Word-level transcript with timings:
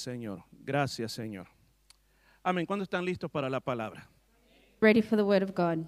Señor. 0.00 0.42
Gracias, 0.64 1.12
Señor. 1.12 1.46
Amén. 2.42 2.66
¿Cuándo 2.66 2.82
están 2.84 3.04
listos 3.04 3.30
para 3.30 3.48
la 3.48 3.60
palabra? 3.60 4.08
Ready 4.80 5.00
for 5.02 5.16
the 5.16 5.22
word 5.24 5.42
of 5.42 5.52
God. 5.54 5.84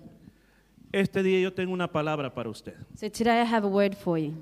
Este 0.93 1.23
día 1.23 1.41
yo 1.41 1.53
tengo 1.53 1.73
una 1.73 1.91
palabra 1.91 2.33
para 2.33 2.49
usted 2.49 2.75
So 2.95 3.11
today 3.11 3.43
I 3.43 3.45
have 3.45 3.67
a 3.67 3.69
word 3.71 3.95
for 3.95 4.17
you, 4.19 4.33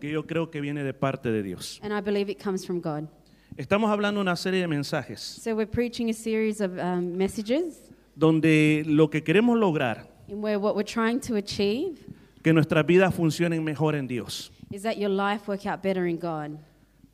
que 0.00 0.10
yo 0.10 0.24
creo 0.26 0.50
que 0.50 0.60
viene 0.60 0.84
de 0.84 0.92
parte 0.94 1.30
de 1.32 1.42
Dios. 1.42 1.80
and 1.82 1.92
I 1.92 2.00
believe 2.00 2.30
it 2.30 2.40
comes 2.42 2.64
from 2.66 2.80
God. 2.80 3.08
Estamos 3.56 3.90
hablando 3.90 4.20
una 4.20 4.36
serie 4.36 4.60
de 4.60 4.68
mensajes 4.68 5.20
So 5.20 5.54
we're 5.56 5.70
preaching 5.70 6.10
a 6.10 6.12
series 6.12 6.60
of 6.60 6.72
um, 6.78 7.16
messages 7.16 7.90
donde 8.14 8.84
lo 8.86 9.08
que 9.10 9.22
queremos 9.24 9.58
lograr 9.58 10.06
in 10.28 10.40
where 10.42 10.58
what 10.58 10.76
we're 10.76 10.84
trying 10.84 11.18
to 11.20 11.36
achieve 11.36 11.98
que 12.42 12.52
nuestras 12.52 12.84
vidas 12.86 13.12
funcionen 13.14 13.64
mejor 13.64 13.94
en 13.96 14.06
Dios. 14.06 14.52
is 14.70 14.82
that 14.82 14.96
your 14.98 15.10
life 15.10 15.48
work 15.48 15.66
out 15.66 15.82
better 15.82 16.06
in 16.06 16.18
God. 16.18 16.58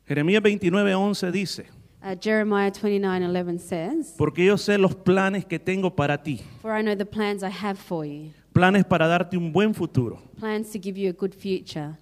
Jeremías 0.07 0.43
29:11 0.43 1.31
dice, 1.31 1.65
Uh, 2.03 2.15
Jeremiah 2.19 2.71
29:11 2.71 3.59
says, 3.59 4.15
porque 4.17 4.43
yo 4.43 4.57
sé 4.57 4.77
los 4.79 4.95
planes 4.95 5.45
que 5.45 5.59
tengo 5.59 5.95
para 5.95 6.21
ti, 6.23 6.41
"For 6.61 6.75
I 6.75 6.81
know 6.81 6.95
the 6.95 7.05
plans 7.05 7.43
I 7.43 7.51
have 7.51 7.75
for 7.75 8.05
you, 8.05 8.31
planes 8.53 8.83
para 8.85 9.07
darte 9.07 9.37
un 9.37 9.51
buen 9.51 9.73
futuro. 9.75 10.19
plans 10.39 10.71
to 10.71 10.79
give 10.81 10.99
you 10.99 11.09
a 11.09 11.13
good 11.13 11.33
future." 11.33 11.97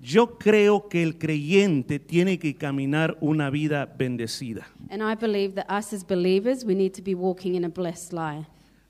Yo 0.00 0.36
creo 0.38 0.88
que 0.88 1.02
el 1.02 1.16
creyente 1.16 1.98
tiene 1.98 2.38
que 2.38 2.56
caminar 2.56 3.16
una 3.22 3.48
vida 3.48 3.86
bendecida. 3.86 4.66
And 4.90 5.02
I 5.02 5.14
believe 5.14 5.54
that 5.54 5.66
us 5.70 5.94
as 5.94 6.04
believers, 6.04 6.64
we 6.64 6.74
need 6.74 6.92
to 6.94 7.02
be 7.02 7.14
walking 7.14 7.54
in 7.54 7.64
a 7.64 7.70
blessed 7.70 8.12
life. 8.12 8.46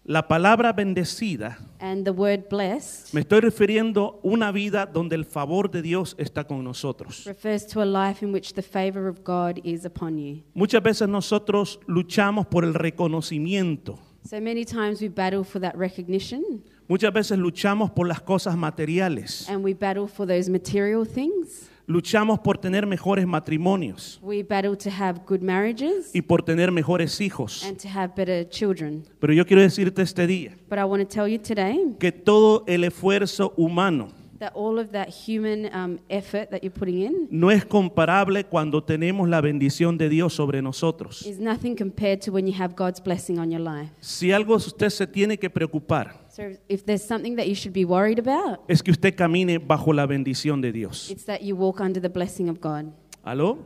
La 0.07 0.29
palabra 0.29 0.75
bendecida, 0.75 1.57
And 1.81 2.05
the 2.05 2.11
word 2.13 2.49
blessed 2.51 3.15
me 3.15 3.23
estoy 3.23 3.41
refiriendo 3.41 4.21
a 4.23 4.27
una 4.27 4.53
vida 4.53 4.85
donde 4.85 5.17
el 5.17 5.25
favor 5.25 5.71
de 5.71 5.81
Dios 5.81 6.15
está 6.19 6.45
con 6.47 6.63
nosotros. 6.63 7.25
refers 7.25 7.67
to 7.67 7.81
a 7.81 7.87
life 7.87 8.23
in 8.23 8.31
which 8.31 8.53
the 8.53 8.61
favor 8.63 9.09
of 9.09 9.25
God 9.25 9.61
is 9.65 9.87
upon 9.87 10.19
you. 10.19 10.43
Muchas 10.53 10.83
veces 10.83 11.09
nosotros 11.09 11.81
luchamos 11.87 12.47
por 12.47 12.65
el 12.65 12.75
reconocimiento, 12.75 13.99
So 14.27 14.41
many 14.43 14.65
times 14.67 15.01
we 15.01 15.09
battle 15.09 15.43
for 15.43 15.59
that 15.61 15.75
recognition 15.77 16.63
muchas 16.87 17.13
veces 17.13 17.39
luchamos 17.39 17.91
por 17.91 18.07
las 18.07 18.21
cosas 18.21 18.57
materiales, 18.59 19.49
and 19.49 19.65
we 19.65 19.73
battle 19.73 20.07
for 20.07 20.27
those 20.27 20.51
material 20.51 21.07
things. 21.07 21.71
Luchamos 21.87 22.39
por 22.41 22.59
tener 22.59 22.87
mejores 22.87 23.27
matrimonios 23.27 24.19
We 24.23 24.43
battle 24.43 24.77
to 24.77 24.91
have 24.91 25.21
good 25.27 25.41
marriages 25.41 26.15
y 26.15 26.23
por 26.23 26.43
tener 26.43 26.71
mejores 26.73 27.21
hijos. 27.21 27.65
and 27.65 27.77
to 27.79 27.89
have 27.89 28.15
better 28.17 28.49
children. 28.49 29.05
Pero 29.21 29.33
yo 29.33 29.45
quiero 29.47 29.63
decirte 29.63 30.03
este 30.03 30.27
día 30.27 30.53
But 30.69 30.79
I 30.79 30.85
want 30.85 31.03
to 31.03 31.09
tell 31.09 31.29
you 31.31 31.39
today 31.39 31.79
que 31.99 32.13
todo 32.13 32.65
el 32.67 32.85
esfuerzo 32.85 33.53
humano 33.57 34.09
that 34.41 34.53
all 34.55 34.79
of 34.79 34.91
that 34.91 35.09
human 35.27 35.67
um, 35.75 35.99
effort 36.09 36.51
that 36.51 36.61
you're 36.63 36.75
putting 36.77 37.01
in 37.03 37.29
no 37.31 37.51
es 37.51 37.65
comparable 37.65 38.45
cuando 38.45 38.83
tenemos 38.83 39.29
la 39.29 39.41
bendición 39.41 39.97
de 39.97 40.09
Dios 40.09 40.35
sobre 40.35 40.61
nosotros. 40.61 41.25
is 41.27 41.39
nothing 41.39 41.77
compared 41.77 42.21
to 42.21 42.33
when 42.33 42.47
you 42.47 42.55
have 42.59 42.75
God's 42.75 43.01
blessing 43.03 43.39
on 43.39 43.51
your 43.51 43.61
life. 43.61 43.91
Si 44.01 44.33
algo 44.33 44.57
usted 44.57 44.91
se 44.91 45.07
tiene 45.07 45.39
que 45.39 45.49
preocupar, 45.49 46.24
So 46.35 46.51
if 46.69 46.85
there's 46.85 47.05
something 47.05 47.37
that 47.37 47.47
you 47.47 47.55
should 47.55 47.73
be 47.73 47.85
worried 47.85 48.19
about, 48.19 48.59
es 48.67 48.83
que 48.83 48.91
usted 48.91 49.15
camine 49.15 49.59
bajo 49.59 49.93
la 49.93 50.05
bendición 50.05 50.61
de 50.61 50.73
Dios. 50.73 51.09
it's 51.09 51.27
that 51.27 51.43
you 51.43 51.55
walk 51.55 51.81
under 51.81 52.01
the 52.01 52.09
blessing 52.09 52.49
of 52.49 52.61
God. 52.61 52.93
¿Aló? 53.23 53.59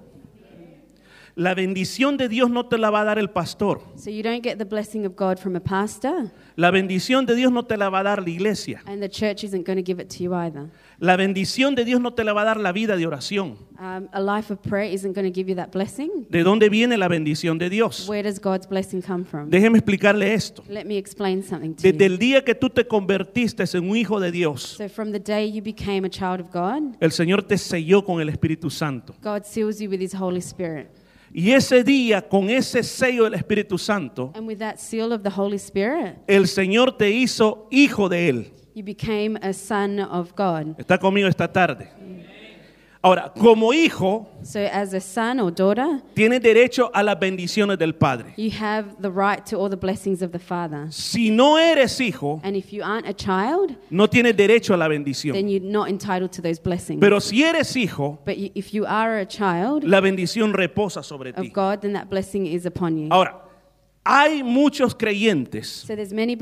La 1.39 1.55
bendición 1.55 2.17
de 2.17 2.29
Dios 2.29 2.51
no 2.51 2.67
te 2.67 2.79
la 2.79 2.91
va 2.91 3.03
a 3.03 3.05
dar 3.05 3.17
el 3.17 3.31
pastor. 3.31 3.81
So 3.95 4.11
you 4.11 4.25
don't 4.25 4.43
get 4.45 4.59
the 4.59 4.65
blessing 4.65 5.07
of 5.07 5.15
God 5.15 5.39
from 5.39 5.55
a 5.55 5.61
pastor, 5.61 6.33
La 6.57 6.73
bendición 6.73 7.27
de 7.27 7.37
Dios 7.37 7.53
no 7.53 7.63
te 7.65 7.77
la 7.77 7.89
va 7.91 8.01
a 8.01 8.03
dar 8.03 8.21
la 8.25 8.29
iglesia. 8.29 8.83
and 8.87 9.01
the 9.01 9.09
church 9.09 9.45
isn't 9.45 9.65
going 9.65 9.77
to 9.77 9.85
give 9.85 10.03
it 10.03 10.09
to 10.09 10.25
you 10.25 10.35
either. 10.35 10.69
La 10.99 11.17
bendición 11.17 11.77
de 11.77 11.85
Dios 11.85 12.01
no 12.01 12.13
te 12.13 12.25
la 12.25 12.33
va 12.33 12.43
a 12.43 12.45
dar 12.47 12.57
la 12.59 12.73
vida 12.73 12.97
de 12.97 13.07
oración. 13.07 13.57
Um, 13.79 14.09
a 14.11 14.21
life 14.21 14.53
of 14.53 14.59
prayer 14.63 14.93
isn't 14.93 15.15
going 15.15 15.33
to 15.33 15.33
give 15.33 15.49
you 15.49 15.55
that 15.55 15.71
blessing. 15.71 16.27
¿De 16.29 16.43
dónde 16.43 16.69
viene 16.69 16.97
la 16.99 17.07
bendición 17.07 17.57
de 17.57 17.71
Dios? 17.71 18.09
Where 18.09 18.25
does 18.29 18.41
God's 18.41 18.69
blessing 18.69 19.01
come 19.01 19.25
from? 19.25 19.49
Déjeme 19.49 19.79
explicarle 19.79 20.35
esto. 20.35 20.65
Let 20.69 20.87
me 20.87 20.99
explain 20.99 21.45
something 21.45 21.75
to 21.77 21.83
Desde 21.83 21.99
you. 22.01 22.05
el 22.15 22.19
día 22.19 22.43
que 22.45 22.57
tú 22.57 22.69
te 22.69 22.85
convertiste 22.89 23.63
en 23.75 23.89
un 23.89 23.97
hijo 23.97 24.19
de 24.19 24.33
Dios, 24.33 24.75
So 24.77 24.89
from 24.89 25.13
the 25.13 25.21
day 25.21 25.49
you 25.53 25.63
became 25.63 26.05
a 26.05 26.11
child 26.11 26.41
of 26.41 26.51
God, 26.53 26.97
el 26.99 27.13
Señor 27.13 27.45
te 27.45 27.57
selló 27.59 28.05
con 28.05 28.21
el 28.21 28.29
Espíritu 28.29 28.71
Santo. 28.71 29.15
God 29.23 29.45
seals 29.45 29.79
you 29.81 29.89
with 29.89 30.01
His 30.01 30.13
Holy 30.21 30.41
Spirit. 30.41 30.89
Y 31.33 31.53
ese 31.53 31.85
día, 31.85 32.27
con 32.27 32.49
ese 32.51 32.83
sello 32.83 33.25
del 33.25 33.35
Espíritu 33.35 33.77
Santo, 33.79 34.33
And 34.35 34.47
with 34.47 34.59
that 34.59 34.77
seal 34.79 35.13
of 35.13 35.23
the 35.23 35.31
Holy 35.31 35.57
Spirit, 35.57 36.17
el 36.27 36.47
Señor 36.47 36.97
te 36.97 37.11
hizo 37.11 37.69
hijo 37.71 38.09
de 38.09 38.29
Él. 38.29 38.53
you 38.75 38.85
became 38.85 39.37
a 39.43 39.53
son 39.53 39.99
of 40.01 40.33
God. 40.37 40.79
Está 40.79 40.99
conmigo 40.99 41.29
esta 41.29 41.53
tarde. 41.53 41.89
Ahora, 43.09 43.33
como 43.33 43.73
hijo, 43.73 44.29
So 44.43 44.61
as 44.61 44.93
a 44.93 45.01
son 45.01 45.41
or 45.41 45.51
daughter, 45.51 46.03
tienes 46.15 46.43
derecho 46.43 46.91
a 46.93 47.03
las 47.03 47.19
bendiciones 47.19 47.79
del 47.79 47.95
Padre. 47.95 48.35
you 48.37 48.51
have 48.51 48.97
the 49.01 49.11
right 49.11 49.45
to 49.47 49.57
all 49.57 49.71
the 49.71 49.77
blessings 49.77 50.21
of 50.23 50.31
the 50.33 50.39
Father. 50.39 50.87
Si 50.91 51.31
no 51.31 51.57
eres 51.59 51.99
hijo, 52.01 52.41
And 52.45 52.55
if 52.55 52.71
you 52.73 52.83
aren't 52.85 53.09
a 53.09 53.15
child, 53.15 53.75
no 53.91 54.07
tienes 54.09 54.37
derecho 54.37 54.75
a 54.75 54.77
la 54.77 54.89
bendición. 54.89 55.33
then 55.33 55.49
you're 55.49 55.65
not 55.65 55.89
entitled 55.89 56.31
to 56.33 56.43
those 56.43 56.61
blessings. 56.61 57.01
Pero 57.01 57.19
si 57.21 57.43
eres 57.43 57.75
hijo, 57.77 58.19
But 58.27 58.37
you, 58.37 58.51
if 58.55 58.75
you 58.75 58.85
are 58.87 59.21
a 59.21 59.27
child 59.27 59.85
la 59.85 60.01
bendición 60.01 60.53
reposa 60.53 61.03
sobre 61.03 61.31
of 61.31 61.37
ti. 61.41 61.49
God, 61.49 61.81
then 61.81 61.95
that 61.95 62.11
blessing 62.11 62.47
is 62.47 62.67
upon 62.67 62.99
you. 62.99 63.09
Ahora, 63.11 63.48
hay 64.11 64.43
muchos 64.43 64.95
creyentes 64.95 65.85
So 65.87 65.95
many 66.15 66.35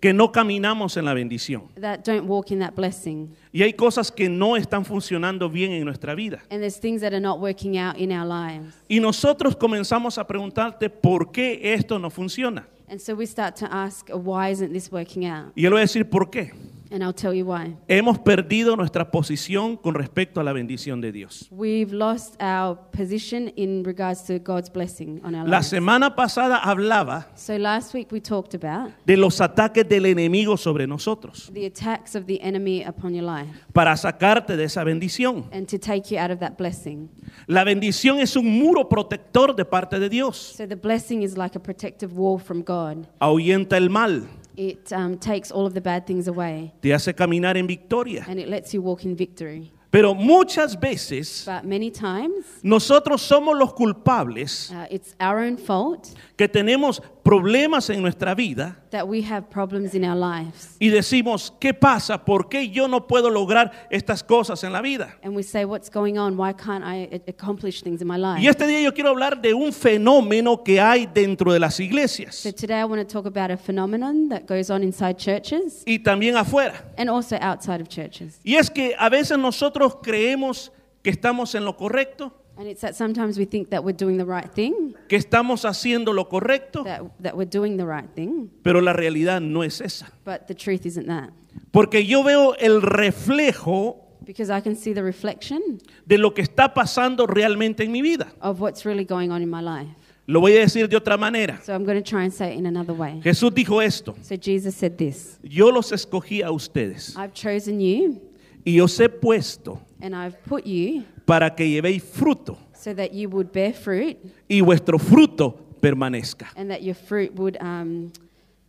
que 0.00 0.12
no 0.12 0.30
caminamos 0.30 0.96
en 0.96 1.04
la 1.04 1.12
bendición. 1.12 1.64
that 1.80 2.04
don't 2.04 2.28
walk 2.28 2.52
in 2.52 2.60
that 2.60 2.74
blessing. 2.76 3.34
Y 3.52 3.62
hay 3.62 3.72
cosas 3.72 4.12
que 4.12 4.28
no 4.28 4.56
están 4.56 4.84
funcionando 4.84 5.50
bien 5.50 5.72
en 5.72 5.84
nuestra 5.84 6.14
vida. 6.14 6.40
And 6.50 6.60
there's 6.60 6.78
things 6.78 7.00
that 7.00 7.12
are 7.12 7.20
not 7.20 7.40
working 7.40 7.76
out 7.78 7.96
in 7.96 8.12
our 8.12 8.24
lives. 8.24 8.74
Y 8.88 9.00
nosotros 9.00 9.56
comenzamos 9.56 10.18
a 10.18 10.26
preguntarte 10.26 10.88
por 10.88 11.32
qué 11.32 11.74
esto 11.74 11.98
no 11.98 12.10
funciona. 12.10 12.68
And 12.88 13.00
so 13.00 13.14
we 13.14 13.26
start 13.26 13.56
to 13.56 13.66
ask, 13.66 14.08
why 14.10 14.50
isn't 14.50 14.72
this 14.72 14.90
working 14.92 15.26
out? 15.26 15.52
Y 15.56 15.62
yo 15.62 15.70
le 15.70 15.74
voy 15.74 15.80
a 15.80 15.86
decir 15.86 16.08
por 16.08 16.30
qué. 16.30 16.52
And 16.90 17.02
I'll 17.02 17.12
tell 17.14 17.34
you 17.34 17.44
why. 17.46 17.76
Hemos 17.86 18.18
perdido 18.18 18.74
nuestra 18.76 19.10
posición 19.10 19.76
con 19.76 19.94
respecto 19.94 20.40
a 20.40 20.44
la 20.44 20.52
bendición 20.52 21.00
de 21.00 21.12
Dios. 21.12 21.46
We've 21.50 21.92
lost 21.92 22.40
our 22.42 22.78
position 22.96 23.52
in 23.56 23.84
regards 23.84 24.24
to 24.24 24.38
God's 24.38 24.70
blessing 24.72 25.20
on 25.24 25.34
our 25.34 25.46
La 25.46 25.58
lives. 25.58 25.68
semana 25.68 26.14
pasada 26.16 26.56
hablaba 26.56 27.28
So 27.34 27.56
last 27.58 27.92
week 27.94 28.10
we 28.10 28.20
talked 28.20 28.54
about 28.54 28.92
de 29.04 29.16
los 29.16 29.40
ataques 29.40 29.86
del 29.88 30.06
enemigo 30.06 30.56
sobre 30.56 30.86
nosotros 30.86 31.50
the 31.52 31.66
attacks 31.66 32.14
of 32.14 32.24
the 32.26 32.40
enemy 32.42 32.82
upon 32.84 33.14
your 33.14 33.24
life 33.24 33.50
para 33.72 33.96
sacarte 33.96 34.56
de 34.56 34.64
esa 34.64 34.82
bendición. 34.84 35.44
and 35.52 35.66
to 35.68 35.78
take 35.78 36.10
you 36.10 36.18
out 36.18 36.30
of 36.30 36.38
that 36.40 36.56
blessing. 36.56 37.08
La 37.46 37.64
bendición 37.64 38.18
es 38.20 38.34
un 38.36 38.46
muro 38.46 38.88
protector 38.88 39.54
de 39.54 39.64
parte 39.64 39.98
de 39.98 40.08
Dios. 40.08 40.36
So 40.56 40.66
the 40.66 40.76
blessing 40.76 41.22
is 41.22 41.36
like 41.36 41.54
a 41.56 41.60
protective 41.60 42.14
wall 42.14 42.38
from 42.38 42.62
God. 42.62 43.06
Ahuyenta 43.20 43.76
el 43.76 43.90
mal, 43.90 44.26
It 44.58 44.92
um, 44.92 45.16
takes 45.18 45.52
all 45.52 45.66
of 45.66 45.74
the 45.74 45.80
bad 45.80 46.04
things 46.04 46.26
away 46.26 46.72
te 46.82 46.90
hace 46.90 47.14
caminar 47.14 47.56
en 47.56 47.66
victoria. 47.68 48.24
and 48.28 48.40
it 48.40 48.48
lets 48.48 48.74
you 48.74 48.82
walk 48.82 49.04
in 49.04 49.14
victory. 49.14 49.72
Pero 49.90 50.14
muchas 50.14 50.76
veces 50.78 51.44
But 51.46 51.64
many 51.64 51.90
times 51.90 52.44
nosotros 52.62 53.22
somos 53.22 53.56
los 53.56 53.72
culpables 53.72 54.70
uh, 54.72 54.86
it's 54.90 55.14
our 55.20 55.38
own 55.38 55.56
fault 55.56 56.12
que 56.36 56.48
tenemos 56.48 57.00
problemas 57.28 57.90
en 57.90 58.00
nuestra 58.00 58.34
vida 58.34 58.76
that 58.90 59.06
we 59.06 59.20
have 59.22 59.42
problems 59.50 59.94
in 59.94 60.02
our 60.02 60.16
lives. 60.16 60.76
y 60.80 60.88
decimos, 60.88 61.52
¿qué 61.60 61.74
pasa? 61.74 62.24
¿Por 62.24 62.48
qué 62.48 62.70
yo 62.70 62.88
no 62.88 63.06
puedo 63.06 63.28
lograr 63.28 63.70
estas 63.90 64.22
cosas 64.24 64.64
en 64.64 64.72
la 64.72 64.80
vida? 64.80 65.14
And 65.22 65.36
we 65.36 65.42
say, 65.42 65.64
What's 65.66 65.90
going 65.90 66.16
on? 66.16 66.38
Why 66.38 66.54
can't 66.54 66.82
I 66.82 67.08
a- 67.12 67.30
accomplish 67.30 67.82
things 67.82 68.00
in 68.00 68.08
my 68.08 68.16
life? 68.16 68.40
Y 68.40 68.48
este 68.48 68.66
día 68.66 68.80
yo 68.80 68.94
quiero 68.94 69.10
hablar 69.10 69.40
de 69.42 69.52
un 69.52 69.72
fenómeno 69.74 70.62
que 70.64 70.80
hay 70.80 71.06
dentro 71.06 71.52
de 71.52 71.60
las 71.60 71.78
iglesias 71.80 72.34
So 72.36 72.50
today 72.52 72.80
I 72.80 72.84
want 72.84 73.06
to 73.06 73.12
talk 73.12 73.26
about 73.26 73.50
a 73.50 73.56
phenomenon 73.58 74.28
that 74.30 74.46
goes 74.46 74.70
on 74.70 74.82
inside 74.82 75.18
churches 75.18 75.82
y 75.86 75.98
también 75.98 76.36
afuera. 76.36 76.82
and 76.96 77.10
also 77.10 77.36
outside 77.42 77.82
of 77.82 77.88
churches. 77.88 78.40
Y 78.42 78.54
es 78.56 78.70
que 78.70 78.94
a 78.98 79.10
veces 79.10 79.38
nosotros 79.38 79.96
creemos 80.02 80.72
que 81.02 81.10
estamos 81.10 81.54
en 81.54 81.64
lo 81.64 81.76
correcto, 81.76 82.32
And 82.58 82.66
it's 82.66 82.80
that 82.80 82.96
sometimes 82.96 83.38
we 83.38 83.44
think 83.44 83.70
that 83.70 83.84
we're 83.84 83.96
doing 83.96 84.18
the 84.18 84.26
right 84.26 84.50
thing, 84.52 84.92
que 85.08 85.16
estamos 85.16 85.64
haciendo 85.64 86.12
lo 86.12 86.28
correcto, 86.28 86.82
that, 86.82 87.02
that 87.20 87.36
we're 87.36 87.48
doing 87.48 87.76
the 87.76 87.86
right 87.86 88.08
thing, 88.16 88.50
pero 88.64 88.80
la 88.80 88.92
realidad 88.92 89.40
no 89.40 89.62
es 89.62 89.80
esa. 89.80 90.06
but 90.24 90.48
the 90.48 90.54
truth 90.54 90.84
isn't 90.84 91.06
that. 91.06 91.30
Porque 91.72 92.04
yo 92.04 92.24
veo 92.24 92.54
el 92.58 92.82
reflejo 92.82 94.04
Because 94.24 94.50
I 94.50 94.60
can 94.60 94.74
see 94.76 94.92
the 94.92 95.02
reflection 95.02 95.80
de 96.04 96.18
lo 96.18 96.34
que 96.34 96.42
está 96.42 96.74
pasando 96.74 97.26
realmente 97.26 97.84
en 97.84 97.92
mi 97.92 98.02
vida. 98.02 98.26
of 98.42 98.60
what's 98.60 98.84
really 98.84 99.04
going 99.04 99.30
on 99.30 99.40
in 99.40 99.48
my 99.48 99.62
life. 99.62 99.88
Lo 100.26 100.40
voy 100.40 100.56
a 100.56 100.60
decir 100.60 100.88
de 100.88 100.96
otra 100.96 101.16
manera. 101.16 101.58
So 101.62 101.72
I'm 101.72 101.84
going 101.84 101.96
to 101.96 102.02
try 102.02 102.24
and 102.24 102.34
say 102.34 102.52
it 102.52 102.58
in 102.58 102.66
another 102.66 102.92
way. 102.92 103.20
Jesús 103.22 103.50
dijo 103.54 103.80
esto, 103.80 104.16
So 104.22 104.36
Jesus 104.36 104.74
said 104.74 104.98
this 104.98 105.38
yo 105.42 105.68
los 105.70 105.92
escogí 105.92 106.42
a 106.42 106.50
ustedes 106.50 107.16
I've 107.16 107.32
chosen 107.32 107.80
you 107.80 108.20
y 108.64 108.80
os 108.80 108.98
he 108.98 109.08
puesto 109.08 109.80
and 110.00 110.14
I've 110.14 110.36
put 110.44 110.64
you 110.66 111.04
para 111.26 111.50
que 111.54 111.64
llevéis 111.66 112.02
fruto 112.02 112.56
so 112.74 112.94
that 112.94 113.12
you 113.12 113.28
would 113.28 113.52
bear 113.52 113.72
fruit 113.72 114.16
y 114.48 114.60
vuestro 114.60 114.98
fruto 114.98 115.54
permanezca. 115.80 116.48
and 116.56 116.70
that 116.70 116.82
your 116.82 116.94
fruit 116.94 117.34
would 117.34 117.56
um, 117.60 118.12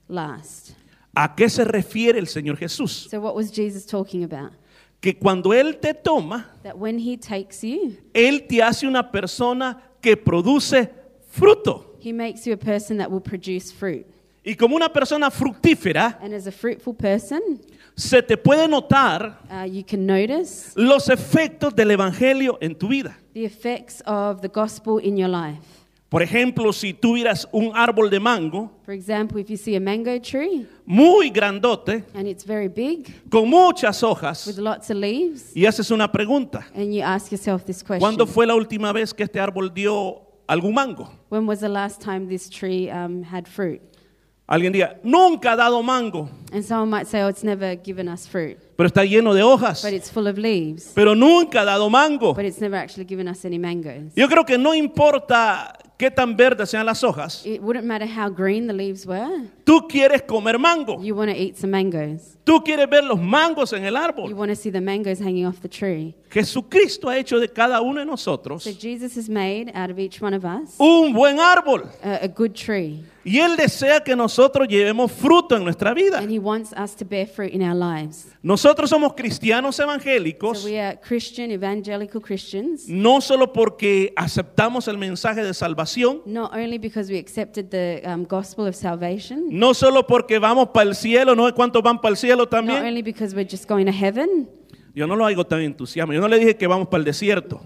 last. 0.08 0.76
¿A 1.16 1.36
qué 1.36 1.50
se 1.50 1.64
refiere 1.64 2.18
el 2.20 2.28
Señor 2.28 2.58
Jesús? 2.58 3.08
So, 3.10 3.20
what 3.20 3.36
was 3.36 3.52
Jesus 3.52 3.86
talking 3.86 4.24
about? 4.24 4.52
Que 5.02 5.14
cuando 5.14 5.52
Él 5.54 5.80
te 5.80 5.94
toma, 5.94 6.46
That 6.64 6.78
when 6.78 7.00
he 7.00 7.18
takes 7.18 7.64
you, 7.64 7.98
Él 8.14 8.48
te 8.48 8.62
hace 8.62 8.84
una 8.86 9.04
persona 9.12 9.82
que 10.02 10.16
produce 10.16 10.90
fruto. 11.32 11.86
He 12.00 12.14
makes 12.14 12.46
you 12.46 12.54
a 12.54 12.58
person 12.58 12.98
that 12.98 13.10
will 13.12 13.22
produce 13.22 13.72
fruit. 13.72 14.06
Y 14.50 14.56
como 14.56 14.75
una 14.75 14.92
persona 14.92 15.30
fructífera, 15.30 16.18
And 16.24 16.34
as 16.34 16.48
a 16.48 16.51
fruitful 16.51 16.96
person, 16.96 17.40
se 17.96 18.24
te 18.24 18.36
puede 18.36 18.68
notar 18.68 19.38
uh, 19.51 19.63
you 19.63 19.84
can 19.84 20.07
notice 20.07 20.72
los 20.75 21.07
efectos 21.07 21.75
del 21.75 21.92
Evangelio 21.92 22.57
en 22.60 22.74
tu 22.74 22.88
vida. 22.88 23.16
the 23.36 23.46
effects 23.46 24.01
of 24.07 24.42
the 24.42 24.48
gospel 24.48 24.98
in 25.04 25.16
your 25.16 25.30
life. 25.30 25.62
Por 26.10 26.24
ejemplo, 26.24 26.74
si 26.74 26.94
tuvieras 26.96 27.48
un 27.51 27.72
árbol 27.75 28.10
de 28.10 28.19
mango 28.19 28.72
For 28.84 28.96
example, 28.96 29.40
if 29.40 29.51
you 29.51 29.57
see 29.57 29.75
a 29.75 29.80
mango 29.80 30.18
tree 30.19 30.66
muy 30.84 31.30
grandote, 31.30 32.04
and 32.16 32.28
it's 32.28 32.44
very 32.44 32.69
big 32.69 33.30
con 33.30 33.48
muchas 33.48 34.01
hojas, 34.01 34.48
with 34.48 34.57
lots 34.57 34.90
of 34.90 34.98
leaves, 34.98 35.56
y 35.56 35.68
haces 35.68 35.92
una 35.92 36.12
pregunta, 36.12 36.66
and 36.74 36.92
you 36.92 37.04
ask 37.04 37.31
yourself 37.31 37.63
this 37.66 37.84
question 37.84 38.00
¿cuándo 38.00 38.25
fue 38.25 38.48
la 38.48 38.56
última 38.56 38.92
vez 38.92 39.13
que 39.13 39.22
este 39.25 39.40
árbol 39.40 39.72
dio 39.72 40.24
algún 40.48 40.74
mango? 40.74 41.07
When 41.30 41.46
was 41.46 41.60
the 41.60 41.69
last 41.69 42.01
time 42.01 42.28
this 42.28 42.50
tree 42.50 42.90
um, 42.90 43.22
had 43.22 43.48
fruit? 43.48 43.80
Alguien 44.51 44.74
diga, 44.74 44.98
nunca 45.04 45.51
ha 45.51 45.56
dado 45.56 45.84
mango, 45.84 46.28
And 46.51 46.63
someone 46.66 46.90
might 46.90 47.06
say, 47.07 47.22
oh, 47.22 47.28
it's 47.30 47.44
never 47.44 47.75
given 47.75 48.07
us 48.07 48.28
fruit, 48.28 48.57
pero 48.75 48.88
está 48.90 49.06
lleno 49.06 49.36
de 49.36 49.44
hojas, 49.44 49.84
but 49.84 49.94
it's 49.94 50.10
full 50.10 50.28
of 50.28 50.40
leaves, 50.40 50.92
pero 50.96 51.13
nunca 51.13 51.62
ha 51.62 51.66
dado 51.66 51.88
mango. 51.88 52.34
but 52.34 52.46
it's 52.46 52.60
never 52.60 52.75
actually 52.75 53.06
given 53.06 53.28
us 53.28 53.46
any 53.46 53.60
mangoes. 53.60 54.12
Yo 54.16 54.28
creo 54.28 54.44
que 54.48 54.57
no 54.57 54.74
importa 54.74 55.78
qué 56.00 56.10
tan 56.10 56.36
verdes 56.36 56.72
sean 56.72 56.84
las 56.88 57.04
hojas, 57.04 57.46
It 57.46 57.62
wouldn't 57.62 57.86
matter 57.86 58.07
how 58.07 58.28
green 58.30 58.66
the 58.66 58.74
leaves 58.74 59.06
were, 59.06 59.30
tú 59.69 59.88
quieres 59.88 60.24
comer 60.24 60.57
mango, 60.57 61.00
you 61.04 61.16
want 61.16 61.30
to 61.30 61.38
eat 61.38 61.56
some 61.56 61.69
mangoes. 61.71 62.38
tú 62.44 62.63
quieres 62.63 62.89
ver 62.89 63.04
los 63.04 63.19
mangos 63.19 63.71
en 63.74 63.86
el 63.86 63.94
You 63.94 64.00
árbol. 64.00 64.33
want 64.33 64.50
to 64.50 64.56
see 64.56 64.71
the 64.71 64.81
mangoes 64.81 65.19
hanging 65.19 65.45
off 65.45 65.60
the 65.62 65.69
tree. 65.69 66.16
Jesucristo 66.31 67.07
ha 67.10 67.18
hecho 67.18 67.39
de 67.39 67.48
cada 67.50 67.81
uno 67.81 68.00
de 68.00 68.06
nosotros 68.06 68.63
So 68.63 68.71
Jesus 68.71 69.16
has 69.18 69.30
made 69.30 69.71
out 69.75 69.89
of 69.92 70.00
each 70.00 70.21
one 70.21 70.36
of 70.36 70.44
us 70.44 70.75
un 70.80 71.13
buen 71.13 71.39
árbol. 71.39 71.83
a, 72.04 72.24
a 72.24 72.27
good 72.27 72.54
tree, 72.54 73.04
Y 73.24 73.38
Él 73.39 73.57
desea 73.57 74.00
que 74.04 74.16
nosotros 74.16 74.68
llevemos 74.68 75.12
fruto 75.12 75.56
en 75.56 75.63
nuestra 75.63 75.94
vida. 75.94 76.18
and 76.19 76.31
He 76.31 76.39
wants 76.39 76.72
us 76.74 76.95
to 76.95 77.06
bear 77.06 77.27
fruit 77.27 77.51
in 77.54 77.62
our 77.62 77.75
lives. 77.75 78.27
Nosotros 78.42 78.89
somos 78.89 79.13
cristianos 79.13 79.75
So 79.75 79.83
evangélicos 79.83 80.63
we 80.63 80.80
are 80.80 80.98
Christian, 81.00 81.51
evangelical 81.51 82.22
Christians, 82.22 82.88
no 82.88 83.19
solo 83.22 83.51
porque 83.51 84.13
aceptamos 84.15 84.88
el 84.88 84.98
mensaje 84.98 85.44
de 85.44 85.54
salvación, 85.54 86.22
not 86.25 86.54
only 86.54 86.77
because 86.80 87.12
we 87.12 87.19
accepted 87.19 87.69
the 87.69 88.01
um, 88.06 88.24
gospel 88.24 88.65
of 88.65 88.75
salvation, 88.75 89.48
no 89.60 89.74
solo 89.74 90.08
porque 90.08 90.40
vamos 90.40 90.70
para 90.70 90.90
el 90.90 90.96
cielo, 90.96 91.36
no 91.36 91.46
sé 91.48 91.54
cuántos 91.54 91.84
van 91.84 92.00
para 92.00 92.12
el 92.12 92.18
cielo 92.18 92.44
not 92.44 92.50
también. 92.50 92.82
only 92.84 93.02
because 93.02 93.36
we're 93.36 93.50
just 93.50 93.68
going 93.68 93.86
to 93.86 93.92
heaven. 93.92 94.48
Yo 94.96 95.06
no 95.06 95.16
lo 95.16 95.26
hago 95.26 95.46
tan 95.46 95.62
entusiasmo. 95.62 96.14
Yo 96.14 96.22
no 96.22 96.28
le 96.30 96.40
dije 96.40 96.56
que 96.56 96.66
vamos 96.66 96.88
para 96.88 97.00
el 97.00 97.06
desierto. 97.06 97.62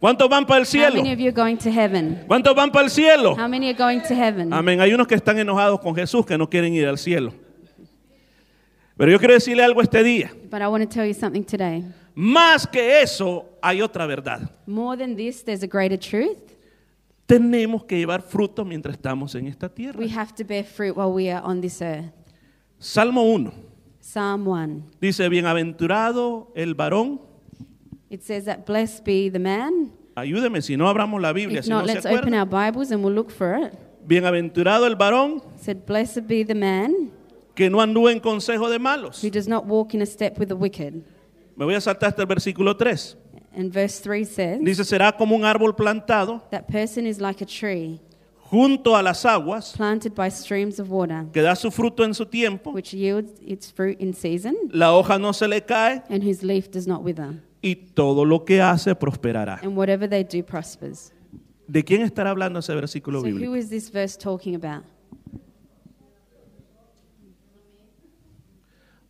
¿Cuántos 0.00 0.28
van 0.28 0.46
para 0.46 0.58
el 0.60 0.64
How 0.66 0.70
cielo? 0.70 0.96
many 0.96 1.12
of 1.12 1.18
you 1.18 1.28
are 1.28 1.32
going 1.32 1.56
to 1.56 1.70
heaven? 1.70 2.24
¿Cuántos 2.26 2.54
van 2.54 2.70
para 2.70 2.84
el 2.86 2.90
cielo? 2.90 3.32
How 3.34 3.48
many 3.48 3.68
are 3.68 3.78
going 3.78 4.00
to 4.00 4.14
heaven? 4.14 4.52
Amén. 4.52 4.80
Hay 4.80 4.92
unos 4.92 5.06
que 5.06 5.14
están 5.14 5.38
enojados 5.38 5.80
con 5.80 5.94
Jesús 5.94 6.24
que 6.26 6.36
no 6.36 6.48
quieren 6.48 6.74
ir 6.74 6.86
al 6.86 6.98
cielo. 6.98 7.32
Pero 8.96 9.10
yo 9.12 9.18
quiero 9.18 9.34
decirle 9.34 9.62
algo 9.62 9.80
este 9.82 10.02
día. 10.02 10.30
But 10.50 10.60
I 10.62 10.66
want 10.66 10.82
to 10.84 10.88
tell 10.88 11.06
you 11.06 11.14
something 11.14 11.42
today. 11.42 11.84
Más 12.14 12.66
que 12.66 13.02
eso, 13.02 13.46
hay 13.60 13.82
otra 13.82 14.06
verdad. 14.06 14.50
More 14.66 14.96
than 14.96 15.16
this, 15.16 15.42
there's 15.44 15.62
a 15.62 15.66
greater 15.66 15.98
truth. 15.98 16.38
Tenemos 17.26 17.84
que 17.84 17.96
llevar 17.98 18.22
fruto 18.22 18.64
mientras 18.64 18.94
estamos 18.96 19.34
en 19.34 19.46
esta 19.46 19.68
tierra. 19.68 19.98
We 19.98 20.10
have 20.10 20.32
to 20.34 20.44
bear 20.44 20.64
fruit 20.64 20.94
while 20.96 21.10
we 21.12 21.30
are 21.30 21.42
on 21.44 21.60
this 21.60 21.80
earth. 21.80 22.12
Salmo 22.78 23.22
1 23.22 23.50
Psalm 24.00 24.46
1. 24.46 24.82
dice, 25.00 25.28
bienaventurado 25.30 26.52
el 26.54 26.74
varón. 26.74 27.20
It 28.10 28.22
says 28.22 28.44
that 28.44 28.66
blessed 28.66 29.04
be 29.04 29.30
the 29.30 29.38
man. 29.38 29.90
Ayúdeme 30.16 30.60
si 30.62 30.76
no 30.76 30.88
abramos 30.88 31.20
la 31.20 31.32
Biblia, 31.32 31.60
If 31.60 31.64
si 31.64 31.70
no 31.70 31.78
not, 31.78 31.86
se 31.86 31.94
let's 31.94 32.06
open 32.06 32.34
acuerda. 32.34 32.40
our 32.40 32.46
Bibles 32.72 32.90
and 32.92 33.02
we'll 33.02 33.14
look 33.14 33.30
for 33.30 33.56
it. 33.56 33.72
Bienaventurado 34.06 34.86
el 34.86 34.96
varón 34.96 35.36
It 35.56 35.60
said, 35.60 35.86
Blessed 35.86 36.26
be 36.28 36.44
the 36.44 36.54
man 36.54 37.10
que 37.54 37.70
no 37.70 37.80
andúa 37.80 38.12
en 38.12 38.20
consejo 38.20 38.68
de 38.68 38.78
malos. 38.78 39.22
who 39.24 39.30
does 39.30 39.48
not 39.48 39.64
walk 39.64 39.94
in 39.94 40.02
a 40.02 40.06
step 40.06 40.38
with 40.38 40.48
the 40.48 40.54
wicked. 40.56 41.02
Me 41.56 41.64
voy 41.64 41.74
a 41.74 41.80
saltar 41.80 42.10
hasta 42.10 42.20
el 42.22 42.26
versículo 42.28 42.76
3. 42.76 43.16
And 43.56 43.72
verse 43.72 44.00
3 44.00 44.24
says, 44.24 44.60
Dice, 44.60 44.84
será 44.84 45.16
como 45.16 45.36
un 45.36 45.44
árbol 45.44 45.74
plantado 45.76 46.42
That 46.50 46.66
person 46.66 47.06
is 47.06 47.20
like 47.20 47.42
a 47.42 47.46
tree 47.46 48.00
junto 48.50 48.94
a 48.96 49.02
las 49.02 49.24
aguas, 49.24 49.72
planted 49.76 50.14
by 50.14 50.28
streams 50.30 50.78
of 50.78 50.88
water, 50.90 51.26
que 51.32 51.42
da 51.42 51.54
su 51.56 51.70
fruto 51.70 52.04
en 52.04 52.14
su 52.14 52.24
tiempo, 52.26 52.70
which 52.72 52.92
yields 52.94 53.32
its 53.44 53.72
fruit 53.72 54.00
in 54.00 54.12
season, 54.14 54.54
la 54.70 54.92
hoja 54.96 55.18
no 55.18 55.32
se 55.32 55.48
le 55.48 55.60
cae 55.60 56.02
and 56.08 56.22
whose 56.22 56.44
leaf 56.44 56.70
does 56.70 56.86
not 56.86 57.02
wither. 57.02 57.42
y 57.62 57.74
todo 57.94 58.24
lo 58.24 58.44
que 58.44 58.60
hace 58.60 58.94
prosperará. 58.94 59.58
And 59.62 59.76
whatever 59.76 60.08
they 60.08 60.22
do 60.22 60.42
prospers. 60.44 61.12
¿De 61.66 61.82
quién 61.82 62.02
estará 62.02 62.30
hablando 62.30 62.58
ese 62.58 62.74
versículo 62.74 63.20
So, 63.20 63.26
who 63.26 63.34
bíblico? 63.34 63.56
is 63.56 63.70
this 63.70 63.90
verse 63.90 64.16
talking 64.16 64.54
about? 64.54 64.84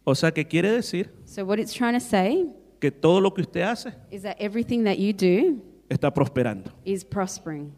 O 0.04 0.14
sea, 0.14 0.32
que 0.32 0.46
quiere 0.46 0.70
decir 0.70 1.10
So, 1.24 1.44
what 1.44 1.58
it's 1.58 1.72
trying 1.72 1.94
to 1.94 2.00
say 2.00 2.46
que 2.84 2.90
todo 2.90 3.18
lo 3.18 3.32
que 3.32 3.40
usted 3.40 3.62
hace 3.62 3.94
is 4.10 4.20
that 4.24 4.36
everything 4.38 4.84
that 4.84 4.96
you 4.98 5.10
do 5.14 5.58
está 5.88 6.12
prosperando. 6.12 6.70
is 6.84 7.02
prospering. 7.02 7.72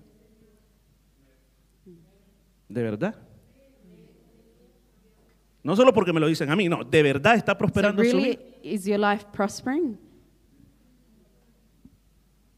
¿De 2.69 2.83
verdad? 2.83 3.15
No 5.63 5.77
solo 5.77 5.93
porque 5.93 6.13
me 6.13 6.19
lo 6.19 6.27
dicen 6.27 6.51
a 6.51 6.57
mí, 6.57 6.69
no, 6.69 6.83
de 6.83 7.03
verdad 7.05 7.37
está 7.37 7.53
So, 7.53 7.59
prosperando 7.59 8.03
su 8.03 8.17
vida. 8.17 8.37
is 8.65 8.85
your 8.85 8.99
life 8.99 9.25
prospering? 9.33 9.97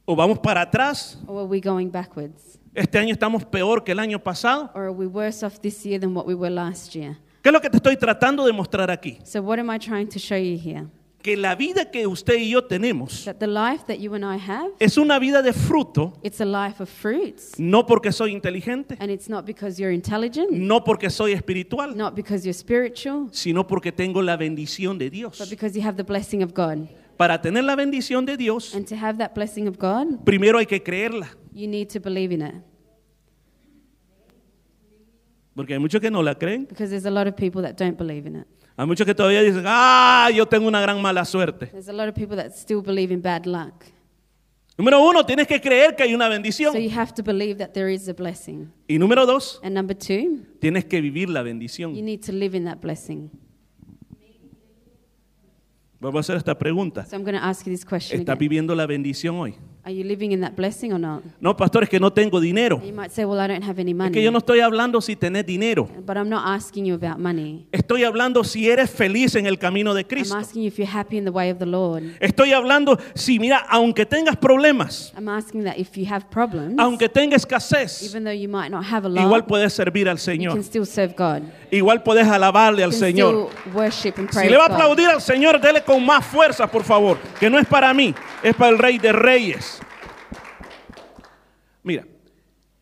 O 0.06 0.16
vamos 0.16 0.38
para 0.38 0.62
atrás. 0.62 1.18
Or 1.26 1.40
are 1.40 1.46
we 1.46 1.60
going 1.60 1.90
backwards? 1.90 2.58
Este 2.74 2.98
año 2.98 3.12
estamos 3.12 3.44
peor 3.44 3.84
que 3.84 3.92
el 3.92 3.98
año 3.98 4.18
pasado. 4.18 4.70
Or 4.74 4.84
are 4.84 4.90
we 4.92 5.06
worse 5.06 5.44
off 5.44 5.60
this 5.60 5.84
year 5.84 6.00
than 6.00 6.14
what 6.14 6.26
we 6.26 6.34
were 6.34 6.48
last 6.50 6.94
year? 6.94 7.18
¿Qué 7.42 7.50
es 7.50 7.52
lo 7.52 7.60
que 7.60 7.68
te 7.68 7.76
estoy 7.76 7.98
tratando 7.98 8.46
de 8.46 8.52
mostrar 8.54 8.90
aquí? 8.90 9.18
So, 9.22 9.42
what 9.42 9.58
am 9.58 9.68
I 9.70 9.78
trying 9.78 10.08
to 10.08 10.18
show 10.18 10.38
you 10.38 10.56
here? 10.56 10.86
Que 11.28 11.36
la 11.36 11.54
vida 11.54 11.90
que 11.90 12.06
usted 12.06 12.38
y 12.38 12.48
yo 12.48 12.64
tenemos 12.64 13.26
That 13.26 13.36
the 13.36 13.46
life 13.46 13.84
that 13.86 13.98
you 13.98 14.14
and 14.14 14.24
I 14.24 14.38
have, 14.38 14.70
es 14.78 14.96
una 14.96 15.18
vida 15.18 15.42
de 15.42 15.52
fruto, 15.52 16.14
it's 16.22 16.40
a 16.40 16.44
life 16.46 16.82
of 16.82 16.88
fruits. 16.88 17.58
no 17.58 17.84
porque 17.84 18.12
soy 18.12 18.32
inteligente, 18.32 18.96
And 18.98 19.10
it's 19.10 19.28
not 19.28 19.44
because 19.44 19.78
you're 19.78 19.92
intelligent, 19.94 20.50
no 20.50 20.82
porque 20.82 21.10
soy 21.10 21.32
espiritual, 21.32 21.94
not 21.94 22.14
because 22.14 22.46
you're 22.46 22.54
spiritual, 22.58 23.28
sino 23.30 23.66
porque 23.66 23.92
tengo 23.92 24.22
la 24.22 24.38
bendición 24.38 24.96
de 24.96 25.10
but 25.10 25.12
Dios. 25.12 25.50
because 25.50 25.76
you 25.78 25.86
have 25.86 25.98
the 25.98 26.02
blessing 26.02 26.42
of 26.42 26.54
God. 26.54 26.88
Para 27.18 27.38
tener 27.42 27.62
la 27.64 27.76
bendición 27.76 28.24
de 28.24 28.38
Dios, 28.38 28.74
And 28.74 28.86
to 28.88 28.96
have 28.96 29.18
that 29.18 29.34
blessing 29.34 29.68
of 29.68 29.76
God, 29.78 30.24
primero 30.24 30.58
hay 30.58 30.64
que 30.64 30.82
creerla, 30.82 31.28
you 31.52 31.68
need 31.68 31.88
to 31.90 32.00
believe 32.00 32.32
in 32.32 32.40
it. 32.40 32.54
porque 35.54 35.74
hay 35.74 35.78
muchos 35.78 36.00
que 36.00 36.10
no 36.10 36.22
la 36.22 36.36
creen. 36.36 36.64
Because 36.64 36.88
there's 36.88 37.04
a 37.04 37.10
lot 37.10 37.26
of 37.28 37.34
people 37.36 37.60
that 37.60 37.76
don't 37.76 37.98
believe 37.98 38.26
in 38.26 38.36
it. 38.36 38.46
Hay 38.78 38.86
muchos 38.86 39.04
que 39.04 39.12
todavía 39.12 39.42
dicen, 39.42 39.64
ah, 39.66 40.30
yo 40.32 40.46
tengo 40.46 40.68
una 40.68 40.80
gran 40.80 41.02
mala 41.02 41.24
suerte. 41.24 41.66
There's 41.66 41.88
a 41.88 41.92
lot 41.92 42.08
of 42.08 42.14
people 42.14 42.36
that 42.36 42.52
still 42.52 42.80
believe 42.80 43.12
in 43.12 43.20
bad 43.20 43.44
luck. 43.44 43.84
Número 44.76 45.00
uno, 45.00 45.26
tienes 45.26 45.48
que 45.48 45.60
creer 45.60 45.96
que 45.96 46.04
hay 46.04 46.14
una 46.14 46.28
bendición. 46.28 46.72
So 46.72 46.78
you 46.78 46.96
have 46.96 47.12
to 47.14 47.24
believe 47.24 47.56
that 47.58 47.72
there 47.72 47.92
is 47.92 48.08
a 48.08 48.12
blessing. 48.14 48.70
Y 48.86 48.96
número 49.00 49.26
dos, 49.26 49.58
And 49.64 49.74
number 49.74 49.96
two, 49.98 50.44
tienes 50.60 50.84
que 50.84 51.00
vivir 51.00 51.28
la 51.28 51.40
you 51.40 51.46
bendición. 51.46 51.92
need 51.92 52.20
to 52.24 52.30
live 52.30 52.56
in 52.56 52.66
that 52.66 52.78
blessing. 52.80 53.28
Vamos 56.00 56.14
a 56.14 56.20
hacer 56.20 56.36
esta 56.36 56.56
pregunta. 56.56 57.04
So 57.06 57.16
I'm 57.16 57.24
going 57.24 57.36
to 57.36 57.44
ask 57.44 57.66
you 57.66 57.72
this 57.72 57.84
question 57.84 58.20
¿Estás 58.20 58.34
again. 58.34 58.38
viviendo 58.48 58.76
la 58.76 58.86
bendición 58.86 59.34
hoy? 59.34 59.56
Are 59.88 59.94
you 59.94 60.04
living 60.04 60.32
in 60.32 60.42
that 60.42 60.54
blessing 60.54 60.92
or 60.92 60.98
not? 60.98 61.22
No, 61.40 61.56
pastor, 61.56 61.82
es 61.84 61.88
que 61.88 61.98
no 61.98 62.10
tengo 62.12 62.38
dinero. 62.40 62.78
You 62.84 62.92
might 62.92 63.10
say, 63.10 63.24
well, 63.24 63.40
I 63.40 63.46
don't 63.46 63.62
have 63.64 63.78
any 63.80 63.92
Es 63.92 63.96
money. 63.96 64.12
que 64.12 64.22
yo 64.22 64.30
no 64.30 64.36
estoy 64.36 64.60
hablando 64.60 65.00
si 65.00 65.16
tenés 65.16 65.46
dinero. 65.46 65.88
But 66.04 66.18
I'm 66.18 66.28
not 66.28 66.42
asking 66.46 66.84
you 66.84 66.94
about 66.94 67.18
money. 67.18 67.66
Estoy 67.72 68.04
hablando 68.04 68.44
si 68.44 68.68
eres 68.68 68.90
feliz 68.90 69.34
en 69.36 69.46
el 69.46 69.56
camino 69.58 69.94
de 69.94 70.02
I'm 70.02 70.06
Cristo. 70.08 70.36
asking 70.36 70.60
you 70.64 70.68
if 70.68 70.76
you're 70.78 70.86
happy 70.94 71.16
in 71.16 71.24
the 71.24 71.30
way 71.30 71.48
of 71.48 71.58
the 71.58 71.64
Lord. 71.64 72.02
Estoy 72.20 72.52
hablando 72.52 72.98
si, 73.14 73.38
mira, 73.38 73.64
aunque 73.70 74.04
tengas 74.04 74.36
problemas, 74.36 75.14
I'm 75.16 75.26
asking 75.30 75.64
that 75.64 75.78
if 75.78 75.96
you 75.96 76.04
have 76.04 76.26
problems, 76.28 76.74
aunque 76.78 77.08
tengas 77.08 77.46
escasez, 77.46 78.02
even 78.02 78.24
though 78.24 78.30
you 78.38 78.46
might 78.50 78.68
not 78.70 78.84
have 78.84 79.06
a 79.06 79.08
igual 79.08 79.38
lot, 79.40 79.46
puedes 79.46 79.72
servir 79.72 80.06
al 80.06 80.16
you 80.16 80.22
Señor. 80.22 80.52
can 80.52 80.64
still 80.64 80.84
serve 80.84 81.14
God. 81.16 81.44
Igual 81.70 82.02
puedes 82.02 82.26
alabarle 82.28 82.82
al 82.84 82.90
You 82.90 82.98
can 83.00 83.08
Señor. 83.08 83.48
Si 84.32 84.48
le 84.50 84.56
va 84.58 84.66
a 84.66 84.68
God. 84.68 84.74
aplaudir 84.74 85.08
al 85.08 85.22
Señor, 85.22 85.58
dele 85.62 85.80
con 85.82 86.04
más 86.04 86.26
fuerza, 86.26 86.66
por 86.70 86.82
favor. 86.84 87.16
Que 87.40 87.48
no 87.48 87.58
es 87.58 87.66
para 87.66 87.94
mí, 87.94 88.14
es 88.42 88.54
para 88.54 88.70
el 88.70 88.78
Rey 88.78 88.98
de 88.98 89.12
Reyes. 89.12 89.77
Mira, 91.88 92.06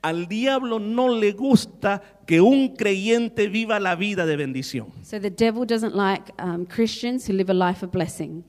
al 0.03 0.27
diablo 0.27 0.81
no 0.81 1.09
le 1.09 1.31
gusta 1.31 2.03
que 2.27 2.41
un 2.41 2.75
creyente 2.75 3.47
viva 3.47 3.79
la 3.79 3.95
vida 3.95 4.27
de 4.27 4.37
bendición. 4.37 4.89
So 5.05 5.21
the 5.21 5.31
devil 5.31 5.65
doesn't 5.65 5.95
like 5.95 6.33
um, 6.41 6.67
Christians 6.67 7.29
who 7.29 7.33
live 7.33 7.49
a 7.49 7.55
life 7.55 7.85
of 7.85 7.93
blessing. 7.93 8.43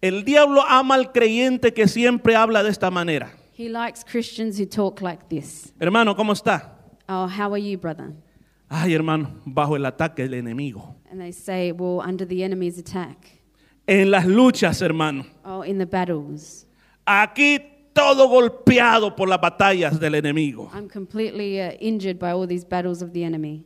El 0.00 0.24
diablo 0.24 0.62
ama 0.68 0.96
al 0.96 1.12
creyente 1.12 1.72
que 1.72 1.86
siempre 1.86 2.34
habla 2.34 2.64
de 2.64 2.70
esta 2.70 2.90
manera. 2.90 3.30
He 3.56 3.68
likes 3.68 4.02
Christians 4.02 4.58
who 4.58 4.66
talk 4.66 5.00
like 5.00 5.28
this. 5.28 5.72
Hermano, 5.78 6.16
¿cómo 6.16 6.32
está? 6.32 6.72
Oh, 7.08 7.28
how 7.28 7.52
are 7.52 7.62
you, 7.62 7.78
brother? 7.78 8.12
Ay, 8.68 8.94
hermano, 8.94 9.28
bajo 9.44 9.76
el 9.76 9.86
ataque 9.86 10.28
del 10.28 10.34
enemigo. 10.34 10.96
And 11.08 11.20
they 11.20 11.30
say, 11.30 11.70
well, 11.70 12.00
under 12.00 12.26
the 12.26 12.42
enemy's 12.42 12.78
attack. 12.78 13.38
En 13.86 14.10
las 14.10 14.26
luchas, 14.26 14.82
hermano. 14.82 15.24
Oh, 15.44 15.62
in 15.62 15.78
the 15.78 15.86
battles. 15.86 16.66
Aquí 17.06 17.71
todo 17.92 18.28
golpeado 18.28 19.14
por 19.14 19.28
las 19.28 19.40
batallas 19.40 19.98
del 20.00 20.14
enemigo. 20.14 20.70
I'm 20.74 20.88
completely 20.88 21.60
uh, 21.60 21.72
injured 21.80 22.18
by 22.18 22.32
all 22.32 22.46
these 22.46 22.64
battles 22.64 23.02
of 23.02 23.12
the 23.12 23.24
enemy. 23.24 23.64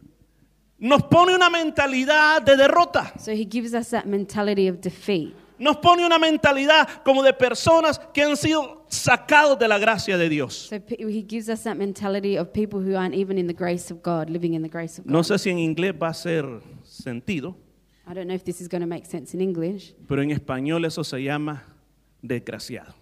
Nos 0.78 1.02
pone 1.04 1.34
una 1.34 1.48
mentalidad 1.48 2.42
de 2.44 2.56
derrota. 2.56 3.12
So 3.18 3.32
he 3.32 3.44
gives 3.46 3.72
us 3.72 3.90
that 3.90 4.06
mentality 4.06 4.68
of 4.68 4.80
defeat. 4.80 5.34
Nos 5.58 5.76
pone 5.78 6.04
una 6.04 6.18
mentalidad 6.18 7.02
como 7.02 7.22
de 7.22 7.32
personas 7.32 7.98
que 8.12 8.22
han 8.22 8.36
sido 8.36 8.84
sacados 8.88 9.58
de 9.58 9.66
la 9.68 9.78
gracia 9.78 10.18
de 10.18 10.28
Dios. 10.28 10.68
So 10.68 10.78
pe- 10.78 10.96
he 10.98 11.22
gives 11.26 11.48
us 11.48 11.62
that 11.62 11.78
mentality 11.78 12.36
of 12.36 12.52
people 12.52 12.78
who 12.80 12.94
aren't 12.94 13.14
even 13.14 13.38
in 13.38 13.46
the 13.46 13.54
grace 13.54 13.90
of 13.90 14.02
God, 14.02 14.28
living 14.28 14.52
in 14.52 14.60
the 14.60 14.68
grace 14.68 14.98
of 14.98 15.06
God. 15.06 15.12
No 15.12 15.20
sé 15.22 15.38
si 15.38 15.48
en 15.50 15.58
inglés 15.58 15.94
va 15.94 16.08
a 16.08 16.14
ser 16.14 16.44
sentido, 16.84 17.56
I 18.06 18.12
don't 18.12 18.26
know 18.28 18.34
if 18.34 18.44
this 18.44 18.60
is 18.60 18.68
going 18.68 18.82
to 18.82 18.86
make 18.86 19.06
sense 19.06 19.32
in 19.34 19.40
English, 19.40 19.94
pero 20.06 20.20
en 20.22 20.30
español 20.30 20.84
eso 20.84 21.02
se 21.02 21.22
llama 21.22 21.62
desgraciado. 22.22 22.94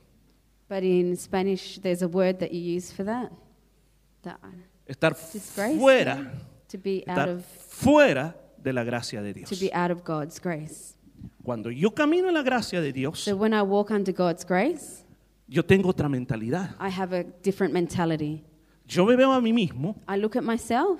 But 0.74 0.82
in 0.82 1.14
Spanish 1.14 1.78
there's 1.78 2.02
a 2.02 2.08
word 2.08 2.40
that 2.40 2.50
you 2.50 2.60
use 2.74 2.90
for 2.90 3.04
that. 3.04 3.30
That 4.22 4.40
Estar 4.88 5.14
disgrace. 5.32 5.78
fuera, 5.78 6.16
yeah? 6.16 6.24
To 6.70 6.78
be 6.78 7.04
out 7.06 7.16
estar 7.16 7.28
of 7.28 7.44
fuera 7.46 8.34
de 8.60 8.72
la 8.72 8.82
gracia 8.82 9.22
de 9.22 9.32
Dios. 9.32 9.48
to 9.50 9.56
be 9.56 9.72
out 9.72 9.92
of 9.92 10.02
God's 10.02 10.40
grace. 10.40 10.96
Cuando 11.44 11.70
yo 11.70 11.90
camino 11.90 12.26
en 12.26 12.34
la 12.34 12.42
gracia 12.42 12.80
de 12.80 12.92
Dios, 12.92 13.20
So 13.20 13.36
when 13.36 13.54
I 13.54 13.62
walk 13.62 13.92
under 13.92 14.10
God's 14.12 14.44
grace, 14.44 15.04
yo 15.46 15.62
tengo 15.62 15.90
otra 15.92 16.08
mentalidad. 16.08 16.74
I 16.80 16.88
have 16.88 17.12
a 17.12 17.22
different 17.22 17.72
mentality. 17.72 18.42
Yo 18.88 19.06
me 19.06 19.14
veo 19.14 19.30
a 19.30 19.40
mí 19.40 19.52
mismo 19.52 19.94
I 20.08 20.16
look 20.16 20.34
at 20.34 20.42
myself 20.42 20.98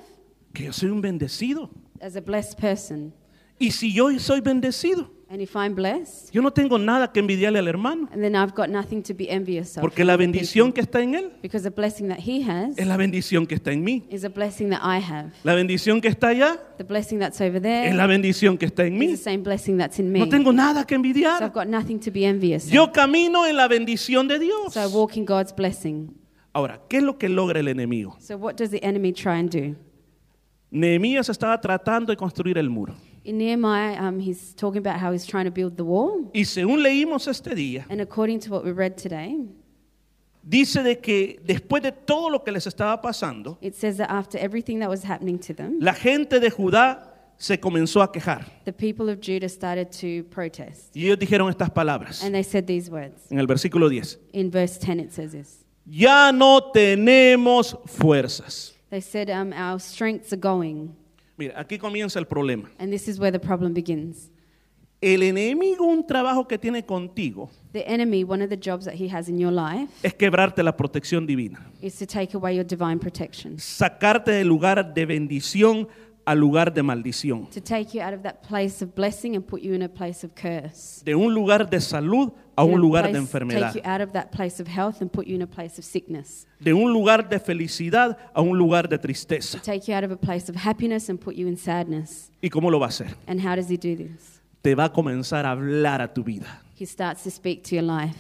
que 0.55 0.67
yo 0.67 0.71
soy 0.73 0.91
un 0.91 1.03
bendecido. 1.03 1.69
as 2.01 2.15
a 2.15 2.21
blessed 2.21 2.59
person. 2.59 3.13
Y 3.59 3.71
si 3.71 3.93
yo 3.93 4.17
soy 4.21 4.41
bendecido, 4.41 5.11
And 5.35 5.43
if 5.43 5.57
I'm 5.57 5.75
blessed, 5.75 6.31
yo 6.33 6.41
no 6.43 6.53
tengo 6.53 6.79
nada 6.79 7.11
que 7.11 7.19
envidiarle 7.19 7.59
al 7.59 7.67
hermano, 7.67 8.09
and 8.13 8.23
then 8.23 8.37
I've 8.37 8.55
got 8.55 8.69
nothing 8.69 9.03
to 9.03 9.13
be 9.15 9.29
envious 9.29 9.77
of. 9.77 9.81
porque 9.81 10.05
la 10.05 10.17
bendición 10.17 10.73
que 10.73 10.81
está 10.81 11.03
en 11.03 11.17
él 11.17 11.33
Because 11.43 11.65
the 11.69 11.75
blessing 11.75 12.07
that 12.07 12.21
he 12.21 12.41
has 12.49 12.79
es 12.79 12.87
la 12.87 12.97
bendición 12.97 13.45
que 13.45 13.57
está 13.57 13.73
en 13.73 13.83
mí. 13.83 14.05
is 14.11 14.25
a 14.25 14.29
blessing 14.29 14.71
that 14.71 14.79
I 14.85 15.01
have. 15.01 15.33
La 15.43 15.57
bendición 15.57 16.01
que 16.01 16.07
está 16.07 16.29
allá 16.29 16.57
The 16.79 16.85
blessing 16.85 17.19
that's 17.19 17.41
over 17.41 17.61
there 17.61 17.89
es 17.89 17.97
la 17.97 18.07
bendición 18.07 18.57
que 18.57 18.67
está 18.67 18.85
en 18.87 18.93
is 18.95 18.99
mí. 19.01 19.07
the 19.09 19.17
same 19.17 19.39
blessing 19.43 19.77
that's 19.77 19.99
in 19.99 20.13
me. 20.13 20.21
No 20.21 20.29
tengo 20.29 20.53
nada 20.53 20.85
que 20.87 20.95
so 20.95 21.01
I've 21.01 21.09
envidiar. 21.09 21.53
got 21.53 21.67
nothing 21.67 21.99
to 21.99 22.13
be 22.13 22.25
envious 22.27 22.69
Yo 22.71 22.85
of. 22.85 22.93
camino 22.93 23.45
en 23.45 23.57
la 23.57 23.67
bendición 23.67 24.29
de 24.29 24.39
Dios. 24.39 24.73
So 24.73 24.81
I 24.83 24.87
walk 24.87 25.17
in 25.17 25.25
God's 25.25 25.53
blessing. 25.53 26.15
Ahora, 26.53 26.81
¿qué 26.89 26.99
es 26.99 27.03
lo 27.03 27.19
que 27.19 27.29
logra 27.29 27.59
el 27.59 27.67
enemigo? 27.67 28.17
So 28.21 28.37
what 28.37 28.55
does 28.55 28.71
the 28.71 28.79
enemy 28.85 29.13
try 29.13 29.41
and 29.41 29.51
do? 29.51 29.75
Nehemías 30.71 31.29
estaba 31.29 31.61
tratando 31.61 32.13
de 32.13 32.17
construir 32.17 32.57
el 32.57 32.71
muro. 32.71 32.95
In 33.25 33.39
Nehemiah, 33.39 33.97
um, 34.01 34.19
he's 34.21 34.55
talking 34.55 34.79
about 34.79 35.01
how 35.01 35.11
he's 35.13 35.25
trying 35.27 35.47
to 35.47 35.51
build 35.51 35.77
the 35.77 35.85
wall. 35.85 36.31
Y 36.35 36.45
según 36.45 36.83
leímos 36.83 37.27
este 37.27 37.55
día, 37.55 37.87
And 37.89 38.01
according 38.01 38.41
to 38.41 38.51
what 38.51 38.65
we 38.65 38.71
read 38.73 38.97
today, 38.97 39.39
dice 40.43 40.83
de 40.83 40.97
que 41.01 41.41
después 41.45 41.83
de 41.83 41.93
todo 41.93 42.29
lo 42.29 42.45
que 42.45 42.53
les 42.53 42.67
estaba 42.67 43.01
pasando, 43.01 43.57
it 43.63 43.75
says 43.75 43.97
that 43.97 44.11
after 44.11 44.39
everything 44.39 44.79
that 44.81 44.91
was 44.91 45.03
happening 45.05 45.39
to 45.39 45.55
them, 45.55 45.79
la 45.81 45.95
gente 45.95 46.39
de 46.39 46.51
Judá 46.51 47.13
se 47.39 47.57
comenzó 47.59 48.03
a 48.03 48.13
quejar. 48.13 48.45
the 48.67 48.73
people 48.73 49.09
of 49.09 49.21
Judah 49.21 49.49
started 49.49 49.91
to 49.91 50.25
protest. 50.31 50.95
Y 50.95 51.07
ellos 51.07 51.19
dijeron 51.19 51.49
estas 51.49 51.71
palabras 51.71 52.23
And 52.23 52.35
they 52.35 52.45
said 52.45 52.67
these 52.67 52.91
words. 52.91 53.23
en 53.31 53.39
el 53.39 53.47
versículo 53.47 53.89
10. 53.89 54.19
In 54.35 54.51
verse 54.51 54.79
10, 54.79 55.01
it 55.01 55.13
says 55.13 55.33
this. 55.33 55.65
Ya 55.87 56.31
no 56.31 56.73
tenemos 56.73 57.75
fuerzas. 57.87 58.75
They 58.91 59.01
said, 59.01 59.31
um, 59.31 59.53
Our 59.55 59.81
strengths 59.81 60.33
are 60.33 60.41
going. 60.41 60.95
Mira, 61.37 61.59
aquí 61.59 61.79
comienza 61.79 62.19
el 62.19 62.27
problema. 62.27 62.71
And 62.79 62.91
this 62.93 63.09
is 63.09 63.19
where 63.19 63.33
the 63.37 63.45
problem 63.45 63.75
begins. 63.75 64.31
El 65.01 65.23
enemigo, 65.23 65.85
un 65.85 66.07
trabajo 66.07 66.47
que 66.49 66.57
tiene 66.57 66.85
contigo, 66.87 67.51
The 67.73 67.85
enemy, 67.87 68.25
one 68.25 68.43
of 68.43 68.49
the 68.49 68.57
jobs 68.57 68.85
that 68.87 68.95
he 68.95 69.09
has 69.15 69.29
in 69.29 69.39
your 69.39 69.53
life, 69.53 69.91
es 70.03 70.15
quebrarte 70.15 70.63
la 70.63 70.77
protección 70.77 71.27
divina. 71.27 71.61
is 71.83 71.99
to 71.99 72.07
take 72.07 72.35
away 72.35 72.55
your 72.57 72.65
divine 72.65 72.99
protection, 72.99 73.59
Sacarte 73.59 74.31
del 74.31 74.49
lugar 74.49 74.95
de 74.95 75.05
bendición 75.05 75.89
al 76.27 76.39
lugar 76.39 76.73
de 76.73 76.83
maldición. 76.83 77.49
to 77.51 77.61
take 77.61 77.97
you 77.97 78.03
out 78.03 78.15
of 78.15 78.23
that 78.23 78.43
place 78.47 78.83
of 78.83 78.95
blessing 78.95 79.37
and 79.37 79.47
put 79.47 79.63
you 79.63 79.75
in 79.75 79.83
a 79.83 79.89
place 79.89 80.25
of 80.25 80.33
curse. 80.35 81.03
De 81.05 81.15
un 81.15 81.33
lugar 81.35 81.69
de 81.69 81.81
salud 81.81 82.33
a 82.57 82.65
un 82.65 82.81
lugar 82.81 83.11
de 83.11 83.19
enfermedad. 83.19 83.73
Take 83.73 83.81
you 83.81 83.91
out 83.91 84.01
of 84.01 84.13
that 84.13 84.31
place 84.31 84.61
of 84.61 84.69
health 84.69 85.01
and 85.03 85.11
put 85.11 85.27
you 85.27 85.35
in 85.35 85.43
a 85.43 85.47
place 85.47 85.79
of 85.79 85.85
sickness. 85.85 86.47
De 86.61 86.73
un 86.73 86.93
lugar 86.93 87.29
de 87.29 87.39
felicidad 87.39 88.17
a 88.33 88.41
un 88.41 88.57
lugar 88.57 88.89
de 88.89 88.97
To 88.97 89.03
tristeza. 89.03 89.61
take 89.61 89.91
you 89.91 89.95
out 89.97 90.05
of 90.05 90.11
a 90.13 90.17
place 90.17 90.49
of 90.51 90.57
happiness 90.57 91.09
and 91.09 91.21
put 91.21 91.35
you 91.35 91.47
in 91.47 91.57
sadness. 91.57 92.31
¿Y 92.41 92.49
cómo 92.49 92.71
lo 92.71 92.79
va 92.79 92.87
a 92.87 92.89
hacer? 92.91 93.17
And 93.27 93.41
how 93.41 93.55
does 93.57 93.69
he 93.69 93.77
do 93.77 93.97
this? 93.97 94.41
Te 94.63 94.75
va 94.75 94.85
a 94.85 94.93
comenzar 94.93 95.45
a 95.45 95.51
hablar 95.51 96.01
a 96.01 96.13
tu 96.13 96.23
vida. 96.25 96.63
He 96.79 96.87
starts 96.87 97.23
to 97.25 97.31
speak 97.31 97.63
to 97.65 97.75
your 97.77 97.85
life. 97.85 98.17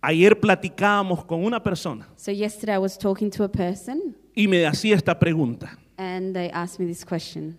Ayer 0.00 0.38
platicábamos 0.38 1.24
con 1.24 1.44
una 1.44 1.60
persona 1.60 2.06
So 2.16 2.30
yesterday 2.30 2.74
I 2.74 2.78
was 2.78 2.96
talking 2.96 3.30
to 3.30 3.42
a 3.44 3.48
person 3.48 4.14
y 4.34 4.46
me 4.46 4.64
hacía 4.64 4.94
esta 4.94 5.18
pregunta. 5.18 5.76
And 5.98 6.34
they 6.34 6.50
asked 6.50 6.78
me 6.80 6.86
this 6.86 7.04
question. 7.04 7.58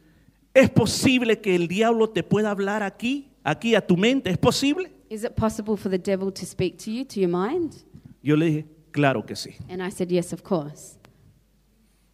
¿Es 0.54 0.70
posible 0.70 1.40
que 1.42 1.56
el 1.56 1.68
diablo 1.68 2.08
te 2.10 2.24
pueda 2.24 2.50
hablar 2.52 2.82
aquí, 2.82 3.30
aquí 3.44 3.76
a 3.76 3.82
tu 3.86 3.96
mente? 3.98 4.30
¿Es 4.32 4.38
posible? 4.38 4.90
Is 5.10 5.24
it 5.24 5.36
possible 5.36 5.76
for 5.78 5.90
the 5.90 5.98
devil 5.98 6.32
to 6.32 6.46
speak 6.46 6.78
to 6.80 6.92
you, 6.92 7.04
to 7.06 7.20
your 7.20 7.30
mind? 7.30 7.76
Yo 8.22 8.36
le 8.36 8.46
dije, 8.46 8.66
claro 8.92 9.24
que 9.26 9.36
sí. 9.36 9.56
And 9.70 9.82
I 9.82 9.90
said, 9.90 10.10
yes, 10.12 10.34
of 10.34 10.44
course. 10.44 10.98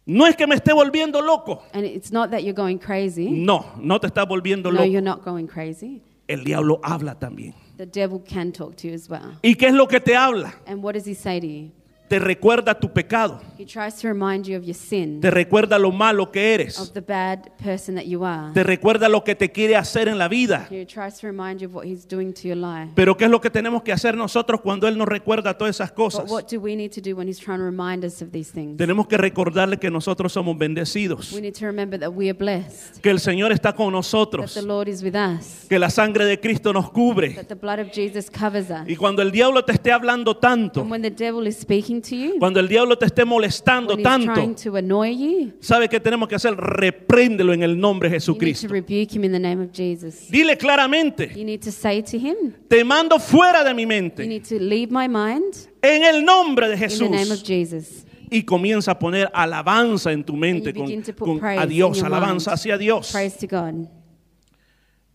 No 0.06 0.24
es 0.26 0.36
que 0.36 0.46
me 0.46 0.54
esté 0.54 0.72
volviendo 0.72 1.20
loco. 1.20 1.62
And 1.72 1.84
it's 1.84 2.12
not 2.12 2.30
that 2.30 2.42
you're 2.44 2.54
going 2.54 2.78
crazy. 2.78 3.28
No, 3.30 3.64
no 3.80 3.98
te 3.98 4.06
estás 4.06 4.26
volviendo 4.28 4.70
No, 4.70 4.78
loco. 4.80 4.84
you're 4.84 5.00
not 5.02 5.24
going 5.24 5.46
crazy. 5.48 6.02
El 6.28 6.44
diablo 6.44 6.80
habla 6.82 7.18
también. 7.18 7.54
The 7.76 7.86
devil 7.86 8.20
can 8.20 8.52
talk 8.52 8.76
to 8.76 8.88
you 8.88 8.94
as 8.94 9.08
well. 9.08 9.38
¿Y 9.42 9.54
qué 9.54 9.66
es 9.68 9.74
lo 9.74 9.86
que 9.88 9.98
te 10.00 10.14
habla? 10.14 10.54
And 10.66 10.82
what 10.82 10.94
does 10.94 11.06
he 11.06 11.14
say 11.14 11.40
to 11.40 11.46
you? 11.46 11.70
Te 12.08 12.20
recuerda 12.20 12.78
tu 12.78 12.92
pecado. 12.92 13.40
He 13.58 13.64
tries 13.64 13.96
to 13.96 14.08
remind 14.08 14.46
you 14.46 14.56
of 14.56 14.64
your 14.64 14.74
sin, 14.76 15.20
Te 15.20 15.28
recuerda 15.30 15.76
lo 15.78 15.90
malo 15.90 16.30
que 16.30 16.54
eres. 16.54 16.78
of 16.78 16.92
the 16.92 17.00
bad 17.00 17.48
person 17.62 17.96
that 17.96 18.04
you 18.04 18.24
are. 18.24 18.52
Te 18.54 18.62
recuerda 18.62 19.08
lo 19.08 19.24
que 19.24 19.34
te 19.34 19.50
quiere 19.50 19.74
hacer 19.74 20.06
en 20.06 20.16
la 20.18 20.28
vida. 20.28 20.68
He 20.70 20.86
tries 20.86 21.18
to 21.20 21.26
remind 21.26 21.60
you 21.60 21.66
of 21.68 21.74
what 21.74 21.84
he's 21.84 22.06
doing 22.06 22.32
to 22.32 22.46
your 22.46 22.56
life. 22.56 22.92
Pero 22.94 23.16
¿qué 23.16 23.24
es 23.24 23.30
lo 23.30 23.40
que 23.40 23.50
tenemos 23.50 23.82
que 23.82 23.90
hacer 23.92 24.16
nosotros 24.16 24.60
cuando 24.60 24.86
Él 24.86 24.96
nos 24.96 25.08
recuerda 25.08 25.58
todas 25.58 25.74
esas 25.74 25.88
But 25.90 25.96
cosas? 25.96 26.30
what 26.30 26.44
do 26.48 26.60
we 26.60 26.76
need 26.76 26.92
to 26.92 27.00
do 27.00 27.16
when 27.16 27.26
he's 27.26 27.40
trying 27.40 27.58
to 27.58 27.64
remind 27.64 28.04
us 28.04 28.22
of 28.22 28.30
these 28.30 28.52
things? 28.52 28.76
Tenemos 28.76 29.08
que 29.08 29.16
recordarle 29.16 29.78
que 29.78 29.90
nosotros 29.90 30.32
somos 30.32 30.56
bendecidos. 30.56 31.32
We 31.32 31.40
need 31.40 31.54
to 31.54 31.66
remember 31.66 31.98
that 31.98 32.10
we 32.12 32.28
are 32.30 32.34
blessed, 32.38 33.00
Que 33.02 33.10
el 33.10 33.18
Señor 33.18 33.50
está 33.50 33.72
con 33.72 33.86
that 33.88 33.92
nosotros. 33.96 34.54
the 34.54 34.62
Lord 34.62 34.88
is 34.88 35.02
with 35.02 35.16
us, 35.16 35.66
Que 35.68 35.78
la 35.80 35.90
sangre 35.90 36.24
de 36.24 36.38
Cristo 36.38 36.72
nos 36.72 36.88
cubre. 36.92 37.34
that 37.34 37.46
the 37.48 37.56
blood 37.56 37.80
of 37.80 37.88
Jesus 37.92 38.30
covers 38.30 38.70
us. 38.70 38.86
Y 38.88 38.94
cuando 38.94 39.22
el 39.22 39.32
diablo 39.32 39.64
te 39.64 39.72
esté 39.72 39.90
hablando 39.90 40.36
tanto, 40.36 40.82
And 40.82 40.90
when 40.92 41.02
the 41.02 41.10
devil 41.10 41.46
is 41.48 41.56
speaking 41.56 41.95
to 42.02 42.14
you, 42.14 42.38
cuando 42.38 42.60
el 42.60 42.68
diablo 42.68 42.96
te 42.96 43.06
esté 43.06 43.24
molestando 43.24 43.96
tanto, 43.96 44.32
trying 44.34 44.54
to 44.54 44.76
annoy 44.76 45.16
you, 45.16 45.52
¿sabe 45.60 45.88
qué 45.88 46.00
tenemos 46.00 46.28
que 46.28 46.34
hacer? 46.34 46.56
Repréndelo 46.56 47.52
en 47.52 47.62
el 47.62 47.78
nombre 47.78 48.08
de 48.08 48.18
you 48.18 48.18
need 48.18 48.26
to 48.26 48.32
Jesucristo. 48.32 48.68
rebuke 48.68 49.14
him 49.14 49.24
in 49.24 49.32
the 49.32 49.38
name 49.38 49.62
of 49.62 49.70
Jesus. 49.72 50.30
Dile 50.30 50.56
claramente, 50.56 51.32
You 51.36 51.44
need 51.44 51.60
to 51.62 51.72
say 51.72 52.02
to 52.02 52.16
him, 52.16 52.54
te 52.68 52.84
mando 52.84 53.18
fuera 53.18 53.64
de 53.64 53.74
mi 53.74 53.82
You 53.82 53.88
mente 53.88 54.26
need 54.26 54.44
to 54.48 54.58
leave 54.58 54.90
my 54.90 55.08
mind 55.08 55.54
en 55.82 56.02
el 56.02 56.24
nombre 56.24 56.68
de 56.68 56.74
in 56.74 56.88
the 56.88 57.08
name 57.08 57.32
of 57.32 57.42
Jesús. 57.42 57.46
Jesus. 57.46 58.06
Y 58.28 58.42
comienza 58.42 58.92
a 58.92 58.98
poner 58.98 59.30
alabanza 59.32 60.10
en 60.12 60.24
tu 60.24 60.34
mente 60.34 60.72
you 60.74 61.14
con, 61.16 61.38
con 61.38 61.58
a 61.58 61.64
Dios, 61.64 62.02
alabanza 62.02 62.52
hacia 62.52 62.76
Dios. 62.76 63.14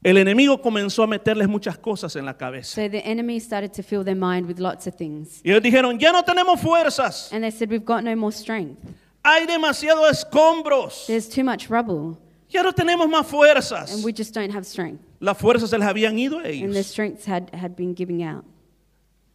El 0.03 0.17
enemigo 0.17 0.59
comenzó 0.61 1.03
a 1.03 1.07
meterles 1.07 1.47
muchas 1.47 1.77
cosas 1.77 2.15
en 2.15 2.25
la 2.25 2.35
cabeza. 2.35 2.73
So 2.81 2.89
the 2.89 3.01
enemy 3.05 3.39
started 3.39 3.71
to 3.73 3.83
fill 3.83 4.03
their 4.03 4.15
mind 4.15 4.47
with 4.47 4.57
lots 4.59 4.87
of 4.87 4.95
things. 4.95 5.41
Y 5.43 5.51
ellos 5.51 5.61
dijeron, 5.61 5.99
ya 5.99 6.11
no 6.11 6.23
tenemos 6.23 6.59
fuerzas, 6.59 7.31
And 7.31 7.43
they 7.43 7.51
said, 7.51 7.69
We've 7.69 7.85
got 7.85 8.03
no 8.03 8.15
more 8.15 8.31
strength. 8.31 8.79
hay 9.23 9.45
demasiados 9.45 10.09
escombros, 10.09 11.05
There's 11.05 11.29
too 11.29 11.43
much 11.43 11.69
rubble. 11.69 12.17
ya 12.49 12.63
no 12.63 12.71
tenemos 12.73 13.07
más 13.07 13.27
fuerzas. 13.27 13.93
And 13.93 14.03
we 14.03 14.11
just 14.11 14.33
don't 14.33 14.51
have 14.51 14.65
strength. 14.65 15.01
Las 15.19 15.37
fuerzas 15.37 15.69
se 15.69 15.77
les 15.77 15.87
habían 15.87 16.17
ido 16.17 16.37
a 16.39 16.45
And 16.45 16.45
their 16.45 16.69
ellos. 16.71 16.87
strengths 16.87 17.25
had, 17.27 17.51
had 17.53 17.75
been 17.75 17.93
giving 17.93 18.23
out. 18.23 18.43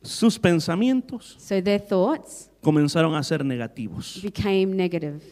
Sus 0.03 0.37
pensamientos 0.39 1.37
So 1.39 1.61
their 1.63 1.79
thoughts 1.81 2.51
comenzaron 2.61 3.15
a 3.17 3.23
ser 3.23 3.45
negativos. 3.45 4.21
became 4.21 4.77
negative. 4.77 5.23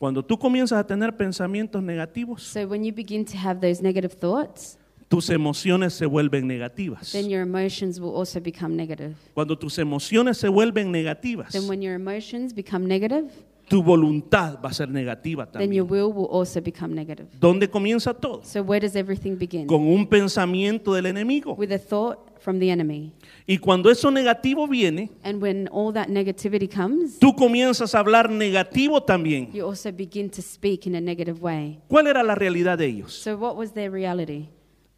Cuando 0.00 0.24
tú 0.24 0.38
comienzas 0.38 0.78
a 0.78 0.86
tener 0.86 1.14
pensamientos 1.14 1.82
negativos, 1.82 2.42
So 2.42 2.66
when 2.66 2.82
you 2.82 2.90
begin 2.90 3.22
to 3.26 3.36
have 3.36 3.60
those 3.60 3.82
negative 3.82 4.14
thoughts, 4.18 4.78
tus 5.08 5.28
emociones 5.28 5.92
se 5.92 6.06
vuelven 6.06 6.46
negativas. 6.46 7.12
then 7.12 7.28
your 7.28 7.42
emotions 7.42 8.00
will 8.00 8.16
also 8.16 8.40
become 8.40 8.74
negative. 8.74 9.14
Cuando 9.34 9.58
tus 9.58 9.76
emociones 9.78 10.38
se 10.38 10.48
vuelven 10.48 10.90
negativas, 10.90 11.52
Then 11.52 11.68
when 11.68 11.82
your 11.82 11.94
emotions 11.94 12.54
become 12.54 12.88
negative, 12.88 13.30
tu 13.68 13.82
voluntad 13.82 14.58
va 14.64 14.70
a 14.70 14.72
ser 14.72 14.88
negativa 14.88 15.44
then 15.52 15.70
your 15.70 15.86
también. 15.86 15.90
will 15.90 16.12
will 16.14 16.30
also 16.30 16.62
become 16.62 16.94
negative. 16.94 17.28
¿Dónde 17.38 17.68
comienza 17.68 18.14
todo? 18.14 18.40
So 18.42 18.62
where 18.62 18.80
does 18.80 18.96
everything 18.96 19.36
begin? 19.36 19.66
Con 19.66 19.82
un 19.82 20.06
pensamiento 20.06 20.94
del 20.94 21.04
enemigo. 21.04 21.54
With 21.56 21.72
a 21.72 21.78
thought 21.78 22.29
from 22.40 22.58
the 22.58 22.70
enemy. 22.70 23.12
Y 23.46 23.58
cuando 23.58 23.90
eso 23.90 24.10
negativo 24.10 24.66
viene, 24.68 25.10
And 25.22 25.42
when 25.42 25.68
all 25.72 25.92
that 25.94 26.08
negativity 26.08 26.68
comes, 26.68 27.18
tú 27.18 27.34
comienzas 27.34 27.94
a 27.94 27.98
hablar 28.00 28.30
negativo 28.30 29.02
también. 29.02 29.50
you 29.52 29.64
also 29.66 29.92
begin 29.92 30.30
to 30.30 30.42
speak 30.42 30.86
in 30.86 30.94
a 30.94 31.00
negative 31.00 31.40
way. 31.40 31.78
¿Cuál 31.88 32.06
era 32.06 32.22
la 32.22 32.34
realidad 32.34 32.78
de 32.78 32.86
ellos? 32.86 33.12
So 33.12 33.36
what 33.36 33.56
was 33.56 33.72
their 33.72 33.90
reality? 33.90 34.48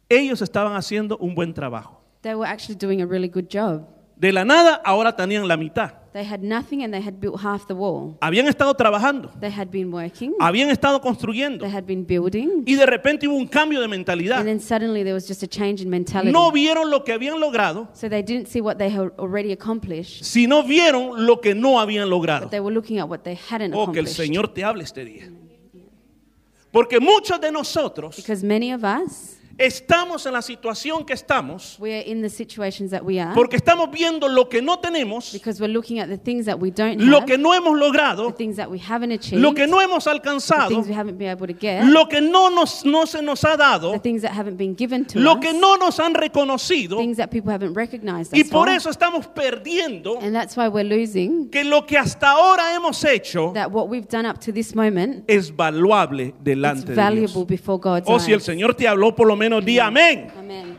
Ellos 0.09 0.41
estaban 0.41 0.75
haciendo 0.75 1.17
un 1.19 1.33
buen 1.35 1.53
trabajo. 1.53 1.99
They 2.21 2.35
were 2.35 2.47
actually 2.47 2.75
doing 2.77 3.01
a 3.01 3.05
really 3.05 3.27
good 3.27 3.47
job. 3.49 3.85
De 4.23 4.31
la 4.31 4.45
nada, 4.45 4.81
ahora 4.85 5.13
tenían 5.13 5.45
la 5.49 5.57
mitad. 5.57 5.91
They 6.13 6.23
had 6.23 6.39
nothing 6.41 6.81
and 6.81 6.93
they 6.93 7.01
had 7.05 7.15
built 7.19 7.41
half 7.41 7.67
the 7.67 7.73
wall. 7.73 8.15
Habían 8.21 8.47
estado 8.47 8.73
trabajando, 8.73 9.29
They 9.41 9.51
had 9.51 9.67
been 9.69 9.91
working, 9.91 10.33
habían 10.39 10.69
estado 10.69 11.01
construyendo. 11.01 11.65
they 11.65 11.69
had 11.69 11.83
been 11.85 12.05
building, 12.05 12.63
Y 12.65 12.75
de 12.75 12.85
repente 12.85 13.27
hubo 13.27 13.35
un 13.35 13.47
cambio 13.49 13.81
de 13.81 13.89
mentalidad. 13.89 14.37
and 14.37 14.45
then 14.47 14.61
suddenly 14.61 15.03
there 15.03 15.13
was 15.13 15.27
just 15.27 15.43
a 15.43 15.47
change 15.47 15.81
in 15.83 15.89
mentality. 15.89 16.31
No 16.31 16.53
vieron 16.53 16.89
lo 16.89 17.03
que 17.03 17.11
habían 17.11 17.41
logrado, 17.41 17.89
So 17.91 18.07
they 18.07 18.23
didn't 18.23 18.47
see 18.47 18.61
what 18.61 18.77
they 18.77 18.89
had 18.89 19.11
already 19.19 19.51
accomplished, 19.51 20.23
sino 20.23 20.63
vieron 20.63 21.25
lo 21.27 21.41
que 21.41 21.53
no 21.53 21.81
habían 21.81 22.09
logrado. 22.09 22.43
but 22.45 22.51
they 22.51 22.61
were 22.61 22.73
looking 22.73 22.99
at 22.99 23.09
what 23.09 23.23
they 23.25 23.35
hadn't 23.51 23.73
Oh, 23.75 23.91
que 23.91 23.99
el. 23.99 24.07
Señor 24.07 24.53
te 24.53 24.63
hable 24.63 24.83
este 24.83 25.03
día. 25.03 25.29
Porque 26.71 27.01
muchos 27.01 27.41
de 27.41 27.51
nosotros 27.51 28.15
Because 28.15 28.41
many 28.41 28.71
of 28.73 28.85
us, 28.85 29.35
estamos 29.57 30.25
en 30.25 30.33
la 30.33 30.41
situación 30.41 31.05
que 31.05 31.13
estamos 31.13 31.77
we 31.79 31.93
are 31.93 32.09
in 32.09 32.21
the 32.21 32.29
situations 32.29 32.91
that 32.91 33.03
we 33.03 33.19
are 33.19 33.33
porque 33.33 33.55
estamos 33.55 33.91
viendo 33.91 34.27
lo 34.27 34.49
que 34.49 34.61
no 34.61 34.79
tenemos, 34.79 35.31
because 35.31 35.61
we're 35.61 35.71
looking 35.71 35.99
at 35.99 36.07
the 36.07 36.17
things 36.17 36.45
that 36.45 36.59
we 36.59 36.71
don't 36.71 36.99
lo 36.99 37.17
have, 37.17 37.25
que 37.27 37.37
no 37.37 37.53
hemos 37.53 37.73
the 37.73 37.85
logrado, 37.85 38.31
things 38.35 38.55
that 38.55 38.69
we 38.69 38.79
haven't 38.79 39.11
achieved, 39.11 39.41
lo 39.41 39.53
que 39.53 39.67
no 39.67 39.79
hemos 39.81 40.05
the 40.05 40.11
alcanzado, 40.11 40.69
things 40.69 40.87
we 40.87 40.93
haven't 40.93 41.17
been 41.17 41.29
able 41.29 41.47
to 41.47 41.53
get, 41.53 41.83
lo 41.85 42.07
que 42.07 42.21
no, 42.21 42.49
nos, 42.49 42.85
no 42.85 43.05
se 43.05 43.21
nos 43.21 43.43
ha 43.43 43.51
the 43.51 43.57
dado, 43.57 43.99
things 43.99 44.21
that 44.21 44.31
haven't 44.31 44.57
been 44.57 44.75
given 44.75 45.05
to 45.05 45.19
lo 45.19 45.33
us, 45.33 45.39
que 45.39 45.53
no 45.53 45.75
nos 45.77 45.99
han 45.99 46.13
reconocido 46.13 46.97
things 46.97 47.17
that 47.17 47.29
people 47.29 47.51
haven't 47.51 47.75
recognized 47.75 48.33
y 48.35 48.43
por 48.43 48.69
eso 48.69 48.89
estamos 48.89 49.27
perdiendo 49.27 50.19
And 50.21 50.33
that's 50.35 50.55
why 50.55 50.67
we're 50.67 50.83
losing 50.83 51.49
que 51.49 51.63
lo 51.63 51.85
que 51.85 51.97
hasta 51.97 52.31
ahora 52.31 52.73
hemos 52.75 53.03
hecho 53.03 53.51
that 53.53 53.71
what 53.71 53.87
we've 53.87 54.07
done 54.07 54.27
up 54.27 54.39
to 54.39 54.51
this 54.51 54.75
moment 54.75 55.23
es 55.27 55.55
valuable 55.55 56.33
delante 56.43 56.87
de 56.87 56.93
Dios. 56.93 56.95
valuable 56.95 57.45
before 57.45 57.79
God's 57.79 58.07
O 58.07 58.19
si 58.19 58.31
el. 58.31 58.41
Señor 58.43 58.75
te 58.75 58.87
habló, 58.87 59.15
por 59.15 59.25
lo 59.25 59.35
menos 59.35 59.42
di 59.61 59.79
amén. 59.79 60.31
Amen. 60.37 60.77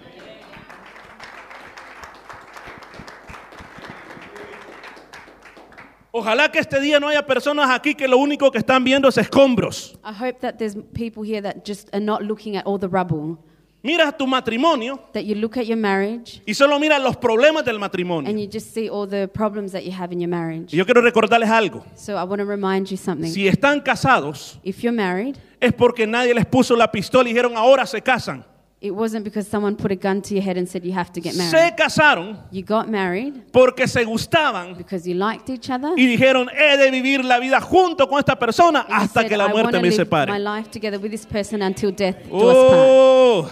Ojalá 6.16 6.48
que 6.48 6.60
este 6.60 6.78
día 6.80 7.00
no 7.00 7.08
haya 7.08 7.26
personas 7.26 7.68
aquí 7.70 7.92
que 7.94 8.06
lo 8.06 8.18
único 8.18 8.48
que 8.52 8.58
están 8.58 8.84
viendo 8.84 9.08
es 9.08 9.18
escombros. 9.18 9.98
I 10.04 10.12
hope 10.12 10.38
that 10.42 10.58
there's 10.58 10.76
people 10.92 11.24
here 11.24 11.42
that 11.42 11.64
just 11.66 11.88
are 11.92 12.00
not 12.04 12.22
looking 12.22 12.56
at 12.56 12.64
all 12.66 12.78
the 12.78 12.86
rubble. 12.86 13.36
Miras 13.82 14.16
tu 14.16 14.24
matrimonio 14.26 14.98
That 15.12 15.24
you 15.24 15.34
look 15.34 15.58
at 15.58 15.66
your 15.66 15.76
marriage 15.76 16.40
y 16.46 16.54
solo 16.54 16.78
miras 16.78 17.02
los 17.02 17.16
problemas 17.16 17.64
del 17.64 17.74
and 17.74 17.80
matrimonio. 17.80 18.30
you 18.30 18.46
just 18.46 18.72
see 18.72 18.88
all 18.88 19.08
the 19.08 19.26
problems 19.26 19.72
that 19.72 19.82
you 19.84 19.90
have 19.90 20.12
in 20.12 20.20
your 20.20 20.30
marriage. 20.30 20.72
Y 20.72 20.78
yo 20.78 20.84
quiero 20.86 21.02
recordarles 21.02 21.50
algo. 21.50 21.84
So 21.96 22.12
I 22.16 22.22
want 22.22 22.38
to 22.38 22.46
remind 22.46 22.86
you 22.88 22.96
something. 22.96 23.30
Si 23.30 23.48
están 23.48 23.80
casados, 23.80 24.60
If 24.62 24.84
you're 24.84 24.96
married, 24.96 25.36
es 25.60 25.72
porque 25.72 26.06
nadie 26.06 26.32
les 26.32 26.46
puso 26.46 26.76
la 26.76 26.92
pistola 26.92 27.28
y 27.28 27.32
dijeron 27.32 27.56
ahora 27.56 27.86
se 27.86 28.00
casan. 28.00 28.46
It 28.84 28.94
wasn't 28.94 29.24
because 29.24 29.48
someone 29.48 29.76
put 29.76 29.90
a 29.90 29.96
gun 29.96 30.20
to 30.20 30.34
your 30.34 30.42
head 30.42 30.58
and 30.58 30.68
said 30.68 30.84
you 30.84 30.92
have 30.92 31.10
to 31.10 31.20
get 31.20 31.34
married. 31.34 31.50
Se 31.50 31.72
casaron 31.74 32.36
You 32.50 32.62
got 32.62 32.86
married 32.88 33.50
porque 33.50 33.88
se 33.88 34.04
gustaban 34.04 34.76
because 34.76 35.06
you 35.08 35.14
liked 35.14 35.48
each 35.48 35.70
other. 35.70 35.94
y 35.96 36.06
dijeron 36.06 36.48
he 36.52 36.76
de 36.76 36.90
vivir 36.90 37.24
la 37.24 37.38
vida 37.38 37.60
junto 37.62 38.06
con 38.06 38.18
esta 38.18 38.36
persona 38.36 38.80
and 38.80 38.88
you 38.90 38.94
hasta 38.94 39.20
said, 39.22 39.28
que 39.30 39.36
la 39.38 39.46
I 39.46 39.52
muerte 39.52 39.64
wanna 39.64 39.80
me 39.80 39.88
live 39.90 39.98
my 40.10 40.26
separe. 40.26 40.38
life 40.38 40.70
together 40.70 40.98
with 40.98 41.10
this 41.10 41.24
person 41.24 41.62
until 41.62 41.90
death 41.92 42.16
do 42.28 42.36
us 42.36 42.54
part. 42.54 42.78
Oh. 42.78 43.50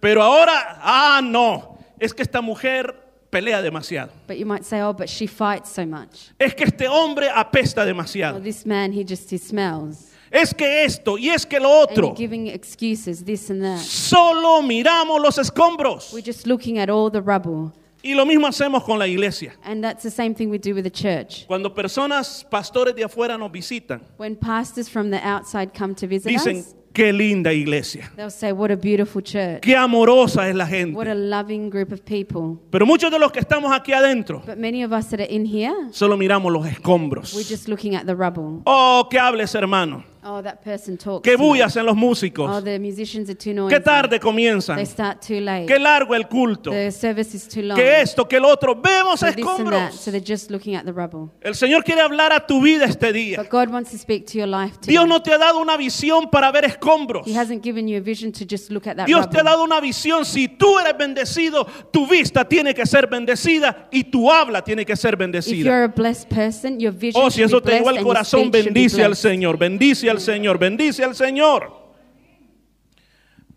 Pero 0.00 0.22
ahora, 0.22 0.78
ah, 0.82 1.20
no, 1.24 1.78
es 1.98 2.12
que 2.12 2.22
esta 2.22 2.42
mujer 2.42 2.94
pelea 3.30 3.62
demasiado. 3.62 4.12
But 4.26 4.36
you 4.36 4.44
might 4.44 4.64
say, 4.64 4.82
oh, 4.82 4.92
but 4.92 5.08
she 5.08 5.26
fights 5.26 5.70
so 5.70 5.86
much. 5.86 6.30
Es 6.38 6.54
que 6.54 6.64
este 6.66 6.86
hombre 6.86 7.30
apesta 7.30 7.84
demasiado. 7.86 8.42
this 8.42 8.66
man, 8.66 8.92
he 8.92 9.02
just 9.02 9.30
he 9.30 9.38
smells. 9.38 10.13
Es 10.34 10.52
que 10.52 10.84
esto 10.84 11.16
y 11.16 11.28
es 11.30 11.46
que 11.46 11.60
lo 11.60 11.70
otro. 11.80 12.08
you're 12.08 12.16
giving 12.16 12.48
excuses, 12.48 13.24
this 13.24 13.50
and 13.50 13.62
that. 13.62 13.78
Solo 13.78 14.62
miramos 14.62 15.20
los 15.22 15.38
escombros. 15.38 16.12
We're 16.12 16.24
just 16.26 16.46
looking 16.46 16.78
at 16.78 16.90
all 16.90 17.08
the 17.10 17.20
rubble. 17.22 17.70
Y 18.02 18.14
lo 18.14 18.26
mismo 18.26 18.46
hacemos 18.48 18.82
con 18.84 18.98
la 18.98 19.06
iglesia. 19.06 19.54
And 19.64 19.82
that's 19.82 20.02
the 20.02 20.10
same 20.10 20.34
thing 20.34 20.50
we 20.50 20.58
do 20.58 20.74
with 20.74 20.82
the 20.82 20.90
church. 20.90 21.46
Cuando 21.46 21.72
personas, 21.72 22.44
pastores 22.50 22.94
de 22.96 23.04
afuera 23.04 23.38
nos 23.38 23.50
visitan, 23.52 24.02
When 24.18 24.34
pastors 24.36 24.88
from 24.90 25.10
the 25.10 25.20
outside 25.24 25.70
come 25.72 25.94
to 25.94 26.06
visit 26.08 26.28
dicen, 26.30 26.58
us, 26.58 26.74
qué 26.92 27.12
linda 27.12 27.50
iglesia. 27.52 28.10
they'll 28.16 28.28
say, 28.28 28.52
what 28.52 28.70
a 28.72 28.76
beautiful 28.76 29.22
church. 29.22 29.62
Qué 29.62 29.74
amorosa 29.76 30.48
es 30.50 30.54
la 30.56 30.64
What 30.64 30.70
gente. 30.70 31.10
a 31.10 31.14
loving 31.14 31.70
group 31.70 31.92
of 31.92 32.04
people. 32.04 32.58
Pero 32.70 32.84
muchos 32.84 33.10
de 33.10 33.18
los 33.20 33.30
que 33.32 33.40
estamos 33.40 33.72
aquí 33.72 33.92
adentro, 33.94 34.42
But 34.44 34.58
many 34.58 34.82
of 34.84 34.92
us 34.92 35.08
that 35.10 35.20
are 35.20 35.30
in 35.32 35.46
here, 35.46 35.72
solo 35.92 36.16
miramos 36.18 36.52
los 36.52 36.62
we're 36.64 36.72
escombros. 36.72 37.32
just 37.48 37.68
looking 37.68 37.94
at 37.94 38.04
the 38.04 38.14
rubble. 38.16 38.60
Oh, 38.66 39.06
que 39.10 39.18
hables, 39.18 39.54
hermano. 39.54 40.04
Oh, 40.26 40.40
that 40.42 40.62
person 40.64 40.96
talks. 40.96 41.22
Qué 41.22 41.36
bullas 41.36 41.76
en 41.76 41.84
los 41.84 41.92
Oh, 41.92 41.96
músicos. 41.96 42.64
the 42.64 42.78
musicians 42.78 43.28
are 43.28 43.34
too 43.36 43.52
noisy. 43.52 43.74
Qué 43.74 43.80
tarde 43.80 44.18
comienzan. 44.18 44.76
They 44.76 44.86
start 44.86 45.20
too 45.20 45.40
late. 45.40 45.66
Qué 45.66 45.78
largo 45.78 46.14
el 46.14 46.26
culto. 46.28 46.70
The 46.70 46.90
service 46.92 47.36
is 47.36 47.46
too 47.46 47.60
long. 47.62 47.76
Que 47.76 48.00
esto, 48.00 48.26
que 48.26 48.36
el 48.36 48.44
otro. 48.44 48.74
Vemos 48.74 49.20
So 49.20 49.26
escombros. 49.26 49.94
So 49.94 50.10
they're 50.10 50.24
just 50.24 50.50
looking 50.50 50.74
at 50.76 50.84
the 50.84 50.92
rubble. 50.92 51.30
El 51.42 51.54
Señor 51.54 51.84
quiere 51.84 52.00
hablar 52.00 52.32
a 52.32 52.46
tu 52.46 52.62
vida 52.62 52.86
este 52.86 53.12
día. 53.12 53.36
But 53.36 53.50
God 53.50 53.68
wants 53.72 53.90
to 53.90 53.98
speak 53.98 54.26
to 54.32 54.38
your 54.38 54.48
life 54.48 54.78
today. 54.80 54.92
Dios 54.94 55.06
no 55.06 55.20
te 55.22 55.32
ha 55.32 55.38
dado 55.38 55.58
una 55.60 55.76
visión 55.76 56.30
para 56.30 56.50
ver 56.50 56.64
escombros. 56.64 57.26
He 57.26 57.36
hasn't 57.38 57.62
given 57.62 57.86
you 57.86 57.98
a 57.98 58.00
vision 58.00 58.32
to 58.32 58.44
just 58.48 58.70
look 58.70 58.86
at 58.86 58.96
that 58.96 59.06
Dios 59.06 59.28
te 59.28 59.38
ha 59.40 59.42
dado 59.42 59.62
una 59.62 59.80
visión. 59.80 60.24
Si 60.24 60.48
tú 60.48 60.78
eres 60.78 60.96
bendecido, 60.96 61.66
tu 61.92 62.06
vista 62.06 62.48
tiene 62.48 62.72
que 62.74 62.86
ser 62.86 63.06
bendecida 63.08 63.88
y 63.90 64.04
tu 64.04 64.30
habla 64.30 64.62
tiene 64.64 64.86
que 64.86 64.96
ser 64.96 65.12
If 65.14 65.18
bendecida. 65.18 65.64
you're 65.64 65.84
a 65.84 65.88
blessed 65.88 66.28
person, 66.30 66.80
your 66.80 66.92
vision 66.92 67.22
Oh, 67.22 67.30
si 67.30 67.42
eso 67.42 67.60
be 67.60 67.66
te 67.70 67.76
llegó 67.78 67.90
al 67.90 68.02
corazón, 68.02 68.50
bendice 68.50 69.04
al. 69.04 69.14
Señor, 69.16 69.58
bendice 69.58 70.08
al 70.10 70.13
Señor, 70.20 70.58
bendice 70.58 71.04
al 71.04 71.14
Señor. 71.14 71.72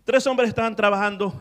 Tres 0.04 0.26
hombres 0.26 0.48
estaban 0.48 0.74
trabajando 0.74 1.32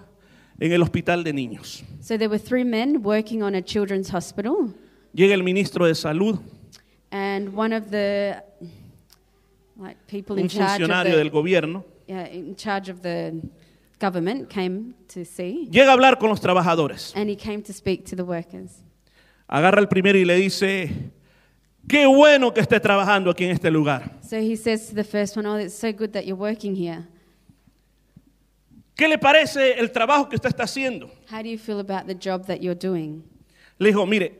en 0.60 0.72
el 0.72 0.82
hospital 0.82 1.24
de 1.24 1.34
niños. 1.34 1.84
So 2.02 2.18
there 2.18 2.28
were 2.28 2.40
three 2.40 2.64
men 2.64 3.02
working 3.04 3.44
on 3.44 3.56
a 3.56 3.62
children's 3.62 4.14
hospital, 4.14 4.74
Llega 5.14 5.34
el 5.34 5.44
ministro 5.44 5.86
de 5.86 5.96
salud, 5.96 6.40
and 7.12 7.56
one 7.56 7.74
of 7.76 7.90
the 7.90 8.44
like 9.78 9.98
people 10.08 10.36
un 10.36 10.42
in 10.44 10.50
charge 10.50 10.82
of 10.82 10.90
funcionario 10.90 11.16
del 11.18 11.30
the, 11.30 11.32
gobierno, 11.32 11.86
yeah, 12.08 12.28
in 12.28 12.56
charge 12.56 12.90
of 12.90 13.02
the 13.02 13.34
government 14.00 14.50
came 14.50 14.94
to 15.08 15.24
see, 15.24 15.68
llega 15.72 15.90
a 15.90 15.94
hablar 15.94 16.20
con 16.20 16.30
los 16.30 16.40
trabajadores. 16.42 17.14
and 17.16 17.30
he 17.30 17.36
came 17.36 17.62
to 17.62 17.72
speak 17.74 18.06
to 18.06 18.16
the 18.16 18.24
workers. 18.24 18.84
Agarra 19.50 19.80
el 19.80 19.88
primero 19.88 20.18
y 20.18 20.26
le 20.26 20.36
dice, 20.36 20.90
qué 21.88 22.06
bueno 22.06 22.54
que 22.54 22.62
esté 22.62 22.80
trabajando 22.80 23.30
aquí 23.32 23.46
en 23.46 23.52
este 23.52 23.72
lugar. 23.72 24.12
So 24.22 24.38
he 24.38 24.56
says 24.58 24.88
to 24.90 24.96
the 24.96 25.04
first 25.04 25.38
one, 25.38 25.48
"Oh, 25.48 25.58
it's 25.58 25.74
so 25.74 25.92
good 25.94 26.12
that 26.12 26.24
you're 26.26 26.40
working 26.40 26.76
here. 26.76 27.06
¿Qué 28.96 29.08
le 29.08 29.18
parece 29.18 29.80
el 29.80 29.92
trabajo 29.92 30.28
que 30.28 30.36
usted 30.36 30.50
está 30.50 30.64
haciendo? 30.64 31.10
How 31.32 31.42
do 31.44 31.50
you 31.50 31.58
feel 31.58 31.80
about 31.80 32.08
the 32.08 32.16
job 32.16 32.46
that 32.48 32.58
you're 32.62 32.78
doing?" 32.78 33.24
Le 33.78 33.90
dijo, 33.90 34.06
mire, 34.08 34.40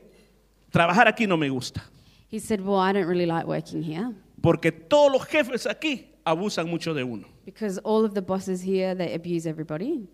trabajar 0.70 1.06
aquí 1.06 1.26
no 1.26 1.36
me 1.36 1.48
gusta, 1.48 1.82
He 2.30 2.40
said, 2.40 2.60
"Well, 2.60 2.78
I 2.80 2.92
don't 2.92 3.06
really 3.08 3.24
like 3.26 3.46
working 3.46 3.82
here 3.82 4.10
porque 4.42 4.70
todos 4.72 5.10
los 5.12 5.24
jefes 5.26 5.66
aquí 5.66 6.06
abusan 6.24 6.68
mucho 6.68 6.92
de 6.92 7.02
uno. 7.04 7.26
because 7.46 7.78
all 7.84 8.04
of 8.04 8.14
the 8.14 8.20
bosses 8.20 8.60
here 8.62 8.94
they 8.94 9.14
abuse 9.14 9.46
everybody." 9.48 10.08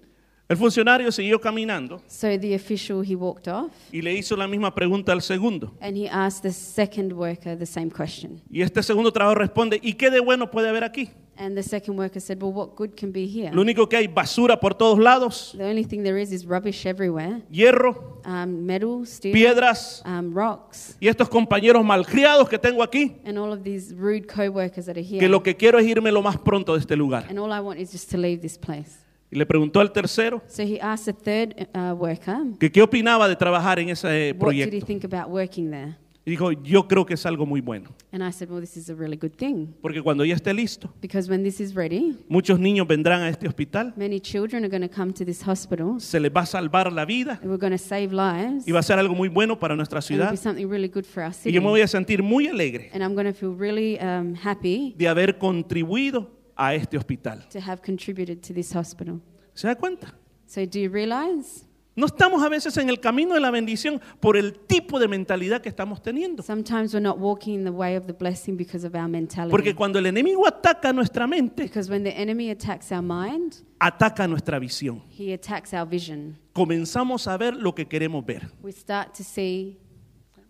El 0.46 0.58
funcionario 0.58 1.10
siguió 1.10 1.40
caminando 1.40 2.02
So 2.06 2.38
the 2.38 2.54
official 2.54 3.02
he 3.02 3.14
walked 3.16 3.48
off. 3.48 3.72
y 3.90 4.02
le 4.02 4.12
hizo 4.12 4.36
la 4.36 4.46
misma 4.46 4.74
pregunta 4.74 5.12
al 5.12 5.22
segundo. 5.22 5.72
And 5.80 5.96
he 5.96 6.06
asked 6.06 6.42
the 6.42 6.52
second 6.52 7.12
worker 7.14 7.56
the 7.58 7.64
same 7.66 7.90
question. 7.90 8.42
Y 8.50 8.60
este 8.60 8.82
segundo 8.82 9.10
trabajo 9.10 9.36
responde, 9.36 9.80
¿y 9.82 9.94
qué 9.94 10.10
de 10.10 10.20
bueno 10.20 10.50
puede 10.50 10.68
haber 10.68 10.84
aquí? 10.84 11.10
And 11.36 11.56
the 11.56 11.62
second 11.62 11.98
worker 11.98 12.20
said, 12.20 12.40
Well, 12.40 12.52
what 12.52 12.76
good 12.76 12.90
can 12.94 13.10
be 13.10 13.26
here? 13.26 13.50
Lo 13.52 13.62
único 13.62 13.88
que 13.88 13.96
hay 13.96 14.06
basura 14.06 14.60
por 14.60 14.74
todos 14.74 14.98
lados, 14.98 15.54
The 15.56 15.64
only 15.64 15.84
thing 15.84 16.02
there 16.02 16.20
is 16.20 16.30
is 16.30 16.44
rubbish 16.44 16.86
everywhere 16.86 17.42
hierro, 17.50 18.20
um, 18.26 18.64
metal, 18.64 19.04
steel, 19.06 19.32
piedras 19.32 20.02
um, 20.04 20.32
rocks, 20.32 20.96
y 21.00 21.08
estos 21.08 21.28
compañeros 21.28 21.82
malcriados 21.84 22.48
que 22.48 22.58
tengo 22.58 22.82
aquí, 22.84 23.16
and 23.24 23.36
all 23.38 23.52
of 23.52 23.62
these 23.64 23.94
rude 23.94 24.26
co 24.26 24.48
workers 24.50 24.86
that 24.86 24.96
are 24.96 25.02
here. 25.02 25.18
que 25.18 25.28
lo 25.28 25.42
que 25.42 25.56
quiero 25.56 25.78
es 25.78 25.86
irme 25.86 26.12
lo 26.12 26.22
más 26.22 26.36
pronto 26.38 26.74
de 26.74 26.80
este 26.80 26.94
lugar. 26.96 27.24
And 27.28 27.38
all 27.38 27.50
I 27.50 27.60
want 27.60 27.80
is 27.80 27.90
just 27.90 28.10
to 28.12 28.18
leave 28.18 28.40
this 28.40 28.56
place. 28.56 29.03
Y 29.34 29.38
le 29.38 29.46
preguntó 29.46 29.80
al 29.80 29.90
tercero 29.92 30.42
So 30.46 30.62
he 30.62 30.78
asked 30.80 31.12
the 31.12 31.12
third 31.12 31.68
uh, 31.76 31.92
worker, 31.94 32.36
que 32.60 32.70
qué 32.70 32.80
opinaba 32.82 33.26
de 33.28 33.34
trabajar 33.34 33.80
en 33.80 33.88
ese 33.88 34.06
What 34.06 34.52
did 34.52 34.62
he 34.62 34.68
proyecto. 34.70 34.86
think 34.86 35.04
about 35.04 35.28
working 35.28 35.70
there? 35.70 35.96
Y 36.26 36.30
dijo, 36.30 36.52
yo 36.52 36.88
creo 36.88 37.04
que 37.04 37.12
es 37.14 37.26
algo 37.26 37.44
muy 37.44 37.60
bueno, 37.60 37.90
And 38.10 38.22
I 38.26 38.32
said, 38.32 38.48
Well, 38.48 38.60
this 38.62 38.78
is 38.78 38.88
a 38.88 38.94
really 38.94 39.16
good 39.18 39.32
thing. 39.36 39.74
porque 39.82 40.00
cuando 40.00 40.24
ya 40.24 40.34
esté 40.34 40.54
listo, 40.54 40.88
Because 41.02 41.28
when 41.28 41.42
this 41.42 41.60
is 41.60 41.74
ready, 41.74 42.16
muchos 42.30 42.58
niños 42.58 42.86
vendrán 42.86 43.20
a 43.22 43.28
este 43.28 43.46
hospital, 43.46 43.92
many 43.96 44.18
children 44.20 44.64
are 44.64 44.70
going 44.70 44.88
to 44.88 44.94
come 44.94 45.12
to 45.12 45.22
this 45.24 45.46
hospital, 45.46 46.00
se 46.00 46.18
les 46.20 46.30
va 46.34 46.40
a 46.42 46.46
salvar 46.46 46.90
la 46.92 47.04
vida 47.04 47.40
and 47.42 47.50
we're 47.50 47.58
going 47.60 47.76
to 47.76 47.84
save 47.84 48.08
lives. 48.14 48.66
y 48.66 48.72
va 48.72 48.78
a 48.78 48.82
ser 48.82 48.98
algo 48.98 49.14
muy 49.14 49.28
bueno 49.28 49.58
para 49.58 49.76
nuestra 49.76 49.98
And 49.98 50.04
it'll 50.04 50.16
ciudad. 50.16 50.30
be 50.30 50.36
something 50.38 50.66
really 50.66 50.88
good 50.88 51.04
for 51.04 51.22
our 51.24 51.30
Y 51.32 51.34
city. 51.34 51.52
yo 51.56 51.60
me 51.60 51.68
voy 51.68 51.82
a 51.82 51.88
sentir 51.88 52.22
muy 52.22 52.46
alegre 52.46 52.88
And 52.94 53.02
I'm 53.02 53.14
going 53.14 53.26
to 53.30 53.34
feel 53.34 53.54
really 53.54 53.98
um, 54.00 54.34
happy 54.34 54.94
de 54.96 55.08
haber 55.08 55.36
contribuido 55.36 56.30
a 56.56 56.74
este 56.74 56.96
hospital. 56.96 57.44
to 57.50 57.60
have 57.60 57.82
contributed 57.82 58.40
to 58.40 58.52
this 58.54 58.74
hospital. 58.74 59.20
¿Se 59.54 59.66
da 59.66 59.74
cuenta? 59.74 60.14
So, 60.46 60.64
do 60.66 60.78
you 60.78 60.90
realize? 60.90 61.64
No 61.96 62.06
estamos 62.06 62.42
a 62.42 62.48
veces 62.48 62.76
en 62.76 62.88
el 62.88 62.98
camino 62.98 63.34
de 63.34 63.40
la 63.40 63.52
bendición 63.52 64.00
por 64.18 64.36
el 64.36 64.58
tipo 64.58 64.98
de 64.98 65.06
mentalidad 65.06 65.60
que 65.62 65.68
estamos 65.68 66.02
teniendo. 66.02 66.42
Sometimes 66.42 66.92
we're 66.92 67.00
not 67.00 67.18
walking 67.18 67.54
in 67.54 67.64
the 67.64 67.70
way 67.70 67.94
of 67.94 68.06
the 68.06 68.12
blessing 68.12 68.56
because 68.56 68.84
of 68.84 68.96
our 68.96 69.06
mentality. 69.06 69.52
Porque 69.52 69.76
cuando 69.76 70.00
el 70.00 70.06
enemigo 70.06 70.44
ataca 70.44 70.92
nuestra 70.92 71.28
mente, 71.28 71.62
because 71.62 71.88
when 71.88 72.02
the 72.02 72.10
enemy 72.10 72.50
attacks 72.50 72.90
our 72.90 73.00
mind, 73.00 73.62
ataca 73.78 74.26
nuestra 74.26 74.58
visión. 74.58 75.02
he 75.08 75.32
attacks 75.32 75.72
our 75.72 75.86
vision. 75.86 76.36
Comenzamos 76.52 77.28
a 77.28 77.36
ver 77.36 77.54
lo 77.54 77.72
que 77.76 77.86
queremos 77.86 78.26
ver. 78.26 78.50
We 78.60 78.72
start 78.72 79.14
to 79.14 79.22
see 79.22 79.78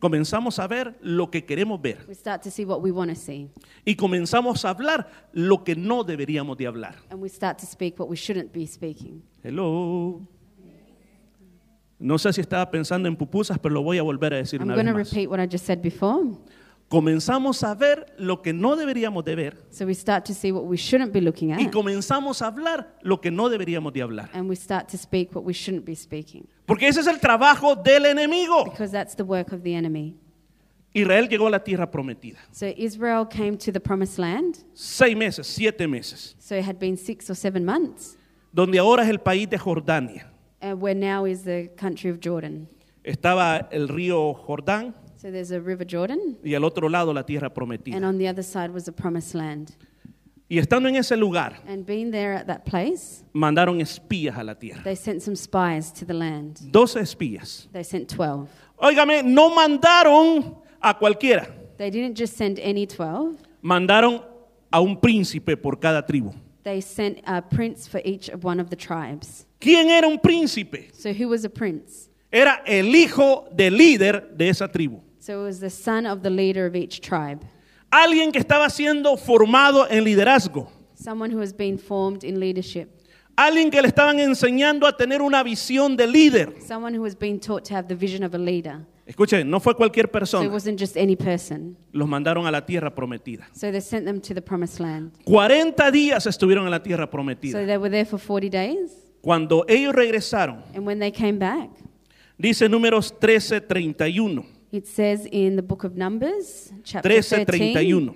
Comenzamos 0.05 0.59
a 0.59 0.67
ver 0.67 0.99
lo 1.01 1.31
que 1.31 1.47
queremos 1.47 1.81
ver. 1.81 2.05
we 2.07 2.15
start 2.15 2.43
to 2.43 2.51
see 2.51 2.67
what 2.67 2.83
we 2.83 2.91
want 2.91 3.11
to 3.11 3.17
see. 3.17 3.49
Y 3.87 3.95
comenzamos 3.95 4.63
a 4.67 4.69
hablar 4.69 5.09
lo 5.33 5.65
que 5.65 5.75
no 5.75 6.05
deberíamos 6.05 6.59
de 6.59 6.67
hablar. 6.67 6.97
And 7.09 7.23
we 7.23 7.31
start 7.31 7.59
to 7.61 7.67
speak 7.67 7.99
what 7.99 8.11
we 8.11 8.15
shouldn't 8.15 8.53
be 8.53 8.67
speaking. 8.67 9.23
Hello. 9.43 10.21
No 11.99 12.19
sé 12.19 12.35
si 12.35 12.43
estaba 12.43 12.71
pensando 12.71 13.09
en 13.09 13.17
pupusas, 13.17 13.59
pero 13.59 13.73
lo 13.73 13.83
voy 13.83 13.97
a 13.97 14.03
volver 14.03 14.35
a 14.35 14.37
decir 14.37 14.61
I'm 14.61 14.67
una 14.69 14.77
vez 14.77 14.85
to 14.85 14.93
más. 14.93 15.11
repeat 15.11 15.31
what 15.31 15.41
I 15.41 15.47
just 15.51 15.65
said 15.65 15.81
before. 15.81 16.37
Comenzamos 16.89 17.65
a 17.65 17.75
ver 17.75 18.15
lo 18.19 18.41
que 18.43 18.53
no 18.53 18.77
deberíamos 18.77 19.25
de 19.25 19.35
ver 19.35 19.67
So 19.71 19.87
we 19.87 19.95
start 19.95 20.25
to 20.27 20.35
see 20.35 20.53
what 20.53 20.65
we 20.65 20.77
shouldn't 20.77 21.13
be 21.13 21.21
looking 21.21 21.51
y 21.51 21.65
at. 21.65 21.73
comenzamos 21.73 22.43
a 22.43 22.47
hablar 22.47 22.97
lo 23.03 23.21
que 23.21 23.31
no 23.31 23.49
deberíamos 23.49 23.93
de 23.93 24.03
hablar. 24.03 24.31
And 24.33 24.49
we 24.49 24.55
start 24.55 24.89
to 24.91 24.99
speak 24.99 25.35
what 25.35 25.45
we 25.45 25.53
shouldn't 25.55 25.85
be 25.85 25.97
speaking. 25.97 26.47
Porque 26.67 26.87
ese 26.87 27.01
es 27.01 27.07
el 27.07 27.19
trabajo 27.21 27.75
del 27.75 28.07
enemigo. 28.07 28.65
Because 28.65 28.93
that's 28.93 29.17
the 29.17 29.25
work 29.25 29.53
of 29.53 29.63
the 29.63 29.75
enemy. 29.75 30.17
Israel 30.93 31.29
llegó 31.29 31.49
a 31.49 31.51
la 31.51 31.59
tierra 31.65 31.91
prometida. 31.91 32.39
So 32.53 32.67
Israel 32.77 33.27
came 33.27 33.57
to 33.59 33.73
the 33.73 33.81
promised 33.81 34.19
land. 34.19 34.59
Seis 34.75 35.17
meses, 35.17 35.47
siete 35.49 35.89
meses. 35.89 36.37
So 36.39 36.55
it 36.55 36.65
had 36.65 36.79
been 36.79 36.97
six 36.97 37.29
or 37.29 37.35
seven 37.35 37.65
months. 37.65 38.17
Donde 38.53 38.79
ahora 38.79 39.03
es 39.03 39.09
el 39.09 39.19
país 39.19 39.49
de 39.51 39.59
Jordania. 39.59 40.31
Uh, 40.63 40.77
where 40.77 40.95
now 40.95 41.25
is 41.27 41.43
the 41.43 41.71
country 41.77 42.09
of 42.11 42.21
Jordan. 42.21 42.69
Estaba 43.03 43.69
el 43.73 43.89
río 43.89 44.33
Jordán 44.35 44.95
So 45.25 45.31
there's 45.31 45.53
a 45.53 45.59
river 45.59 45.87
Jordan. 45.87 46.37
y 46.45 46.53
al 46.55 46.65
otro 46.65 46.87
lado 46.87 47.15
la 47.15 47.23
tierra 47.25 47.47
And 47.47 47.55
prometida. 47.55 47.97
on 48.07 48.19
the 48.19 48.29
other 48.29 48.43
side 48.43 48.71
was 48.71 48.85
the 48.85 48.93
promised 48.93 49.35
land. 49.35 49.71
Y 50.51 50.59
estando 50.59 50.87
en 50.87 50.97
ese 50.97 51.17
lugar, 51.17 51.63
And 51.67 51.87
being 51.87 52.11
there 52.11 52.35
at 52.35 52.47
that 52.47 52.67
place, 52.67 53.25
mandaron 53.33 53.81
espías 53.81 54.37
a 54.37 54.45
la 54.45 54.55
tierra. 54.55 54.83
they 54.85 54.95
sent 54.95 55.23
some 55.23 55.35
spies 55.35 55.91
to 55.95 56.05
the 56.05 56.13
land. 56.13 56.61
Espías. 57.01 57.69
They 57.73 57.83
sent 57.85 58.11
12. 58.11 58.51
Óigame, 58.77 59.23
no 59.25 59.49
mandaron 59.57 60.59
a 60.79 60.93
cualquiera. 60.99 61.49
They 61.79 61.89
didn't 61.91 62.19
just 62.19 62.37
send 62.37 62.59
any 62.59 62.87
12, 62.87 63.39
Mandaron 63.63 64.23
a 64.71 64.79
un 64.83 65.01
príncipe 65.01 65.57
por 65.57 65.81
cada 65.81 66.05
tribu. 66.05 66.35
they 66.65 66.83
sent 66.83 67.21
a 67.27 67.41
prince 67.41 67.89
for 67.89 68.03
each 68.05 68.29
of 68.29 68.45
one 68.45 68.61
of 68.61 68.69
the 68.69 68.77
tribes. 68.77 69.47
¿Quién 69.59 69.89
era 69.89 70.07
un 70.07 70.19
príncipe? 70.19 70.91
So 70.93 71.15
who 71.15 71.31
was 71.31 71.47
a 71.47 71.49
prince? 71.51 72.11
Era 72.31 72.63
el 72.67 72.95
hijo 72.95 73.49
del 73.57 73.79
líder 73.79 74.37
de 74.37 74.51
esa 74.51 74.69
tribu. 74.69 75.01
So 75.27 75.41
it 75.41 75.47
was 75.47 75.59
the 75.61 75.71
son 75.71 76.05
of 76.05 76.21
the 76.23 76.29
leader 76.29 76.67
of 76.67 76.77
each 76.77 77.01
tribe, 77.01 77.41
Alguien 77.91 78.31
que 78.31 78.39
estaba 78.41 78.69
siendo 78.69 79.17
formado 79.17 79.87
en 79.89 80.05
liderazgo. 80.05 80.69
someone 80.95 81.31
who 81.35 81.41
has 81.41 81.51
been 81.57 81.79
formed 81.79 82.23
in 82.25 82.39
leadership, 82.39 82.91
Alguien 83.35 83.71
que 83.71 83.81
le 83.81 83.89
estaban 83.89 84.21
enseñando 84.21 84.87
a 84.87 84.95
tener 84.95 85.23
una 85.23 85.43
visión 85.43 85.97
de 85.97 86.07
líder. 86.07 86.53
someone 86.61 86.95
who 86.95 87.07
has 87.07 87.15
been 87.19 87.41
taught 87.41 87.65
to 87.65 87.75
have 87.75 87.89
the 87.89 87.95
vision 87.95 88.23
of 88.23 88.35
a 88.35 88.39
leader. 88.39 88.85
Escuchen, 89.07 89.49
no 89.49 89.61
fue 89.61 89.75
cualquier 89.75 90.05
So 90.05 90.09
it 90.09 90.13
persona. 90.13 90.49
wasn't 90.51 90.79
just 90.79 90.95
any 90.95 91.17
person. 91.17 91.75
Los 91.93 92.07
mandaron 92.07 92.47
a 92.47 92.51
la 92.51 92.61
tierra 92.67 92.95
prometida. 92.95 93.47
So 93.55 93.73
they 93.73 93.81
sent 93.81 94.05
them 94.05 94.21
to 94.21 94.35
the 94.35 94.43
promised 94.43 94.79
land. 94.79 95.13
40 95.25 95.91
días 95.91 96.27
estuvieron 96.27 96.67
en 96.67 96.71
la 96.71 96.83
tierra 96.83 97.07
So 97.07 97.11
prometida. 97.11 97.65
they 97.67 97.79
were 97.79 97.89
there 97.91 98.05
for 98.05 98.19
40 98.19 98.51
days. 98.51 98.91
Cuando 99.23 99.65
ellos 99.69 99.95
regresaron, 99.95 100.63
And 100.75 100.87
when 100.87 100.99
they 100.99 101.11
came 101.11 101.39
back, 101.39 101.71
dice 102.39 102.69
números 102.69 103.15
13:31. 103.19 104.53
It 104.75 104.87
says 104.87 105.27
in 105.31 105.57
the 105.57 105.63
book 105.63 105.85
of 105.85 105.95
Numbers, 105.97 106.73
chapter 106.83 107.09
13, 107.23 107.47
13:31. 107.75 108.15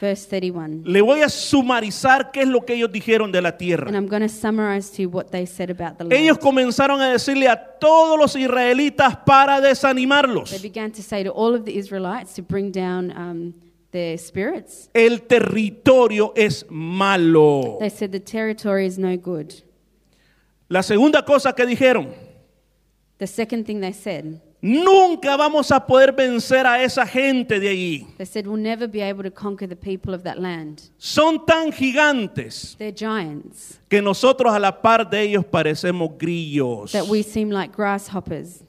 verse 0.00 0.26
31. 0.26 0.82
Le 0.86 1.02
voy 1.02 1.20
a 1.20 1.28
sumarizar 1.28 2.30
qué 2.32 2.40
es 2.42 2.48
lo 2.48 2.64
que 2.64 2.74
ellos 2.74 2.90
dijeron 2.90 3.30
de 3.30 3.42
la 3.42 3.50
And 3.50 3.58
tierra. 3.58 3.90
I'm 3.90 4.06
going 4.08 4.22
to 4.22 4.28
summarize 4.30 4.90
to 4.92 5.02
you 5.02 5.10
what 5.10 5.30
they 5.30 5.44
said 5.46 5.68
about 5.70 5.98
the 5.98 6.04
Ellos 6.14 6.36
land. 6.36 6.40
comenzaron 6.40 7.00
a 7.02 7.12
decirle 7.12 7.48
a 7.48 7.56
todos 7.78 8.18
los 8.18 8.34
israelitas 8.34 9.14
para 9.26 9.60
They 9.60 9.68
desanimarlos. 9.70 10.62
began 10.62 10.90
to 10.92 11.02
say 11.02 11.22
to 11.22 11.30
all 11.30 11.54
of 11.54 11.64
the 11.66 11.76
Israelites 11.76 12.32
to 12.36 12.42
bring 12.42 12.70
down 12.72 13.10
um, 13.14 13.54
their 13.92 14.16
spirits. 14.16 14.88
El 14.94 15.18
territorio 15.26 16.32
es 16.34 16.64
malo. 16.70 17.76
They 17.78 17.90
said 17.90 18.10
the 18.12 18.20
territory 18.20 18.86
is 18.86 18.98
no 18.98 19.16
good. 19.18 19.52
La 20.70 20.82
segunda 20.82 21.22
cosa 21.24 21.52
que 21.52 21.66
dijeron, 21.66 22.08
The 23.18 23.26
second 23.26 23.66
thing 23.66 23.80
they 23.80 23.92
said, 23.92 24.40
nunca 24.62 25.36
vamos 25.36 25.70
a 25.72 25.80
poder 25.86 26.12
vencer 26.12 26.66
a 26.66 26.82
esa 26.82 27.06
gente 27.06 27.58
de 27.60 27.68
allí. 27.68 28.06
they 28.18 28.26
said, 28.26 28.46
We'll 28.46 28.60
never 28.60 28.86
be 28.86 29.00
able 29.02 29.22
to 29.22 29.30
conquer 29.30 29.66
the 29.66 29.76
people 29.76 30.14
of 30.14 30.22
that 30.24 30.38
land. 30.38 30.90
Son 30.98 31.44
tan 31.46 31.72
gigantes 31.72 32.76
They're 32.78 32.92
giants 32.94 33.78
que 33.88 34.02
nosotros 34.02 34.52
a 34.54 34.58
la 34.58 34.72
par 34.82 35.08
de 35.08 35.22
ellos 35.22 35.44
parecemos 35.44 36.16
grillos. 36.18 36.92
that 36.92 37.06
we 37.08 37.22
seem 37.22 37.50
like 37.50 37.72
grasshoppers. 37.74 38.62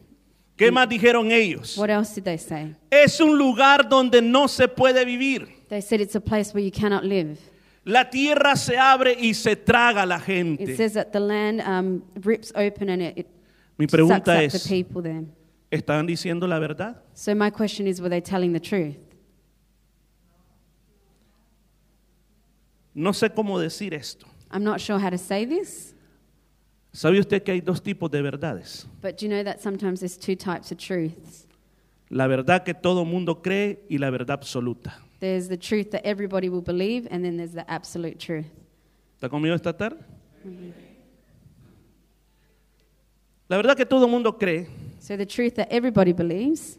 ¿Qué 0.58 0.71
más 0.71 0.88
dijeron 0.88 1.32
ellos? 1.32 1.75
What 1.77 1.89
else 1.89 2.13
did 2.13 2.23
they 2.23 2.38
say? 2.38 2.75
Es 2.91 3.19
un 3.19 3.38
lugar 3.38 3.89
donde 3.89 4.21
no 4.21 4.47
se 4.47 4.67
puede 4.67 5.04
vivir. 5.06 5.47
They 5.69 5.82
said 5.82 6.01
it's 6.01 6.15
a 6.15 6.21
place 6.21 6.54
where 6.54 6.63
you 6.63 6.71
cannot 6.71 7.04
live. 7.04 7.38
La 7.84 8.04
tierra 8.12 8.56
se 8.56 8.77
abre 8.77 9.15
y 9.19 9.34
se 9.34 9.56
traga 9.56 10.04
a 10.04 10.06
la 10.06 10.17
It 10.17 10.23
gente. 10.25 10.75
says 10.75 10.93
that 10.93 11.12
the 11.13 11.19
land 11.19 11.62
um, 11.62 12.04
rips 12.23 12.51
open 12.56 12.89
and 12.89 13.01
it, 13.01 13.17
it 13.17 13.27
Mi 13.80 13.88
sucks 13.88 13.93
pregunta 13.95 14.17
up 14.19 14.23
the 14.51 14.56
es, 14.56 14.67
people 14.67 15.01
there. 15.01 15.23
¿Están 15.71 16.05
diciendo 16.05 16.45
la 16.47 16.60
verdad? 16.60 17.01
So 17.13 17.34
my 17.34 17.49
question 17.49 17.88
is, 17.88 18.01
were 18.01 18.10
they 18.10 18.21
telling 18.21 18.53
the 18.53 18.60
truth? 18.60 18.97
No 22.93 23.13
sé 23.13 23.29
cómo 23.34 23.57
decir 23.57 23.93
esto. 23.93 24.27
I'm 24.51 24.63
not 24.63 24.81
sure 24.81 24.99
how 24.99 25.10
to 25.10 25.17
say 25.17 25.45
this, 25.45 25.95
¿Sabe 26.93 27.19
usted 27.19 27.41
que 27.41 27.53
hay 27.53 27.62
dos 27.62 27.81
tipos 27.81 28.12
de 28.12 28.21
verdades? 28.21 28.86
but 29.01 29.17
do 29.17 29.25
you 29.25 29.29
know 29.29 29.43
that 29.43 29.62
sometimes 29.62 30.01
there's 30.01 30.17
two 30.17 30.36
types 30.36 30.71
of 30.73 30.77
truths? 30.77 31.47
La 32.10 32.27
verdad 32.27 32.65
que 32.65 32.73
todo 32.73 33.05
mundo 33.05 33.41
cree 33.41 33.86
y 33.89 33.97
la 33.97 34.10
verdad 34.10 34.31
absoluta. 34.31 34.93
There's 35.21 35.47
the 35.47 35.55
truth 35.55 35.91
that 35.91 36.01
everybody 36.05 36.49
will 36.49 36.62
believe, 36.62 37.07
and 37.10 37.23
then 37.23 37.38
there's 37.38 37.53
the 37.53 37.63
absolute 37.71 38.19
truth. 38.19 38.47
¿Está 39.15 39.29
conmigo 39.29 39.55
esta 39.55 39.71
tarde? 39.71 40.03
La 43.47 43.55
verdad 43.55 43.77
que 43.77 43.86
todo 43.86 44.07
mundo 44.10 44.38
cree 44.38 44.67
So 45.02 45.18
the 45.18 45.26
truth 45.26 45.56
that 45.56 45.68
everybody 45.72 46.14
believes 46.14 46.78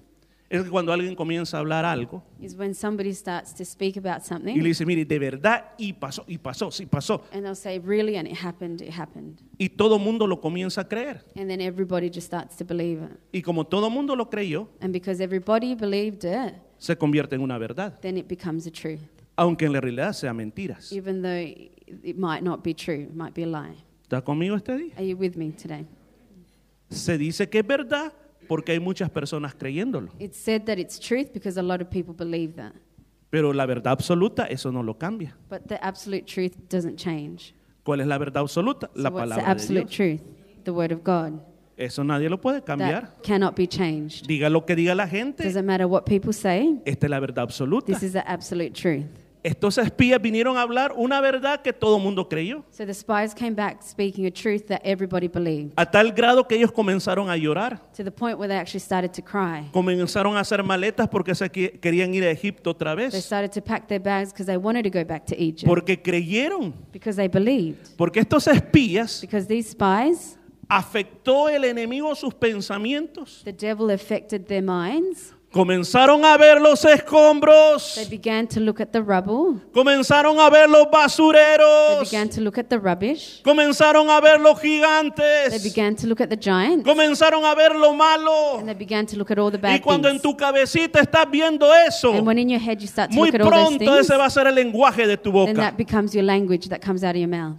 es 0.48 0.62
que 0.62 0.70
cuando 0.70 0.92
alguien 0.92 1.16
comienza 1.16 1.56
a 1.56 1.60
hablar 1.60 1.84
algo 1.84 2.22
is 2.40 2.54
when 2.56 2.72
somebody 2.72 3.12
starts 3.14 3.52
to 3.54 3.64
speak 3.64 3.96
about 3.96 4.18
y 4.18 4.20
le 4.20 4.24
something, 4.28 4.62
dice, 4.62 4.86
mire, 4.86 5.04
de 5.04 5.18
verdad, 5.18 5.64
y 5.76 5.92
pasó, 5.94 6.24
y 6.28 6.38
pasó, 6.38 6.70
sí 6.70 6.86
pasó. 6.86 7.24
and 7.32 7.42
they'll 7.42 7.56
say, 7.56 7.80
"Really," 7.80 8.16
and 8.16 8.28
it 8.28 8.36
happened. 8.36 8.80
It 8.80 8.90
happened, 8.96 9.40
Y 9.58 9.70
todo 9.70 9.98
mundo 9.98 10.26
lo 10.28 10.40
comienza 10.40 10.82
a 10.82 10.88
creer. 10.88 11.24
and 11.34 11.48
then 11.48 11.60
everybody 11.60 12.08
just 12.08 12.26
starts 12.28 12.54
to 12.58 12.64
believe 12.64 13.02
it. 13.02 13.18
Y 13.32 13.42
como 13.42 13.64
todo 13.64 13.90
mundo 13.90 14.14
lo 14.14 14.30
creyó, 14.30 14.68
And 14.80 14.92
because 14.92 15.20
everybody 15.20 15.74
believed 15.74 16.22
it, 16.24 16.54
se 16.78 16.96
convierte 16.96 17.34
en 17.34 17.40
una 17.40 17.58
verdad, 17.58 17.98
then 18.00 18.16
it 18.16 18.28
becomes 18.28 18.66
a 18.68 18.70
truth, 18.70 19.00
aunque 19.36 19.64
en 19.66 19.72
la 19.72 19.80
realidad 19.80 20.12
sea 20.12 20.32
mentiras. 20.32 20.92
even 20.92 21.22
though 21.22 21.32
it 22.04 22.16
might 22.16 22.42
not 22.42 22.62
be 22.62 22.72
true. 22.72 23.04
It 23.08 23.14
might 23.14 23.34
be 23.34 23.42
a 23.42 23.46
lie. 23.46 23.76
¿Está 24.02 24.22
conmigo 24.22 24.54
este 24.54 24.76
día? 24.76 24.92
Are 24.96 25.04
you 25.08 25.16
with 25.16 25.34
me 25.36 25.50
today? 25.50 25.86
Se 26.92 27.18
dice 27.18 27.48
que 27.48 27.60
es 27.60 27.66
verdad 27.66 28.12
porque 28.48 28.72
hay 28.72 28.80
muchas 28.80 29.10
personas 29.10 29.54
creyéndolo. 29.54 30.10
It's 30.18 30.36
said 30.36 30.62
that 30.64 30.78
it's 30.78 30.98
truth 30.98 31.32
because 31.32 31.58
a 31.58 31.62
lot 31.62 31.80
of 31.80 31.88
people 31.88 32.14
believe 32.14 32.54
that. 32.54 32.72
Pero 33.30 33.52
la 33.52 33.64
verdad 33.66 33.92
absoluta, 33.92 34.44
eso 34.44 34.70
no 34.70 34.82
lo 34.82 34.98
cambia. 34.98 35.36
But 35.48 35.62
the 35.66 35.78
absolute 35.80 36.24
truth 36.26 36.52
doesn't 36.68 36.96
change. 36.96 37.54
¿Cuál 37.82 38.00
es 38.02 38.06
la 38.06 38.18
verdad 38.18 38.42
absoluta? 38.42 38.88
So 38.94 39.00
La 39.00 39.10
what's 39.10 39.14
the 39.14 39.34
palabra 39.34 39.44
de 39.44 39.50
absolute 39.50 39.86
Dios. 39.86 39.96
truth? 40.20 40.64
The 40.64 40.70
word 40.70 40.92
of 40.92 41.02
God. 41.02 41.40
Eso 41.76 42.04
nadie 42.04 42.28
lo 42.28 42.38
puede 42.40 42.62
cambiar. 42.62 43.06
That 43.06 43.22
cannot 43.22 43.56
be 43.56 43.66
changed. 43.66 44.26
Diga 44.26 44.50
lo 44.50 44.64
que 44.66 44.76
diga 44.76 44.94
la 44.94 45.08
gente. 45.08 45.42
Doesn't 45.44 45.64
matter 45.64 45.86
what 45.86 46.04
people 46.04 46.32
say. 46.32 46.78
Esta 46.84 47.06
es 47.06 47.10
la 47.10 47.18
verdad 47.18 47.44
absoluta. 47.44 47.86
This 47.86 48.02
is 48.02 48.12
the 48.12 48.22
absolute 48.26 48.72
truth. 48.74 49.06
Estos 49.44 49.76
espías 49.78 50.22
vinieron 50.22 50.56
a 50.56 50.62
hablar 50.62 50.92
una 50.96 51.20
verdad 51.20 51.62
que 51.62 51.72
todo 51.72 51.98
mundo 51.98 52.28
creyó. 52.28 52.64
So 52.70 52.86
the 52.86 52.94
spies 52.94 53.34
came 53.34 53.56
back 53.56 53.82
speaking 53.82 54.24
a 54.26 54.30
truth 54.30 54.66
that 54.68 54.80
everybody 54.84 55.26
believed 55.26 55.72
A 55.76 55.84
tal 55.84 56.12
grado 56.12 56.46
que 56.46 56.56
ellos 56.56 56.70
comenzaron 56.70 57.28
a 57.28 57.36
llorar. 57.36 57.80
to 57.96 58.04
the 58.04 58.12
point 58.12 58.38
where 58.38 58.46
they 58.48 58.56
actually 58.56 58.78
started 58.80 59.10
to 59.12 59.20
cry. 59.22 59.68
Comenzaron 59.72 60.36
a 60.36 60.40
hacer 60.40 60.62
maletas 60.62 61.08
porque 61.08 61.34
se 61.34 61.50
querían 61.50 62.14
ir 62.14 62.22
a 62.22 62.30
Egipto 62.30 62.70
otra 62.70 62.94
They 62.94 63.06
vez. 63.10 63.24
started 63.24 63.50
to 63.50 63.60
pack 63.60 63.88
their 63.88 64.00
bags 64.00 64.30
because 64.32 64.46
they 64.46 64.56
wanted 64.56 64.84
to 64.84 64.90
go 64.90 65.04
back 65.04 65.26
to 65.26 65.34
Egypt 65.36 65.66
Porque 65.66 66.00
creyeron. 66.00 66.72
because 66.92 67.16
they 67.16 67.26
believed. 67.26 67.96
Porque 67.96 68.20
estos 68.20 68.46
espías 68.46 69.20
Because 69.22 69.48
these 69.48 69.70
spies, 69.70 70.38
afectó 70.68 71.48
el 71.48 71.64
enemigo 71.64 72.14
sus 72.14 72.32
pensamientos. 72.32 73.42
the 73.44 73.52
devil 73.52 73.90
affected 73.90 74.46
their 74.46 74.62
minds 74.62 75.34
Comenzaron 75.52 76.24
a 76.24 76.38
ver 76.38 76.58
los 76.62 76.80
They 76.80 76.94
escombros. 76.94 78.08
began 78.08 78.46
to 78.48 78.58
look 78.58 78.80
at 78.80 78.90
the 78.90 79.02
rubble. 79.02 79.60
Comenzaron 79.74 80.38
a 80.40 80.48
ver 80.48 80.66
los 80.66 80.84
They 80.84 80.90
basureros. 80.90 82.10
began 82.10 82.30
to 82.30 82.40
look 82.40 82.56
at 82.56 82.68
the 82.70 82.78
rubbish. 82.78 83.42
Comenzaron 83.42 84.08
a 84.08 84.18
ver 84.22 84.40
los 84.40 84.58
They 84.62 84.78
gigantes. 84.80 85.62
began 85.62 85.94
to 85.96 86.06
look 86.06 86.22
at 86.22 86.30
the 86.30 86.38
giants. 86.38 86.86
Comenzaron 86.88 87.44
a 87.44 87.54
ver 87.54 87.74
lo 87.74 87.92
malo. 87.92 88.60
And 88.60 88.66
they 88.68 88.74
began 88.74 89.04
to 89.04 89.16
look 89.18 89.30
at 89.30 89.38
all 89.38 89.50
the 89.50 89.58
Y 89.58 89.60
bad 89.60 89.82
cuando 89.82 90.08
en 90.08 90.14
things. 90.18 90.22
tu 90.22 90.34
cabecita 90.38 91.00
estás 91.00 91.30
viendo 91.30 91.70
eso, 91.86 92.12
And 92.14 92.26
when 92.26 92.38
in 92.38 92.48
your 92.48 92.60
head 92.60 92.80
you 92.80 92.86
start 92.88 93.10
to 93.10 93.16
muy 93.16 93.30
look 93.30 93.34
at 93.34 93.42
all 93.42 93.50
those 93.50 93.76
pronto 93.76 93.84
things, 93.84 94.10
ese 94.10 94.16
va 94.16 94.24
a 94.24 94.30
ser 94.30 94.46
el 94.46 94.54
lenguaje 94.54 95.06
de 95.06 95.18
tu 95.18 95.30
then 95.32 95.32
boca. 95.32 95.54
that 95.60 95.76
becomes 95.76 96.14
your 96.14 96.24
language 96.24 96.70
that 96.70 96.80
comes 96.80 97.04
out 97.04 97.10
of 97.14 97.20
your 97.20 97.28
mouth. 97.28 97.58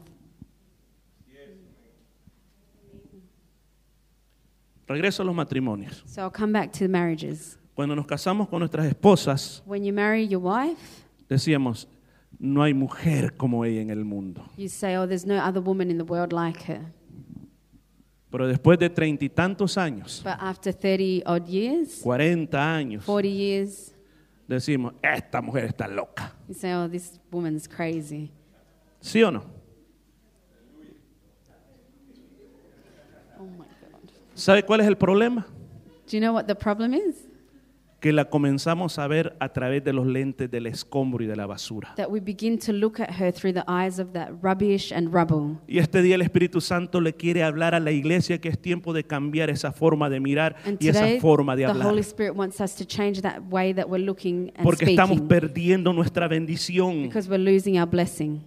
Regreso 4.88 5.22
a 5.22 5.26
los 5.26 5.36
matrimonios. 5.36 6.02
So 6.08 6.24
I'll 6.24 6.32
come 6.32 6.52
back 6.52 6.72
to 6.74 6.80
the 6.80 6.90
marriages. 6.90 7.58
Cuando 7.76 7.96
nos 7.96 8.06
casamos 8.06 8.48
con 8.48 8.60
nuestras 8.60 8.86
esposas, 8.86 9.64
When 9.66 9.84
you 9.84 9.94
marry 9.94 10.28
your 10.28 10.42
wife, 10.44 10.80
decíamos, 11.28 11.88
no 12.40 12.62
hay 12.64 12.74
mujer 12.74 13.36
como 13.36 13.66
ella 13.66 13.82
en 13.82 13.90
el 13.90 14.04
mundo. 14.06 14.44
you 14.58 14.68
say, 14.70 14.96
oh, 14.96 15.08
there's 15.08 15.26
no 15.26 15.36
other 15.38 15.62
woman 15.62 15.90
in 15.90 15.98
the 15.98 16.04
world 16.04 16.32
like 16.34 16.60
her. 16.72 16.82
Pero 18.30 18.48
después 18.48 18.80
de 18.80 18.90
treinta 18.90 19.24
y 19.26 19.30
tantos 19.30 19.78
años, 19.78 20.22
But 20.24 20.38
after 20.40 20.74
30 20.74 21.24
odd 21.26 21.48
years, 21.48 22.00
cuarenta 22.02 22.76
años, 22.76 23.06
40 23.06 23.28
years, 23.30 23.94
decimos, 24.48 24.94
esta 25.02 25.42
mujer 25.42 25.66
está 25.66 25.88
loca. 25.88 26.34
you 26.48 26.54
say, 26.56 26.74
oh, 26.74 26.88
this 26.88 27.20
woman's 27.32 27.68
crazy. 27.68 28.32
¿Sí 29.00 29.22
o 29.24 29.32
no? 29.32 29.44
Oh 33.40 33.46
my 33.46 33.66
God. 33.66 34.10
¿Sabe 34.36 34.64
cuál 34.64 34.82
es 34.82 34.88
el 34.88 34.96
problema? 34.98 35.46
Do 36.08 36.12
you 36.18 36.20
know 36.20 36.34
what 36.34 36.46
the 36.46 36.56
problem 36.56 36.94
is? 36.94 37.16
Que 38.04 38.12
la 38.12 38.26
comenzamos 38.26 39.00
a 39.00 39.08
ver 39.08 39.34
a 39.40 39.54
través 39.54 39.82
de 39.82 39.94
los 39.94 40.06
lentes 40.06 40.52
del 40.52 40.66
escombro 40.68 41.24
y 41.24 41.26
de 41.28 41.38
la 41.38 41.46
basura. 41.46 41.94
That 41.96 42.10
we 42.10 42.20
begin 42.20 42.60
to 42.60 42.74
look 42.74 43.00
at 43.00 43.12
her 43.12 43.32
through 43.32 43.54
the 43.54 43.64
eyes 43.66 43.98
of 43.98 44.12
that 44.12 44.32
rubbish 44.42 44.92
and 44.92 45.08
rubble. 45.14 45.56
Y 45.70 45.78
este 45.78 46.02
día 46.02 46.16
el 46.16 46.22
Espíritu 46.22 46.60
Santo 46.60 47.00
le 47.00 47.14
quiere 47.14 47.44
hablar 47.44 47.74
a 47.74 47.80
la 47.80 47.92
iglesia 47.92 48.42
que 48.42 48.50
es 48.50 48.60
tiempo 48.62 48.92
de 48.92 49.06
cambiar 49.06 49.50
esa 49.50 49.72
forma 49.72 50.10
de 50.10 50.20
mirar 50.20 50.58
And 50.66 50.78
y 50.84 50.90
esa 50.90 51.00
today, 51.00 51.22
forma 51.22 51.56
de 51.56 51.64
the 51.64 51.70
hablar. 51.70 51.88
Holy 51.88 52.02
Spirit 52.02 52.36
wants 52.36 52.60
us 52.60 52.76
to 52.76 52.84
change 52.84 53.22
that 53.22 53.40
way 53.50 53.74
that 53.74 53.88
we're 53.88 54.04
looking 54.04 54.52
and 54.58 54.66
Porque 54.66 54.84
estamos 54.84 55.20
speaking. 55.20 55.28
perdiendo 55.30 55.94
nuestra 55.94 56.28
bendición. 56.28 57.04
Because 57.04 57.30
we're 57.30 57.38
losing 57.42 57.80
our 57.80 57.88
blessing. 57.90 58.42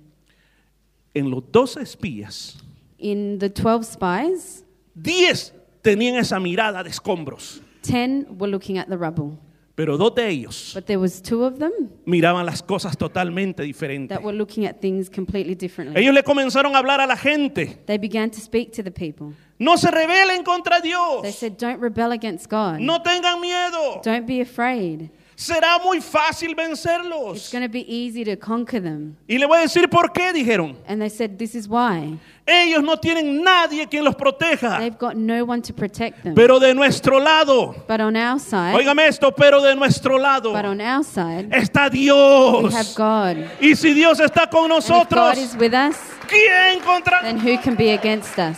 En 1.15 1.31
los 1.31 1.43
12 1.51 1.81
espías, 1.81 2.63
In 2.99 3.39
the 3.39 3.49
12 3.49 3.85
spies, 3.87 4.67
10 4.95 5.55
tenían 5.81 6.17
esa 6.17 6.39
mirada 6.39 6.83
de 6.83 6.91
escombros, 6.91 7.63
10 7.81 8.27
were 8.39 8.51
looking 8.51 8.77
at 8.77 8.87
the 8.89 8.99
rubble. 8.99 9.39
Pero 9.77 9.97
dos 9.97 10.13
de 10.17 10.29
ellos 10.29 10.73
But 10.75 10.87
there 10.87 10.99
was 10.99 11.23
two 11.23 11.45
of 11.45 11.59
them 11.59 11.71
miraban 12.07 12.45
las 12.45 12.63
cosas 12.63 12.97
totalmente 12.97 13.63
diferentes. 13.63 14.17
that 14.17 14.25
were 14.25 14.37
looking 14.37 14.67
at 14.67 14.81
things 14.81 15.09
completely 15.09 15.55
differently. 15.55 16.01
Ellos 16.03 16.13
le 16.15 16.25
comenzaron 16.25 16.75
a 16.75 16.79
hablar 16.79 17.01
a 17.01 17.07
la 17.07 17.17
gente. 17.17 17.79
They 17.87 17.99
began 17.99 18.31
to 18.31 18.41
speak 18.41 18.73
to 18.73 18.83
the 18.83 18.91
people. 18.91 19.33
No 19.59 19.77
se 19.77 19.91
rebelen 19.91 20.43
contra 20.45 20.81
They 20.81 20.89
Dios. 20.91 21.35
said, 21.37 21.57
Don't 21.57 21.81
rebel 21.81 22.13
against 22.13 22.51
God. 22.51 22.81
No 22.81 23.01
tengan 23.03 23.41
miedo. 23.41 24.03
Don't 24.03 24.27
be 24.27 24.41
afraid. 24.41 25.11
Será 25.37 25.79
muy 25.79 26.01
fácil 26.01 26.53
It's 26.53 26.57
vencerlos. 26.57 27.53
going 27.53 27.63
to 27.63 27.69
be 27.71 27.85
easy 27.87 28.25
to 28.25 28.37
conquer 28.39 28.81
them. 28.83 29.17
Y 29.29 29.37
le 29.37 29.47
voy 29.47 29.59
a 29.59 29.61
decir 29.63 29.87
por 29.91 30.11
qué, 30.11 30.33
dijeron. 30.33 30.77
And 30.89 30.99
they 30.99 31.11
said, 31.11 31.37
This 31.37 31.55
is 31.55 31.69
why. 31.69 32.19
Ellos 32.47 32.83
no 32.83 32.97
tienen 32.97 33.43
nadie 33.43 33.87
quien 33.87 34.03
los 34.05 34.15
proteja. 34.15 34.79
They've 34.79 34.97
got 34.99 35.15
no 35.15 35.45
one 35.45 35.61
to 35.63 35.75
protect 35.75 36.23
them. 36.23 36.35
Pero 36.35 36.59
de 36.59 36.73
nuestro 36.75 37.19
lado, 37.21 37.75
But 37.87 38.01
on 38.01 38.17
our 38.17 38.39
side, 38.41 38.75
óigame 38.75 39.07
esto, 39.09 39.31
pero 39.31 39.61
de 39.61 39.75
nuestro 39.75 40.17
lado 40.17 40.53
but 40.55 40.65
on 40.65 40.81
our 40.81 41.05
side, 41.05 41.49
está 41.53 41.91
we 41.93 41.99
Dios. 41.99 42.73
have 42.73 42.95
God. 42.95 43.45
Y 43.61 43.75
si 43.75 43.93
Dios 43.93 44.19
está 44.21 44.49
con 44.49 44.71
And 44.71 44.81
if 44.83 44.89
nosotros, 44.89 45.35
God 45.35 45.39
is 45.39 45.55
with 45.57 45.75
us, 45.75 45.97
¿quién 46.29 46.81
contra 46.83 47.21
then 47.23 47.39
who 47.39 47.59
can 47.63 47.75
be 47.77 47.91
against 47.91 48.39
us? 48.39 48.57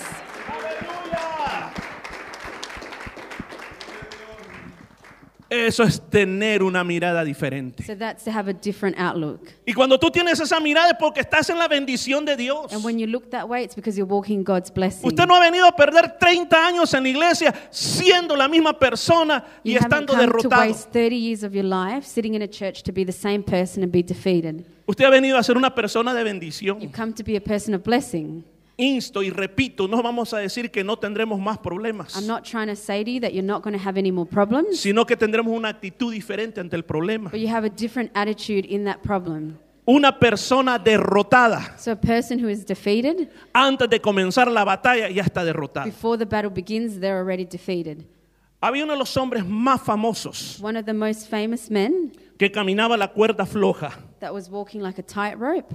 Eso 5.51 5.83
es 5.83 6.01
tener 6.11 6.63
una 6.63 6.85
mirada 6.85 7.25
diferente. 7.25 7.83
So 7.83 7.97
that's 7.97 8.25
to 8.25 8.31
have 8.31 8.51
a 8.51 8.53
different 8.53 8.99
outlook. 8.99 9.49
Y 9.65 9.73
cuando 9.73 9.99
tú 9.99 10.11
tienes 10.11 10.39
esa 10.41 10.61
mirada 10.61 10.91
es 10.91 10.97
porque 11.01 11.21
estás 11.21 11.49
en 11.49 11.59
la 11.59 11.67
bendición 11.69 12.27
de 12.27 12.37
Dios. 12.37 12.71
And 12.73 12.85
when 12.85 12.99
you 12.99 13.07
look 13.07 13.31
that 13.31 13.49
way, 13.49 13.65
it's 13.65 13.75
because 13.75 13.97
you're 13.99 14.11
walking 14.13 14.43
God's 14.45 14.71
blessing. 14.71 15.07
Usted 15.07 15.27
no 15.27 15.35
ha 15.35 15.41
venido 15.41 15.67
a 15.67 15.73
perder 15.75 16.19
30 16.19 16.67
años 16.67 16.93
en 16.93 17.03
la 17.05 17.09
iglesia 17.09 17.55
siendo 17.71 18.37
la 18.37 18.47
misma 18.47 18.79
persona 18.79 19.43
y 19.65 19.73
You 19.73 19.79
estando 19.79 20.13
come 20.13 20.27
to 20.27 20.33
derrotado. 20.33 20.61
waste 20.63 20.91
30 20.93 21.17
years 21.17 21.43
of 21.43 21.55
your 21.55 21.65
life 21.65 22.07
sitting 22.07 22.35
in 22.35 22.43
a 22.43 22.49
church 22.49 22.83
to 22.83 22.93
be 22.93 23.05
the 23.07 23.13
same 23.13 23.43
person 23.43 23.83
and 23.83 23.91
be 23.91 24.03
defeated. 24.03 24.67
Usted 24.87 25.05
ha 25.07 25.11
venido 25.11 25.39
a 25.39 25.43
ser 25.43 25.57
una 25.57 25.75
persona 25.75 26.13
de 26.13 26.21
You've 26.21 26.31
bendición. 26.31 26.93
come 26.93 27.15
to 27.15 27.23
be 27.25 27.37
a 27.37 27.41
person 27.41 27.73
of 27.75 27.83
blessing. 27.83 28.45
Insto 28.81 29.25
y 29.25 29.31
repito, 29.31 29.89
no 29.89 30.01
vamos 30.05 30.33
a 30.33 30.39
decir 30.39 30.71
que 30.71 30.85
no 30.85 30.97
tendremos 30.97 31.41
más 31.41 31.59
problemas, 31.59 32.15
I'm 32.17 32.29
not 32.29 32.45
trying 32.45 32.69
to 32.69 32.77
say 32.77 33.03
to 33.05 33.11
you 33.11 33.21
that 33.21 33.33
you're 33.33 33.43
not 33.45 33.61
going 33.65 33.77
to 33.77 33.85
have 33.85 33.99
any 33.99 34.13
more 34.13 34.25
problems, 34.25 34.79
sino 34.79 35.05
que 35.05 35.17
tendremos 35.17 35.53
una 35.53 35.69
actitud 35.69 36.13
diferente 36.13 36.61
ante 36.61 36.77
el 36.77 36.85
problema. 36.85 37.29
but 37.31 37.41
you 37.41 37.49
have 37.49 37.67
a 37.67 37.71
different 37.71 38.09
attitude 38.15 38.65
in 38.69 38.85
that 38.85 39.03
problem. 39.03 39.59
Una 39.85 40.17
persona 40.17 40.79
derrotada 40.79 41.77
So 41.77 41.91
a 41.91 41.97
person 41.97 42.39
who 42.39 42.49
is 42.49 42.65
defeated, 42.65 43.29
antes 43.53 43.91
de 43.91 43.99
comenzar 44.01 44.49
la 44.49 44.65
batalla 44.65 45.09
ya 45.11 45.25
está 45.25 45.45
derrotada. 45.45 45.87
before 45.87 46.17
the 46.17 46.27
battle 46.27 46.51
begins, 46.51 47.01
they're 47.01 47.19
already 47.19 47.45
defeated. 47.45 48.05
Había 48.63 48.85
uno 48.85 48.93
de 48.93 48.99
los 49.01 49.17
hombres 49.17 49.45
más 49.45 49.81
famosos 49.83 50.61
One 50.63 50.79
of 50.79 50.85
the 50.87 50.95
most 50.95 51.29
famous 51.29 51.69
men 51.69 52.13
que 52.39 52.49
caminaba 52.53 52.97
la 52.97 53.09
cuerda 53.09 53.45
floja. 53.45 53.91
that 54.21 54.33
was 54.33 54.49
walking 54.49 54.81
like 54.81 55.01
a 55.01 55.03
tightrope. 55.05 55.75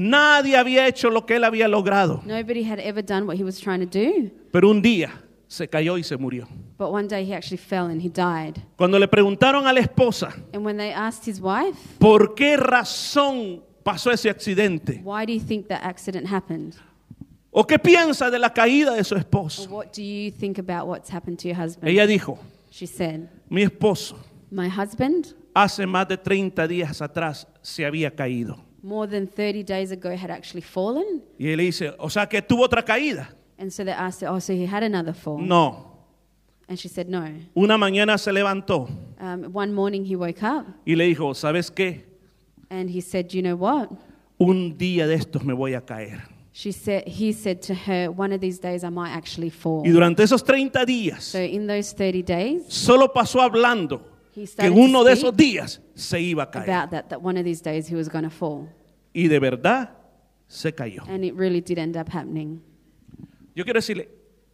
Nadie 0.00 0.56
había 0.56 0.86
hecho 0.86 1.10
lo 1.10 1.26
que 1.26 1.36
él 1.36 1.44
había 1.44 1.66
logrado, 1.66 2.22
Nobody 2.24 2.62
had 2.62 2.78
ever 2.78 3.04
done 3.04 3.26
what 3.26 3.36
he 3.36 3.42
was 3.42 3.58
trying 3.60 3.80
to 3.80 3.86
do, 3.86 4.30
pero 4.52 4.70
un 4.70 4.80
día 4.80 5.10
se 5.48 5.66
cayó 5.68 5.98
y 5.98 6.04
se 6.04 6.16
murió. 6.16 6.46
but 6.78 6.92
one 6.92 7.08
day 7.08 7.24
he 7.24 7.34
actually 7.34 7.56
fell 7.58 7.86
and 7.86 8.00
he 8.00 8.08
died. 8.08 8.62
Cuando 8.76 8.98
le 8.98 9.08
preguntaron 9.08 9.66
a 9.66 9.72
la 9.72 9.80
esposa 9.80 10.32
And 10.52 10.64
when 10.64 10.76
they 10.76 10.92
asked 10.92 11.26
his 11.28 11.40
wife, 11.40 11.76
por 11.98 12.34
qué 12.36 12.56
razón 12.56 13.62
pasó 13.82 14.12
ese 14.12 14.30
accidente 14.30 15.00
Why 15.02 15.26
do 15.26 15.32
you 15.32 15.40
think 15.40 15.66
that 15.68 15.80
accident 15.82 16.26
happened? 16.32 16.74
o 17.50 17.64
qué 17.66 17.78
piensa 17.78 18.30
de 18.30 18.38
la 18.38 18.50
caída 18.52 18.94
de 18.94 19.02
su 19.02 19.14
Or 19.16 19.20
esposo, 19.20 19.68
what 19.68 19.92
do 19.96 20.02
you 20.02 20.30
think 20.30 20.58
about 20.58 20.86
what's 20.86 21.10
happened 21.10 21.38
to 21.40 21.48
your 21.48 21.56
husband? 21.60 21.88
ella 21.88 22.06
dijo, 22.06 22.38
She 22.70 22.86
said, 22.86 23.28
mi 23.48 23.62
esposo 23.62 24.16
My 24.50 24.68
husband, 24.68 25.34
hace 25.54 25.86
más 25.86 26.06
de 26.06 26.16
30 26.18 26.68
días 26.68 27.02
atrás 27.02 27.48
se 27.62 27.84
había 27.84 28.14
caído. 28.14 28.67
More 28.88 29.06
than 29.06 29.26
30 29.26 29.62
days 29.64 29.92
ago, 29.92 30.16
had 30.16 30.30
actually 30.30 30.62
fallen. 30.62 31.22
Y 31.38 31.46
él 31.48 31.58
dice, 31.58 31.92
o 31.98 32.08
sea 32.08 32.26
que 32.26 32.40
tuvo 32.42 32.64
otra 32.64 32.82
caída. 32.84 33.28
And 33.58 33.70
so 33.70 33.84
they 33.84 33.92
asked 33.92 34.22
her, 34.22 34.28
Oh, 34.32 34.38
so 34.40 34.52
he 34.52 34.66
had 34.66 34.82
another 34.82 35.12
fall? 35.12 35.38
No, 35.38 35.84
And 36.68 36.78
she 36.78 36.88
said, 36.88 37.08
No. 37.08 37.24
una 37.54 37.76
mañana 37.76 38.18
se 38.18 38.30
levantó 38.32 38.88
Um, 39.20 39.44
one 39.52 39.72
morning 39.72 40.04
he 40.04 40.14
woke 40.16 40.42
up 40.42 40.66
y 40.86 40.94
le 40.94 41.04
dijo, 41.04 41.34
¿sabes 41.34 41.70
qué? 41.70 42.04
and 42.70 42.88
he 42.90 43.00
said, 43.00 43.32
You 43.32 43.42
know 43.42 43.56
what? 43.56 43.88
Un 44.38 44.76
día 44.78 45.06
de 45.06 45.14
estos 45.14 45.44
me 45.44 45.52
voy 45.54 45.74
a 45.74 45.80
caer. 45.80 46.22
She 46.52 46.72
said, 46.72 47.04
he 47.06 47.32
said 47.32 47.60
to 47.62 47.74
her, 47.74 48.10
One 48.10 48.32
of 48.32 48.40
these 48.40 48.58
days 48.60 48.84
I 48.84 48.90
might 48.90 49.10
actually 49.12 49.50
fall. 49.50 49.82
Y 49.84 49.90
durante 49.90 50.22
esos 50.22 50.42
30 50.44 50.84
días, 50.86 51.24
So 51.24 51.38
in 51.40 51.66
those 51.66 51.92
30 51.94 52.22
days, 52.22 52.62
solo 52.68 53.12
pasó 53.12 53.40
hablando 53.40 54.02
he 54.36 54.42
que 54.42 54.46
started 54.46 54.72
en 54.72 54.78
uno 54.78 55.02
de 55.02 55.16
speak 55.16 55.24
esos 55.24 55.36
días 55.36 55.80
se 55.96 56.20
iba 56.20 56.44
a 56.44 56.50
caer. 56.50 56.68
about 56.68 56.90
that, 56.90 57.08
that 57.08 57.20
one 57.22 57.36
of 57.38 57.44
these 57.44 57.60
days 57.62 57.88
he 57.90 57.96
was 57.96 58.08
going 58.08 58.22
to 58.24 58.30
fall. 58.30 58.68
Y 59.18 59.28
de 59.28 59.38
verdad 59.40 59.90
se 60.46 60.72
cayó. 60.74 61.02
And 61.08 61.24
it 61.24 61.34
really 61.36 61.60
did 61.60 61.78
end 61.78 61.96
up 61.96 62.08
happening. 62.12 62.60
Yo 63.54 63.64
quiero 63.64 63.78
decirle, 63.78 64.08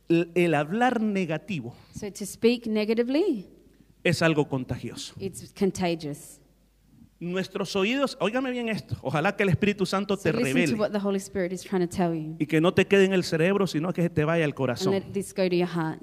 el, 0.09 0.31
el 0.35 0.55
hablar 0.55 1.01
negativo 1.01 1.75
So 1.95 2.11
to 2.11 2.25
speak 2.25 2.67
negatively, 2.67 3.47
es 4.03 4.23
algo 4.23 4.49
contagioso. 4.49 5.15
it's 5.19 5.53
contagious. 5.59 6.41
Nuestros 7.21 7.75
oídos, 7.77 8.17
óigame 8.21 8.51
bien 8.51 8.69
esto, 8.69 8.97
ojalá 9.03 9.37
que 9.37 9.45
el 9.45 9.49
Espíritu 9.51 9.87
Santo 9.87 10.17
So 10.17 10.23
te 10.25 10.33
listen 10.33 10.53
to 10.53 10.55
revele 10.59 10.75
what 10.79 10.91
the 10.91 10.99
Holy 10.99 11.19
Spirit 11.19 11.53
is 11.53 11.63
trying 11.63 11.87
to 11.87 11.97
tell 11.97 12.13
you. 12.15 12.37
y 12.39 12.47
que 12.47 12.61
no 12.61 12.73
te 12.75 12.87
quede 12.87 13.05
en 13.05 13.13
el 13.13 13.23
cerebro, 13.25 13.67
sino 13.67 13.93
que 13.93 14.09
te 14.11 14.25
vaya 14.25 14.45
al 14.45 14.51
And 14.51 14.55
corazón. 14.57 14.93
let 14.93 15.05
this 15.13 15.33
go 15.35 15.49
to 15.49 15.55
your 15.55 15.69
heart. 15.69 16.01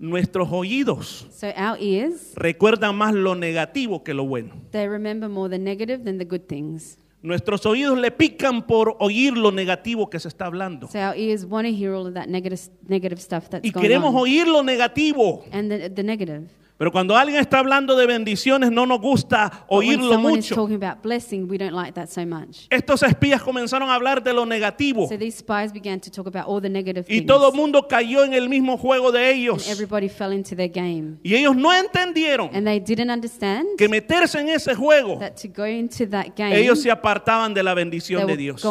Nuestros 0.00 0.48
oídos 0.52 1.26
So 1.32 1.48
our 1.56 1.76
ears, 1.80 2.32
recuerdan 2.36 2.94
más 2.96 3.14
lo 3.14 3.34
negativo 3.34 4.04
que 4.04 4.14
lo 4.14 4.24
bueno. 4.26 4.54
they 4.70 4.86
remember 4.88 5.28
more 5.28 5.48
the 5.48 5.58
negative 5.58 6.04
than 6.04 6.18
the 6.18 6.24
good 6.24 6.42
things. 6.46 6.98
Nuestros 7.20 7.66
oídos 7.66 7.98
le 7.98 8.10
pican 8.12 8.62
por 8.66 8.96
oír 9.00 9.36
lo 9.36 9.50
negativo 9.50 10.08
que 10.08 10.20
se 10.20 10.28
está 10.28 10.46
hablando. 10.46 10.86
So 10.88 10.98
our 11.00 11.16
ears 11.16 11.44
want 11.44 11.66
to 11.66 11.74
hear 11.74 11.92
all 11.92 12.06
of 12.06 12.14
that 12.14 12.28
negative, 12.28 12.60
negative 12.86 13.20
stuff 13.20 13.48
that's 13.50 13.64
Y 13.64 13.70
going 13.72 13.82
queremos 13.82 14.14
on. 14.14 14.20
oír 14.20 14.46
lo 14.46 14.62
negativo, 14.62 15.44
And 15.50 15.68
the, 15.70 15.90
the 15.90 16.02
negative. 16.04 16.44
Pero 16.78 16.92
cuando 16.92 17.16
alguien 17.16 17.40
está 17.40 17.58
hablando 17.58 17.96
de 17.96 18.06
bendiciones 18.06 18.70
no 18.70 18.86
nos 18.86 19.00
gusta 19.00 19.64
oírlo 19.66 20.16
mucho. 20.16 20.54
talking 20.54 20.80
about 20.80 21.02
blessing, 21.02 21.48
we 21.50 21.58
don't 21.58 21.74
like 21.74 21.92
so 22.06 22.24
much. 22.24 22.68
Estos 22.70 23.02
espías 23.02 23.42
comenzaron 23.42 23.90
a 23.90 23.94
hablar 23.94 24.22
de 24.22 24.32
lo 24.32 24.46
negativo 24.46 25.08
So 25.08 25.18
these 25.18 25.38
spies 25.38 25.72
began 25.72 25.98
to 26.00 26.08
talk 26.08 26.28
about 26.28 26.44
all 26.46 26.62
the 26.62 26.68
negative 26.70 27.04
y 27.08 27.18
things. 27.18 27.26
todo 27.26 27.50
el 27.50 27.56
mundo 27.56 27.88
cayó 27.88 28.22
en 28.24 28.32
el 28.32 28.48
mismo 28.48 28.78
juego 28.78 29.10
de 29.10 29.28
ellos. 29.32 29.68
everybody 29.68 30.08
fell 30.08 30.32
into 30.32 30.54
their 30.54 30.70
game. 30.70 31.16
Y 31.24 31.34
ellos 31.34 31.56
no 31.56 31.74
entendieron 31.74 32.50
And 32.54 32.64
they 32.64 32.78
didn't 32.78 33.10
understand 33.10 33.66
que 33.76 33.88
meterse 33.88 34.38
en 34.38 34.48
ese 34.48 34.76
juego, 34.76 35.18
that 35.18 35.32
to 35.42 35.48
go 35.48 35.66
into 35.66 36.08
that 36.08 36.26
game, 36.36 36.56
ellos 36.56 36.80
se 36.80 36.92
apartaban 36.92 37.54
de 37.54 37.64
la 37.64 37.74
bendición 37.74 38.24
de 38.24 38.36
Dios. 38.36 38.62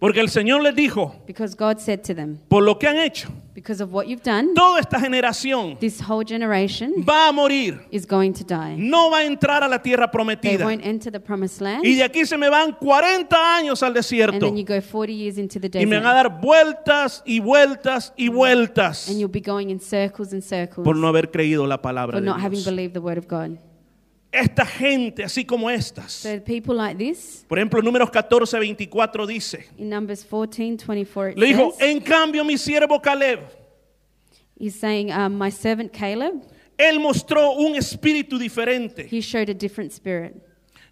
Porque 0.00 0.20
el 0.20 0.30
Señor 0.30 0.62
les 0.62 0.74
dijo, 0.74 1.14
Because 1.26 1.54
God 1.54 1.76
said 1.78 2.00
to 2.06 2.14
them, 2.14 2.38
por 2.48 2.62
lo 2.62 2.78
que 2.78 2.88
han 2.88 2.96
hecho, 2.96 3.28
because 3.54 3.82
of 3.82 3.92
what 3.92 4.06
you've 4.06 4.22
done, 4.22 4.54
toda 4.54 4.80
esta 4.80 4.98
generación 4.98 5.76
this 5.78 6.00
whole 6.00 6.24
generation 6.24 7.04
va 7.06 7.28
a 7.28 7.32
morir, 7.32 7.82
is 7.90 8.06
going 8.06 8.32
to 8.32 8.42
die. 8.42 8.76
no 8.78 9.10
va 9.10 9.18
a 9.18 9.24
entrar 9.26 9.62
a 9.62 9.68
la 9.68 9.82
tierra 9.82 10.06
They 10.06 10.12
prometida. 10.12 10.64
won't 10.64 10.82
enter 10.86 11.12
the 11.12 11.20
promised 11.20 11.60
land. 11.60 11.84
Y 11.84 11.96
de 11.96 12.02
aquí 12.04 12.24
se 12.24 12.38
me 12.38 12.48
van 12.48 12.72
40 12.72 13.36
años 13.56 13.82
al 13.82 13.88
And 13.88 13.96
desierto. 13.96 14.38
then 14.38 14.56
you 14.56 14.64
go 14.64 14.80
40 14.80 15.12
years 15.12 15.36
into 15.36 15.60
the 15.60 15.68
Y 15.78 15.84
me 15.84 15.98
van 15.98 16.06
a 16.06 16.14
desert. 16.14 16.32
dar 16.32 16.40
vueltas 16.40 17.22
y 17.26 17.40
vueltas 17.40 18.14
y 18.16 18.28
vueltas 18.28 19.06
And 19.10 19.18
you'll 19.18 19.28
be 19.30 19.42
going 19.42 19.68
in 19.68 19.80
circles 19.80 20.32
and 20.32 20.42
circles 20.42 20.82
por 20.82 20.96
no 20.96 21.08
haber 21.08 21.30
creído 21.30 21.66
la 21.66 21.82
palabra 21.82 22.16
for 22.16 22.22
de 22.22 22.26
not 22.26 22.38
having 22.40 22.60
Dios. 22.62 22.64
believed 22.64 22.94
the 22.94 23.00
word 23.00 23.18
of 23.18 23.26
God. 23.28 23.58
Esta 24.32 24.64
gente, 24.64 25.24
así 25.24 25.44
como 25.44 25.68
estas. 25.68 26.24
Like 26.24 26.94
this, 26.96 27.44
Por 27.48 27.58
ejemplo, 27.58 27.82
números 27.82 28.10
14, 28.10 28.58
24 28.60 29.26
dice, 29.26 29.66
in 29.76 29.88
Numbers 29.88 30.24
14, 30.24 30.84
24, 30.86 31.30
it 31.30 31.38
le 31.38 31.46
dijo, 31.46 31.72
says, 31.72 31.90
en 31.90 32.00
cambio 32.00 32.44
mi 32.44 32.56
siervo 32.56 33.00
Caleb, 33.02 33.40
he's 34.56 34.78
saying, 34.78 35.10
um, 35.10 35.36
my 35.36 35.50
servant 35.50 35.92
Caleb, 35.92 36.42
él 36.78 37.00
mostró 37.00 37.52
un 37.52 37.74
espíritu 37.74 38.38
diferente 38.38 39.08
he 39.10 39.20
showed 39.20 39.50
a 39.50 39.54
different 39.54 39.90
spirit. 39.92 40.36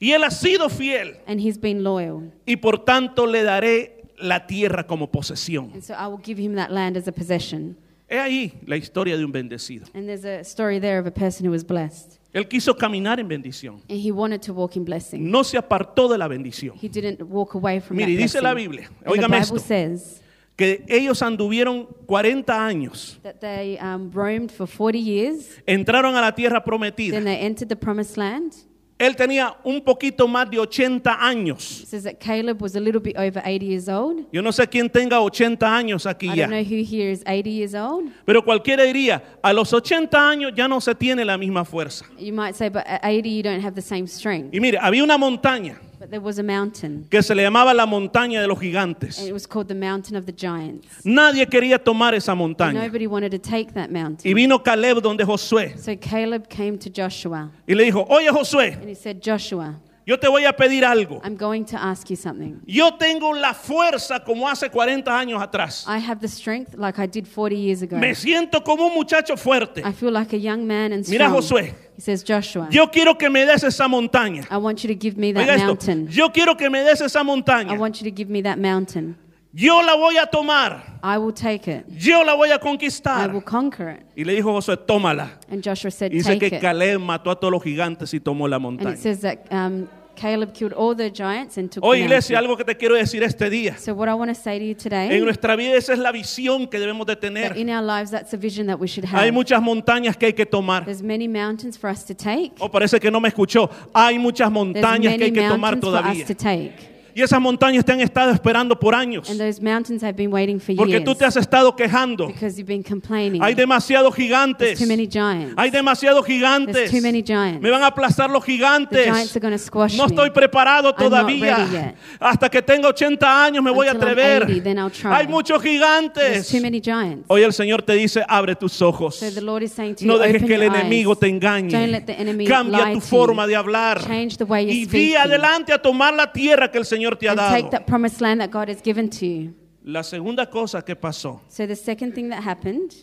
y 0.01 0.11
él 0.11 0.25
ha 0.25 0.31
sido 0.33 0.69
fiel 0.69 1.17
and 1.29 1.41
he's 1.41 1.59
been 1.61 1.85
loyal. 1.85 2.33
y 2.45 2.57
por 2.57 2.85
tanto 2.85 3.25
le 3.25 3.45
daré 3.45 4.03
la 4.19 4.49
tierra 4.49 4.85
como 4.85 5.13
posesión. 5.13 5.71
And 5.75 5.83
so 5.85 5.95
I 5.95 6.09
will 6.09 6.21
give 6.21 6.41
him 6.41 6.57
that 6.57 6.73
land 6.73 6.97
as 6.97 7.07
a 7.07 7.13
possession. 7.13 7.77
Es 8.09 8.19
ahí 8.19 8.53
la 8.67 8.77
historia 8.77 9.17
de 9.17 9.25
un 9.25 9.31
bendecido. 9.31 9.87
And 9.95 10.09
there's 10.09 10.25
a 10.25 10.43
story 10.43 10.81
there 10.81 10.99
of 10.99 11.07
a 11.07 11.13
person 11.13 11.47
who 11.47 11.53
was 11.53 11.63
blessed. 11.63 12.18
Él 12.33 12.47
quiso 12.47 12.77
caminar 12.77 13.19
en 13.21 13.27
bendición. 13.29 13.81
And 13.89 13.99
he 13.99 14.11
wanted 14.13 14.43
to 14.43 14.53
walk 14.53 14.77
in 14.77 14.85
blessing. 14.85 15.31
No 15.31 15.45
se 15.45 15.57
apartó 15.57 16.09
de 16.09 16.19
la 16.19 16.29
bendición. 16.29 16.77
He 16.81 16.89
didn't 16.89 17.23
walk 17.23 17.55
away 17.55 17.81
from 17.81 17.97
Mire, 17.97 18.13
that 18.13 18.19
dice 18.23 18.39
blessing. 18.41 18.43
la 18.43 18.55
Biblia, 18.55 18.87
And 19.05 19.05
the 19.05 19.11
óigame 19.11 19.41
Bible 19.41 19.57
esto. 19.57 19.59
says 19.59 20.23
Que 20.57 20.85
ellos 20.89 21.23
anduvieron 21.23 21.87
40 22.07 22.67
años, 22.67 23.19
that 23.23 23.37
they 23.41 23.79
um, 23.79 24.11
roamed 24.13 24.51
for 24.51 24.67
40 24.67 24.99
years. 25.01 25.63
entraron 25.67 26.17
a 26.17 26.21
la 26.21 26.35
tierra 26.35 26.63
prometida. 26.65 27.15
Then 27.15 27.25
they 27.25 27.41
entered 27.47 27.69
the 27.69 27.77
promised 27.77 28.17
land. 28.19 28.53
Él 28.99 29.15
tenía 29.15 29.55
un 29.63 29.81
poquito 29.81 30.27
más 30.27 30.51
de 30.51 30.59
80 30.59 31.25
años. 31.25 31.83
It 31.83 31.89
says 31.89 32.03
that 32.03 32.19
Caleb 32.19 32.61
was 32.61 32.75
a 32.75 32.81
little 32.81 33.01
bit 33.01 33.17
over 33.17 33.41
80 33.45 33.65
years 33.65 33.89
old. 33.89 34.27
Yo 34.33 34.43
no 34.43 34.51
sé 34.51 34.67
quién 34.69 34.91
tenga 34.91 35.21
80 35.21 35.65
años 35.67 36.05
aquí 36.05 36.29
I 36.29 36.35
ya. 36.35 36.47
don't 36.49 36.51
know 36.51 36.65
who 36.65 36.83
here 36.83 37.11
is 37.11 37.23
80 37.25 37.49
years 37.49 37.75
old. 37.75 38.11
Pero 38.25 38.43
cualquiera 38.45 38.83
diría, 38.83 39.23
a 39.41 39.53
los 39.53 39.73
80 39.73 40.17
años 40.29 40.53
ya 40.57 40.67
no 40.67 40.81
se 40.81 40.95
tiene 40.97 41.25
la 41.25 41.39
misma 41.39 41.65
fuerza. 41.65 42.05
You 42.19 42.33
might 42.33 42.57
say, 42.57 42.69
but 42.69 42.83
at 42.87 43.05
80 43.05 43.29
you 43.29 43.43
don't 43.43 43.63
have 43.65 43.75
the 43.77 43.83
same 43.83 44.09
strength. 44.09 44.53
Y 44.53 44.59
mire, 44.59 44.79
había 44.81 45.05
una 45.05 45.17
montaña 45.17 45.79
But 45.99 46.11
there 46.11 46.21
was 46.21 46.39
a 46.39 46.43
mountain. 46.43 47.07
que 47.11 47.23
se 47.23 47.35
le 47.35 47.43
llamaba 47.43 47.75
la 47.75 47.85
montaña 47.87 48.41
de 48.41 48.47
los 48.47 48.59
And 48.59 48.67
gigantes. 48.67 49.19
it 49.27 49.33
was 49.33 49.47
called 49.47 49.67
the 49.69 49.75
mountain 49.75 50.17
of 50.17 50.27
the 50.27 50.33
giants. 50.33 50.87
Nadie 51.05 51.45
quería 51.47 51.79
tomar 51.83 52.15
esa 52.15 52.35
montaña. 52.35 52.83
Nobody 52.85 53.07
wanted 53.07 53.31
to 53.33 53.39
take 53.39 53.73
that 53.75 53.91
mountain. 53.91 54.31
Y 54.31 54.33
vino 54.35 54.59
Caleb 54.63 55.01
donde 55.03 55.25
Josué 55.25 55.77
So 55.77 55.97
Caleb 55.97 56.49
came 56.49 56.79
to 56.79 56.89
Joshua 56.91 57.51
y 57.67 57.75
le 57.75 57.85
dijo, 57.85 58.07
oye 58.09 58.31
Josué, 58.31 58.75
and 58.75 58.89
he 58.89 58.95
said, 58.95 59.21
Joshua, 59.21 59.75
yo 60.09 60.19
te 60.19 60.27
voy 60.27 60.47
a 60.47 60.53
pedir 60.55 60.85
algo. 60.87 61.21
I'm 61.23 61.37
going 61.37 61.65
to 61.67 61.77
ask 61.77 62.09
you 62.09 62.17
something. 62.17 62.61
Yo 62.67 62.97
tengo 62.97 63.35
la 63.35 63.53
fuerza 63.53 64.25
como 64.25 64.49
hace 64.49 64.71
40 64.71 65.11
años 65.11 65.43
atrás. 65.43 65.85
I 65.87 65.99
have 65.99 66.21
the 66.21 66.29
strength 66.29 66.75
like 66.79 66.99
I 66.99 67.07
did 67.07 67.27
40 67.27 67.55
years 67.55 67.83
ago. 67.83 67.99
Me 67.99 68.15
siento 68.15 68.65
como 68.65 68.87
un 68.87 68.95
muchacho 68.95 69.37
fuerte. 69.37 69.83
I 69.85 69.93
feel 69.93 70.13
like 70.13 70.33
a 70.35 70.39
young 70.39 70.67
man 70.67 70.93
and 70.93 71.07
Mira, 71.09 71.27
strong. 71.27 71.43
Josué. 71.43 71.75
He 71.97 72.01
says, 72.01 72.25
Joshua, 72.25 72.69
Yo 72.71 72.87
quiero 72.87 73.17
que 73.19 73.29
me 73.29 73.45
des 73.45 73.63
esa 73.65 73.87
montaña. 73.87 74.47
I 74.51 74.57
want 74.57 74.83
you 74.83 74.89
to 74.89 74.95
give 74.95 75.19
me 75.19 75.33
that 75.35 75.59
mountain. 75.59 76.09
yo 76.09 76.31
quiero 76.31 76.55
que 76.57 76.71
me 76.71 76.83
des 76.83 77.01
esa 77.03 77.21
I 77.21 77.23
montaña. 77.25 77.79
want 77.79 78.01
you 78.01 78.05
to 78.05 78.11
give 78.17 78.31
me 78.31 78.41
that 78.43 78.59
mountain. 78.59 79.15
Yo 79.53 79.81
la 79.83 79.97
voy 79.97 80.17
a 80.17 80.27
tomar. 80.27 81.01
I 81.03 81.19
will 81.19 81.33
take 81.33 81.67
it. 81.69 81.85
Yo 81.89 82.23
la 82.23 82.35
voy 82.37 82.51
a 82.51 82.57
I 82.57 82.59
conquistar. 82.59 83.33
will 83.33 83.43
conquer 83.43 83.89
it. 83.91 84.07
Y 84.17 84.25
le 84.25 84.35
dijo 84.35 84.53
Josué, 84.53 84.77
tómala. 84.77 85.31
And 85.51 85.63
Joshua 85.63 85.91
said, 85.91 86.13
Y 86.13 86.19
dice 86.19 86.35
take 86.39 86.51
que. 86.51 86.61
Caleb 86.61 87.01
mató 87.01 87.31
a 87.31 87.35
todos 87.41 87.51
los 87.53 87.63
gigantes 87.63 88.13
y 88.15 88.21
tomó 88.21 88.47
la 88.47 88.57
And 88.57 88.65
it 88.65 88.79
montaña. 88.85 88.97
says 88.97 89.21
that 89.23 89.47
um, 89.51 89.89
Caleb 90.19 90.53
killed 90.53 90.73
all 90.73 90.97
the 90.97 91.11
giants 91.11 91.57
and 91.59 91.71
took 91.71 91.85
Hoy, 91.85 91.99
the 91.99 92.05
iglesia, 92.07 92.39
algo 92.39 92.57
que 92.57 92.65
te 92.65 92.77
quiero 92.77 92.97
decir 92.97 93.23
este 93.23 93.49
día. 93.49 93.79
So 93.79 93.95
what 93.95 94.09
I 94.09 94.15
want 94.15 94.31
to 94.31 94.35
say 94.35 94.59
to 94.59 94.65
you 94.65 94.73
En 94.73 94.77
today, 94.77 95.21
nuestra 95.21 95.55
vida 95.57 95.77
esa 95.77 95.93
es 95.93 95.99
la 96.01 96.11
visión 96.11 96.69
que 96.69 96.79
debemos 96.81 97.07
de 97.07 97.15
tener. 97.15 97.57
in 97.57 97.71
our 97.71 97.83
lives, 97.83 98.11
that's 98.11 98.35
a 98.35 98.37
vision 98.37 98.67
that 98.67 98.79
we 98.81 98.89
should 98.89 99.05
Hay 99.07 99.29
have. 99.29 99.33
muchas 99.33 99.63
montañas 99.63 100.17
que 100.17 100.27
hay 100.27 100.33
que 100.33 100.45
tomar. 100.47 100.85
There's 100.85 101.03
many 101.03 101.29
mountains 101.29 101.79
for 101.79 101.89
us 101.89 102.05
to 102.07 102.15
take. 102.15 102.53
O 102.59 102.69
parece 102.69 102.99
que 102.99 103.11
no 103.11 103.21
me 103.21 103.29
escuchó. 103.29 103.71
Hay 103.95 104.19
muchas 104.19 104.51
montañas 104.51 105.17
que 105.17 105.25
hay 105.25 105.33
que 105.33 105.43
tomar 105.49 105.77
mountains 105.77 105.85
for 105.85 105.95
us 105.95 106.01
todavía. 106.03 106.27
to 106.27 106.35
take. 106.35 106.98
Y 107.15 107.23
esas 107.23 107.41
montañas 107.41 107.85
te 107.85 107.93
han 107.93 108.01
estado 108.01 108.31
esperando 108.31 108.79
por 108.79 108.95
años. 108.95 109.29
And 109.31 109.39
those 109.39 109.61
mountains 109.61 110.03
have 110.03 110.15
been 110.15 110.33
waiting 110.33 110.61
for 110.61 110.75
Porque 110.77 110.93
years 110.93 111.05
tú 111.05 111.15
te 111.15 111.25
has 111.25 111.37
estado 111.37 111.75
quejando. 111.75 112.27
because 112.29 112.57
you've 112.59 112.67
been 112.69 112.83
complaining. 112.83 113.43
Hay 113.43 113.55
demasiados 113.55 114.15
There's 114.15 114.29
gigantes. 114.29 114.79
too 114.79 114.87
many 114.87 115.07
giants. 115.09 115.55
Hay 115.57 115.71
demasiados 115.71 116.25
There's 116.25 116.39
gigantes. 116.41 116.91
too 116.91 117.01
many 117.01 117.23
giants. 117.23 117.61
Me 117.63 117.71
van 117.71 117.83
a 117.83 117.87
aplastar 117.89 118.31
los 118.31 118.45
The 118.45 118.53
gigantes. 118.53 119.07
giants 119.07 119.35
are 119.37 119.41
going 119.41 119.53
to 119.53 119.59
squash 119.59 119.97
No 119.97 120.07
estoy 120.07 120.31
preparado 120.31 120.89
I'm 120.91 120.95
not 120.95 120.99
todavía. 120.99 121.57
ready 121.57 121.73
yet. 121.73 121.95
Hasta 122.21 122.49
que 122.49 122.63
tenga 122.63 122.89
80 122.89 123.45
años 123.45 123.63
me 123.65 123.71
voy 123.71 123.87
a 123.89 123.91
I'm 123.93 123.97
atrever. 123.97 124.45
80, 124.45 124.63
then 124.63 124.79
I'll 124.79 124.91
try. 124.91 125.13
Hay 125.15 125.27
muchos 125.27 125.61
There's 125.63 125.75
gigantes. 125.75 126.49
too 126.51 126.61
many 126.61 126.81
giants. 126.81 127.25
Hoy 127.29 127.43
el 127.43 127.53
Señor 127.53 127.83
te 127.83 127.95
dice, 127.95 128.23
abre 128.29 128.55
tus 128.55 128.81
ojos. 128.83 129.17
So 129.17 129.31
the 129.33 129.41
Lord 129.41 129.63
is 129.65 129.73
saying 129.73 129.97
to 129.97 130.05
you, 130.05 130.09
No 130.13 130.19
dejes 130.19 130.45
que 130.45 130.55
el 130.55 130.63
enemigo 130.63 131.13
eyes. 131.13 131.21
te 131.21 131.27
engañe. 131.29 131.71
Don't 131.73 131.91
let 131.91 132.03
the 132.07 132.13
enemy 132.21 132.47
Cambia 132.47 132.85
lie 132.85 132.95
tu 132.95 133.01
to 133.01 133.07
forma 133.07 133.43
you. 133.45 133.49
de 133.51 133.57
hablar. 133.57 134.05
Change 134.07 134.37
the 134.37 134.45
way 134.45 134.65
you're 134.67 134.75
Y 134.75 134.87
di 134.87 135.15
adelante 135.17 135.73
a 135.73 135.79
tomar 135.81 136.15
la 136.15 136.33
tierra 136.33 136.71
que 136.71 136.79
el 136.79 136.85
Señor 136.85 137.08
te 137.17 137.27
ha 137.29 137.33
and 137.33 137.39
dado. 137.39 137.51
take 137.57 137.71
that 137.71 137.87
promised 137.87 138.21
land 138.21 138.41
that 138.41 138.51
God 138.51 138.69
has 138.69 138.81
given 138.83 139.09
to 139.11 139.27
you. 139.27 139.55
La 139.85 140.03
segunda 140.03 140.47
cosa 140.51 140.83
que 140.83 140.95
pasó, 140.97 141.41
So 141.49 141.67
the 141.67 141.77
second 141.77 142.15
thing 142.15 142.29
that 142.31 142.43
happened, 142.43 142.95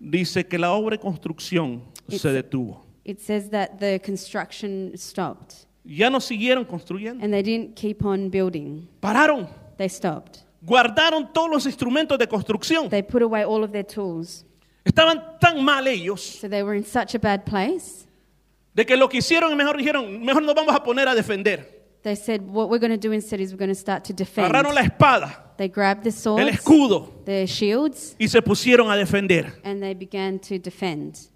dice 0.00 0.44
que 0.48 0.58
la 0.58 0.72
obra 0.72 0.96
de 0.96 0.98
construcción 1.02 1.82
It's- 2.08 2.20
se 2.22 2.28
detuvo. 2.32 2.82
it 3.04 3.20
says 3.20 3.50
that 3.50 3.78
the 3.78 4.00
construction 4.00 4.92
stopped 4.96 5.66
Ya 5.84 6.08
no 6.08 6.18
siguieron 6.20 6.64
construyendo. 6.64 7.22
and 7.22 7.32
they 7.32 7.42
didn't 7.42 7.74
keep 7.76 8.04
on 8.04 8.30
building. 8.30 8.88
Pararon. 9.02 9.48
They 9.76 9.88
stopped. 9.88 10.44
Guardaron 10.64 11.32
todos 11.32 11.50
los 11.50 11.66
instrumentos 11.66 12.16
de 12.18 12.26
construcción. 12.28 12.88
They 12.88 13.02
put 13.02 13.20
away 13.22 13.42
all 13.44 13.64
of 13.64 13.72
their 13.72 13.84
tools. 13.84 14.44
Estaban 14.84 15.20
tan 15.40 15.62
mal 15.64 15.86
ellos 15.88 16.20
So 16.40 16.48
they 16.48 16.62
were 16.62 16.76
in 16.76 16.84
such 16.84 17.14
a 17.14 17.18
bad 17.18 17.44
place. 17.44 18.06
de 18.74 18.86
que 18.86 18.96
lo 18.96 19.08
que 19.08 19.18
hicieron, 19.18 19.56
mejor 19.56 19.76
dijeron, 19.76 20.20
mejor 20.24 20.42
nos 20.42 20.54
vamos 20.54 20.74
a 20.74 20.82
poner 20.82 21.08
a 21.08 21.14
defender. 21.14 21.81
They 22.02 22.16
said, 22.16 22.42
what 22.42 22.68
we're 22.68 22.80
going 22.80 22.90
to 22.90 22.96
do 22.96 23.12
instead 23.12 23.40
is 23.40 23.52
we're 23.52 23.58
going 23.58 23.68
to 23.68 23.74
start 23.76 24.04
to 24.04 24.12
defend. 24.12 24.52
Agarraron 24.52 24.74
la 24.74 24.80
espada, 24.82 25.54
They 25.56 25.68
grabbed 25.68 26.02
the 26.02 26.08
el 26.08 26.12
swords, 26.12 26.50
escudo 26.50 27.24
the 27.24 27.46
shields, 27.46 28.16
y 28.18 28.26
se 28.26 28.40
pusieron 28.42 28.90
a 28.90 28.96
defender. 28.96 29.52
and 29.62 29.80
they 29.80 29.94
began 29.94 30.38
to 30.40 30.58
defend. 30.58 31.28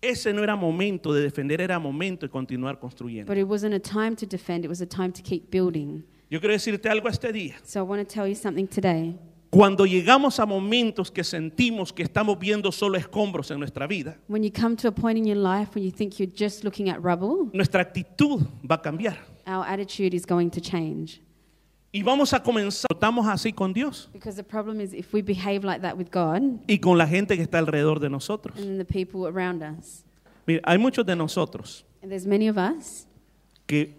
Ese 0.00 0.32
no 0.32 0.44
era 0.44 0.54
momento 0.54 1.12
de 1.12 1.22
defender, 1.22 1.60
era 1.60 1.80
momento 1.80 2.26
de 2.26 2.30
continuar 2.30 2.78
construyendo. 2.78 3.26
But 3.26 3.38
it 3.38 3.48
wasn't 3.48 3.74
a 3.74 3.80
time 3.80 4.14
to 4.16 4.26
defend, 4.26 4.64
it 4.64 4.68
was 4.68 4.80
a 4.80 4.86
time 4.86 5.12
to 5.12 5.22
keep 5.22 5.50
building. 5.50 6.04
Yo 6.30 6.38
quiero 6.38 6.52
decirte 6.52 6.88
algo 6.88 7.08
este 7.08 7.32
día. 7.32 7.56
So 7.64 7.80
I 7.80 7.82
want 7.82 8.06
to 8.06 8.14
tell 8.14 8.28
you 8.28 8.36
something 8.36 8.68
today. 8.68 9.16
Cuando 9.50 9.86
llegamos 9.86 10.38
a 10.40 10.44
momentos 10.46 11.10
que 11.10 11.24
sentimos 11.24 11.90
que 11.92 12.02
estamos 12.02 12.38
viendo 12.38 12.70
solo 12.70 12.98
escombros 12.98 13.50
en 13.50 13.58
nuestra 13.58 13.86
vida, 13.86 14.18
When 14.28 14.42
you 14.42 14.50
come 14.52 14.76
to 14.76 14.88
a 14.88 14.92
point 14.92 15.16
in 15.18 15.24
your 15.24 15.38
life 15.38 15.70
when 15.74 15.82
you 15.84 15.90
think 15.90 16.18
you're 16.18 16.30
just 16.30 16.64
looking 16.64 16.90
at 16.90 16.98
rubble, 17.02 17.48
nuestra 17.54 17.80
actitud 17.80 18.42
va 18.70 18.74
a 18.74 18.82
cambiar. 18.82 19.16
our 19.46 19.64
attitude 19.66 20.14
is 20.14 20.26
going 20.26 20.50
to 20.50 20.60
change. 20.60 21.22
Y 21.90 22.02
vamos 22.02 22.34
a 22.34 22.42
comenzar, 22.42 22.90
estamos 22.90 23.26
así 23.26 23.50
con 23.54 23.72
Dios 23.72 24.10
Because 24.12 24.36
the 24.36 24.44
problem 24.44 24.78
is 24.82 24.92
if 24.92 25.14
we 25.14 25.22
behave 25.22 25.64
like 25.64 25.80
that 25.80 25.96
with 25.96 26.10
God 26.12 26.60
y 26.68 26.76
con 26.78 26.98
la 26.98 27.06
gente 27.06 27.34
que 27.34 27.42
está 27.42 27.58
alrededor 27.58 27.98
de 28.00 28.10
nosotros. 28.10 28.58
and 28.58 28.78
the 28.78 28.84
people 28.84 29.26
around 29.26 29.62
us, 29.62 30.04
Mira, 30.46 30.60
hay 30.66 30.76
muchos 30.76 31.06
de 31.06 31.16
nosotros 31.16 31.84
and 32.02 32.10
there's 32.12 32.26
many 32.26 32.48
of 32.48 32.58
us 32.58 33.06
que 33.66 33.97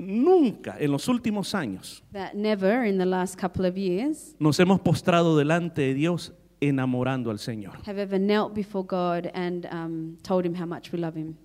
nunca 0.00 0.76
en 0.78 0.90
los 0.90 1.08
últimos 1.08 1.54
años 1.54 2.02
that 2.12 2.34
never 2.34 2.84
in 2.84 2.98
the 2.98 3.06
last 3.06 3.38
couple 3.40 3.66
of 3.66 3.76
years 3.76 4.34
nos 4.38 4.58
hemos 4.58 4.80
postrado 4.80 5.36
delante 5.36 5.82
de 5.82 5.94
Dios 5.94 6.32
enamorando 6.60 7.30
al 7.30 7.38
Señor. 7.38 7.72
have 7.86 7.98
ever 8.00 8.18
knelt 8.20 8.54
before 8.54 8.84
God 8.86 9.30
and 9.34 9.66
um, 9.72 10.16
told 10.22 10.44
Him 10.44 10.54
how 10.54 10.66
much 10.66 10.92
we 10.92 10.98
love 10.98 11.16
Him. 11.16 11.36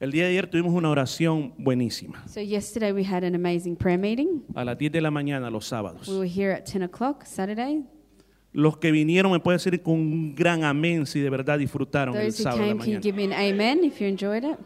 El 0.00 0.12
día 0.12 0.24
de 0.24 0.30
ayer 0.30 0.46
tuvimos 0.48 0.72
una 0.74 0.90
oración 0.90 1.54
buenísima. 1.58 2.22
So 2.28 2.40
yesterday 2.40 2.92
we 2.92 3.02
had 3.02 3.24
an 3.24 3.34
amazing 3.34 3.74
prayer 3.76 3.98
meeting. 3.98 4.44
A 4.54 4.64
las 4.64 4.78
10 4.78 4.92
de 4.92 5.00
la 5.00 5.10
mañana 5.10 5.50
los 5.50 5.66
sábados. 5.66 6.06
We 6.06 6.18
were 6.18 6.28
here 6.28 6.52
at 6.52 6.64
10 6.66 6.84
o'clock 6.84 7.24
Saturday. 7.24 7.82
Los 8.52 8.76
que 8.78 8.92
vinieron 8.92 9.32
me 9.32 9.40
pueden 9.40 9.56
decir 9.58 9.82
con 9.82 9.94
un 9.94 10.34
gran 10.36 10.62
amén 10.64 11.04
si 11.04 11.20
de 11.20 11.28
verdad 11.30 11.58
disfrutaron 11.58 12.14
el 12.16 12.26
Those 12.26 12.42
who 12.42 12.44
sábado 12.44 12.62
de 12.62 12.66
la 12.66 12.72
came, 12.74 12.78
can 12.78 12.86
you 12.86 12.98
mañana. 12.98 13.02
give 13.02 13.16
me 13.16 13.24
an 13.24 13.32
amen 13.32 13.84
if 13.84 14.00
you 14.00 14.06
enjoyed 14.06 14.44
it? 14.44 14.58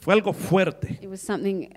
Fue 0.00 0.14
algo 0.14 0.32
fuerte, 0.32 0.98
It 1.02 1.08
was 1.08 1.20
something 1.20 1.68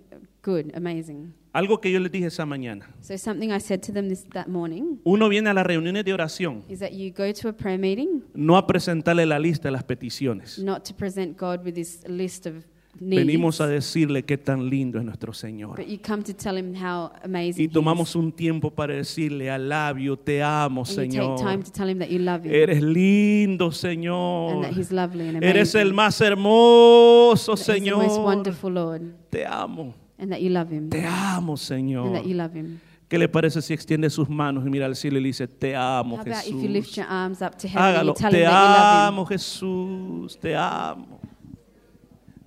good, 0.43 0.71
amazing. 0.76 1.34
algo 1.53 1.80
que 1.82 1.91
yo 1.91 1.99
les 1.99 2.11
dije 2.11 2.28
esa 2.28 2.45
mañana. 2.45 2.88
So 3.01 3.17
something 3.17 3.51
I 3.51 3.59
said 3.59 3.82
to 3.84 3.91
them 3.91 4.07
this, 4.09 4.24
that 4.34 4.47
morning 4.47 4.99
Uno 5.03 5.30
viene 5.30 5.49
a 5.49 5.53
las 5.53 5.65
reuniones 5.65 6.03
de 6.05 6.13
oración 6.13 6.63
is 6.69 6.80
that 6.80 6.91
you 6.93 7.11
go 7.11 7.32
to 7.34 7.49
a 7.49 7.53
prayer 7.53 7.78
meeting 7.78 8.24
no 8.34 8.55
a 8.57 8.65
presentarle 8.65 9.26
la 9.26 9.38
lista 9.39 9.67
de 9.67 9.71
las 9.74 9.84
peticiones. 9.84 10.57
not 10.57 10.84
to 10.86 10.93
present 10.93 11.38
God 11.38 11.63
with 11.65 11.76
this 11.76 12.03
list 12.07 12.45
of 12.47 12.65
needs, 12.99 13.25
Venimos 13.25 13.59
a 13.61 13.67
decirle 13.67 14.23
qué 14.23 14.37
tan 14.37 14.69
lindo 14.69 14.99
es 14.99 15.05
nuestro 15.05 15.33
Señor. 15.33 15.75
but 15.77 15.87
you 15.87 15.97
come 16.05 16.23
to 16.23 16.33
tell 16.33 16.57
Him 16.57 16.73
how 16.75 17.11
amazing 17.23 17.65
Y 17.65 17.67
tomamos 17.67 18.15
un 18.15 18.31
tiempo 18.31 18.69
para 18.71 18.93
decirle, 18.93 19.49
alabio, 19.49 20.17
te 20.17 20.41
amo, 20.43 20.81
And 20.81 20.89
you 20.89 20.95
take 20.95 21.09
time 21.11 21.61
Señor. 21.61 21.63
to 21.65 21.71
tell 21.71 21.89
Him 21.89 21.99
that 21.99 22.09
you 22.09 22.19
love 22.19 22.45
Him 22.45 22.53
Eres 22.53 22.81
lindo, 22.83 23.65
and 23.65 23.73
Señor. 23.73 24.61
that 24.63 24.73
He's 24.77 24.91
lovely 24.91 25.27
and 25.27 25.37
amazing. 25.37 25.49
Eres 25.55 25.75
el 25.75 25.93
más 25.93 26.21
hermoso, 26.21 27.53
He's 27.53 27.65
the 27.65 27.73
most 27.91 28.15
Señor. 28.15 28.23
wonderful 28.23 28.71
Lord 28.71 29.01
Te 29.29 29.45
amo, 29.45 29.93
and 30.17 30.31
that 30.31 30.41
you 30.41 30.49
love 30.49 30.71
Him 30.71 30.89
te 30.89 31.05
amo, 31.05 31.53
and 31.53 31.59
Señor. 31.59 32.13
that 32.13 32.25
you 32.25 32.35
love 32.35 32.55
Him. 32.55 32.79
¿Qué 33.09 33.19
le 33.19 33.27
parece 33.29 33.61
si 33.61 33.73
extiende 33.73 34.09
sus 34.09 34.27
manos 34.27 34.65
y 34.65 34.69
mira 34.71 34.87
al 34.87 34.95
cielo 34.95 35.19
y 35.19 35.21
le 35.21 35.27
dice, 35.27 35.47
te 35.47 35.75
amo, 35.75 36.17
Jesús? 36.23 36.97
and 36.97 37.35
Hágalo, 37.75 38.13
te 38.15 38.45
amo, 38.47 39.25
Jesús, 39.25 40.39
te 40.39 40.55
amo. 40.55 41.19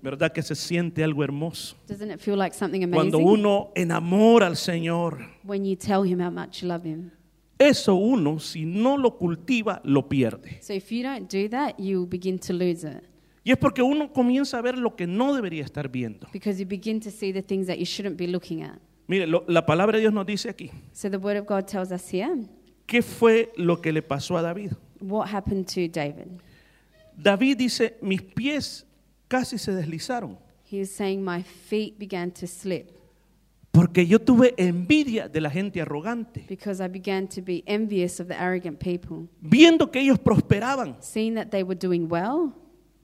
¿Verdad 0.07 0.31
que 0.33 0.41
se 0.41 0.55
siente 0.55 1.03
algo 1.03 1.25
hermoso? 1.25 1.77
Doesn't 1.89 2.13
it 2.13 2.21
feel 2.21 2.39
like 2.39 2.55
something 2.55 2.89
Cuando 2.93 3.19
amazing 3.19 3.41
uno 3.41 3.73
enamora 3.75 4.47
al 4.47 4.55
Señor, 4.57 5.19
when 5.43 5.65
you 5.65 5.75
tell 5.75 6.05
Him 6.05 6.21
how 6.21 6.31
much 6.31 6.63
you 6.63 6.69
love 6.69 6.87
Him? 6.87 7.11
eso 7.59 7.97
uno, 7.97 8.39
si 8.39 8.65
no 8.65 8.97
lo 8.97 9.19
cultiva, 9.19 9.81
lo 9.83 10.09
pierde. 10.09 10.63
So 10.63 10.75
if 10.75 10.93
you 10.93 11.03
don't 11.03 11.29
do 11.29 11.49
that, 11.49 11.81
you 11.81 12.07
begin 12.07 12.39
to 12.39 12.53
lose 12.53 12.85
it 12.87 13.03
Y 13.43 13.51
es 13.51 13.59
porque 13.59 13.83
uno 13.83 14.13
comienza 14.13 14.59
a 14.59 14.63
ver 14.63 14.79
lo 14.79 14.95
que 14.95 15.09
no 15.09 15.35
debería 15.35 15.65
estar 15.65 15.89
viendo. 15.91 16.29
because 16.33 16.61
you 16.61 16.69
begin 16.69 17.01
to 17.01 17.11
see 17.11 17.33
the 17.33 17.43
things 17.43 17.67
that 17.67 17.77
you 17.79 17.85
shouldn't 17.85 18.17
be 18.17 18.29
looking 18.29 18.63
at. 18.63 18.79
Mire, 19.09 19.27
lo- 19.27 19.45
la 19.49 19.67
palabra 19.67 19.97
de 19.97 20.03
Dios 20.03 20.13
nos 20.13 20.25
dice 20.25 20.49
aquí, 20.49 20.71
So 20.93 21.11
the 21.11 21.19
Word 21.19 21.37
of 21.37 21.47
God 21.49 21.67
tells 21.67 21.91
us 21.91 22.09
here 22.09 22.47
¿qué 22.87 23.03
fue 23.03 23.51
lo 23.57 23.81
que 23.81 23.91
le 23.93 24.03
pasó 24.03 24.39
a 24.39 24.43
David? 24.43 24.71
what 25.01 25.27
happened 25.35 25.67
to 25.67 25.89
David. 25.89 26.29
David 27.21 27.57
dice, 27.57 27.97
mis 28.03 28.23
pies 28.23 28.86
casi 29.29 29.59
se 29.59 29.73
deslizaron, 29.73 30.39
He 30.71 30.81
is 30.81 30.91
saying, 30.91 31.23
My 31.25 31.43
feet 31.43 31.99
began 31.99 32.31
to 32.33 32.47
slip 32.47 32.91
porque 33.73 34.07
yo 34.07 34.19
tuve 34.19 34.55
envidia 34.57 35.29
de 35.29 35.39
la 35.41 35.51
gente 35.51 35.83
arrogante, 35.83 36.47
because 36.49 36.83
I 36.83 36.89
began 36.89 37.29
to 37.29 37.43
be 37.43 37.63
envious 37.67 38.21
of 38.21 38.29
the 38.29 38.35
arrogant 38.35 38.79
people, 38.81 39.29
viendo 39.43 39.91
que 39.91 40.01
ellos 40.01 40.19
prosperaban, 40.19 40.97
seeing 41.01 41.35
that 41.35 41.49
they 41.51 41.63
were 41.63 41.79
doing 41.79 42.09
well 42.09 42.53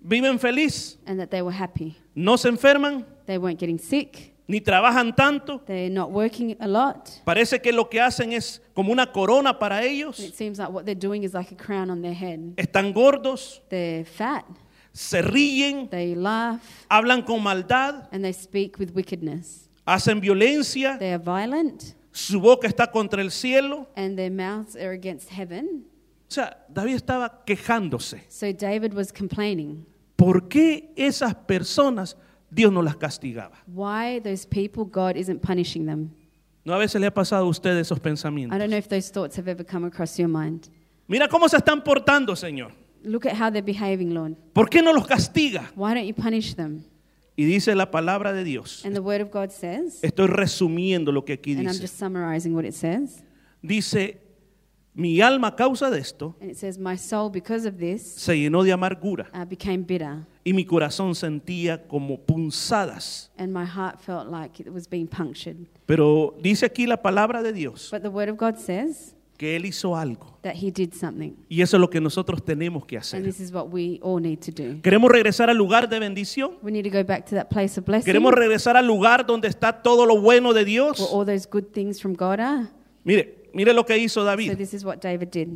viven 0.01 0.39
feliz, 0.39 0.99
and 1.07 1.19
that 1.21 1.29
they 1.29 1.43
were 1.43 1.55
happy. 1.57 1.95
no 2.15 2.37
se 2.39 2.49
enferman, 2.49 3.05
They 3.27 3.37
weren't 3.39 3.61
getting 3.61 3.79
sick, 3.79 4.35
ni 4.49 4.61
trabajan 4.63 5.15
tanto. 5.15 5.61
they're 5.67 5.91
not 5.93 6.11
working 6.11 6.57
a 6.59 6.67
lot. 6.67 7.07
Parece 7.25 7.61
que 7.61 7.71
lo 7.71 7.89
que 7.91 8.01
hacen 8.01 8.33
es 8.33 8.63
como 8.75 8.93
una 8.93 9.13
corona 9.13 9.59
para 9.59 9.77
And 9.77 9.87
ellos. 9.87 10.19
it 10.21 10.35
seems 10.35 10.59
like 10.59 10.71
what 10.73 10.85
they're 10.87 10.99
doing 10.99 11.23
is 11.23 11.35
like 11.35 11.53
a 11.53 11.57
crown 11.57 11.91
on 11.91 12.01
their 12.01 12.15
head. 12.15 12.55
Están 12.57 12.95
gordos, 12.95 13.61
They're 13.69 14.05
fat, 14.07 14.47
se 14.93 15.23
ríen, 15.23 15.89
they 15.91 16.15
laugh, 16.15 16.61
hablan 16.89 17.23
con 17.25 17.43
maldad, 17.43 18.09
and 18.13 18.23
they 18.23 18.33
speak 18.33 18.79
with 18.79 18.91
wickedness. 18.95 19.69
hacen 19.87 20.21
violencia, 20.21 20.99
They 20.99 21.13
are 21.13 21.19
violent, 21.23 21.95
su 22.13 22.41
boca 22.41 22.67
está 22.69 22.91
contra 22.91 23.23
el 23.23 23.31
cielo. 23.31 23.89
and 23.97 24.17
their 24.17 24.31
mouths 24.31 24.77
are 24.77 24.93
against 24.93 25.31
heaven. 25.31 25.85
O 26.29 26.35
sea, 26.35 26.57
David 26.69 26.95
estaba 26.97 27.43
quejándose. 27.45 28.23
So 28.29 28.53
David 28.53 28.95
was 28.95 29.13
complaining. 29.13 29.85
¿Por 30.17 30.49
qué 30.49 30.93
esas 30.97 31.35
personas 31.35 32.17
Dios 32.51 32.73
no 32.73 32.81
las 32.83 32.97
castigaba? 32.97 33.57
Why 33.67 34.21
those 34.21 34.47
people, 34.47 34.85
God 34.85 35.17
isn't 35.17 35.41
punishing 35.43 35.85
them. 35.87 36.11
¿No 36.65 36.75
a 36.75 36.79
veces 36.79 37.01
le 37.01 37.09
ha 37.09 37.13
pasado 37.13 37.45
a 37.47 37.49
usted 37.49 37.77
esos 37.77 37.99
I 37.99 38.01
pensamientos? 38.01 38.57
don't 38.59 38.71
know 38.71 38.79
if 38.79 38.89
those 38.89 39.11
thoughts 39.11 39.37
have 39.37 39.49
ever 39.51 39.65
come 39.65 39.85
across 39.87 40.17
your 40.19 40.29
mind. 40.29 40.69
Mira 41.09 41.29
cómo 41.29 41.49
se 41.49 41.57
están 41.57 41.83
portando, 41.83 42.37
Señor. 42.37 42.73
Look 43.05 43.27
at 43.27 43.35
how 43.35 43.51
they're 43.51 43.63
behaving, 43.65 44.15
Lord. 44.15 44.37
¿Por 44.53 44.69
qué 44.69 44.83
no 44.83 44.93
los 44.93 45.07
castiga? 45.07 45.71
Why 45.75 45.95
don't 45.95 46.07
you 46.07 46.15
punish 46.15 46.55
them? 46.55 46.85
Y 47.37 47.45
dice 47.45 47.75
la 47.75 47.91
palabra 47.91 48.33
de 48.33 48.45
Dios. 48.45 48.85
And 48.85 48.95
the 48.95 49.01
word 49.01 49.21
of 49.23 49.31
God 49.31 49.51
says, 49.51 50.01
Estoy 50.03 50.27
resumiendo 50.29 51.13
lo 51.13 51.25
que 51.25 51.33
aquí 51.35 51.53
and 51.53 51.61
I'm 51.63 51.73
dice. 51.73 51.81
just 51.81 51.99
summarizing 51.99 52.55
what 52.55 52.65
it 52.65 52.75
says. 52.75 53.23
Dice, 53.63 54.19
mi 54.95 55.21
alma 55.23 55.49
a 55.49 55.57
causa 55.57 55.91
de 55.91 55.99
esto 55.99 56.37
And 56.41 56.51
it 56.51 56.59
says, 56.59 56.79
My 56.79 56.97
soul, 56.99 57.31
because 57.31 57.67
of 57.67 57.79
this, 57.79 58.03
se 58.03 58.35
llenó 58.39 58.63
de 58.63 58.73
amargura 58.73 59.31
uh, 59.33 59.47
became 59.47 59.83
bitter, 59.85 60.27
y 60.45 60.53
mi 60.53 60.67
corazón 60.67 61.15
sentía 61.15 61.89
como 61.89 62.19
punzadas. 62.19 63.31
and 63.39 63.53
my 63.53 63.65
heart 63.65 63.99
felt 64.01 64.29
like 64.29 64.61
it 64.61 64.69
was 64.71 64.87
being 64.87 65.07
punctured. 65.07 65.57
Pero 65.87 66.35
dice 66.43 66.67
aquí 66.67 66.87
la 66.87 67.01
palabra 67.01 67.43
de 67.43 67.53
Dios 67.55 67.89
But 67.91 68.03
the 68.03 68.11
word 68.11 68.29
of 68.29 68.37
God 68.37 68.59
says 68.59 69.15
que 69.43 69.57
Él 69.57 69.65
hizo 69.67 69.97
algo. 69.97 70.39
that 70.43 70.55
he 70.55 70.71
did 70.71 70.93
something. 70.95 71.33
Y 71.49 71.63
eso 71.63 71.77
es 71.77 71.81
lo 71.81 71.91
que 71.91 72.01
nosotros 72.01 72.45
tenemos 72.45 72.85
que 72.87 72.97
And 72.97 73.03
hacer. 73.05 73.23
this 73.25 73.41
is 73.41 73.53
what 73.53 73.69
we 73.73 73.99
all 74.03 74.21
need 74.21 74.39
to 74.39 74.53
do. 74.53 74.81
¿Queremos 74.83 75.11
regresar 75.11 75.51
al 75.51 75.57
lugar 75.57 75.89
de 75.89 75.99
bendición? 75.99 76.53
We 76.63 76.71
need 76.71 76.85
to 76.85 76.91
go 76.91 77.03
back 77.05 77.27
to 77.27 77.35
that 77.35 77.49
place 77.49 77.79
of 77.79 77.85
blessing 77.85 78.05
¿Queremos 78.07 78.33
regresar 78.33 78.77
al 78.77 78.87
lugar 78.87 79.27
donde 79.27 79.49
está 79.49 79.83
todo 79.83 80.07
lo 80.07 80.21
bueno 80.21 80.53
de 80.53 80.61
where 80.61 80.65
Dios? 80.65 81.01
all 81.13 81.27
those 81.27 81.49
good 81.51 81.65
things 81.73 82.01
from 82.01 82.15
God 82.15 82.39
are. 82.41 82.69
Mire, 83.05 83.49
mire 83.53 83.73
lo 83.73 83.85
que 83.85 83.97
hizo 83.99 84.21
So 84.21 84.25
David. 84.25 84.57
this 84.57 84.73
is 84.75 84.85
what 84.85 84.99
David 85.01 85.29
did. 85.31 85.49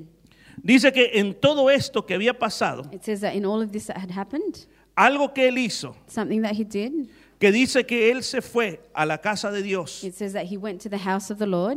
Dice 0.62 0.93
que 0.93 1.11
en 1.14 1.34
todo 1.34 1.68
esto 1.70 2.05
que 2.07 2.14
había 2.14 2.37
pasado, 2.39 2.89
It 2.93 3.03
says 3.05 3.20
that 3.20 3.34
in 3.34 3.45
all 3.45 3.62
of 3.62 3.70
this 3.70 3.87
that 3.87 3.99
had 3.99 4.11
happened, 4.11 4.66
algo 4.97 5.32
que 5.34 5.47
él 5.49 5.59
hizo, 5.59 5.95
something 6.07 6.43
that 6.43 6.55
he 6.59 6.64
did, 6.64 7.09
que 7.39 7.53
dice 7.53 7.84
que 7.87 8.11
él 8.11 8.22
se 8.22 8.41
fue 8.41 8.80
a 8.95 9.05
la 9.05 9.18
casa 9.18 9.51
de 9.53 9.62
Dios. 9.62 10.03
it 10.03 10.14
says 10.14 10.32
that 10.32 10.47
he 10.51 10.57
went 10.57 10.80
to 10.80 10.89
the 10.89 10.99
house 10.99 11.30
of 11.30 11.39
the 11.39 11.47
Lord, 11.47 11.76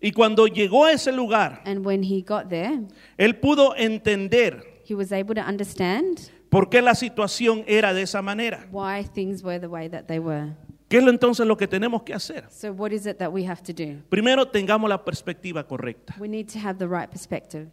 Y 0.00 0.12
cuando 0.12 0.46
llegó 0.46 0.84
a 0.84 0.92
ese 0.92 1.10
lugar, 1.12 1.62
and 1.64 1.84
when 1.84 2.02
he 2.02 2.22
got 2.22 2.48
there, 2.48 2.82
él 3.16 3.38
pudo 3.40 3.74
entender 3.76 4.62
he 4.84 4.94
was 4.94 5.10
able 5.12 5.34
to 5.34 5.40
understand 5.40 6.30
por 6.50 6.68
qué 6.68 6.82
la 6.82 6.94
situación 6.94 7.64
era 7.66 7.92
de 7.92 8.02
esa 8.02 8.22
manera. 8.22 8.66
why 8.70 9.02
things 9.02 9.42
were 9.42 9.58
the 9.58 9.68
way 9.68 9.88
that 9.88 10.06
they 10.06 10.18
were. 10.18 10.54
¿Qué 10.88 10.98
es 10.98 11.04
lo 11.04 11.10
entonces 11.10 11.44
lo 11.46 11.56
que 11.56 11.66
tenemos 11.66 12.04
que 12.04 12.14
hacer? 12.14 12.44
So 12.50 12.72
what 12.72 12.92
is 12.92 13.06
it 13.06 13.18
that 13.18 13.32
we 13.32 13.44
have 13.44 13.62
to 13.62 13.72
do? 13.72 14.02
Primero 14.08 14.46
tengamos 14.46 14.88
la 14.88 15.04
perspectiva 15.04 15.66
correcta. 15.66 16.14
We 16.20 16.28
need 16.28 16.48
to 16.52 16.60
have 16.60 16.78
the 16.78 16.86
right 16.86 17.10
perspective. 17.10 17.68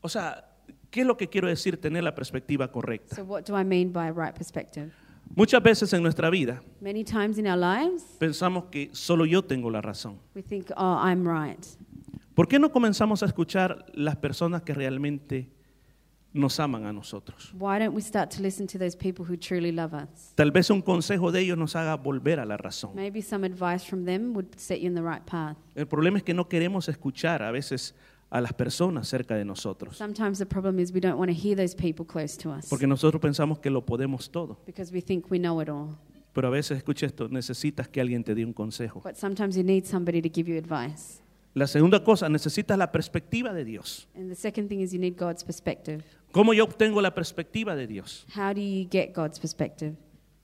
O 0.00 0.08
sea, 0.08 0.46
¿qué 0.90 1.02
es 1.02 1.06
lo 1.06 1.16
que 1.16 1.28
quiero 1.28 1.48
decir 1.48 1.78
tener 1.78 2.02
la 2.02 2.14
perspectiva 2.14 2.70
correcta? 2.72 3.16
So 3.16 3.24
what 3.24 3.44
do 3.44 3.58
I 3.58 3.64
mean 3.64 3.92
by 3.92 4.10
right 4.10 4.34
perspective? 4.34 4.92
Muchas 5.34 5.62
veces 5.62 5.92
en 5.92 6.02
nuestra 6.02 6.30
vida 6.30 6.62
Many 6.80 7.04
times 7.04 7.38
in 7.38 7.46
our 7.46 7.58
lives, 7.58 8.02
pensamos 8.18 8.64
que 8.70 8.90
solo 8.92 9.26
yo 9.26 9.42
tengo 9.42 9.70
la 9.70 9.80
razón. 9.82 10.18
we 10.34 10.42
think, 10.42 10.70
"Oh, 10.76 10.98
I'm 11.04 11.26
right." 11.26 11.64
¿Por 12.34 12.48
qué 12.48 12.58
no 12.58 12.70
comenzamos 12.70 13.22
a 13.22 13.26
escuchar 13.26 13.86
las 13.94 14.16
personas 14.16 14.62
que 14.62 14.74
realmente 14.74 15.50
nos 16.34 16.60
aman 16.60 16.84
a 16.84 16.92
nosotros? 16.92 17.52
Why 17.58 17.78
don't 17.78 17.94
we 17.94 18.02
start 18.02 18.30
to 18.36 18.42
listen 18.42 18.66
to 18.66 18.78
those 18.78 18.94
people 18.96 19.24
who 19.24 19.36
truly 19.38 19.72
love 19.72 19.94
us? 19.94 20.32
Tal 20.34 20.50
vez 20.50 20.68
un 20.70 20.82
consejo 20.82 21.32
de 21.32 21.40
ellos 21.40 21.56
nos 21.56 21.74
haga 21.76 21.96
volver 21.96 22.38
a 22.40 22.44
la 22.44 22.56
razón. 22.58 22.94
Maybe 22.94 23.22
some 23.22 23.46
advice 23.46 23.86
from 23.86 24.04
them 24.04 24.34
would 24.34 24.54
set 24.58 24.80
you 24.80 24.86
in 24.88 24.94
the 24.94 25.02
right 25.02 25.24
path. 25.24 25.56
El 25.74 25.86
problema 25.86 26.18
es 26.18 26.24
que 26.24 26.34
no 26.34 26.46
queremos 26.48 26.88
escuchar 26.90 27.42
a 27.42 27.50
veces 27.50 27.94
a 28.30 28.40
las 28.40 28.52
personas 28.52 29.08
cerca 29.08 29.36
de 29.36 29.44
nosotros, 29.44 29.96
Sometimes 29.96 30.38
the 30.38 30.46
problem 30.46 30.78
is 30.80 30.92
we 30.92 31.00
don't 31.00 31.18
want 31.18 31.30
to 31.30 31.36
hear 31.36 31.56
those 31.56 31.74
people 31.76 32.04
close 32.04 32.36
to 32.36 32.50
us 32.50 32.66
porque 32.68 32.86
nosotros 32.86 33.20
pensamos 33.20 33.58
que 33.60 33.70
lo 33.70 33.84
podemos 33.84 34.30
todo. 34.30 34.58
because 34.66 34.92
we 34.92 35.00
think 35.00 35.30
we 35.30 35.38
know 35.38 35.60
it 35.62 35.68
all. 35.68 35.96
Pero 36.32 36.48
a 36.48 36.50
veces, 36.50 36.76
escucha 36.76 37.06
esto, 37.06 37.28
necesitas 37.28 37.88
que 37.88 37.98
alguien 38.00 38.22
te 38.22 38.34
dé 38.34 38.44
un 38.44 38.52
consejo. 38.52 39.00
But 39.02 39.14
sometimes 39.16 39.56
you 39.56 39.62
need 39.64 39.84
somebody 39.84 40.20
to 40.20 40.28
give 40.28 40.50
you 40.50 40.58
advice. 40.58 41.22
La 41.54 41.66
segunda 41.66 42.04
cosa, 42.04 42.28
necesitas 42.28 42.76
la 42.76 42.92
perspectiva 42.92 43.54
de 43.54 43.64
Dios. 43.64 44.06
And 44.14 44.28
the 44.28 44.34
second 44.34 44.68
thing 44.68 44.80
is 44.80 44.92
you 44.92 44.98
need 45.00 45.14
God's 45.18 45.42
perspective. 45.42 46.04
¿Cómo 46.32 46.52
yo 46.52 46.64
obtengo 46.64 47.00
la 47.00 47.14
perspectiva 47.14 47.74
de 47.74 47.86
Dios? 47.86 48.26
How 48.36 48.52
do 48.52 48.60
you 48.60 48.86
get 48.90 49.14
God's 49.14 49.38
perspective? 49.40 49.94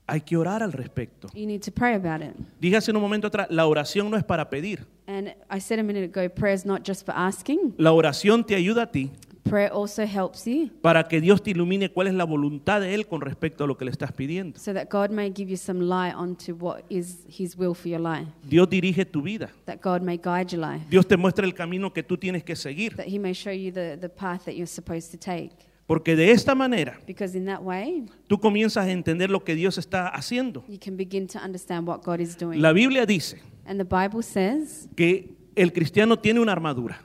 Hay 0.07 0.21
que 0.21 0.35
orar 0.35 0.61
al 0.61 0.73
respecto. 0.73 1.29
You 1.33 1.45
need 1.45 1.61
to 1.61 1.71
pray 1.71 1.93
about 1.95 2.21
it. 2.21 2.35
Dije 2.59 2.75
hace 2.77 2.91
un 2.91 2.99
momento 2.99 3.27
atrás, 3.27 3.47
la 3.49 3.65
oración 3.65 4.09
no 4.11 4.17
es 4.17 4.23
para 4.23 4.49
pedir. 4.49 4.85
And 5.07 5.33
I 5.49 5.59
said 5.59 5.79
a 5.79 5.83
minute 5.83 6.05
ago, 6.05 6.29
prayer 6.29 6.55
is 6.55 6.65
not 6.65 6.85
just 6.85 7.05
for 7.05 7.13
asking. 7.15 7.73
La 7.77 7.91
oración 7.91 8.45
te 8.45 8.55
ayuda 8.55 8.83
a 8.83 8.91
ti 8.91 9.11
Prayer 9.43 9.71
also 9.73 10.03
helps 10.05 10.45
you 10.47 10.69
para 10.81 11.03
que 11.07 11.19
Dios 11.19 11.43
te 11.43 11.51
ilumine 11.51 11.89
cuál 11.89 12.07
es 12.07 12.13
la 12.13 12.23
voluntad 12.23 12.79
de 12.79 12.93
Él 12.93 13.05
con 13.07 13.19
respecto 13.19 13.65
a 13.65 13.67
lo 13.67 13.77
que 13.77 13.83
le 13.85 13.91
estás 13.91 14.11
pidiendo. 14.13 14.57
so 14.57 14.73
that 14.73 14.87
God 14.89 15.11
may 15.11 15.29
give 15.29 15.49
you 15.49 15.57
some 15.57 15.81
light 15.81 16.15
onto 16.15 16.55
what 16.55 16.83
is 16.89 17.25
His 17.27 17.57
will 17.57 17.73
for 17.73 17.89
your 17.89 17.99
life, 17.99 18.25
Dios 18.47 18.69
dirige 18.69 19.05
tu 19.05 19.21
vida. 19.21 19.49
that 19.65 19.81
God 19.81 20.01
may 20.01 20.17
guide 20.17 20.53
your 20.53 20.61
life, 20.61 20.85
Dios 20.89 21.05
te 21.05 21.17
muestra 21.17 21.45
el 21.45 21.53
camino 21.53 21.91
que 21.91 22.03
tú 22.03 22.17
tienes 22.17 22.43
que 22.43 22.55
seguir. 22.55 22.95
that 22.95 23.07
He 23.07 23.19
may 23.19 23.33
show 23.33 23.51
you 23.51 23.71
the, 23.71 23.97
the 23.99 24.09
path 24.09 24.45
that 24.45 24.55
you're 24.55 24.65
supposed 24.65 25.11
to 25.11 25.17
take. 25.17 25.51
Porque 25.85 26.15
de 26.15 26.31
esta 26.31 26.55
manera 26.55 26.97
Because 27.05 27.37
in 27.37 27.45
that 27.45 27.61
way, 27.61 28.05
tú 28.27 28.39
comienzas 28.39 28.85
a 28.85 28.91
entender 28.91 29.29
lo 29.29 29.43
que 29.43 29.53
Dios 29.55 29.77
está 29.77 30.07
haciendo. 30.07 30.63
you 30.67 30.79
can 30.79 30.95
begin 30.95 31.27
to 31.27 31.39
understand 31.39 31.87
what 31.87 32.01
God 32.03 32.19
is 32.19 32.37
doing. 32.37 32.61
La 32.61 32.71
Biblia 32.73 33.05
dice 33.05 33.37
And 33.65 33.79
the 33.79 33.85
Bible 33.85 34.23
says 34.23 34.87
que 34.95 35.35
el 35.55 35.71
cristiano 35.71 36.17
tiene 36.17 36.39
una 36.39 36.51
armadura. 36.53 36.99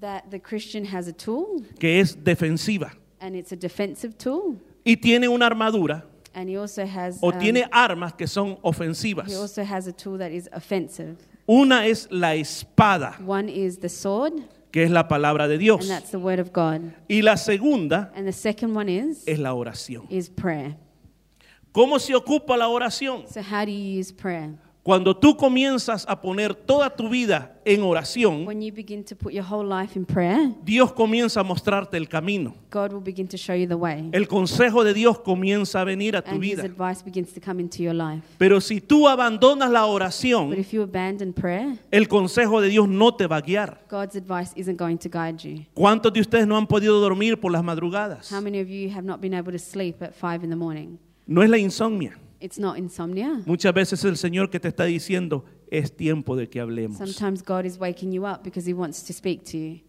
that 0.00 0.30
the 0.30 0.40
Christian 0.40 0.84
has 0.86 1.08
a 1.08 1.12
tool, 1.12 1.62
que 1.78 2.00
es 2.00 2.16
defensiva 2.16 2.92
and 3.20 3.36
it's 3.36 3.52
a 3.52 3.56
defensive 3.56 4.16
tool, 4.16 4.56
y 4.84 4.96
tiene 4.96 5.28
una 5.28 5.46
armadura 5.46 6.04
and 6.34 6.48
he 6.48 6.56
also 6.56 6.86
has 6.86 7.18
o 7.22 7.30
um, 7.32 7.38
tiene 7.38 7.66
armas 7.72 8.14
que 8.14 8.26
son 8.26 8.56
ofensivas. 8.62 9.28
he 9.28 9.34
also 9.34 9.62
has 9.62 9.86
a 9.86 9.92
tool 9.92 10.16
that 10.18 10.30
is 10.30 10.48
offensive. 10.52 11.16
Una 11.48 11.84
es 11.86 12.06
la 12.10 12.34
espada, 12.34 13.18
One 13.26 13.48
is 13.48 13.78
the 13.78 13.88
sword, 13.88 14.34
que 14.70 14.82
es 14.84 14.90
la 14.90 15.08
palabra 15.08 15.48
de 15.48 15.58
Dios. 15.58 15.80
and 15.80 15.90
that's 15.90 16.10
the 16.10 16.18
word 16.18 16.38
of 16.40 16.52
God. 16.52 16.92
Y 17.08 17.22
la 17.22 17.36
segunda 17.36 18.12
And 18.14 18.26
the 18.26 18.32
second 18.32 18.76
one 18.76 18.88
is 18.88 19.22
es 19.26 19.38
la 19.38 19.54
oración. 19.54 20.06
is 20.10 20.28
prayer. 20.28 20.76
¿Cómo 21.72 21.98
se 21.98 22.14
ocupa 22.14 22.56
la 22.56 22.68
oración? 22.68 23.24
So 23.28 23.40
how 23.42 23.64
do 23.64 23.70
you 23.70 23.98
use 24.00 24.12
prayer? 24.12 24.54
Cuando 24.90 25.16
tú 25.16 25.36
comienzas 25.36 26.04
a 26.08 26.20
poner 26.20 26.52
toda 26.52 26.90
tu 26.90 27.08
vida 27.08 27.56
en 27.64 27.84
oración, 27.84 28.44
When 28.44 28.60
you 28.60 28.74
begin 28.74 29.04
to 29.04 29.14
put 29.14 29.32
your 29.32 29.44
whole 29.48 29.64
life 29.64 29.96
in 29.96 30.04
prayer, 30.04 30.50
Dios 30.64 30.92
comienza 30.92 31.38
a 31.38 31.42
mostrarte 31.44 31.96
el 31.96 32.08
camino. 32.08 32.56
God 32.72 32.92
will 32.92 33.00
begin 33.00 33.28
to 33.28 33.36
show 33.36 33.54
you 33.54 33.68
the 33.68 33.76
way. 33.76 34.08
El 34.10 34.26
consejo 34.26 34.82
de 34.82 34.92
Dios 34.92 35.20
comienza 35.20 35.80
a 35.80 35.84
venir 35.84 36.16
a 36.16 36.22
tu 36.22 36.36
vida. 36.40 36.64
Pero 38.36 38.60
si 38.60 38.80
tú 38.80 39.06
abandonas 39.06 39.70
la 39.70 39.82
But 39.82 39.90
oración, 39.90 40.58
if 40.58 40.72
you 40.72 40.82
abandon 40.82 41.32
prayer, 41.32 41.78
el 41.92 42.08
consejo 42.08 42.60
de 42.60 42.68
Dios 42.68 42.88
no 42.88 43.14
te 43.14 43.28
va 43.28 43.36
a 43.36 43.42
guiar. 43.42 43.86
God's 43.88 44.16
advice 44.16 44.52
isn't 44.56 44.76
going 44.76 44.96
to 44.96 45.08
guide 45.08 45.36
you. 45.38 45.66
¿Cuántos 45.72 46.12
de 46.12 46.20
ustedes 46.20 46.48
no 46.48 46.56
han 46.56 46.66
podido 46.66 46.98
dormir 46.98 47.38
por 47.38 47.52
las 47.52 47.62
madrugadas? 47.62 48.32
No 51.26 51.42
es 51.44 51.48
la 51.48 51.58
insomnia. 51.58 52.18
It's 52.40 52.58
not 52.58 52.78
insomnia. 52.78 53.42
Muchas 53.44 53.72
veces 53.74 53.98
es 54.00 54.04
el 54.06 54.16
Señor 54.16 54.48
que 54.50 54.58
te 54.58 54.68
está 54.68 54.84
diciendo, 54.84 55.44
es 55.70 55.94
tiempo 55.94 56.36
de 56.36 56.48
que 56.48 56.60
hablemos. 56.60 56.96
Sometimes 56.96 57.42
God 57.44 57.64
is 57.66 57.78
waking 57.78 58.12
you 58.12 58.24
up 58.26 58.42
because 58.42 58.66
He 58.68 58.72
wants 58.72 59.02
to 59.04 59.12
speak 59.12 59.44
to 59.44 59.58
you. 59.58 59.80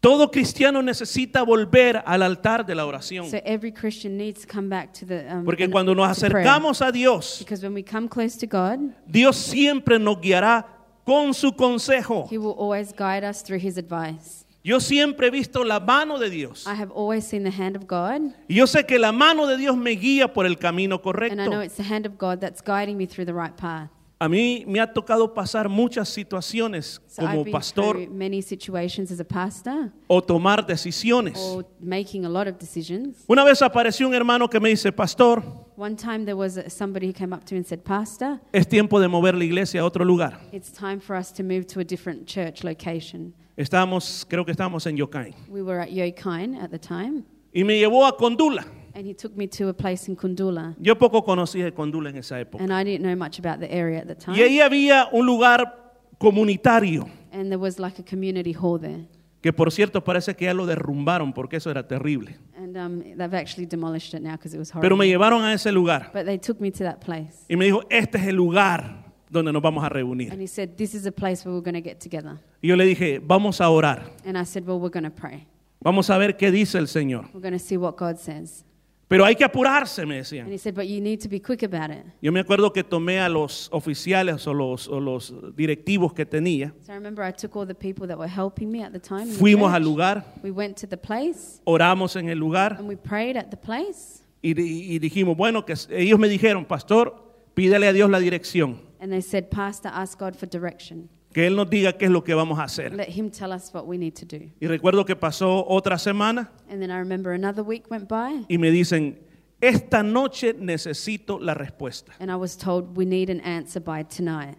Todo 0.00 0.30
cristiano 0.30 0.80
necesita 0.80 1.42
volver 1.42 2.00
al 2.06 2.22
altar 2.22 2.64
de 2.64 2.76
la 2.76 2.86
oración. 2.86 3.28
So 3.28 3.38
every 3.44 3.72
Christian 3.72 4.16
needs 4.16 4.42
to 4.42 4.46
come 4.46 4.68
back 4.68 4.92
to 4.94 5.04
the. 5.04 5.26
Um, 5.28 5.44
Porque 5.44 5.64
an- 5.64 5.72
cuando 5.72 5.92
nos 5.92 6.16
to 6.20 6.28
prayer. 6.28 6.46
acercamos 6.46 6.80
a 6.82 6.92
Dios, 6.92 7.40
Because 7.40 7.64
when 7.64 7.74
we 7.74 7.82
come 7.82 8.08
close 8.08 8.38
to 8.38 8.46
God, 8.46 8.78
Dios 9.08 9.36
siempre 9.36 9.98
nos 9.98 10.20
guiará 10.20 10.64
con 11.04 11.34
su 11.34 11.50
consejo. 11.50 12.28
He 12.30 12.38
will 12.38 12.54
always 12.56 12.92
guide 12.92 13.24
us 13.24 13.42
through 13.42 13.58
His 13.60 13.76
advice. 13.76 14.44
Yo 14.68 14.80
siempre 14.80 15.28
he 15.28 15.30
visto 15.30 15.64
la 15.64 15.80
mano 15.80 16.18
de 16.18 16.28
Dios. 16.28 16.66
I 16.66 16.74
have 16.78 16.92
always 16.92 17.24
seen 17.24 17.42
the 17.42 17.50
hand 17.50 17.74
of 17.74 17.86
God, 17.86 18.34
Y 18.48 18.56
yo 18.56 18.66
sé 18.66 18.84
que 18.84 18.98
la 18.98 19.12
mano 19.12 19.46
de 19.46 19.56
Dios 19.56 19.74
me 19.78 19.92
guía 19.92 20.30
por 20.30 20.44
el 20.44 20.58
camino 20.58 20.96
and 20.96 21.40
I 21.40 21.46
know 21.46 21.52
correcto. 21.52 21.62
it's 21.64 21.76
the 21.76 21.84
hand 21.84 22.04
of 22.04 22.18
God 22.18 22.38
that's 22.38 22.60
guiding 22.60 22.98
me 22.98 23.06
through 23.06 23.24
the 23.24 23.32
right 23.32 23.56
path. 23.56 23.88
A 24.20 24.28
mí 24.28 24.66
me 24.66 24.78
ha 24.78 24.92
tocado 24.92 25.32
pasar 25.32 25.70
muchas 25.70 26.10
situaciones 26.10 27.00
So 27.06 27.22
como 27.22 27.46
pastor 27.46 27.96
many 28.10 28.40
as 28.40 29.20
a 29.20 29.24
pastor, 29.24 29.90
o 30.06 30.20
tomar 30.20 30.66
decisiones. 30.66 31.38
or 31.38 31.64
making 31.80 32.26
a 32.26 32.28
lot 32.28 32.46
of 32.46 32.58
decisions. 32.58 33.24
Una 33.26 33.44
vez 33.44 33.62
apareció 33.62 34.06
un 34.06 34.12
hermano 34.12 34.50
que 34.50 34.60
me 34.60 34.68
dice, 34.68 34.92
pastor, 34.92 35.42
One 35.76 35.96
time 35.96 36.26
there 36.26 36.36
was 36.36 36.60
somebody 36.68 37.06
who 37.06 37.14
came 37.14 37.32
up 37.32 37.42
to 37.46 37.54
me 37.54 37.60
and 37.60 37.66
said, 37.66 37.82
Pastor, 37.82 38.38
es 38.52 38.66
tiempo 38.66 39.00
de 39.00 39.08
mover 39.08 39.34
la 39.34 39.44
iglesia 39.44 39.80
a 39.80 39.84
otro 39.86 40.04
lugar. 40.04 40.38
it's 40.52 40.70
time 40.70 41.00
for 41.00 41.16
us 41.16 41.32
to 41.32 41.42
move 41.42 41.66
to 41.68 41.80
a 41.80 41.84
different 41.84 42.26
church 42.26 42.62
location. 42.64 43.32
Estábamos, 43.58 44.24
creo 44.28 44.44
que 44.44 44.52
estábamos 44.52 44.86
en 44.86 44.96
Yokain. 44.96 45.34
We 45.48 45.62
were 45.62 45.80
at 45.82 45.88
Yokine 45.90 46.56
at 46.62 46.70
the 46.70 46.78
time, 46.78 47.24
Y 47.52 47.64
me 47.64 47.76
llevó 47.78 48.06
a 48.06 48.16
Condula. 48.16 48.64
and 48.94 49.04
he 49.06 49.12
took 49.14 49.36
me 49.36 49.46
to 49.48 49.68
a 49.68 49.72
place 49.74 50.08
in 50.08 50.16
Kundula. 50.16 50.74
Yo 50.78 50.96
poco 50.96 51.24
conocía 51.24 51.64
de 51.64 51.72
Condula 51.74 52.10
en 52.10 52.16
esa 52.18 52.38
época. 52.40 52.62
And 52.62 52.72
I 52.72 52.84
didn't 52.84 53.02
know 53.04 53.16
much 53.16 53.38
about 53.40 53.58
the 53.60 53.68
area 53.72 53.98
at 54.00 54.06
the 54.06 54.14
Y 54.14 54.36
time. 54.36 54.42
ahí 54.44 54.60
había 54.60 55.08
un 55.12 55.26
lugar 55.26 55.92
comunitario, 56.18 57.08
And 57.32 57.48
there 57.50 57.58
was 57.58 57.78
like 57.80 57.98
a 58.00 58.04
community 58.04 58.52
hall 58.52 58.78
there. 58.80 59.06
que 59.42 59.52
por 59.52 59.70
cierto 59.72 60.02
parece 60.04 60.34
que 60.36 60.44
ya 60.46 60.54
lo 60.54 60.64
derrumbaron 60.66 61.32
porque 61.32 61.56
eso 61.56 61.68
era 61.70 61.86
terrible. 61.86 62.36
And 62.56 62.76
um, 62.76 63.00
they've 63.16 63.34
actually 63.34 63.66
demolished 63.66 64.14
it 64.14 64.22
now 64.22 64.32
because 64.32 64.54
it 64.54 64.58
was 64.58 64.70
Pero 64.72 64.96
me 64.96 65.04
horrible. 65.04 65.08
llevaron 65.08 65.42
a 65.44 65.52
ese 65.52 65.72
lugar 65.72 66.10
But 66.12 66.26
they 66.26 66.38
took 66.38 66.60
me 66.60 66.70
to 66.70 66.84
that 66.84 67.00
place. 67.00 67.44
y 67.48 67.56
me 67.56 67.64
dijo, 67.66 67.82
este 67.90 68.18
es 68.18 68.26
el 68.28 68.36
lugar 68.36 69.07
donde 69.30 69.52
nos 69.52 69.62
vamos 69.62 69.84
a 69.84 69.88
reunir. 69.88 70.32
And 70.32 70.40
he 70.40 70.46
said, 70.48 70.70
This 70.76 70.94
is 70.94 71.06
a 71.06 71.12
place 71.12 71.44
where 71.44 71.54
we're 71.54 71.64
going 71.64 71.80
to 71.80 71.86
get 71.86 71.98
together. 72.00 72.38
Y 72.62 72.68
yo 72.68 72.76
le 72.76 72.84
dije, 72.84 73.20
vamos 73.24 73.60
a 73.60 73.68
orar, 73.70 74.10
And 74.24 74.36
I 74.38 74.44
said, 74.44 74.66
Well, 74.66 74.78
we're 74.80 74.90
going 74.92 75.04
to 75.04 75.10
pray. 75.10 75.46
vamos 75.80 76.10
a 76.10 76.18
ver 76.18 76.36
qué 76.36 76.50
dice 76.50 76.76
el 76.78 76.86
Señor. 76.88 77.26
We're 77.32 77.40
going 77.42 77.52
to 77.52 77.58
see 77.58 77.76
what 77.76 77.96
God 77.96 78.16
says. 78.18 78.64
Pero 79.10 79.24
hay 79.24 79.36
que 79.36 79.44
apurarse, 79.46 80.04
me 80.04 80.16
And 80.18 80.24
decían. 80.24 80.52
he 80.52 80.58
said, 80.58 80.74
But 80.74 80.86
you 80.86 81.00
need 81.00 81.20
to 81.22 81.28
be 81.30 81.40
quick 81.40 81.62
about 81.62 81.90
it. 81.90 82.04
Yo 82.20 82.30
me 82.30 82.40
acuerdo 82.40 82.74
que 82.74 82.84
tomé 82.84 83.18
a 83.20 83.28
los 83.30 83.70
oficiales 83.72 84.46
o 84.46 84.52
los, 84.52 84.86
o 84.86 85.00
los 85.00 85.32
directivos 85.56 86.12
que 86.12 86.26
tenía, 86.26 86.74
So 86.84 86.92
I 86.92 86.96
remember 86.96 87.24
I 87.24 87.32
took 87.32 87.56
all 87.56 87.66
the 87.66 87.74
people 87.74 88.06
that 88.06 88.18
were 88.18 88.28
helping 88.28 88.70
me 88.70 88.82
at 88.82 88.92
the 88.92 88.98
time. 89.00 89.22
in 89.22 89.28
the 89.32 89.38
fuimos 89.38 89.72
al 89.72 89.82
lugar, 89.82 90.24
We 90.42 90.50
went 90.50 90.76
to 90.80 90.86
the 90.86 90.98
place 90.98 91.62
oramos 91.64 92.16
en 92.16 92.28
el 92.28 92.36
lugar 92.38 92.76
and 92.78 92.86
we 92.86 92.96
prayed 92.96 93.38
at 93.38 93.50
the 93.50 93.56
place. 93.56 94.22
y, 94.42 94.52
di- 94.52 94.92
y 94.94 94.98
dijimos, 94.98 95.38
bueno, 95.38 95.64
que 95.64 95.72
s- 95.72 95.88
ellos 95.90 96.18
me 96.18 96.28
dijeron, 96.28 96.66
pastor, 96.66 97.14
pídele 97.54 97.86
a 97.88 97.94
Dios 97.94 98.10
la 98.10 98.20
dirección, 98.20 98.76
And 99.00 99.12
they 99.12 99.20
said, 99.20 99.50
Pastor, 99.50 99.88
ask 99.92 100.18
God 100.18 100.34
for 100.36 100.46
direction. 100.46 101.08
que 101.32 101.46
Él 101.46 101.54
nos 101.56 101.68
diga 101.68 101.92
qué 101.98 102.06
es 102.06 102.10
lo 102.10 102.22
que 102.24 102.34
vamos 102.34 102.58
a 102.58 102.64
hacer. 102.64 102.92
Let 102.94 103.10
Him 103.10 103.30
tell 103.30 103.52
us 103.52 103.72
what 103.72 103.86
we 103.86 103.96
need 103.98 104.14
to 104.16 104.24
do. 104.24 104.50
Y 104.60 104.66
recuerdo 104.66 105.04
que 105.06 105.14
pasó 105.14 105.64
otra 105.68 105.98
semana 105.98 106.48
And 106.70 106.80
then 106.80 106.90
I 106.90 106.98
remember 106.98 107.32
another 107.32 107.62
week 107.62 107.90
went 107.90 108.08
by 108.08 108.44
y 108.48 108.56
me 108.58 108.70
dicen, 108.70 109.18
esta 109.60 110.02
noche 110.02 110.54
necesito 110.54 111.38
la 111.40 111.54
respuesta. 111.54 112.12
and 112.20 112.30
I 112.30 112.36
was 112.36 112.56
told, 112.56 112.96
We 112.96 113.04
need 113.04 113.28
an 113.30 113.40
answer 113.40 113.80
by 113.80 114.04
tonight. 114.04 114.56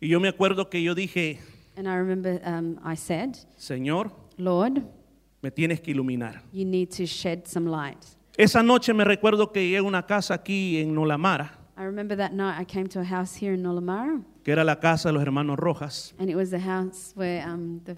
Y 0.00 0.08
yo 0.08 0.20
me 0.20 0.28
acuerdo 0.28 0.68
que 0.70 0.80
yo 0.82 0.94
dije, 0.94 1.38
And 1.76 1.88
I 1.88 1.94
remember 1.96 2.40
um, 2.44 2.78
I 2.84 2.94
said, 2.94 3.38
Señor, 3.58 4.10
Lord, 4.36 4.82
me 5.42 5.50
tienes 5.50 5.80
que 5.80 5.94
iluminar. 5.94 6.42
you 6.52 6.64
need 6.66 6.90
to 6.92 7.06
shed 7.06 7.48
some 7.48 7.66
light. 7.66 7.98
Esa 8.36 8.62
noche 8.62 8.92
me 8.94 9.04
recuerdo 9.04 9.50
que 9.52 9.60
llegué 9.62 9.78
a 9.78 9.82
una 9.82 10.02
casa 10.06 10.34
aquí 10.34 10.78
en 10.78 10.94
Nolamara, 10.94 11.52
I 11.76 11.84
remember 11.84 12.16
that 12.16 12.32
night 12.32 12.58
I 12.60 12.64
came 12.64 12.86
to 12.88 13.00
a 13.00 13.04
house 13.04 13.34
here 13.34 13.54
in 13.54 13.62
Nolamara, 13.62 14.22
que 14.44 14.52
era 14.52 14.62
la 14.64 14.76
casa 14.76 15.08
de 15.08 15.14
los 15.14 15.22
hermanos 15.22 15.56
Rojas. 15.58 16.12
and 16.18 16.28
it 16.28 16.36
was 16.36 16.50
the 16.50 16.58
house 16.60 17.12
where 17.16 17.42
um, 17.48 17.80
the 17.84 17.96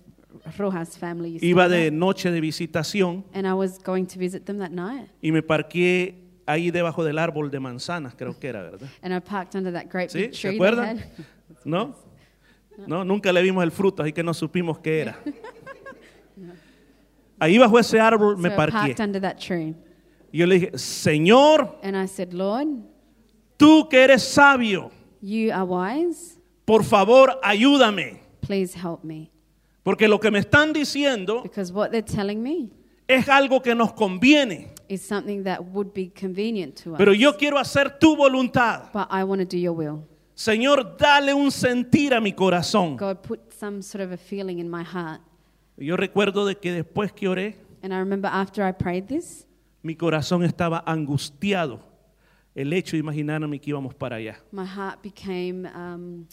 Rojas 0.59 0.97
family 0.97 1.31
used 1.31 1.41
to 1.43 1.47
Iba 1.49 1.69
live 1.69 1.71
de 1.71 1.87
at. 1.89 1.93
noche 1.93 2.31
de 2.31 2.41
visitación 2.41 3.25
And 3.35 3.47
I 3.47 3.55
was 3.55 3.79
going 3.79 4.07
to 4.07 4.19
visit 4.19 4.47
them 4.47 4.59
that 4.59 4.71
night. 4.71 5.09
y 5.23 5.31
me 5.33 5.43
parqué 5.43 6.15
ahí 6.47 6.71
debajo 6.71 7.03
del 7.05 7.19
árbol 7.19 7.51
de 7.51 7.59
manzanas, 7.59 8.15
creo 8.15 8.39
que 8.39 8.49
era, 8.49 8.63
¿verdad? 8.63 8.89
And 9.03 9.13
I 9.15 9.19
parked 9.21 9.57
under 9.57 9.73
that 9.73 9.87
great 9.91 10.11
¿Sí? 10.11 10.19
big 10.27 10.35
¿Se 10.35 10.41
tree 10.43 10.51
they 10.51 10.57
acuerdan? 10.57 10.99
had. 10.99 11.05
¿No? 11.65 11.97
No, 12.87 13.05
nunca 13.05 13.33
le 13.33 13.41
vimos 13.43 13.63
el 13.65 13.71
fruto, 13.71 14.03
así 14.03 14.13
que 14.13 14.23
no 14.23 14.35
supimos 14.35 14.79
qué 14.81 15.01
era. 15.01 15.17
Ahí 17.39 17.59
bajo 17.59 17.79
ese 17.79 18.01
árbol 18.01 18.37
me 18.37 18.49
so 18.49 18.55
I 18.55 18.57
parqué. 18.57 18.73
parked 18.73 19.01
under 19.01 19.21
that 19.21 19.39
tree. 19.39 19.75
Y 20.33 20.39
yo 20.39 20.47
le 20.47 20.55
dije, 20.59 20.79
Señor, 20.79 21.79
And 21.83 21.97
I 21.97 22.07
said, 22.07 22.33
Lord, 22.33 22.69
tú 23.57 23.89
que 23.89 24.03
eres 24.05 24.23
sabio, 24.23 24.91
you 25.21 25.51
are 25.53 25.65
wise. 25.65 26.39
por 26.65 26.85
favor, 26.85 27.39
ayúdame. 27.43 28.21
Please 28.41 28.75
help 28.75 29.03
me. 29.05 29.31
Porque 29.83 30.09
lo 30.09 30.19
que 30.19 30.31
me 30.31 30.39
están 30.41 30.73
diciendo 30.73 31.43
Because 31.43 31.73
what 31.73 31.91
they're 31.91 32.03
telling 32.03 32.43
me 32.43 32.71
es 33.07 33.29
algo 33.29 33.61
que 33.63 33.75
nos 33.75 33.93
conviene. 33.93 34.71
is 34.89 35.01
something 35.03 35.45
that 35.45 35.63
would 35.73 35.93
be 35.95 36.09
convenient 36.11 36.75
to 36.83 36.93
us. 36.93 36.99
Pero 36.99 37.13
yo 37.13 37.37
quiero 37.37 37.59
hacer 37.59 37.99
tu 37.99 38.17
voluntad. 38.17 38.91
but 38.93 39.07
I 39.11 39.25
want 39.25 39.41
to 39.41 39.47
do 39.47 39.59
your 39.59 39.73
will. 39.75 40.05
Señor, 40.35 40.97
dale 40.99 41.33
un 41.33 41.51
sentir 41.51 42.13
a 42.15 42.21
mi 42.21 42.33
corazón. 42.33 42.97
God 42.97 43.23
put 43.23 43.53
some 43.53 43.81
sort 43.83 44.03
of 44.03 44.11
a 44.13 44.17
feeling 44.17 44.59
in 44.59 44.69
my 44.71 44.83
heart. 44.83 45.21
Yo 45.77 45.97
recuerdo 45.97 46.45
de 46.47 46.57
que 46.57 46.73
después 46.73 47.13
que 47.13 47.29
oré, 47.29 47.57
And 47.83 47.93
I 47.93 47.99
remember 47.99 48.29
after 48.33 48.67
I 48.67 48.73
prayed 48.73 49.07
this, 49.09 49.47
mi 49.83 49.95
corazón 49.95 50.43
estaba 50.45 50.83
angustiado. 50.87 51.81
El 52.55 52.73
hecho 52.73 52.97
de 52.97 53.01
imaginarme 53.01 53.59
que 53.61 53.71
íbamos 53.71 53.95
para 53.95 54.17
allá. 54.17 54.37
my 54.53 54.65
heart 54.65 55.03
became 55.03 55.67
um, 55.75 56.27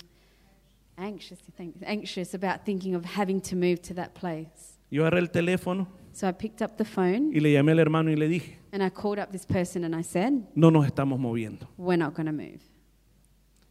anxious, 0.98 1.40
I 1.48 1.52
think, 1.52 1.76
anxious 1.84 2.34
about 2.34 2.64
thinking 2.66 2.96
of 2.96 3.06
having 3.06 3.42
to 3.42 3.56
move 3.56 3.82
to 3.84 3.94
that 3.96 4.14
place. 4.14 4.78
Yo 4.90 5.04
agarré 5.04 5.20
el 5.20 5.30
teléfono 5.32 5.88
So 6.14 6.28
I 6.28 6.34
picked 6.34 6.62
up 6.62 6.78
the 6.78 6.84
phone 6.84 7.32
y 7.34 7.40
le 7.40 7.54
llamé 7.54 7.72
al 7.72 7.80
hermano 7.80 8.12
y 8.12 8.16
le 8.16 8.28
dije, 8.28 8.58
and 8.74 8.84
I 8.84 8.90
called 8.90 9.18
up 9.18 9.32
this 9.32 9.46
person 9.46 9.86
and 9.86 9.96
I 9.96 10.02
said, 10.04 10.34
no 10.56 10.70
nos 10.70 10.86
estamos 10.86 11.18
moviendo. 11.20 11.68
We're 11.78 11.98
not 11.98 12.14
going 12.14 12.26
to 12.26 12.34
move. 12.34 12.60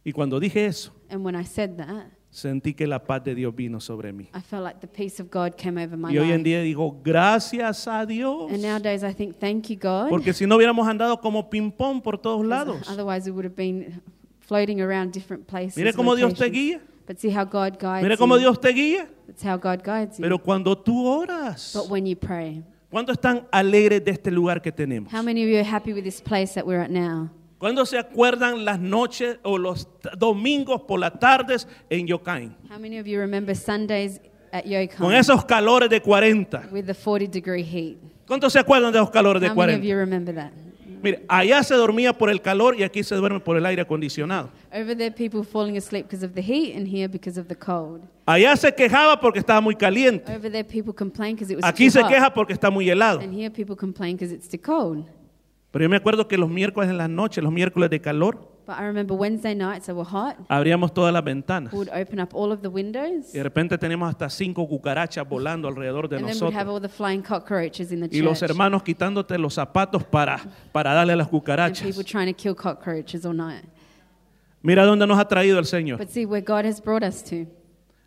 Y 0.03 0.11
cuando 0.11 0.39
dije 0.39 0.65
eso, 0.65 0.91
And 1.09 1.23
when 1.23 1.35
I 1.35 1.43
said 1.43 1.77
that, 1.77 2.07
sentí 2.31 2.73
que 2.73 2.87
la 2.87 3.03
paz 3.03 3.23
de 3.23 3.35
Dios 3.35 3.53
vino 3.53 3.79
sobre 3.79 4.11
mí. 4.13 4.29
I 4.33 4.41
felt 4.41 4.63
like 4.63 4.79
the 4.79 4.87
peace 4.87 5.21
of 5.21 5.29
God 5.29 5.55
came 5.57 5.77
over 5.83 5.97
my 5.97 6.11
Y 6.13 6.17
hoy 6.17 6.31
en 6.31 6.37
life. 6.37 6.43
día 6.43 6.61
digo, 6.61 6.99
gracias 7.03 7.87
a 7.87 8.05
Dios. 8.05 8.51
And 8.51 8.61
nowadays 8.63 9.03
I 9.03 9.13
think, 9.13 9.37
Thank 9.37 9.67
you, 9.69 9.77
God. 9.77 10.09
Porque 10.09 10.33
si 10.33 10.47
no 10.47 10.55
hubiéramos 10.55 10.87
andado 10.87 11.19
como 11.19 11.49
ping-pong 11.49 12.01
por 12.01 12.17
todos 12.17 12.45
lados. 12.45 12.89
Otherwise, 12.89 13.29
we 13.29 13.31
would 13.31 13.45
have 13.45 13.55
been 13.55 14.01
floating 14.39 14.81
around 14.81 15.11
different 15.11 15.45
places. 15.45 15.77
Mire 15.77 15.93
cómo 15.93 16.15
Dios 16.15 16.33
te 16.33 16.49
guía. 16.49 16.81
But 17.05 17.19
see 17.19 17.29
how 17.29 17.43
God 17.43 17.77
guides 17.79 18.03
Mire 18.03 18.15
you. 18.15 18.17
cómo 18.17 18.37
Dios 18.37 18.59
te 18.61 18.69
guía. 18.69 19.07
That's 19.27 19.43
how 19.43 19.57
God 19.57 19.83
guides 19.83 20.17
you. 20.17 20.21
Pero 20.23 20.39
cuando 20.39 20.77
tú 20.77 21.05
oras, 21.05 21.73
but 21.75 21.89
when 21.91 22.05
you 22.05 22.15
pray, 22.15 22.63
¿cuántos 22.89 23.13
están 23.17 23.45
alegres 23.51 24.03
de 24.05 24.11
este 24.11 24.31
lugar 24.31 24.61
que 24.61 24.71
tenemos? 24.71 25.11
how 25.11 25.21
many 25.21 25.43
of 25.43 25.49
you 25.49 25.57
are 25.57 25.63
happy 25.63 25.91
with 25.93 26.03
this 26.03 26.21
place 26.21 26.53
that 26.53 26.65
we're 26.65 26.81
at 26.81 26.91
now? 26.91 27.29
¿Cuándo 27.61 27.85
se 27.85 27.99
acuerdan 27.99 28.65
las 28.65 28.79
noches 28.79 29.37
o 29.43 29.59
los 29.59 29.87
domingos 30.17 30.81
por 30.81 30.99
las 30.99 31.19
tardes 31.19 31.67
en 31.91 32.07
Yokain? 32.07 32.55
How 32.67 32.79
many 32.79 32.97
of 32.97 33.05
you 33.05 33.19
remember 33.19 33.55
Sundays 33.55 34.19
at 34.51 34.63
Yokon 34.65 34.97
con 34.97 35.13
esos 35.13 35.45
calores 35.45 35.87
de 35.87 36.01
40. 36.01 36.69
with 36.71 36.85
the 36.85 36.95
40 36.95 37.27
degree 37.31 37.61
heat. 37.61 37.97
¿Cuántos 38.25 38.53
se 38.53 38.57
acuerdan 38.57 38.91
de 38.91 38.97
esos 38.97 39.11
calores 39.11 39.39
de 39.43 39.49
How 39.49 39.53
many 39.55 39.73
of 39.73 39.79
40? 39.79 39.87
you 39.87 39.95
remember 39.95 40.33
that? 40.33 40.51
Mire, 41.03 41.23
allá 41.27 41.61
se 41.61 41.75
dormía 41.75 42.13
por 42.13 42.31
el 42.31 42.41
calor 42.41 42.75
y 42.79 42.81
aquí 42.81 43.03
se 43.03 43.13
duerme 43.13 43.39
por 43.39 43.55
el 43.55 43.65
aire 43.67 43.83
acondicionado. 43.83 44.49
Over 44.73 44.97
there, 44.97 45.11
people 45.11 45.43
falling 45.43 45.77
asleep 45.77 46.07
because 46.07 46.25
of 46.25 46.33
the 46.33 46.41
heat, 46.41 46.75
and 46.75 46.87
here 46.87 47.07
because 47.07 47.39
of 47.39 47.47
the 47.47 47.55
cold. 47.55 48.01
Allá 48.25 48.57
se 48.57 48.73
quejaba 48.73 49.21
porque 49.21 49.37
estaba 49.37 49.61
muy 49.61 49.75
caliente. 49.75 50.35
Over 50.35 50.51
there, 50.51 50.63
people 50.63 50.93
complain 50.95 51.35
because 51.35 51.53
it 51.53 51.57
was 51.57 51.65
Aquí 51.65 51.85
too 51.85 51.91
se 51.91 52.01
hot. 52.01 52.09
queja 52.09 52.33
porque 52.33 52.53
está 52.53 52.71
muy 52.71 52.89
helado. 52.89 53.19
And 53.19 53.31
here, 53.31 53.51
people 53.51 53.75
complain 53.75 54.15
because 54.15 54.33
it's 54.33 54.47
too 54.47 54.57
cold. 54.59 55.05
Pero 55.71 55.83
yo 55.83 55.89
me 55.89 55.95
acuerdo 55.95 56.27
que 56.27 56.37
los 56.37 56.49
miércoles 56.49 56.89
en 56.89 56.97
la 56.97 57.07
noche, 57.07 57.41
los 57.41 57.51
miércoles 57.51 57.89
de 57.89 58.01
calor, 58.01 58.49
But 58.67 58.75
I 58.77 58.83
remember 58.83 59.17
Wednesday 59.17 59.55
nights 59.55 59.87
that 59.87 59.95
were 59.95 60.07
hot. 60.07 60.35
abríamos 60.47 60.93
todas 60.93 61.11
las 61.11 61.23
ventanas. 61.23 61.73
We 61.73 61.79
would 61.79 61.89
open 61.89 62.19
up 62.19 62.29
all 62.33 62.51
of 62.51 62.61
the 62.61 62.67
windows, 62.67 63.33
Y 63.33 63.37
de 63.37 63.43
repente 63.43 63.77
teníamos 63.77 64.09
hasta 64.09 64.29
cinco 64.29 64.67
cucarachas 64.67 65.27
volando 65.27 65.67
alrededor 65.67 66.07
de 66.07 66.17
and 66.17 66.27
then 66.27 66.35
we'd 66.35 66.53
have 66.55 66.65
nosotros. 66.67 66.73
all 66.75 66.81
the 66.81 66.89
flying 66.89 67.21
cockroaches 67.21 67.91
in 67.91 68.01
the 68.01 68.15
Y 68.15 68.21
los 68.21 68.41
hermanos 68.41 68.83
quitándote 68.83 69.37
los 69.37 69.55
zapatos 69.55 70.03
para, 70.03 70.39
para 70.71 70.93
darle 70.93 71.13
a 71.13 71.15
las 71.15 71.29
And 71.31 71.77
people 71.81 72.03
trying 72.03 72.27
to 72.27 72.33
kill 72.33 72.53
cockroaches 72.53 73.25
all 73.25 73.35
night. 73.35 73.63
Mira 74.61 74.85
dónde 74.85 75.07
nos 75.07 75.17
ha 75.17 75.27
traído 75.27 75.57
el 75.57 75.65
Señor. 75.65 75.97
But 75.97 76.09
see 76.09 76.25
where 76.25 76.43
God 76.45 76.65
has 76.65 76.81
brought 76.81 77.03
us 77.03 77.23
to. 77.23 77.47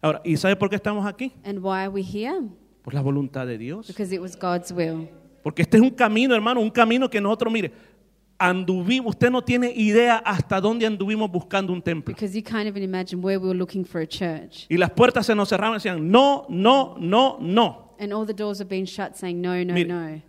Ahora, 0.00 0.20
¿y 0.24 0.36
sabe 0.36 0.54
por 0.54 0.68
qué 0.68 0.76
estamos 0.76 1.04
aquí? 1.06 1.32
And 1.44 1.58
why 1.60 1.80
are 1.84 1.88
we 1.88 2.02
here? 2.02 2.42
Por 2.82 2.94
la 2.94 3.00
voluntad 3.00 3.46
de 3.46 3.58
Dios. 3.58 3.86
Because 3.88 4.14
it 4.14 4.20
was 4.20 4.36
God's 4.36 4.70
will. 4.70 5.08
Porque 5.44 5.60
este 5.60 5.76
es 5.76 5.82
un 5.82 5.90
camino, 5.90 6.34
hermano, 6.34 6.58
un 6.58 6.70
camino 6.70 7.10
que 7.10 7.20
nosotros, 7.20 7.52
mire, 7.52 7.70
anduvimos, 8.38 9.10
usted 9.10 9.30
no 9.30 9.42
tiene 9.44 9.70
idea 9.76 10.16
hasta 10.16 10.58
dónde 10.58 10.86
anduvimos 10.86 11.30
buscando 11.30 11.70
un 11.70 11.82
templo. 11.82 12.14
Because 12.14 12.34
you 12.34 12.42
can't 12.42 12.66
even 12.66 12.82
imagine 12.82 13.20
where 13.20 13.38
we 13.38 13.48
were 13.48 13.54
looking 13.58 13.84
for 13.84 14.00
a 14.00 14.06
church. 14.06 14.64
Y 14.70 14.78
las 14.78 14.90
puertas 14.92 15.26
se 15.26 15.34
nos 15.34 15.50
cerraban 15.50 15.74
y 15.74 15.76
decían, 15.76 16.10
no, 16.10 16.46
no, 16.48 16.96
no, 16.98 17.36
no. 17.42 17.94
And 18.00 18.10
all 18.14 18.26
the 18.26 18.32
doors 18.32 18.58
have 18.58 18.70
been 18.70 18.86
shut 18.86 19.16
saying, 19.16 19.42
no, 19.42 19.62
no, 19.62 19.74
Mire. 19.74 19.86
no. 19.86 20.22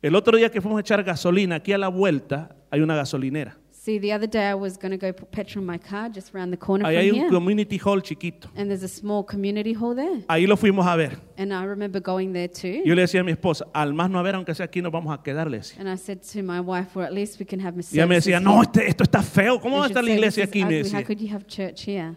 El 0.00 0.14
otro 0.16 0.38
día 0.38 0.50
que 0.50 0.62
fuimos 0.62 0.78
a 0.78 0.80
echar 0.80 1.04
gasolina, 1.04 1.56
aquí 1.56 1.74
a 1.74 1.78
la 1.78 1.88
vuelta 1.88 2.56
hay 2.70 2.80
una 2.80 2.96
gasolinera. 2.96 3.58
See, 3.84 3.98
the 3.98 4.12
other 4.12 4.28
day 4.28 4.46
I 4.48 4.54
was 4.54 4.76
going 4.76 4.92
to 4.92 4.96
go 4.96 5.12
put 5.12 5.32
petrol 5.32 5.60
in 5.60 5.66
my 5.66 5.76
car 5.76 6.08
just 6.08 6.32
around 6.32 6.52
the 6.52 6.56
corner 6.56 6.84
Ahí 6.86 6.94
from 6.94 7.00
hay 7.02 7.08
un 7.10 7.14
here. 7.16 7.28
community 7.30 7.78
hall 7.78 8.00
chiquito. 8.00 8.48
And 8.54 8.70
there's 8.70 8.84
a 8.84 8.88
small 8.88 9.24
community 9.24 9.72
hall 9.72 9.92
there. 9.96 10.22
Ahí 10.28 10.46
lo 10.46 10.56
fuimos 10.56 10.86
a 10.86 10.94
ver. 10.96 11.18
And 11.36 11.52
I 11.52 11.64
remember 11.64 11.98
going 12.00 12.32
there 12.32 12.46
too. 12.46 12.82
Yo 12.84 12.94
le 12.94 13.02
decía 13.02 13.22
a 13.22 13.24
mi 13.24 13.32
esposa, 13.32 13.66
al 13.74 13.92
más 13.92 14.08
no 14.08 14.20
haber, 14.20 14.36
aunque 14.36 14.54
sea 14.54 14.66
aquí, 14.66 14.80
nos 14.80 14.92
vamos 14.92 15.12
a 15.12 15.20
quedar, 15.20 15.50
le 15.50 15.58
decía. 15.58 15.80
And 15.80 15.88
I 15.88 15.96
said 15.96 16.20
to 16.32 16.44
my 16.44 16.60
wife, 16.60 16.94
well, 16.94 17.04
at 17.04 17.12
least 17.12 17.40
we 17.40 17.44
can 17.44 17.58
have 17.58 17.74
Y 17.76 17.80
ella 17.96 18.06
me 18.06 18.14
services 18.20 18.24
decía, 18.24 18.38
here." 18.38 18.44
no, 18.44 18.62
este- 18.62 18.86
esto 18.88 19.02
está 19.02 19.20
feo. 19.20 19.58
¿Cómo 19.60 19.78
va 19.78 19.82
a 19.82 19.86
And 19.86 19.90
estar 19.96 20.04
la 20.04 20.12
iglesia 20.12 20.44
"This 20.46 20.50
aquí? 20.50 20.64
Me. 20.64 20.76
How 20.78 20.82
decía. 20.84 21.04
could 21.04 21.18
you 21.20 21.34
have 21.34 21.44
church 21.48 21.84
here? 21.84 22.14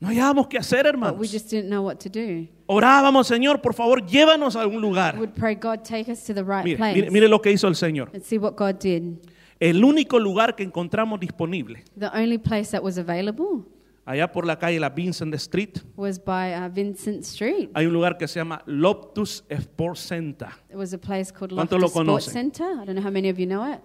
No 0.00 0.08
hallábamos 0.08 0.48
qué 0.48 0.58
hacer, 0.58 0.82
But 0.82 0.94
we 0.94 0.98
hermanos. 1.06 1.30
just 1.32 1.48
didn't 1.48 1.68
know 1.70 1.82
what 1.84 1.98
to 2.00 2.08
do. 2.08 2.48
Orábamos, 2.66 3.28
Señor, 3.28 3.62
por 3.62 3.72
favor, 3.74 4.04
llévanos 4.04 4.56
a 4.56 4.62
algún 4.62 4.80
lugar. 4.82 5.16
Would 5.16 5.34
pray, 5.36 5.54
God, 5.54 5.84
take 5.84 6.10
us 6.10 6.24
to 6.24 6.34
the 6.34 6.42
right 6.42 6.64
Mire, 6.64 6.76
place. 6.76 6.94
mire, 6.96 7.10
mire 7.12 7.28
lo 7.28 7.40
que 7.40 7.52
hizo 7.52 7.68
el 7.68 7.76
Señor. 7.76 8.10
Let's 8.12 8.26
see 8.26 8.36
what 8.38 8.56
God 8.56 8.80
did. 8.80 9.18
El 9.62 9.84
único 9.84 10.18
lugar 10.18 10.56
que 10.56 10.64
encontramos 10.64 11.20
disponible, 11.20 11.84
The 11.96 12.08
only 12.08 12.36
place 12.36 12.72
that 12.72 12.82
was 12.82 12.98
available 12.98 13.64
allá 14.04 14.32
por 14.32 14.44
la 14.44 14.58
calle 14.58 14.80
La 14.80 14.88
Vincent 14.90 15.32
Street, 15.34 15.78
was 15.94 16.18
by 16.18 16.52
uh, 16.52 16.68
Vincent 16.68 17.22
Street. 17.22 17.70
hay 17.72 17.86
un 17.86 17.92
lugar 17.92 18.18
que 18.18 18.26
se 18.26 18.40
llama 18.40 18.60
Loftus 18.66 19.44
Sports 19.48 20.00
Center. 20.00 20.48
It 20.68 20.74
was 20.74 20.92
a 20.92 20.98
place 20.98 21.32
called 21.32 21.52
¿Cuántos 21.52 21.80
Loftus 21.80 22.04
lo 22.04 22.18
Sports? 22.18 22.32
Center. 22.32 22.66
I 22.82 22.84
don't 22.86 22.96
know 22.96 23.06
how 23.06 23.12
many 23.12 23.30
of 23.30 23.38
you 23.38 23.46
know 23.46 23.64
it. 23.72 23.78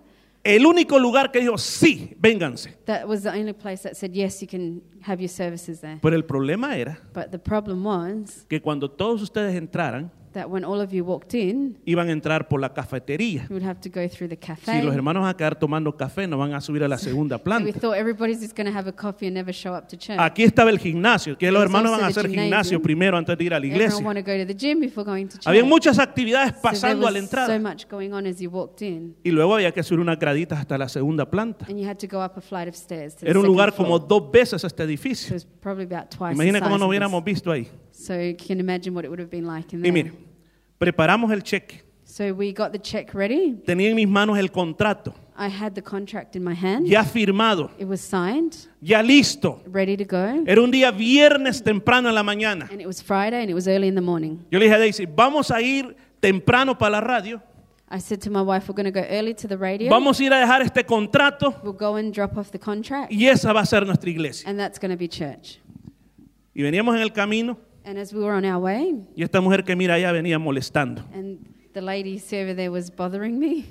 El 0.44 0.66
único 0.66 0.98
lugar 0.98 1.30
que 1.32 1.42
dijo, 1.42 1.60
sí, 1.60 2.16
vénganse. 2.20 2.76
That 2.86 3.08
was 3.08 3.22
the 3.22 3.30
only 3.30 3.54
place 3.54 3.84
that 3.84 3.96
said, 3.96 4.14
yes, 4.14 4.42
you 4.42 4.48
can 4.48 4.82
have 5.02 5.22
your 5.22 5.30
services 5.30 5.82
there. 5.82 6.00
Pero 6.02 6.16
el 6.16 6.24
problema 6.26 6.76
era 6.76 7.00
But 7.14 7.30
the 7.30 7.38
problem 7.38 7.86
was 7.86 8.46
que 8.50 8.60
cuando 8.62 8.90
todos 8.90 9.22
ustedes 9.22 9.56
entraran, 9.56 10.12
that 10.38 10.50
when 10.50 10.64
all 10.64 10.80
of 10.80 10.92
you 10.94 11.04
walked 11.04 11.34
in, 11.34 11.78
iban 11.86 12.10
a 12.10 12.12
entrar 12.14 12.48
por 12.48 12.60
la 12.62 12.74
cafetería. 12.74 13.44
you 13.50 13.56
would 13.56 13.64
have 13.66 13.80
to 13.82 13.90
go 13.90 14.08
through 14.08 14.30
the 14.30 14.36
Si 14.36 14.48
cafe. 14.48 14.84
los 14.84 14.94
hermanos 14.96 15.22
van 15.24 15.30
a 15.32 15.38
quedar 15.38 15.60
tomando 15.60 15.96
café, 15.98 16.28
no 16.28 16.38
van 16.38 16.54
a 16.54 16.62
subir 16.62 16.84
a 16.84 16.88
la 16.88 16.98
segunda 16.98 17.38
we 17.38 17.44
planta. 17.44 17.80
thought 17.80 17.98
everybody's 17.98 18.40
just 18.40 18.56
going 18.56 18.66
to 18.68 18.72
have 18.78 18.88
a 18.88 18.94
coffee 18.94 19.28
and 19.28 19.34
never 19.36 19.52
show 19.54 19.74
up 19.76 19.88
to 19.90 19.98
church. 19.98 20.18
Aquí 20.20 20.44
estaba 20.44 20.70
el 20.70 20.80
gimnasio, 20.80 21.38
que 21.38 21.52
los 21.52 21.60
There's 21.62 21.70
hermanos 21.74 21.92
also 21.92 22.02
van 22.02 22.10
a 22.10 22.14
the 22.14 22.20
hacer 22.20 22.30
gimnasio 22.30 22.44
gymnasium. 22.78 22.82
primero 22.82 23.18
antes 23.18 23.38
de 23.38 23.44
ir 23.44 23.54
a 23.54 23.60
la 23.60 23.66
Everyone 23.66 23.84
iglesia. 23.86 24.06
want 24.06 24.18
to 24.18 24.24
go 24.24 24.38
to 24.38 24.46
the 24.46 24.56
gym 24.56 24.80
before 24.80 25.04
going 25.06 25.26
to 25.28 25.38
church. 25.38 25.48
Había 25.48 25.64
muchas 25.66 26.00
actividades 26.00 26.50
So 26.52 26.54
there 26.56 26.62
pasando 26.62 27.08
a 27.08 27.12
la 27.12 27.20
was 27.20 27.30
so 27.30 27.38
entrada. 27.38 27.60
much 27.60 27.88
going 27.90 28.14
on 28.14 28.26
as 28.26 28.40
you 28.40 28.50
walked 28.50 28.82
in, 28.82 29.16
Y 29.24 29.32
luego 29.32 29.56
había 29.56 29.72
que 29.74 29.84
subir 29.84 30.00
unas 30.00 30.18
graditas 30.20 30.60
hasta 30.60 30.78
la 30.78 30.88
segunda 30.88 31.30
planta. 31.30 31.66
and 31.70 31.80
you 31.80 31.88
had 31.88 31.98
to 31.98 32.08
go 32.08 32.22
up 32.24 32.38
a 32.38 32.42
flight 32.42 32.68
of 32.68 32.76
stairs. 32.76 33.16
To 33.16 33.22
the 33.26 33.30
Era 33.32 33.40
un 33.40 33.44
second 33.46 33.52
lugar 33.56 33.72
floor. 33.74 33.88
como 33.88 34.00
dos 34.00 34.32
veces 34.32 34.64
este 34.64 34.78
So 34.78 34.84
edificio. 34.84 35.34
was 35.34 35.46
probably 35.46 35.86
about 35.86 36.10
twice. 36.10 36.34
Imagina 36.34 36.60
cómo 36.60 36.76
size 36.76 36.80
nos 36.80 36.82
of 36.84 36.88
hubiéramos 36.90 37.24
this. 37.26 37.34
visto 37.34 37.52
ahí. 37.52 37.68
So 37.92 38.14
you 38.14 38.36
can 38.38 38.60
imagine 38.60 38.94
what 38.94 39.06
it 39.06 39.10
would 39.10 39.20
have 39.20 39.32
been 39.32 39.48
like 39.48 39.74
in 39.76 39.80
Y 39.82 39.90
there. 39.90 39.92
mire, 39.92 40.14
preparamos 40.78 41.32
el 41.32 41.42
cheque. 41.44 41.84
So 42.06 42.34
we 42.34 42.52
got 42.54 42.72
the 42.72 42.80
check 42.80 43.14
ready. 43.14 43.54
Tenía 43.66 43.90
en 43.90 43.96
mis 43.96 44.08
manos 44.08 44.38
el 44.40 44.50
contrato, 44.50 45.14
I 45.38 45.50
had 45.50 45.74
the 45.76 45.84
contract 45.84 46.36
in 46.36 46.44
my 46.44 46.56
hand. 46.56 46.88
ya 46.88 47.04
firmado, 47.04 47.70
It 47.78 47.86
was 47.86 48.02
signed, 48.02 48.56
ya 48.82 49.02
listo. 49.04 49.62
ready 49.68 49.96
to 49.98 50.06
go. 50.06 50.44
Era 50.48 50.62
un 50.62 50.72
día 50.72 50.90
viernes 50.92 51.62
temprano 51.62 52.10
en 52.10 52.16
la 52.16 52.24
mañana. 52.24 52.68
And 52.72 52.82
it 52.82 52.88
was 52.88 53.02
Friday 53.04 53.42
and 53.42 53.50
it 53.50 53.54
was 53.54 53.68
early 53.68 53.88
in 53.88 53.96
the 53.96 54.02
morning. 54.02 54.40
Yo 54.50 54.58
le 54.58 54.66
dije 54.66 54.76
a 54.76 54.80
Daisy, 54.80 55.06
vamos 55.06 55.52
a 55.52 55.62
ir 55.62 55.96
temprano 56.20 56.76
para 56.78 56.92
la 56.92 57.02
radio. 57.02 57.42
I 57.90 58.00
said 58.00 58.20
to 58.22 58.30
my 58.32 58.42
wife, 58.42 58.68
we're 58.68 58.76
going 58.76 58.92
to 58.92 58.92
go 58.92 59.06
early 59.08 59.34
to 59.36 59.48
the 59.48 59.58
radio. 59.58 59.90
Vamos 59.90 60.20
a 60.20 60.24
ir 60.24 60.34
a 60.34 60.40
dejar 60.40 60.62
este 60.62 60.86
contrato 60.86 61.56
We'll 61.64 61.74
go 61.74 61.96
and 61.98 62.12
drop 62.14 62.36
off 62.38 62.52
the 62.52 62.60
contract. 62.60 63.12
y 63.12 63.28
esa 63.28 63.54
va 63.54 63.62
a 63.62 63.66
ser 63.66 63.86
nuestra 63.86 64.10
iglesia. 64.10 64.50
And 64.50 64.58
that's 64.60 64.80
going 64.80 64.92
to 64.92 64.98
be 64.98 65.08
church. 65.08 65.60
Y 66.54 66.64
veníamos 66.64 66.96
en 66.96 67.02
el 67.02 67.12
camino 67.14 67.58
And 67.88 67.98
as 67.98 68.14
we 68.14 68.20
were 68.20 68.34
on 68.36 68.44
our 68.44 68.62
way, 68.62 68.96
y 69.16 69.24
esta 69.24 69.40
mujer 69.40 69.64
que 69.64 69.74
mira 69.74 69.94
allá 69.94 70.12
venía 70.12 70.38
molestando, 70.38 71.06
and 71.14 71.40
the 71.72 71.80
lady 71.80 72.22
over 72.34 72.54
there 72.54 72.70
was 72.70 72.92
bothering 72.94 73.40
me, 73.40 73.64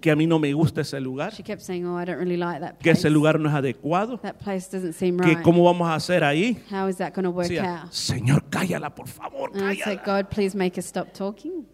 que 0.00 0.10
a 0.10 0.16
mí 0.16 0.26
no 0.26 0.38
me 0.38 0.54
gusta 0.54 0.80
ese 0.80 0.98
lugar, 0.98 1.34
she 1.34 1.42
kept 1.42 1.60
saying, 1.60 1.84
Oh, 1.86 1.98
I 1.98 2.06
don't 2.06 2.16
really 2.18 2.38
like 2.38 2.60
that 2.60 2.78
que 2.78 2.84
place. 2.90 3.00
ese 3.00 3.10
lugar 3.10 3.38
no 3.38 3.50
es 3.50 3.54
adecuado, 3.54 4.18
That 4.22 4.38
place 4.38 4.66
doesn't 4.70 4.94
seem 4.94 5.18
que 5.18 5.34
right. 5.34 5.42
cómo 5.42 5.62
vamos 5.64 5.86
a 5.90 5.94
hacer 5.94 6.24
ahí. 6.24 6.56
How 6.70 6.88
is 6.88 6.96
that 6.96 7.12
going 7.14 7.24
to 7.24 7.30
work 7.30 7.48
Decía, 7.48 7.82
out? 7.82 7.92
Señor, 7.92 8.44
cállala, 8.48 8.94
por 8.94 9.08
favor, 9.08 9.50
And 9.52 9.62
I 9.70 9.76
said, 9.76 9.98
cállala. 9.98 10.22
God, 10.22 10.30
please 10.30 10.56
make 10.56 10.78
us 10.78 10.86
stop 10.86 11.12
talking. 11.12 11.66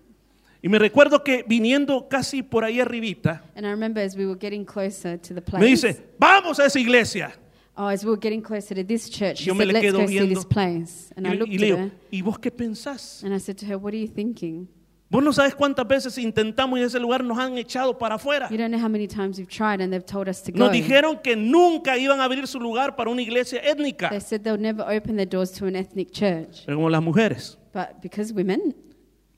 Y 0.61 0.69
me 0.69 0.81
recuerdo 0.81 1.23
que 1.23 1.45
viniendo 1.47 2.09
casi 2.09 2.43
por 2.43 2.65
ahí 2.65 2.81
arribita, 2.81 3.45
And 3.55 3.65
I 3.65 3.71
remember 3.71 4.03
as 4.03 4.17
we 4.17 4.27
were 4.27 4.35
getting 4.37 4.65
closer 4.65 5.17
to 5.19 5.35
the 5.35 5.41
place, 5.41 5.61
me 5.61 5.69
dice, 5.69 6.03
vamos 6.19 6.59
a 6.59 6.67
esa 6.67 6.81
iglesia. 6.81 7.33
Oh, 7.77 7.87
as 7.89 8.05
we 8.05 8.11
were 8.11 8.19
getting 8.21 8.43
closer 8.43 8.75
to 8.75 8.83
this 8.85 9.09
church, 9.09 9.39
she 9.39 9.47
Yo 9.47 9.55
me 9.55 9.61
said, 9.61 9.67
le 9.69 9.73
let's 9.75 9.85
quedo 9.87 9.99
go 10.01 10.07
see 10.07 10.19
viendo. 10.19 10.35
this 10.35 10.45
place. 10.45 11.13
And 11.17 11.27
Y, 11.27 11.31
I 11.31 11.35
y 11.35 11.39
looked 11.39 11.51
le 11.53 11.57
at 11.57 11.61
digo, 11.61 11.77
her 11.79 11.91
¿y 12.11 12.23
vos 12.23 12.39
qué 12.39 12.51
pensás? 12.51 13.23
and 13.25 13.35
I 13.35 13.39
said 13.39 13.57
to 13.59 13.67
her, 13.67 13.77
what 13.79 13.93
are 13.95 13.99
you 14.01 14.09
thinking? 14.09 14.69
Vos 15.09 15.23
no 15.23 15.33
sabes 15.33 15.55
cuántas 15.55 15.87
veces 15.87 16.19
intentamos 16.19 16.81
y 16.81 16.83
ese 16.83 16.99
lugar 16.99 17.23
nos 17.23 17.39
han 17.39 17.57
echado 17.59 17.97
para 17.97 18.17
afuera. 18.17 18.49
You 18.51 18.57
don't 18.59 18.73
know 18.73 18.81
how 18.85 18.89
many 18.89 19.07
times 19.07 19.39
we've 19.39 19.49
tried 19.49 19.81
and 19.81 19.93
they've 19.93 20.05
told 20.05 20.29
us 20.29 20.43
to 20.43 20.51
go. 20.51 20.59
Nos 20.59 20.73
dijeron 20.73 21.23
que 21.23 21.37
nunca 21.37 21.97
iban 21.97 22.19
a 22.21 22.25
abrir 22.25 22.45
su 22.49 22.59
lugar 22.59 22.97
para 22.97 23.09
una 23.11 23.23
iglesia 23.23 23.61
étnica. 23.63 24.11
They 24.11 24.21
said 24.21 24.43
they'll 24.43 24.59
never 24.61 24.83
open 24.83 25.15
their 25.17 25.29
doors 25.29 25.53
to 25.53 25.67
an 25.67 25.77
ethnic 25.77 26.11
church. 26.11 26.65
Pero 26.67 26.77
como 26.79 26.91
las 26.91 27.01
mujeres 27.03 27.57
But 27.73 28.01
because 28.03 28.33
women, 28.33 28.75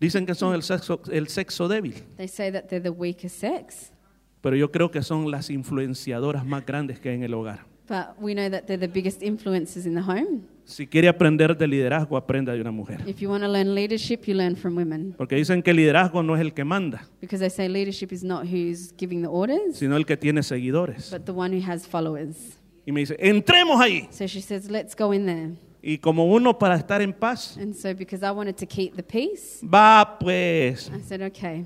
dicen 0.01 0.24
que 0.24 0.34
son 0.34 0.55
el 0.55 0.62
sexo, 0.62 1.03
el 1.12 1.26
sexo 1.28 1.68
débil. 1.68 1.97
they 2.16 2.28
say 2.28 2.51
that 2.51 2.68
they're 2.68 2.80
the 2.82 2.89
weaker 2.91 3.28
sex. 3.28 3.93
Pero 4.41 4.57
yo 4.57 4.70
creo 4.72 4.91
que 4.91 5.03
son 5.03 5.30
las 5.30 5.51
influenciadoras 5.51 6.47
más 6.47 6.64
grandes 6.64 6.99
que 6.99 7.11
hay 7.11 7.16
en 7.16 7.24
el 7.24 7.34
hogar. 7.34 7.66
But 7.89 8.20
we 8.20 8.34
know 8.34 8.51
that 8.51 8.66
they're 8.66 8.76
the 8.76 8.86
biggest 8.89 9.22
influences 9.22 9.86
in 9.86 9.95
the 9.95 10.03
home. 10.03 10.43
Si 10.64 10.86
quiere 10.86 11.09
aprender 11.09 11.57
de 11.57 11.66
liderazgo, 11.66 12.18
aprenda 12.18 12.53
de 12.53 12.61
una 12.61 12.70
mujer. 12.70 13.01
If 13.07 13.20
you 13.22 13.30
want 13.30 13.43
to 13.43 13.49
learn 13.49 13.74
leadership, 13.74 14.24
you 14.26 14.34
learn 14.34 14.55
from 14.57 14.76
women. 14.76 15.14
Porque 15.16 15.36
dicen 15.36 15.62
que 15.62 15.70
el 15.70 15.78
liderazgo 15.78 16.22
no 16.22 16.34
es 16.34 16.43
el 16.43 16.53
que 16.53 16.64
manda, 16.64 17.09
Because 17.22 17.41
they 17.41 17.49
say 17.49 17.66
leadership 17.68 18.12
is 18.12 18.22
not 18.22 18.47
who's 18.47 18.93
giving 18.99 19.22
the 19.22 19.28
orders, 19.28 19.76
sino 19.78 19.97
el 19.97 20.05
que 20.05 20.18
tiene 20.18 20.43
seguidores. 20.43 21.11
but 21.11 21.24
the 21.24 21.32
one 21.32 21.51
who 21.59 21.62
has 21.66 21.86
followers. 21.86 22.59
Y 22.84 22.93
me 22.93 23.01
dice, 23.01 23.16
entremos 23.18 23.80
ahí. 23.80 24.07
So 24.11 24.26
she 24.26 24.43
says, 24.43 24.68
let's 24.70 24.95
go 24.95 25.12
in 25.14 25.24
there. 25.24 25.53
Y 25.82 25.97
como 25.97 26.26
uno 26.26 26.59
para 26.59 26.76
estar 26.76 27.01
en 27.01 27.14
paz, 27.14 27.57
And 27.57 27.74
so 27.74 27.95
because 27.95 28.22
I 28.22 28.30
wanted 28.32 28.59
to 28.59 28.66
keep 28.66 28.95
the 28.97 29.03
peace, 29.03 29.62
va 29.64 30.18
pues, 30.20 30.91
I 30.95 31.01
said, 31.01 31.22
okay. 31.22 31.64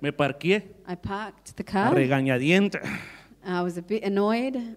me 0.00 0.12
parqué 0.12 0.62
I 0.86 0.94
parked 0.94 1.56
the 1.56 1.62
a 1.62 1.64
car. 1.64 1.92
regañadientes. 1.92 2.80
I 3.44 3.62
was 3.62 3.76
a 3.76 3.82
bit 3.82 4.04
annoyed. 4.04 4.76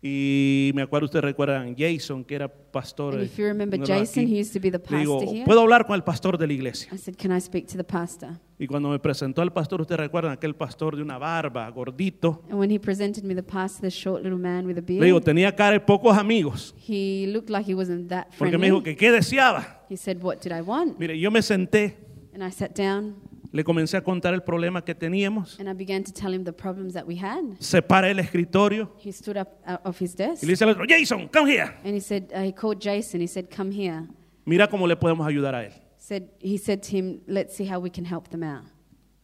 Y 0.00 0.70
me 0.76 0.82
acuerdo, 0.82 1.06
ustedes 1.06 1.24
recuerdan 1.24 1.74
Jason, 1.76 2.22
que 2.24 2.36
era 2.36 2.46
pastor. 2.48 3.14
And 3.14 3.24
if 3.24 3.36
you 3.36 3.46
remember 3.46 3.76
Jason, 3.84 4.28
he 4.28 4.40
used 4.40 4.52
to 4.52 4.60
be 4.60 4.70
the 4.70 4.78
Le 4.78 4.98
digo, 5.00 5.18
pastor 5.18 5.34
here. 5.34 5.44
¿puedo 5.44 5.60
hablar 5.60 5.86
con 5.86 5.96
el 5.96 6.04
pastor 6.04 6.38
de 6.38 6.46
la 6.46 6.52
iglesia? 6.52 6.88
I 6.92 6.98
said, 6.98 7.16
can 7.16 7.36
I 7.36 7.40
speak 7.40 7.66
to 7.66 7.76
the 7.76 7.82
pastor? 7.82 8.30
Y 8.60 8.68
cuando 8.68 8.90
me 8.90 8.98
presentó 9.00 9.42
al 9.42 9.52
pastor, 9.52 9.80
ustedes 9.80 9.98
recuerdan 9.98 10.32
aquel 10.32 10.54
pastor 10.54 10.94
de 10.94 11.02
una 11.02 11.18
barba, 11.18 11.68
gordito. 11.70 12.44
And 12.48 12.60
when 12.60 12.70
he 12.70 12.78
presented 12.78 13.24
me 13.24 13.34
the 13.34 13.42
pastor, 13.42 13.82
the 13.82 13.90
short 13.90 14.22
little 14.22 14.38
man 14.38 14.66
with 14.66 14.78
a 14.78 14.80
Le 14.82 14.86
digo, 14.86 15.00
beard, 15.00 15.24
tenía 15.24 15.54
cara 15.56 15.72
de 15.72 15.80
pocos 15.80 16.16
amigos. 16.16 16.74
he 16.78 17.26
looked 17.32 17.50
like 17.50 17.68
he 17.68 17.74
wasn't 17.74 18.08
that 18.08 18.28
Porque 18.38 18.56
me 18.56 18.66
dijo 18.68 18.80
friendly. 18.80 18.94
que 18.94 18.96
qué 18.96 19.10
deseaba. 19.10 19.84
He 19.88 19.96
said, 19.96 20.22
what 20.22 20.40
did 20.40 20.52
I 20.52 20.60
want? 20.60 20.96
Mire, 21.00 21.18
yo 21.18 21.30
me 21.32 21.42
senté, 21.42 21.96
And 22.34 22.44
I 22.44 22.52
sat 22.52 22.72
down 22.72 23.16
le 23.52 23.64
comencé 23.64 23.96
a 23.96 24.02
contar 24.02 24.34
el 24.34 24.42
problema 24.42 24.84
que 24.84 24.94
teníamos. 24.94 25.58
and 25.58 25.68
I 25.68 25.72
began 25.72 26.04
to 26.04 26.12
tell 26.12 26.32
him 26.34 26.44
the 26.44 26.52
problems 26.52 26.94
that 26.94 27.06
we 27.06 27.16
had. 27.16 27.42
Separa 27.60 28.10
el 28.10 28.18
escritorio 28.18 28.90
He 28.98 29.10
stood 29.12 29.36
up 29.38 29.60
uh, 29.66 29.78
off 29.88 30.00
his 30.00 30.14
desk 30.14 30.42
y 30.42 30.46
le 30.46 30.52
dice 30.52 30.62
al 30.64 30.70
otro, 30.70 30.84
Jason, 30.88 31.28
come 31.28 31.50
here. 31.50 31.74
and 31.84 31.94
he 31.94 32.00
said, 32.00 32.30
uh, 32.34 32.42
he 32.42 32.52
called 32.52 32.80
Jason. 32.80 33.20
He 33.20 33.26
said, 33.28 33.48
come 33.54 33.70
here. 33.72 34.06
Mira 34.44 34.68
cómo 34.68 34.86
le 34.86 34.96
podemos 34.96 35.26
ayudar 35.26 35.54
a 35.54 35.64
él. 35.64 35.72
Said 35.98 36.30
he 36.38 36.56
said 36.56 36.80
to 36.82 36.96
him, 36.96 37.20
"Let's 37.26 37.54
see 37.54 37.66
how 37.70 37.80
we 37.80 37.90
can 37.90 38.04
help 38.06 38.28
them 38.30 38.42
out." 38.42 38.64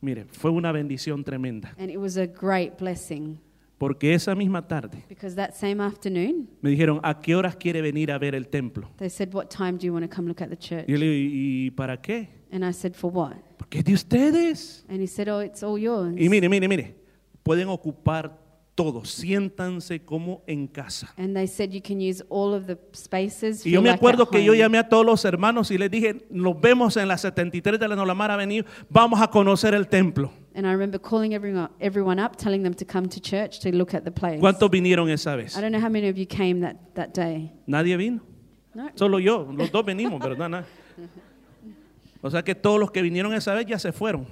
Mire, 0.03 0.27
fue 0.33 0.51
una 0.51 0.71
bendición 0.73 1.25
tremenda. 1.25 1.73
And 1.79 1.91
it 1.91 1.97
was 1.99 2.19
a 2.19 2.27
great 2.27 2.77
blessing 2.77 3.39
Porque 3.79 4.15
esa 4.15 4.35
misma 4.35 4.67
tarde 4.67 5.05
because 5.09 5.35
that 5.35 5.53
same 5.53 5.83
afternoon 5.83 6.49
me 6.63 6.71
dijeron, 6.71 7.01
¿a 7.03 7.21
qué 7.21 7.35
horas 7.35 7.57
quiere 7.57 7.83
venir 7.83 8.13
a 8.13 8.19
ver 8.19 8.35
el 8.35 8.49
templo? 8.49 8.91
they 8.99 9.11
said, 9.11 9.35
"What 9.35 9.47
time 9.49 9.73
do 9.73 9.87
you 9.87 9.93
want 9.93 10.09
to 10.09 10.15
come 10.15 10.29
look 10.29 10.41
at 10.43 10.49
the 10.49 10.57
church?" 10.57 10.85
Y 10.89 10.93
yo 10.93 10.99
le 10.99 11.07
digo, 11.07 11.31
¿y 11.35 11.71
para 11.73 12.01
qué? 12.01 12.29
And 12.53 12.65
I 12.65 12.73
said, 12.73 12.95
"For 12.95 13.11
what?" 13.13 13.35
Porque 13.59 13.79
es 13.81 13.85
de 13.85 13.95
ustedes. 13.95 14.85
And 14.89 15.01
he 15.01 15.07
said, 15.09 15.29
"Oh, 15.29 15.43
it's 15.43 15.63
all 15.63 15.79
yours." 15.79 16.15
Y 16.17 16.29
mire, 16.29 16.49
mire, 16.49 16.69
mire, 16.69 16.95
pueden 17.43 17.69
ocupar 17.69 18.39
todo, 18.75 19.05
siéntanse 19.05 20.05
como 20.05 20.43
en 20.47 20.67
casa. 20.67 21.13
And 21.17 21.35
they 21.35 21.47
said 21.47 21.71
you 21.71 21.81
can 21.81 22.01
use 22.01 22.25
all 22.29 22.55
of 22.55 22.67
the 22.67 22.79
spaces. 22.95 23.65
Y 23.67 23.73
yo 23.73 23.83
me 23.83 23.89
like 23.89 23.99
acuerdo 23.99 24.25
at 24.25 24.31
que 24.31 24.45
yo 24.45 24.53
home." 24.53 24.59
llamé 24.59 24.79
a 24.79 24.89
todos 24.89 25.05
los 25.05 25.25
hermanos 25.25 25.71
y 25.71 25.79
les 25.79 25.91
dije, 25.91 26.27
nos 26.31 26.61
vemos 26.61 26.97
en 26.97 27.09
la 27.09 27.19
73 27.19 27.79
de 27.79 27.89
la 27.89 27.97
Nolamar 27.97 28.31
Avenida, 28.31 28.65
vamos 28.89 29.21
a 29.21 29.29
conocer 29.29 29.75
el 29.75 29.89
templo. 29.89 30.33
And 30.57 30.67
I 30.67 30.73
remember 30.73 30.99
calling 30.99 31.35
everyone, 31.35 31.69
everyone 31.81 32.21
up, 32.21 32.37
telling 32.37 32.63
them 32.63 32.75
to 32.75 32.85
come 32.85 33.09
to 33.09 33.21
church 33.21 33.59
to 33.61 33.75
look 33.75 33.93
at 33.93 34.05
the 34.05 34.13
place. 34.13 34.41
¿Cuántos 34.41 34.71
vinieron 34.71 35.11
esa 35.11 35.37
vez? 35.37 35.57
I 35.57 35.61
don't 35.61 35.73
know 35.73 35.81
how 35.81 35.89
many 35.91 36.09
of 36.09 36.17
you 36.17 36.27
came 36.27 36.61
that, 36.61 36.77
that 36.95 37.13
day. 37.13 37.51
Nadie 37.67 37.97
vino. 37.97 38.21
No. 38.75 38.89
Solo 38.95 39.19
yo, 39.19 39.51
los 39.53 39.71
dos 39.71 39.85
venimos, 39.85 40.21
¿verdad? 40.21 40.49
Nada. 40.49 40.67
O 42.23 42.31
sea 42.31 42.43
que 42.43 42.55
todos 42.55 42.79
los 42.81 42.91
que 42.91 43.03
vinieron 43.03 43.35
esa 43.35 43.53
vez 43.55 43.67
ya 43.67 43.79
se 43.79 43.93
fueron. 43.93 44.27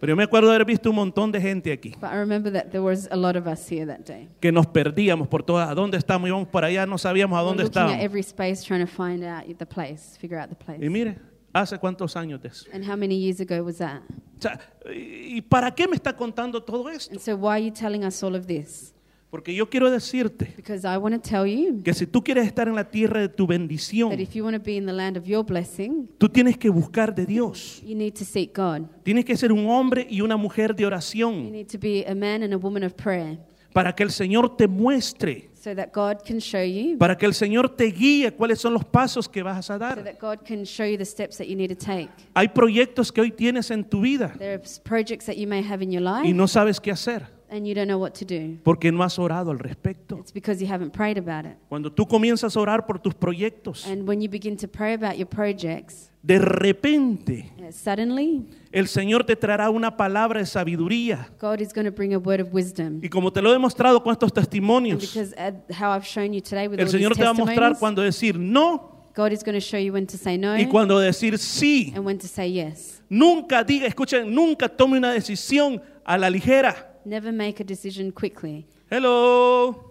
Pero 0.00 0.12
yo 0.12 0.16
me 0.16 0.22
acuerdo 0.22 0.48
de 0.48 0.54
haber 0.54 0.66
visto 0.66 0.90
un 0.90 0.96
montón 0.96 1.32
de 1.32 1.40
gente 1.40 1.72
aquí, 1.72 1.94
But 2.00 2.10
I 2.12 2.18
remember 2.18 2.52
that 2.52 2.70
there 2.70 2.82
was 2.82 3.08
a 3.10 3.16
lot 3.16 3.36
of 3.36 3.48
us 3.48 3.68
here 3.68 3.84
that 3.86 4.06
day. 4.06 4.28
que 4.40 4.52
nos 4.52 4.66
perdíamos 4.68 5.26
por 5.26 5.42
todas, 5.42 5.68
¿a 5.68 5.74
dónde 5.74 5.98
estamos? 5.98 6.28
Íbamos 6.28 6.46
para 6.48 6.68
allá, 6.68 6.86
no 6.86 6.98
sabíamos 6.98 7.36
a 7.36 7.42
dónde 7.42 7.64
estábamos. 7.64 7.98
every 8.00 8.20
space 8.20 8.64
trying 8.64 8.80
to 8.80 8.86
find 8.86 9.24
out 9.24 9.44
the 9.58 9.66
place, 9.66 10.16
figure 10.20 10.40
out 10.40 10.48
the 10.48 10.54
place. 10.54 10.78
Y 10.84 10.88
mire, 10.88 11.16
¿hace 11.52 11.78
cuántos 11.78 12.16
años 12.16 12.40
de 12.42 12.48
eso? 12.48 12.66
And 12.72 12.84
how 12.88 12.96
many 12.96 13.18
years 13.18 13.40
ago 13.40 13.62
was 13.64 13.78
that? 13.78 14.02
O 14.38 14.42
sea, 14.42 14.60
¿y 14.94 15.40
para 15.42 15.74
qué 15.74 15.88
me 15.88 15.96
está 15.96 16.16
contando 16.16 16.62
todo 16.62 16.88
esto? 16.88 17.12
And 17.12 17.20
so 17.20 17.36
why 17.36 17.48
are 17.50 17.64
you 17.64 17.72
telling 17.72 18.04
us 18.04 18.22
all 18.22 18.34
of 18.34 18.46
this? 18.46 18.94
Porque 19.30 19.54
yo 19.54 19.68
quiero 19.68 19.90
decirte 19.90 20.54
Because 20.56 20.86
I 20.88 20.96
want 20.96 21.14
to 21.14 21.20
tell 21.20 21.46
you 21.46 21.82
que 21.82 21.92
si 21.92 22.06
tú 22.06 22.22
quieres 22.24 22.46
estar 22.46 22.66
en 22.66 22.74
la 22.74 22.88
tierra 22.88 23.20
de 23.20 23.28
tu 23.28 23.46
bendición, 23.46 24.08
that 24.10 24.20
if 24.20 24.32
you 24.32 24.42
want 24.42 24.56
to 24.56 24.62
be 24.62 24.76
in 24.76 24.86
the 24.86 24.92
land 24.92 25.18
of 25.18 25.26
your 25.26 25.44
blessing, 25.44 26.08
tú 26.16 26.30
tienes 26.30 26.56
que 26.56 26.70
buscar 26.70 27.14
de 27.14 27.26
Dios. 27.26 27.82
you 27.84 27.94
need 27.94 28.14
to 28.14 28.24
seek 28.24 28.56
God. 28.56 28.86
Tienes 29.02 29.26
que 29.26 29.36
ser 29.36 29.52
un 29.52 29.66
hombre 29.68 30.06
y 30.08 30.22
una 30.22 30.38
mujer 30.38 30.74
de 30.74 30.82
You 30.82 30.86
oración 30.86 31.52
need 31.52 31.66
to 31.66 31.78
be 31.78 32.06
a 32.08 32.14
man 32.14 32.42
and 32.42 32.54
a 32.54 32.56
woman 32.56 32.82
of 32.82 32.94
prayer 32.94 33.38
para 33.72 33.94
que 33.94 34.02
el 34.02 34.10
Señor 34.10 34.56
te 34.56 34.66
muestre, 34.66 35.50
so 35.54 35.74
that 35.74 35.88
God 35.92 36.24
can 36.26 36.38
show 36.38 36.62
you, 36.62 36.96
para 36.98 37.16
que 37.16 37.26
el 37.26 37.34
Señor 37.34 37.68
te 37.68 37.86
guíe 37.86 38.32
cuáles 38.32 38.60
son 38.60 38.74
los 38.74 38.84
pasos 38.84 39.28
que 39.28 39.42
vas 39.42 39.70
a 39.70 39.78
dar. 39.78 40.02
that 40.04 40.18
God 40.20 40.44
can 40.46 40.64
show 40.64 40.86
you 40.86 40.96
the 40.96 41.04
steps 41.04 41.36
that 41.38 41.46
you 41.46 41.56
need 41.56 41.68
to 41.68 41.76
take. 41.76 42.08
Hay 42.34 42.48
proyectos 42.48 43.12
que 43.12 43.20
hoy 43.20 43.30
tienes 43.30 43.70
en 43.70 43.84
tu 43.84 44.00
vida 44.00 44.34
There 44.38 44.54
are 44.54 44.62
projects 44.84 45.26
that 45.26 45.36
you 45.36 45.46
may 45.46 45.62
have 45.62 45.82
in 45.82 45.90
your 45.90 46.02
y 46.24 46.32
no 46.32 46.46
sabes 46.46 46.80
qué 46.80 46.90
hacer 46.90 47.37
and 47.50 47.66
you 47.66 47.74
don't 47.74 47.86
know 47.88 47.98
what 47.98 48.12
to 48.12 48.24
do. 48.24 48.58
porque 48.62 48.92
no 48.92 49.02
has 49.02 49.18
orado 49.18 49.50
al 49.50 49.58
respecto. 49.58 50.18
It's 50.18 50.32
because 50.32 50.62
you 50.62 50.70
haven't 50.70 50.92
prayed 50.92 51.18
about 51.18 51.46
it. 51.46 51.56
Cuando 51.68 51.90
tú 51.90 52.06
comienzas 52.06 52.56
a 52.56 52.60
orar 52.60 52.86
por 52.86 52.98
tus 52.98 53.14
proyectos, 53.14 53.86
And 53.86 54.08
when 54.08 54.20
you 54.20 54.28
begin 54.28 54.56
to 54.58 54.68
pray 54.68 54.94
about 54.94 55.16
your 55.16 55.28
projects, 55.28 56.10
de 56.22 56.38
repente 56.38 57.52
uh, 57.58 57.72
suddenly 57.72 58.44
el 58.72 58.88
Señor 58.88 59.24
te 59.24 59.36
traerá 59.36 59.70
una 59.70 59.96
palabra 59.96 60.40
de 60.40 60.46
sabiduría. 60.46 61.28
God 61.40 61.60
is 61.60 61.72
going 61.72 61.86
to 61.86 61.92
bring 61.92 62.14
a 62.14 62.18
word 62.18 62.40
of 62.40 62.52
wisdom. 62.52 63.00
Y 63.02 63.08
como 63.08 63.32
te 63.32 63.40
lo 63.40 63.50
he 63.50 63.52
demostrado 63.52 64.02
con 64.02 64.12
estos 64.12 64.30
And 64.30 64.34
testimonios, 64.34 65.00
because 65.00 65.34
uh, 65.36 65.52
how 65.72 65.90
I've 65.92 66.06
shown 66.06 66.32
you 66.32 66.40
today 66.40 66.68
with 66.68 66.78
el 66.80 66.86
all 66.86 66.92
Señor 66.92 67.10
these 67.10 67.18
te 67.18 67.24
va 67.24 67.30
a 67.30 67.34
mostrar 67.34 67.72
testimonies, 67.72 67.78
cuando 67.78 68.02
decir 68.02 68.38
no 68.38 68.98
God 69.14 69.32
is 69.32 69.42
going 69.42 69.54
to 69.54 69.60
show 69.60 69.78
you 69.78 69.92
when 69.92 70.06
to 70.06 70.16
say 70.16 70.38
no 70.38 70.56
y 70.56 70.66
cuando 70.66 70.96
decir 71.00 71.36
sí. 71.38 71.92
and 71.96 72.04
when 72.04 72.18
to 72.18 72.28
say 72.28 72.48
yes. 72.52 73.02
Nunca 73.08 73.64
diga, 73.64 73.86
escuchen, 73.86 74.32
nunca 74.32 74.68
tome 74.68 74.98
una 74.98 75.12
decisión 75.12 75.82
a 76.04 76.16
la 76.16 76.30
ligera. 76.30 76.87
Never 77.04 77.32
make 77.32 77.60
a 77.62 77.64
decision 77.64 78.10
quickly 78.10 78.66
Hello. 78.90 79.84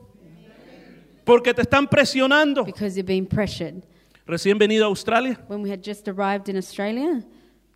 Porque 1.26 1.54
te 1.54 1.62
están 1.62 1.88
presionando. 1.90 2.64
because 2.64 2.96
you're 2.96 3.06
being 3.06 3.26
pressured. 3.26 3.84
Recién 4.26 4.58
venido 4.58 4.86
a 4.86 4.88
Australia, 4.90 5.40
When 5.48 5.62
we 5.62 5.70
had 5.72 5.82
just 5.84 6.08
arrived 6.08 6.50
in 6.50 6.58
Australia, 6.58 7.24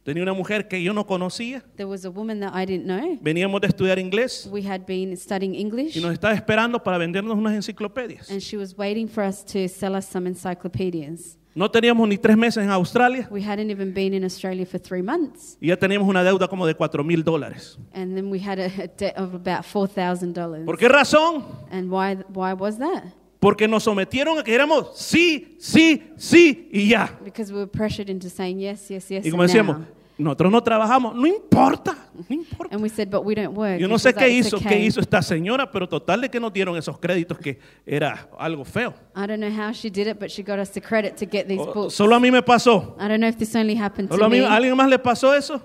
tenía 0.03 0.23
una 0.23 0.33
mujer 0.33 0.67
que 0.67 0.81
yo 0.81 0.93
no 0.93 1.05
conocía. 1.05 1.63
there 1.75 1.85
was 1.87 2.05
a 2.05 2.09
woman 2.09 2.39
that 2.39 2.53
I 2.55 2.65
didn't 2.65 2.85
know. 2.85 3.17
Veníamos 3.21 3.61
de 3.61 3.67
estudiar 3.67 3.99
inglés 3.99 4.47
We 4.51 4.61
had 4.67 4.85
been 4.85 5.15
studying 5.17 5.53
English 5.55 5.97
y 5.97 6.01
nos 6.01 6.13
estaba 6.13 6.33
esperando 6.33 6.81
para 6.81 6.97
vendernos 6.97 7.37
unas 7.37 7.53
enciclopedias. 7.53 8.29
and 8.29 8.41
she 8.41 8.57
was 8.57 8.77
waiting 8.77 9.07
for 9.07 9.23
us 9.23 9.43
to 9.45 9.67
sell 9.67 9.95
us 9.95 10.05
some 10.05 10.27
encyclopedias. 10.27 11.37
No 11.53 11.69
teníamos 11.69 12.07
ni 12.07 12.17
tres 12.17 12.37
meses 12.37 12.63
en 12.63 12.69
Australia 12.69 13.27
We 13.29 13.41
hadn't 13.41 13.69
even 13.69 13.93
been 13.93 14.13
in 14.13 14.23
Australia 14.23 14.65
for 14.65 14.79
three 14.79 15.01
months. 15.01 15.57
y 15.59 15.67
ya 15.67 15.77
teníamos 15.77 16.07
una 16.07 16.23
deuda 16.23 16.47
como 16.47 16.65
de 16.65 16.75
cuatro 16.75 17.03
mil 17.03 17.23
dólares. 17.23 17.77
And 17.93 18.15
then 18.15 18.31
we 18.31 18.39
had 18.39 18.57
a, 18.59 18.67
a 18.83 18.87
debt 18.87 19.17
of 19.17 19.33
about 19.33 19.65
$4,000. 19.65 20.65
¿Por 20.65 20.77
qué 20.77 20.87
razón? 20.87 21.43
And 21.69 21.91
why, 21.91 22.15
why 22.33 22.53
was 22.53 22.77
that? 22.79 23.03
Porque 23.39 23.67
nos 23.67 23.83
sometieron 23.83 24.37
a 24.39 24.43
que 24.43 24.53
éramos 24.53 24.91
sí, 24.95 25.57
sí, 25.59 26.03
sí 26.15 26.69
y 26.71 26.87
ya. 26.89 27.17
Because 27.25 27.51
we 27.51 27.57
were 27.59 27.67
pressured 27.67 28.09
into 28.09 28.29
saying 28.29 28.59
yes, 28.59 28.87
yes, 28.89 29.09
yes. 29.09 29.25
Y 29.25 29.31
como 29.31 29.43
decíamos, 29.43 29.79
now. 29.79 29.85
Nosotros 30.21 30.51
no 30.51 30.61
trabajamos, 30.63 31.15
no 31.15 31.25
importa, 31.27 31.95
no 32.13 32.35
importa. 32.35 32.73
And 32.75 32.81
we 32.83 32.89
said, 32.89 33.09
but 33.09 33.23
we 33.25 33.33
don't 33.35 33.55
work. 33.57 33.79
Yo 33.79 33.87
no 33.87 33.95
And 33.95 34.01
sé 34.01 34.13
qué 34.13 34.21
like, 34.21 34.37
"It's 34.37 34.47
hizo, 34.47 34.59
qué 34.59 34.65
okay." 34.67 34.85
hizo 34.85 34.99
esta 35.01 35.21
señora, 35.21 35.69
pero 35.71 35.87
total 35.89 36.21
de 36.21 36.29
que 36.29 36.39
nos 36.39 36.53
dieron 36.53 36.77
esos 36.77 36.97
créditos 36.99 37.37
que 37.37 37.59
era 37.85 38.29
algo 38.39 38.63
feo. 38.63 38.93
I 39.15 39.27
don't 39.27 39.39
know 39.39 39.49
how 39.51 39.73
she 39.73 39.89
did 39.89 40.07
it, 40.07 40.19
but 40.19 40.29
she 40.29 40.43
got 40.43 40.59
us 40.59 40.69
the 40.71 40.81
credit 40.81 41.15
to 41.17 41.25
get 41.25 41.47
these 41.47 41.59
O- 41.61 41.73
books. 41.73 41.93
Solo 41.95 42.15
a 42.15 42.19
mí 42.19 42.31
me 42.31 42.41
pasó. 42.41 42.95
I 42.99 43.07
don't 43.07 43.19
know 43.19 43.27
if 43.29 43.37
this 43.37 43.55
only 43.55 43.75
happened 43.75 44.09
Solo 44.09 44.19
to 44.21 44.25
a 44.25 44.29
mí, 44.29 44.39
me. 44.39 44.45
¿A 44.45 44.55
alguien 44.55 44.75
más 44.77 44.89
le 44.89 44.99
pasó 44.99 45.33
eso? 45.33 45.61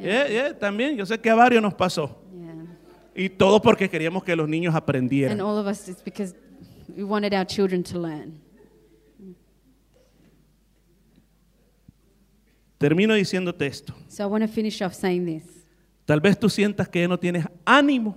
Yeah, 0.00 0.26
yeah, 0.28 0.58
también. 0.58 0.96
Yo 0.96 1.04
sé 1.04 1.18
que 1.20 1.28
a 1.30 1.34
varios 1.34 1.62
nos 1.62 1.74
pasó. 1.74 2.18
Yeah. 2.34 2.54
Y 3.24 3.28
todo 3.28 3.60
porque 3.60 3.88
queríamos 3.90 4.24
que 4.24 4.34
los 4.34 4.48
niños 4.48 4.74
And 4.74 4.82
aprendieran. 4.82 5.40
all 5.40 5.58
of 5.58 5.66
us, 5.66 5.88
it's 5.88 6.02
because 6.02 6.34
we 6.96 7.04
wanted 7.04 7.34
our 7.34 7.44
children 7.46 7.82
to 7.84 7.98
learn. 7.98 8.40
Termino 12.82 13.14
diciéndote 13.14 13.64
esto. 13.64 13.94
So 14.08 14.24
I 14.24 14.26
want 14.26 14.44
to 14.44 14.48
finish 14.48 14.82
off 14.82 14.92
saying 14.92 15.24
this. 15.24 15.44
Tal 16.04 16.20
vez 16.20 16.36
tú 16.36 16.50
sientas 16.50 16.88
que 16.88 17.00
ya 17.00 17.06
no 17.06 17.16
tienes 17.16 17.46
ánimo 17.64 18.16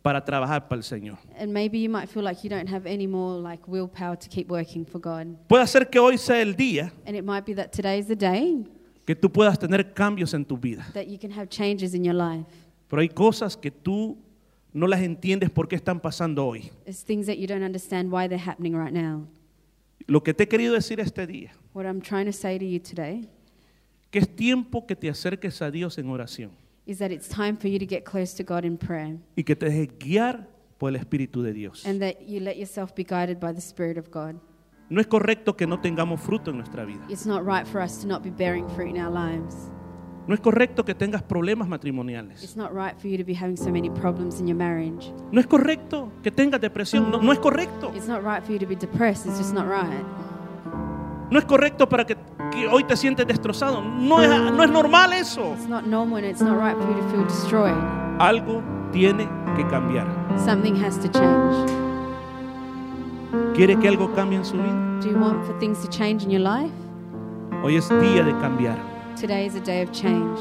para 0.00 0.24
trabajar 0.24 0.66
para 0.66 0.78
el 0.78 0.82
Señor. 0.82 1.18
And 1.38 1.52
maybe 1.52 1.78
you 1.78 1.90
might 1.90 2.08
feel 2.08 2.24
like 2.24 2.42
you 2.42 2.48
don't 2.48 2.70
have 2.70 2.86
any 2.86 3.06
more 3.06 3.38
like 3.38 3.62
willpower 3.68 4.16
to 4.16 4.28
keep 4.30 4.50
working 4.50 4.86
for 4.86 4.98
God. 4.98 5.36
Puede 5.46 5.66
ser 5.66 5.90
que 5.90 5.98
hoy 5.98 6.16
sea 6.16 6.40
el 6.40 6.56
día 6.56 6.90
And 7.06 7.14
it 7.14 7.22
might 7.22 7.44
be 7.44 7.54
that 7.56 7.70
today's 7.70 8.06
the 8.06 8.16
day 8.16 8.64
que 9.04 9.14
tú 9.14 9.30
puedas 9.30 9.58
tener 9.58 9.92
cambios 9.92 10.32
en 10.32 10.46
tu 10.46 10.56
vida. 10.56 10.86
that 10.94 11.06
you 11.08 11.18
can 11.18 11.30
have 11.30 11.50
changes 11.50 11.92
in 11.92 12.02
your 12.02 12.14
life. 12.14 12.46
Pero 12.88 13.02
hay 13.02 13.10
cosas 13.10 13.58
que 13.58 13.70
tú 13.70 14.16
no 14.72 14.86
las 14.86 15.02
entiendes 15.02 15.50
por 15.50 15.68
qué 15.68 15.76
están 15.76 16.00
pasando 16.00 16.46
hoy. 16.46 16.70
It's 16.86 17.04
things 17.04 17.26
that 17.26 17.36
you 17.36 17.46
don't 17.46 17.62
understand 17.62 18.10
why 18.10 18.26
they're 18.26 18.42
happening 18.42 18.74
right 18.74 18.94
now. 18.94 19.26
Lo 20.06 20.22
que 20.22 20.32
te 20.32 20.44
he 20.44 20.48
querido 20.48 20.72
decir 20.72 20.98
este 20.98 21.26
día, 21.26 21.50
What 21.74 21.84
I'm 21.84 22.00
trying 22.00 22.24
to 22.24 22.32
say 22.32 22.58
to 22.58 22.64
you 22.64 22.80
today 22.80 23.28
que 24.10 24.18
es 24.18 24.28
tiempo 24.36 24.86
que 24.86 24.96
te 24.96 25.08
acerques 25.08 25.60
a 25.62 25.70
Dios 25.70 25.98
en 25.98 26.08
oración 26.08 26.52
is 26.86 26.98
that 26.98 27.10
it's 27.10 27.28
time 27.28 27.56
for 27.56 27.68
you 27.68 27.78
to 27.78 27.86
get 27.86 28.04
close 28.04 28.34
to 28.34 28.42
God 28.42 28.64
in 28.64 28.78
prayer 28.78 29.18
y 29.36 29.42
que 29.44 29.54
te 29.54 29.66
dejes 29.66 29.88
guiar 29.98 30.48
por 30.78 30.90
el 30.90 30.96
Espíritu 30.96 31.42
de 31.42 31.52
Dios. 31.52 31.84
and 31.84 32.00
that 32.00 32.26
you 32.26 32.40
let 32.40 32.56
yourself 32.56 32.94
be 32.94 33.04
guided 33.04 33.38
by 33.38 33.52
the 33.52 33.60
Spirit 33.60 33.98
of 33.98 34.10
God. 34.10 34.36
No 34.90 35.02
es 35.02 35.06
correcto 35.06 35.54
que 35.54 35.66
no 35.66 35.80
tengamos 35.80 36.18
fruto 36.20 36.50
en 36.50 36.56
nuestra 36.56 36.86
vida. 36.86 37.04
It's 37.10 37.26
not 37.26 37.44
right 37.44 37.66
for 37.66 37.82
us 37.82 38.00
to 38.00 38.06
not 38.06 38.22
be 38.22 38.30
bearing 38.30 38.66
fruit 38.70 38.88
in 38.88 38.98
our 38.98 39.12
lives. 39.12 39.54
No 40.26 40.34
es 40.34 40.40
correcto 40.40 40.84
que 40.84 40.94
tengas 40.94 41.22
problemas 41.22 41.68
matrimoniales. 41.68 42.42
It's 42.42 42.56
not 42.56 42.70
right 42.72 42.96
for 42.98 43.08
you 43.08 43.18
to 43.18 43.24
be 43.24 43.34
having 43.34 43.56
so 43.56 43.70
many 43.70 43.90
problems 43.90 44.40
in 44.40 44.46
your 44.46 44.56
marriage. 44.56 45.12
No 45.30 45.40
es 45.40 45.46
correcto 45.46 46.10
que 46.22 46.30
tengas 46.30 46.60
depresión. 46.60 47.10
No, 47.10 47.20
no 47.20 47.32
es 47.32 47.38
correcto. 47.38 47.92
It's 47.94 48.08
not 48.08 48.22
right 48.22 48.42
for 48.42 48.52
you 48.52 48.58
to 48.58 48.66
be 48.66 48.76
depressed. 48.76 49.26
It's 49.26 49.38
just 49.38 49.52
not 49.52 49.66
right. 49.66 50.04
No 51.30 51.38
es 51.38 51.44
correcto 51.44 51.88
para 51.88 52.04
que, 52.06 52.16
que 52.50 52.66
hoy 52.68 52.84
te 52.84 52.96
sientes 52.96 53.26
destrozado. 53.26 53.82
No 53.82 54.22
es, 54.22 54.28
no 54.52 54.62
es 54.62 54.70
normal 54.70 55.12
eso. 55.12 55.52
It's 55.52 55.68
not 55.68 55.84
normal 55.84 56.24
it's 56.24 56.40
not 56.40 56.58
right 56.58 56.76
for 56.76 56.88
you 56.88 57.02
to 57.02 57.08
feel 57.10 57.24
destroyed. 57.24 57.76
Algo 58.18 58.62
tiene 58.92 59.28
que 59.56 59.66
cambiar. 59.66 60.06
Something 60.38 60.74
has 60.82 60.98
to 60.98 61.08
change. 61.08 61.70
¿Quiere 63.54 63.76
que 63.76 63.88
algo 63.88 64.14
cambie 64.14 64.38
en 64.38 64.44
su 64.44 64.56
vida? 64.56 65.00
Do 65.02 65.10
you 65.10 65.18
want 65.18 65.44
for 65.44 65.52
things 65.58 65.80
to 65.82 65.88
change 65.88 66.24
in 66.24 66.30
your 66.30 66.40
life? 66.40 66.72
Hoy 67.62 67.76
es 67.76 67.88
día 67.88 68.24
de 68.24 68.32
cambiar. 68.40 68.78
Today 69.16 69.46
is 69.46 69.54
a 69.54 69.60
day 69.60 69.82
of 69.82 69.92
change. 69.92 70.38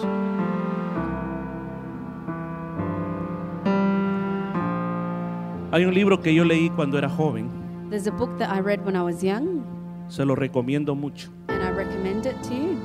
Hay 5.72 5.84
un 5.84 5.94
libro 5.94 6.22
que 6.22 6.34
yo 6.34 6.46
leí 6.46 6.70
cuando 6.70 6.98
era 6.98 7.10
joven. 7.10 7.50
There's 7.90 8.08
a 8.08 8.12
book 8.12 8.38
that 8.38 8.50
I 8.50 8.62
read 8.62 8.86
when 8.86 8.96
I 8.96 9.02
was 9.02 9.22
young, 9.22 9.64
Se 10.10 10.26
lo 10.26 10.36
recomiendo 10.36 10.96
mucho. 10.96 11.30
and 11.50 11.62
I 11.64 11.70
recommend 11.72 12.26
it 12.26 12.36
to 12.44 12.54
you. 12.54 12.78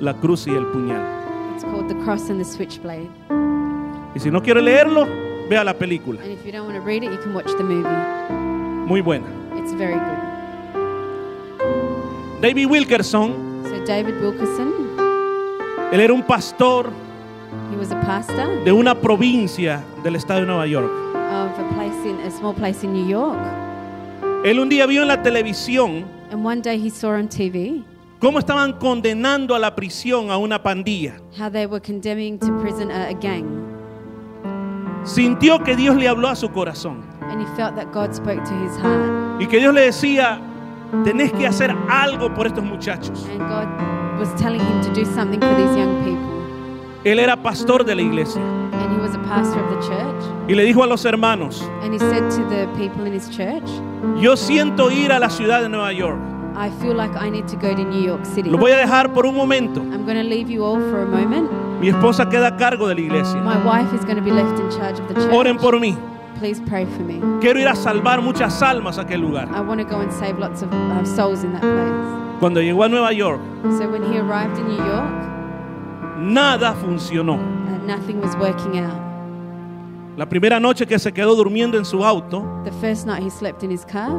La 0.00 0.14
cruz 0.14 0.46
y 0.46 0.54
el 0.54 0.64
puñal. 0.66 1.02
It's 1.54 1.64
called 1.64 1.88
The 1.88 1.96
Cross 2.04 2.30
and 2.30 2.38
the 2.38 2.44
Switchblade. 2.44 3.08
Y 4.14 4.20
si 4.20 4.30
no 4.30 4.40
quiere 4.42 4.62
leerlo, 4.62 5.06
vea 5.50 5.64
la 5.64 5.74
película. 5.74 6.20
And 6.22 6.32
if 6.32 6.44
you 6.46 6.52
don't 6.52 6.66
want 6.66 6.76
to 6.76 6.84
read 6.84 7.02
it, 7.02 7.10
you 7.10 7.18
can 7.18 7.34
watch 7.34 7.50
the 7.56 7.64
movie. 7.64 7.88
Muy 8.86 9.00
buena. 9.00 9.26
It's 9.56 9.72
very 9.74 9.94
good. 9.94 10.18
David 12.40 12.66
Wilkerson, 12.66 13.64
So 13.64 13.84
David 13.84 14.14
Wilkerson, 14.22 14.72
él 15.92 16.00
era 16.00 16.12
un 16.12 16.22
pastor 16.22 16.90
he 17.72 17.76
was 17.76 17.90
a 17.90 18.00
pastor 18.02 18.62
de 18.64 18.72
una 18.72 18.94
provincia 18.94 19.82
del 20.04 20.14
estado 20.16 20.40
de 20.40 20.46
Nueva 20.46 20.66
York. 20.66 20.90
of 21.14 21.58
a 21.58 21.68
place 21.74 22.06
in 22.08 22.18
a 22.20 22.30
small 22.30 22.54
place 22.54 22.84
in 22.84 22.92
New 22.92 23.06
York. 23.08 23.38
Él 24.44 24.60
un 24.60 24.68
día 24.68 24.86
vio 24.86 25.02
en 25.02 25.08
la 25.08 25.22
televisión 25.22 26.04
And 26.30 26.44
one 26.44 26.60
day 26.60 26.78
he 26.78 26.90
saw 26.90 27.10
on 27.14 27.28
TV 27.28 27.82
cómo 28.20 28.38
estaban 28.38 28.72
condenando 28.74 29.54
a 29.54 29.58
la 29.58 29.74
prisión 29.74 30.30
a 30.30 30.36
una 30.38 30.62
pandilla. 30.62 31.14
how 31.38 31.48
they 31.50 31.66
were 31.66 31.80
condemning 31.80 32.38
to 32.38 32.52
prison 32.60 32.90
a, 32.90 33.08
a 33.08 33.14
gang. 33.14 33.46
Sintió 35.04 35.62
que 35.64 35.74
Dios 35.76 35.96
le 35.96 36.08
habló 36.08 36.28
a 36.28 36.36
su 36.36 36.48
corazón 36.50 37.02
And 37.22 37.40
he 37.40 37.46
felt 37.56 37.74
that 37.76 37.92
God 37.92 38.14
spoke 38.14 38.42
to 38.44 38.54
his 38.64 38.76
heart. 38.78 39.40
y 39.40 39.46
que 39.46 39.58
Dios 39.58 39.72
le 39.74 39.82
decía, 39.82 40.40
tenés 41.04 41.32
que 41.32 41.46
hacer 41.46 41.74
algo 41.88 42.34
por 42.34 42.46
estos 42.46 42.64
muchachos. 42.64 43.26
And 43.30 43.38
God 43.48 43.68
was 44.18 44.34
telling 44.40 44.60
him 44.60 44.82
to 44.82 44.92
do 44.92 45.04
something 45.04 45.40
for 45.40 45.54
these 45.56 45.76
young 45.76 46.04
people. 46.04 46.28
Él 47.04 47.20
era 47.20 47.36
pastor 47.42 47.84
de 47.84 47.94
la 47.94 48.02
iglesia 48.02 48.42
y 50.48 50.54
le 50.54 50.64
dijo 50.64 50.82
a 50.82 50.86
los 50.86 51.04
hermanos, 51.04 51.62
And 51.82 51.92
he 51.92 51.98
said 51.98 52.30
to 52.30 52.44
the 52.48 52.66
people 52.76 53.06
in 53.06 53.12
his 53.12 53.28
church, 53.30 53.68
yo 54.20 54.36
siento 54.36 54.90
ir 54.90 55.12
a 55.12 55.18
la 55.18 55.28
ciudad 55.28 55.62
de 55.62 55.68
Nueva 55.68 55.92
York. 55.92 56.18
I 56.56 56.70
feel 56.80 56.94
like 56.96 57.14
I 57.16 57.30
need 57.30 57.46
to 57.48 57.56
go 57.56 57.74
to 57.74 57.84
New 57.84 58.02
York 58.02 58.24
City. 58.26 58.50
Lo 58.50 58.58
voy 58.58 58.72
a 58.72 58.78
dejar 58.78 59.12
por 59.14 59.26
un 59.26 59.34
momento. 59.36 59.80
I'm 59.80 60.04
going 60.04 60.16
to 60.16 60.24
leave 60.24 60.50
you 60.50 60.64
all 60.64 60.80
for 60.90 61.02
a 61.02 61.06
moment. 61.06 61.50
Mi 61.80 61.88
esposa 61.88 62.28
queda 62.28 62.48
a 62.48 62.56
cargo 62.56 62.88
de 62.88 62.94
la 62.96 63.00
iglesia. 63.00 63.40
My 63.42 63.58
wife 63.64 63.94
is 63.94 64.04
going 64.04 64.16
to 64.16 64.22
be 64.22 64.32
left 64.32 64.58
in 64.58 64.68
charge 64.70 64.98
of 64.98 65.06
the 65.06 65.14
church. 65.14 65.32
Oren 65.32 65.56
por 65.58 65.74
mí. 65.78 65.96
Please 66.38 66.60
pray 66.60 66.84
for 66.84 67.02
me. 67.04 67.20
Quiero 67.40 67.60
ir 67.60 67.68
a 67.68 67.76
salvar 67.76 68.22
muchas 68.22 68.60
almas 68.62 68.98
a 68.98 69.02
aquel 69.02 69.20
lugar. 69.20 69.48
I 69.52 69.60
want 69.60 69.80
to 69.80 69.84
go 69.84 70.00
and 70.00 70.12
save 70.12 70.38
lots 70.38 70.62
of 70.62 70.72
uh, 70.72 71.04
souls 71.04 71.44
in 71.44 71.52
that 71.52 71.62
place. 71.62 72.38
Cuando 72.40 72.60
llegó 72.60 72.84
a 72.84 72.88
Nueva 72.88 73.12
York, 73.12 73.40
So 73.78 73.88
when 73.88 74.02
he 74.02 74.18
arrived 74.18 74.58
in 74.58 74.66
New 74.68 74.84
York, 74.84 76.18
nada 76.18 76.74
funcionó. 76.74 77.34
uh, 77.34 77.78
nothing 77.86 78.20
was 78.20 78.34
working 78.36 78.78
out. 78.78 79.07
La 80.18 80.26
primera 80.28 80.58
noche 80.58 80.84
que 80.84 80.98
se 80.98 81.12
quedó 81.12 81.36
durmiendo 81.36 81.78
en 81.78 81.84
su 81.84 82.04
auto, 82.04 82.42
The 82.64 82.72
first 82.80 83.06
night 83.06 83.22
he 83.22 83.30
slept 83.30 83.62
in 83.62 83.70
his 83.70 83.84
car, 83.86 84.10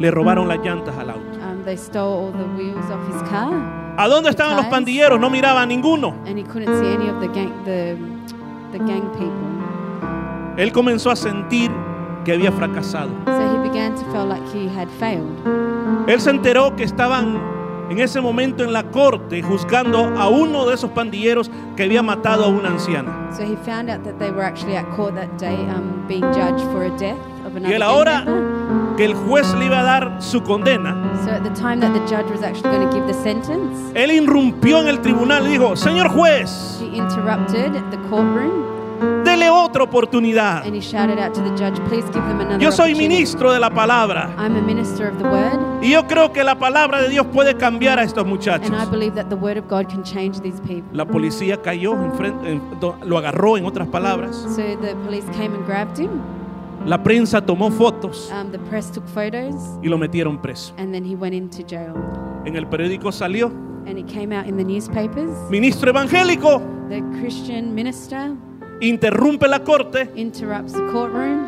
le 0.00 0.10
robaron 0.10 0.48
las 0.48 0.58
llantas 0.58 0.96
al 0.98 1.10
auto. 1.10 1.38
um, 1.40 1.62
they 1.64 1.76
stole 1.76 2.26
all 2.26 2.32
the 2.32 2.44
wheels 2.60 2.84
off 2.90 2.98
his 3.08 3.22
car, 3.30 3.52
¿A 3.96 4.08
dónde 4.08 4.30
estaban 4.30 4.56
los 4.56 4.66
pandilleros? 4.66 5.20
No 5.20 5.30
miraba 5.30 5.62
a 5.62 5.66
ninguno. 5.66 6.16
and 6.26 6.36
he 6.36 6.42
couldn't 6.42 6.74
see 6.80 6.92
any 6.92 7.08
of 7.08 7.20
the 7.20 7.28
gang, 7.28 7.52
the, 7.64 7.96
the 8.72 8.78
gang 8.78 9.08
people. 9.12 10.56
Él 10.56 10.72
comenzó 10.72 11.12
a 11.12 11.16
sentir 11.16 11.70
que 12.24 12.32
había 12.32 12.50
fracasado. 12.50 13.10
So 13.26 13.62
he 13.62 13.68
began 13.68 13.94
to 13.94 14.04
feel 14.10 14.26
like 14.26 14.42
he 14.52 14.66
had 14.66 14.88
failed. 14.98 15.30
Él 16.08 16.20
se 16.20 16.30
enteró 16.30 16.74
que 16.74 16.82
estaban 16.82 17.38
en 17.90 18.00
ese 18.00 18.20
momento 18.20 18.64
en 18.64 18.72
la 18.72 18.82
corte 18.90 19.40
juzgando 19.42 19.98
a 20.18 20.28
uno 20.28 20.66
de 20.66 20.74
esos 20.74 20.90
pandilleros 20.90 21.48
que 21.76 21.82
había 21.84 22.02
matado 22.02 22.44
a 22.44 22.48
una 22.48 22.68
anciana. 22.70 23.30
So 23.36 23.42
he 23.42 23.56
found 23.56 23.90
out 23.90 24.04
that 24.04 24.18
they 24.18 24.30
were 24.30 24.44
actually 24.44 24.76
at 24.76 24.84
court 24.96 25.14
that 25.16 25.36
day, 25.38 25.54
um, 25.68 26.04
being 26.06 26.22
judged 26.32 26.64
for 26.72 26.84
a 26.84 26.90
death 26.98 27.18
of 27.44 27.54
Y 27.54 27.72
another 27.72 27.76
a 27.76 27.78
la 27.78 27.86
gang 27.86 27.96
hora 27.96 28.24
member. 28.24 28.96
que 28.96 29.04
el 29.06 29.14
juez 29.14 29.54
le 29.54 29.66
iba 29.66 29.80
a 29.80 29.82
dar 29.82 30.16
su 30.22 30.40
condena, 30.42 30.94
So 31.24 31.30
at 31.30 31.42
the 31.42 31.50
time 31.50 31.80
that 31.80 31.92
the 31.92 32.04
judge 32.06 32.30
was 32.30 32.42
actually 32.42 32.70
going 32.76 32.88
to 32.88 32.94
give 32.94 33.06
the 33.06 33.14
sentence, 33.22 33.92
él 33.94 34.10
irrumpió 34.12 34.80
en 34.82 34.88
el 34.88 35.00
tribunal 35.00 35.46
y 35.46 35.50
dijo, 35.52 35.74
señor 35.76 36.08
juez, 36.10 36.78
he 36.80 36.96
interrupted 36.96 37.72
the 37.90 37.98
courtroom 38.08 38.64
dele 39.34 39.50
otra 39.50 39.82
oportunidad. 39.84 40.64
and 40.64 40.74
he 40.74 40.80
shouted 40.80 41.18
out 41.18 41.32
to 41.34 41.40
the 41.42 41.50
judge, 41.56 41.78
"Please 41.88 42.04
give 42.12 42.22
them 42.26 42.40
another 42.40 42.58
Yo 42.62 42.70
soy 42.72 42.94
ministro 42.94 43.52
de 43.52 43.58
la 43.60 43.70
palabra 43.70 44.34
I'm 44.38 44.56
a 44.56 44.62
minister 44.62 45.08
of 45.08 45.18
the 45.18 45.24
word, 45.24 45.82
y 45.82 45.90
yo 45.90 46.06
creo 46.06 46.32
que 46.32 46.42
la 46.44 46.54
palabra 46.58 47.02
de 47.02 47.08
Dios 47.08 47.26
puede 47.32 47.54
cambiar 47.56 47.98
a 47.98 48.02
estos 48.04 48.26
muchachos. 48.26 48.70
and 48.70 48.76
I 48.80 48.84
believe 48.90 49.14
that 49.14 49.28
the 49.28 49.36
word 49.36 49.56
of 49.58 49.68
God 49.68 49.86
can 49.88 50.02
change 50.02 50.40
these 50.40 50.60
people." 50.62 50.84
La 50.92 51.04
policía 51.04 51.60
cayó, 51.60 51.94
en- 52.44 52.60
lo 53.06 53.18
agarró 53.18 53.56
en 53.56 53.64
otras 53.66 53.88
palabras. 53.88 54.36
So 54.36 54.62
the 54.80 54.94
police 55.06 55.26
came 55.36 55.54
and 55.54 55.64
grabbed 55.66 55.98
him. 55.98 56.10
La 56.86 57.02
prensa 57.02 57.40
tomó 57.40 57.70
fotos 57.70 58.30
Um, 58.30 58.50
the 58.52 58.58
press 58.58 58.90
took 58.90 59.06
photos, 59.08 59.54
y 59.82 59.88
lo 59.88 59.96
metieron 59.96 60.38
preso. 60.38 60.74
and 60.76 60.92
then 60.92 61.04
he 61.04 61.14
went 61.16 61.34
into 61.34 61.62
jail. 61.66 61.94
En 62.44 62.56
el 62.56 62.66
periódico 62.66 63.10
salió, 63.10 63.50
And 63.86 63.98
it 63.98 64.06
came 64.06 64.32
out 64.32 64.46
in 64.46 64.56
the 64.56 64.64
newspapers. 64.64 65.30
ministro 65.50 65.90
evangélico 65.90 66.60
The 66.90 67.02
Christian 67.20 67.74
minister 67.74 68.32
interrumpe 68.80 69.48
la 69.48 69.60
corte 69.60 70.10
interrupts 70.14 70.72
the 70.72 70.86
courtroom 70.92 71.46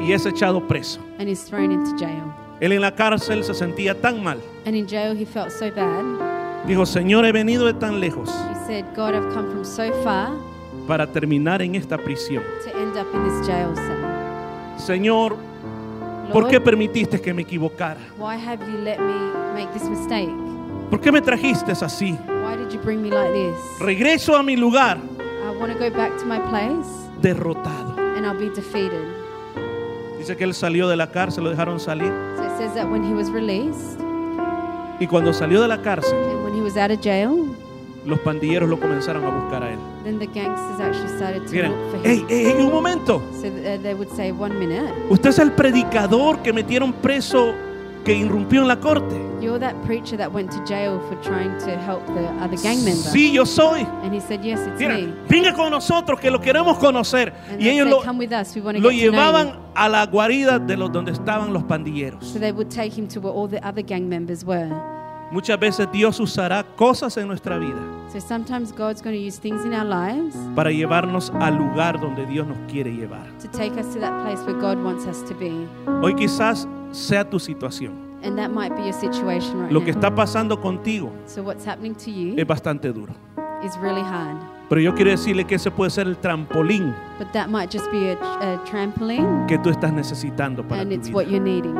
y 0.00 0.12
es 0.12 0.26
echado 0.26 0.66
preso. 0.66 1.00
and 1.18 1.28
is 1.28 1.42
thrown 1.44 1.70
into 1.72 1.96
jail. 1.96 2.22
Él 2.60 2.72
en 2.72 2.80
la 2.80 2.94
cárcel 2.94 3.44
se 3.44 3.54
sentía 3.54 3.94
tan 4.00 4.22
mal. 4.22 4.38
And 4.66 4.74
in 4.74 4.86
jail, 4.86 5.14
he 5.16 5.26
felt 5.26 5.50
so 5.50 5.70
bad. 5.70 6.04
Dijo, 6.66 6.86
Señor, 6.86 7.24
he 7.26 7.32
venido 7.32 7.66
de 7.66 7.74
tan 7.74 8.00
lejos 8.00 8.28
He 8.50 8.66
said, 8.66 8.84
God, 8.96 9.14
I've 9.14 9.32
come 9.34 9.50
from 9.50 9.64
so 9.64 9.92
far 10.02 10.30
para 10.86 11.06
terminar 11.06 11.62
en 11.62 11.74
esta 11.74 11.96
prisión. 11.98 12.42
to 12.64 12.70
end 12.78 12.96
up 12.96 13.06
in 13.14 13.22
this 13.24 13.46
jail 13.46 13.74
cell. 13.74 14.76
Señor, 14.78 15.36
¿por 16.32 16.48
qué 16.48 16.60
permitiste 16.60 17.20
que 17.20 17.32
me 17.32 17.42
equivocara? 17.42 18.00
why 18.18 18.36
have 18.36 18.60
you 18.70 18.78
let 18.78 18.98
me 18.98 19.14
make 19.54 19.72
this 19.72 19.88
mistake? 19.88 20.30
¿Por 20.90 21.00
qué 21.00 21.10
me 21.10 21.20
trajiste 21.20 21.72
así? 21.72 22.12
Why 22.42 22.56
did 22.56 22.72
you 22.72 22.80
bring 22.80 23.02
me 23.02 23.10
like 23.10 23.32
this? 23.32 23.80
Regreso 23.80 24.36
a 24.36 24.42
mi 24.42 24.56
lugar 24.56 24.98
want 25.58 25.72
to 25.72 25.78
go 25.78 25.90
back 25.90 26.16
to 26.18 26.24
my 26.24 26.38
place 26.40 26.86
derrotado. 27.20 27.96
and 28.16 28.26
I'll 28.26 28.38
be 28.38 28.48
defeated. 28.54 29.02
Dice 30.18 30.36
que 30.36 30.44
él 30.44 30.54
salió 30.54 30.88
de 30.88 30.96
la 30.96 31.10
cárcel, 31.10 31.44
lo 31.44 31.50
dejaron 31.50 31.78
salir. 31.80 32.12
So 32.36 32.42
it 32.44 32.58
says 32.58 32.74
that 32.74 32.88
when 32.90 33.02
he 33.04 33.12
was 33.14 33.30
released 33.30 34.00
Y 34.98 35.06
cuando 35.06 35.32
salió 35.34 35.60
de 35.60 35.68
la 35.68 35.82
cárcel, 35.82 36.14
and 36.14 36.42
when 36.44 36.54
he 36.54 36.60
was 36.62 36.76
out 36.78 36.90
of 36.90 37.00
jail, 37.02 37.54
los 38.06 38.18
pandilleros 38.20 38.68
lo 38.68 38.78
comenzaron 38.80 39.24
a 39.24 39.28
buscar 39.28 39.62
a 39.62 39.72
él. 39.72 39.78
then 40.04 40.18
the 40.18 40.26
gangsters 40.26 40.80
actually 40.80 41.08
started 41.16 41.44
to 41.46 41.52
Miren, 41.52 41.72
look 41.72 41.90
for 42.00 42.08
¡ey, 42.08 42.18
him. 42.20 42.26
ey, 42.30 42.46
ey, 42.46 42.60
un 42.64 42.72
momento! 42.72 43.20
So 43.42 43.48
uh, 43.48 43.76
they 43.82 43.92
would 43.94 44.10
say, 44.16 44.32
one 44.32 44.58
minute, 44.58 44.90
Usted 45.10 45.30
es 45.30 45.38
el 45.38 45.52
predicador 45.52 46.38
que 46.42 46.52
metieron 46.52 46.92
preso, 46.94 47.52
que 48.06 48.14
irrumpió 48.14 48.62
en 48.62 48.68
la 48.68 48.76
corte. 48.80 49.14
you're 49.40 49.58
that 49.58 49.74
preacher 49.84 50.16
that 50.16 50.32
went 50.32 50.50
to 50.50 50.64
jail 50.64 50.98
for 51.08 51.16
trying 51.22 51.50
to 51.58 51.76
help 51.76 52.04
the 52.06 52.26
other 52.40 52.56
gang 52.56 52.82
member. 52.84 53.10
Sí, 53.10 53.32
yo 53.32 53.44
soy. 53.44 53.82
And 54.02 54.14
he 54.14 54.20
said, 54.20 54.42
yes, 54.44 54.60
it's 54.66 54.80
Mira, 54.80 54.96
me. 54.96 55.12
venga 55.28 55.52
con 55.52 55.70
nosotros 55.70 56.18
que 56.20 56.30
lo 56.30 56.38
queremos 56.40 56.78
conocer. 56.78 57.32
And 57.50 57.60
Y 57.60 57.68
ellos 57.68 57.84
said, 57.86 57.90
lo, 57.90 58.02
come 58.02 58.18
with 58.18 58.32
us, 58.32 58.54
we 58.54 58.62
want 58.62 58.76
to 58.78 58.82
lo 58.82 58.90
get 58.90 59.00
to 59.06 59.10
know 59.10 59.18
llevaban 59.18 59.46
you. 59.48 59.60
a 59.74 59.88
la 59.88 60.06
guarida 60.06 60.58
de 60.58 60.76
los 60.76 60.90
donde 60.92 61.12
estaban 61.12 61.52
los 61.52 61.64
pandilleros. 61.64 62.24
So 62.24 62.38
they 62.38 62.52
would 62.52 62.70
take 62.70 62.92
him 62.96 63.08
to 63.08 63.20
where 63.20 63.32
all 63.32 63.48
the 63.48 63.60
other 63.66 63.82
gang 63.82 64.08
members 64.08 64.44
were. 64.44 64.70
Muchas 65.32 65.58
veces 65.58 65.88
Dios 65.92 66.20
usará 66.20 66.64
cosas 66.76 67.16
en 67.16 67.26
nuestra 67.26 67.58
vida 67.58 67.78
So 68.12 68.20
sometimes 68.20 68.72
God's 68.72 69.02
going 69.02 69.16
to 69.16 69.20
use 69.20 69.38
things 69.38 69.64
in 69.64 69.74
our 69.74 69.84
lives 69.84 70.36
para 70.54 70.70
llevarnos 70.70 71.30
al 71.40 71.56
lugar 71.56 72.00
donde 72.00 72.24
Dios 72.26 72.46
nos 72.46 72.56
quiere 72.70 72.92
llevar. 72.94 73.26
to 73.40 73.48
take 73.48 73.72
us 73.78 73.92
to 73.92 74.00
that 74.00 74.22
place 74.24 74.40
where 74.46 74.54
God 74.58 74.78
wants 74.82 75.04
us 75.06 75.22
to 75.28 75.34
be. 75.34 75.50
Hoy 76.02 76.14
quizás 76.14 76.66
sea 76.92 77.24
tu 77.28 77.38
situación. 77.40 77.92
And 78.22 78.36
that 78.38 78.50
might 78.50 78.74
be 78.74 78.82
your 78.84 78.92
situation 78.94 79.60
right 79.60 79.70
Lo 79.72 79.80
que 79.80 79.92
now. 79.92 80.00
está 80.00 80.14
pasando 80.14 80.60
contigo 80.60 81.10
So 81.26 81.42
what's 81.42 81.66
happening 81.66 81.94
to 81.96 82.10
you 82.10 82.34
es 82.38 82.46
bastante 82.46 82.92
duro. 82.92 83.12
is 83.64 83.76
really 83.82 84.02
hard. 84.02 84.36
Pero 84.68 84.80
yo 84.80 84.94
quiero 84.94 85.10
decirle 85.10 85.44
que 85.44 85.56
ese 85.56 85.70
puede 85.70 85.90
ser 85.90 86.06
el 86.06 86.16
trampolín 86.16 86.94
But 87.18 87.32
that 87.32 87.48
might 87.48 87.70
just 87.72 87.90
be 87.90 88.12
a, 88.12 88.14
a 88.54 88.64
trampoline 88.64 89.46
que 89.48 89.58
tú 89.58 89.70
estás 89.70 89.92
necesitando 89.92 90.62
para 90.66 90.82
and 90.82 90.90
tu 90.90 90.96
it's 90.96 91.10
what 91.10 91.26
vida. 91.26 91.36
you're 91.36 91.44
needing. 91.44 91.74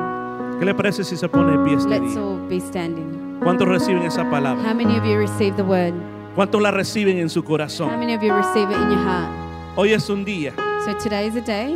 ¿Qué 0.58 0.64
le 0.66 0.74
parece 0.74 1.04
si 1.04 1.16
se 1.16 1.28
pone 1.28 1.52
de 1.56 1.64
pie 1.64 1.74
este 1.76 1.88
Let's 1.88 2.14
día? 2.14 2.22
all 2.22 2.48
be 2.48 2.60
standing. 2.60 3.25
¿Cuántos 3.42 3.68
reciben 3.68 4.02
esa 4.02 4.28
palabra? 4.30 4.62
How 4.68 4.74
many 4.74 4.96
of 4.98 5.04
you 5.04 5.16
receive 5.18 5.54
the 5.56 5.62
word? 5.62 5.94
¿Cuántos 6.34 6.60
la 6.60 6.70
reciben 6.70 7.18
en 7.18 7.28
su 7.30 7.40
How 7.40 7.44
corazón? 7.46 7.98
many 7.98 8.14
of 8.14 8.22
you 8.22 8.32
receive 8.34 8.70
it 8.70 8.76
in 8.76 8.90
your 8.90 8.98
heart? 9.04 9.28
Hoy 9.76 9.92
es 9.92 10.08
un 10.10 10.24
día, 10.24 10.52
So 10.84 10.94
today 11.02 11.26
is 11.28 11.36
a 11.36 11.40
day. 11.40 11.74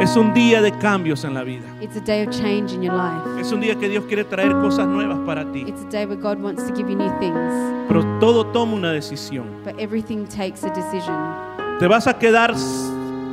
es 0.00 0.16
un 0.16 0.32
día 0.34 0.60
de 0.62 0.72
cambios 0.78 1.24
en 1.24 1.34
la 1.34 1.42
vida. 1.44 1.64
It's 1.80 1.96
a 1.96 2.00
day 2.00 2.22
of 2.26 2.30
change 2.30 2.72
in 2.72 2.82
your 2.82 2.94
life. 2.94 3.40
Es 3.40 3.52
un 3.52 3.60
día 3.60 3.76
que 3.78 3.88
Dios 3.88 4.04
quiere 4.06 4.24
traer 4.24 4.52
cosas 4.52 4.86
nuevas 4.86 5.18
para 5.26 5.44
ti. 5.52 5.64
It's 5.66 5.82
a 5.82 5.90
day 5.90 6.06
where 6.06 6.16
God 6.20 6.40
wants 6.42 6.64
to 6.66 6.74
give 6.74 6.88
you 6.90 6.96
new 6.96 7.10
things. 7.18 7.36
Pero 7.88 8.02
todo 8.20 8.46
toma 8.46 8.74
una 8.74 8.90
decisión. 8.92 9.46
But 9.64 9.78
everything 9.78 10.26
takes 10.26 10.64
a 10.64 10.70
decision. 10.70 11.14
¿Te 11.78 11.86
vas 11.88 12.06
a 12.06 12.18
quedar 12.18 12.54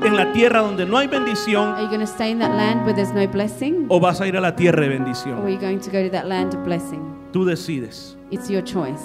en 0.04 0.16
la 0.18 0.32
tierra 0.34 0.60
donde 0.62 0.86
no 0.86 0.98
hay 0.98 1.08
bendición 1.08 1.70
Are 1.70 1.84
you 1.84 1.88
going 1.90 2.00
to 2.00 2.08
stay 2.08 2.32
in 2.32 2.40
that 2.40 2.56
land 2.56 2.82
where 2.86 2.94
there's 2.94 3.14
no 3.14 3.28
blessing? 3.28 3.86
o 3.90 4.00
vas 4.00 4.20
a 4.22 4.28
ir 4.28 4.36
a 4.38 4.42
la 4.42 4.56
tierra 4.56 4.82
de 4.82 4.88
Or 4.88 4.92
are 4.92 5.00
bendición? 5.00 5.48
you 5.50 5.58
going 5.60 5.80
to 5.80 5.92
go 5.92 6.02
to 6.04 6.10
that 6.12 6.28
land 6.28 6.54
of 6.54 6.64
blessing? 6.64 7.02
Tú 7.32 7.46
decides. 7.46 8.18
It's 8.32 8.50
your 8.50 8.64
choice. 8.64 9.02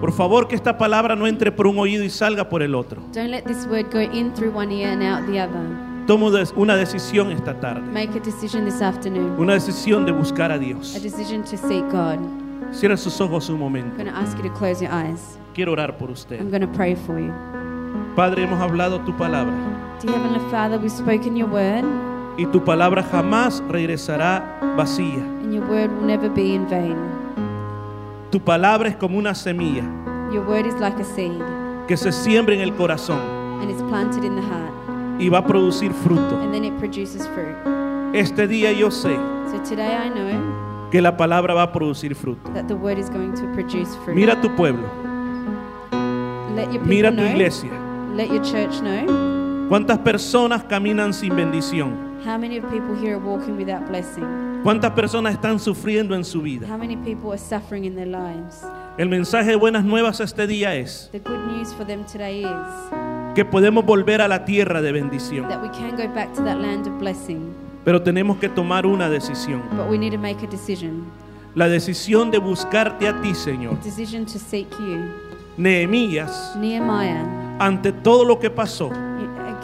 Por 0.00 0.12
favor, 0.12 0.46
que 0.46 0.54
esta 0.54 0.76
palabra 0.78 1.16
no 1.16 1.26
entre 1.26 1.50
por 1.50 1.66
un 1.66 1.78
oído 1.78 2.04
y 2.04 2.10
salga 2.10 2.48
por 2.48 2.62
el 2.62 2.74
otro. 2.74 3.02
Don't 3.12 3.30
let 3.30 3.44
this 3.44 3.66
word 3.66 3.90
go 3.92 4.00
in 4.00 4.32
through 4.34 4.54
one 4.54 4.70
ear 4.72 4.90
and 4.92 5.02
out 5.02 5.26
the 5.26 5.40
other. 5.40 5.60
Des- 6.06 6.52
una 6.56 6.76
decisión 6.76 7.32
esta 7.32 7.58
tarde. 7.58 7.80
Make 7.90 8.10
a 8.16 8.20
decision 8.20 8.64
this 8.66 8.80
afternoon. 8.82 9.34
Una 9.38 9.54
decisión 9.54 10.04
de 10.04 10.12
buscar 10.12 10.52
a 10.52 10.54
A 10.54 10.58
Dios. 10.58 10.92
decision 11.02 11.42
to 11.42 11.56
seek 11.56 11.82
God. 11.90 12.18
Cierra 12.72 12.96
sus 12.96 13.20
ojos 13.20 13.48
un 13.48 13.56
I'm 13.56 13.60
momento. 13.62 13.96
going 13.96 14.06
to 14.10 14.14
ask 14.16 14.36
you 14.36 14.42
to 14.44 14.50
close 14.50 14.80
your 14.82 14.92
eyes. 14.92 15.38
Quiero 15.54 15.72
orar 15.72 15.96
por 15.96 16.10
usted. 16.10 16.38
I'm 16.40 16.50
going 16.50 16.60
to 16.60 16.68
pray 16.72 16.94
for 16.94 17.18
you. 17.18 17.32
Padre, 18.14 18.42
hemos 18.44 18.60
hablado 18.60 19.00
tu 19.04 19.12
palabra 19.16 19.52
Heavenly 20.06 20.40
Father, 20.50 20.78
we've 20.78 20.90
spoken 20.92 21.36
your 21.36 21.48
word, 21.48 21.84
y 22.36 22.46
tu 22.46 22.60
palabra 22.64 23.02
jamás 23.02 23.62
regresará 23.68 24.58
vacía. 24.76 25.18
and 25.42 25.52
your 25.54 25.64
word 25.68 25.90
will 25.90 26.06
never 26.06 26.28
be 26.28 26.54
in 26.54 26.66
vain. 26.68 26.96
Tu 28.30 28.40
palabra 28.40 28.88
es 28.88 28.96
como 28.96 29.16
una 29.18 29.34
semilla 29.34 29.84
Your 30.32 30.44
word 30.46 30.66
is 30.66 30.74
like 30.80 30.98
a 31.00 31.04
seed, 31.04 31.40
que 31.86 31.96
se 31.96 32.10
siembra 32.12 32.54
en 32.54 32.60
el 32.60 32.72
corazón 32.74 33.18
and 33.62 33.70
it's 33.70 33.82
planted 33.82 34.24
in 34.24 34.34
the 34.34 34.42
heart, 34.42 34.72
y 35.20 35.28
va 35.28 35.38
a 35.38 35.46
producir 35.46 35.92
fruto. 35.92 36.40
and 36.42 36.52
then 36.52 36.64
it 36.64 36.76
produces 36.78 37.26
fruit. 37.28 37.54
Este 38.14 38.46
día 38.46 38.72
yo 38.72 38.90
sé 38.90 39.16
So 39.50 39.58
today 39.62 39.94
I 39.96 40.08
know 40.10 40.88
que 40.90 41.00
la 41.00 41.16
palabra 41.16 41.54
va 41.54 41.62
a 41.62 41.72
producir 41.72 42.14
fruto. 42.14 42.52
that 42.54 42.66
the 42.68 42.74
word 42.76 42.98
is 42.98 43.08
going 43.08 43.32
to 43.34 43.46
produce 43.54 43.94
fruit. 44.04 44.14
Mira 44.16 44.40
tu 44.40 44.48
pueblo, 44.56 44.86
Let 46.54 46.66
your 46.72 46.82
people 46.82 46.88
mira 46.88 47.10
tu 47.10 47.16
know. 47.16 47.26
iglesia. 47.26 47.70
Let 48.14 48.28
your 48.30 48.42
church 48.44 48.80
know. 48.80 49.33
¿Cuántas 49.68 49.98
personas 49.98 50.64
caminan 50.64 51.12
sin 51.14 51.34
bendición? 51.34 51.92
How 52.24 52.38
many 52.38 52.60
people 52.60 52.94
here 53.00 53.16
are 53.16 53.18
walking 53.18 53.56
without 53.56 53.86
blessing? 53.88 54.24
¿Cuántas 54.62 54.92
personas 54.92 55.34
están 55.34 55.58
sufriendo 55.58 56.14
en 56.14 56.24
su 56.24 56.40
vida? 56.42 56.66
How 56.68 56.78
many 56.78 56.96
people 56.96 57.30
are 57.30 57.38
suffering 57.38 57.84
in 57.84 57.94
their 57.94 58.06
lives? 58.06 58.62
El 58.98 59.08
mensaje 59.08 59.50
de 59.50 59.56
buenas 59.56 59.84
nuevas 59.84 60.20
este 60.20 60.46
día 60.46 60.74
es 60.74 61.08
The 61.12 61.18
good 61.18 61.38
news 61.48 61.72
for 61.74 61.86
them 61.86 62.04
today 62.04 62.42
is 62.44 63.34
que 63.34 63.44
podemos 63.44 63.84
volver 63.84 64.20
a 64.22 64.28
la 64.28 64.44
tierra 64.44 64.80
de 64.80 64.92
bendición, 64.92 65.48
that 65.48 65.60
we 65.60 65.68
can 65.70 65.96
go 65.96 66.06
back 66.14 66.32
to 66.34 66.44
that 66.44 66.58
land 66.60 66.86
of 66.86 66.98
blessing, 67.00 67.52
pero 67.84 68.00
tenemos 68.02 68.36
que 68.38 68.48
tomar 68.48 68.86
una 68.86 69.08
decisión. 69.10 69.60
but 69.76 69.88
we 69.90 69.98
need 69.98 70.12
to 70.12 70.18
make 70.18 70.42
a 70.44 70.48
decision. 70.48 71.04
La 71.56 71.68
decisión 71.68 72.30
de 72.30 72.38
buscarte 72.38 73.08
a 73.08 73.20
ti, 73.20 73.34
Señor. 73.34 73.80
Decision 73.82 74.24
to 74.24 74.38
seek 74.38 74.70
you. 74.78 74.98
Nehemías, 75.56 76.54
Nehemiah, 76.58 77.56
ante 77.58 77.92
todo 77.92 78.24
lo 78.24 78.38
que 78.38 78.50
pasó, 78.50 78.90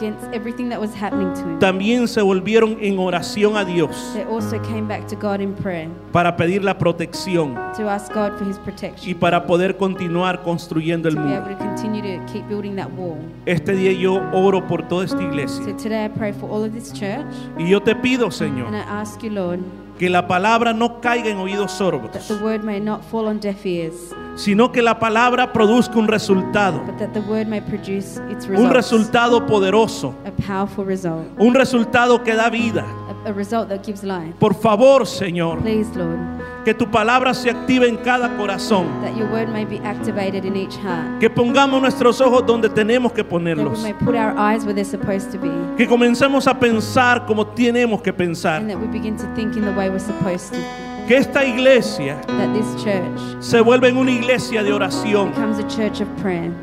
against 0.01 0.25
everything 0.33 0.69
that 0.69 0.79
was 0.79 0.93
happening 0.95 1.31
to 1.33 1.41
him, 1.41 1.59
también 1.59 2.07
se 2.07 2.21
volvieron 2.21 2.77
en 2.81 2.97
oración 2.97 3.55
a 3.55 3.63
Dios 3.63 4.11
they 4.13 4.23
also 4.23 4.59
came 4.63 4.87
back 4.87 5.07
to 5.07 5.15
God 5.15 5.39
in 5.41 5.53
prayer 5.53 5.89
para 6.11 6.35
pedir 6.35 6.63
la 6.63 6.77
protección 6.77 7.53
to 7.77 7.87
ask 7.89 8.11
God 8.13 8.37
for 8.37 8.47
his 8.47 8.57
y 8.57 8.61
protection, 8.61 9.19
para 9.19 9.45
poder 9.45 9.77
continuar 9.77 10.41
construyendo 10.43 11.07
el 11.07 11.15
to 11.15 11.21
be 11.21 11.33
able 11.33 11.41
muro. 11.49 11.57
to 11.57 11.63
continue 11.63 12.01
to 12.01 12.25
keep 12.31 12.47
building 12.47 12.75
that 12.75 12.89
wall. 12.91 13.17
Este 13.45 13.73
día 13.75 13.91
yo 13.93 14.21
oro 14.33 14.67
por 14.67 14.87
toda 14.87 15.05
esta 15.05 15.17
So 15.17 15.23
iglesia 15.23 15.77
today 15.77 16.05
I 16.05 16.09
pray 16.09 16.33
for 16.33 16.49
all 16.49 16.63
of 16.63 16.73
this 16.73 16.91
church, 16.91 17.25
y 17.57 17.69
yo 17.69 17.81
te 17.81 17.95
pido, 17.95 18.25
and 18.25 18.33
Señor, 18.33 18.73
I 18.73 18.79
ask 18.79 19.21
you, 19.21 19.29
Lord, 19.29 19.59
que 20.01 20.09
la 20.09 20.25
palabra 20.25 20.73
no 20.73 20.99
caiga 20.99 21.29
en 21.29 21.37
oídos 21.37 21.67
that 21.73 21.77
sordos, 21.77 22.27
the 22.27 22.43
word 22.43 22.63
may 22.63 22.79
not 22.79 23.03
fall 23.03 23.27
on 23.27 23.39
deaf 23.39 23.63
ears, 23.63 23.93
sino 24.33 24.71
que 24.71 24.81
la 24.81 24.97
palabra 24.97 25.53
produzca 25.53 25.99
un 25.99 26.07
resultado, 26.07 26.83
but 26.87 26.97
that 26.97 27.13
the 27.13 27.19
word 27.19 27.45
may 27.47 27.61
produce 27.61 28.19
its 28.31 28.47
un 28.47 28.71
resultado 28.71 29.45
poderoso, 29.45 30.15
a 30.25 30.31
powerful 30.31 30.85
result, 30.85 31.27
un 31.37 31.53
resultado 31.53 32.23
que 32.23 32.33
da 32.33 32.49
vida. 32.49 32.83
a, 33.23 33.29
a 33.29 33.31
result 33.31 33.69
that 33.69 33.85
gives 33.85 34.03
life. 34.03 34.33
Por 34.39 34.55
favor, 34.55 35.05
Señor, 35.05 35.61
Please, 35.61 35.95
Lord, 35.95 36.17
que 36.63 36.73
tu 36.73 36.89
palabra 36.89 37.33
se 37.33 37.49
active 37.49 37.87
en 37.87 37.97
cada 37.97 38.37
corazón, 38.37 39.01
that 39.01 39.15
your 39.17 39.29
word 39.31 39.49
may 39.49 39.65
be 39.65 39.79
activated 39.79 40.45
in 40.45 40.55
each 40.55 40.75
heart, 40.77 41.19
que 41.19 41.29
pongamos 41.29 41.81
nuestros 41.81 42.21
ojos 42.21 42.45
donde 42.45 42.69
tenemos 42.69 43.11
que 43.11 43.23
that 43.23 43.31
we 43.31 43.39
ponerlos, 43.39 43.83
may 43.83 43.93
put 43.93 44.15
our 44.15 44.37
eyes 44.37 44.63
where 44.63 44.73
they're 44.73 44.83
supposed 44.83 45.31
to 45.31 45.37
be, 45.39 45.49
que 45.77 45.87
comencemos 45.87 46.47
a 46.47 46.53
pensar 46.53 47.25
como 47.25 47.45
tenemos 47.45 48.01
que 48.01 48.13
pensar, 48.13 48.61
and 48.61 48.69
that 48.69 48.79
we 48.79 48.87
begin 48.87 49.17
to 49.17 49.25
think 49.35 49.55
in 49.55 49.65
the 49.65 49.71
way 49.73 49.89
we're 49.89 49.99
supposed 49.99 50.53
to. 50.53 50.90
Que 51.07 51.17
esta 51.17 51.45
iglesia 51.45 52.21
That 52.27 52.53
this 52.53 52.75
church 52.83 53.41
se 53.41 53.59
vuelva 53.61 53.87
en 53.87 53.97
una 53.97 54.11
iglesia 54.11 54.63
de 54.63 54.71
oración, 54.71 55.31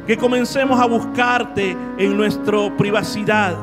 que 0.07 0.17
comencemos 0.17 0.81
a 0.81 0.87
buscarte 0.87 1.77
en 1.99 2.17
nuestra 2.17 2.77
privacidad, 2.77 3.57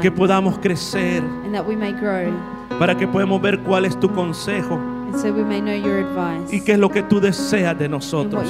que 0.00 0.10
podamos 0.10 0.58
crecer, 0.58 1.22
and 1.44 1.52
that 1.54 1.66
we 1.66 1.76
may 1.76 1.92
grow, 1.92 2.32
para 2.78 2.96
que 2.96 3.06
podamos 3.06 3.40
ver 3.40 3.60
cuál 3.60 3.84
es 3.84 3.98
tu 3.98 4.08
consejo. 4.08 4.78
So 5.20 5.32
we 5.32 5.44
may 5.44 5.60
know 5.60 5.74
your 5.74 5.98
advice. 5.98 6.52
Y 6.52 6.60
qué 6.60 6.72
es 6.72 6.78
lo 6.78 6.90
que 6.90 7.02
tú 7.02 7.20
deseas 7.20 7.78
de 7.78 7.88
nosotros. 7.88 8.44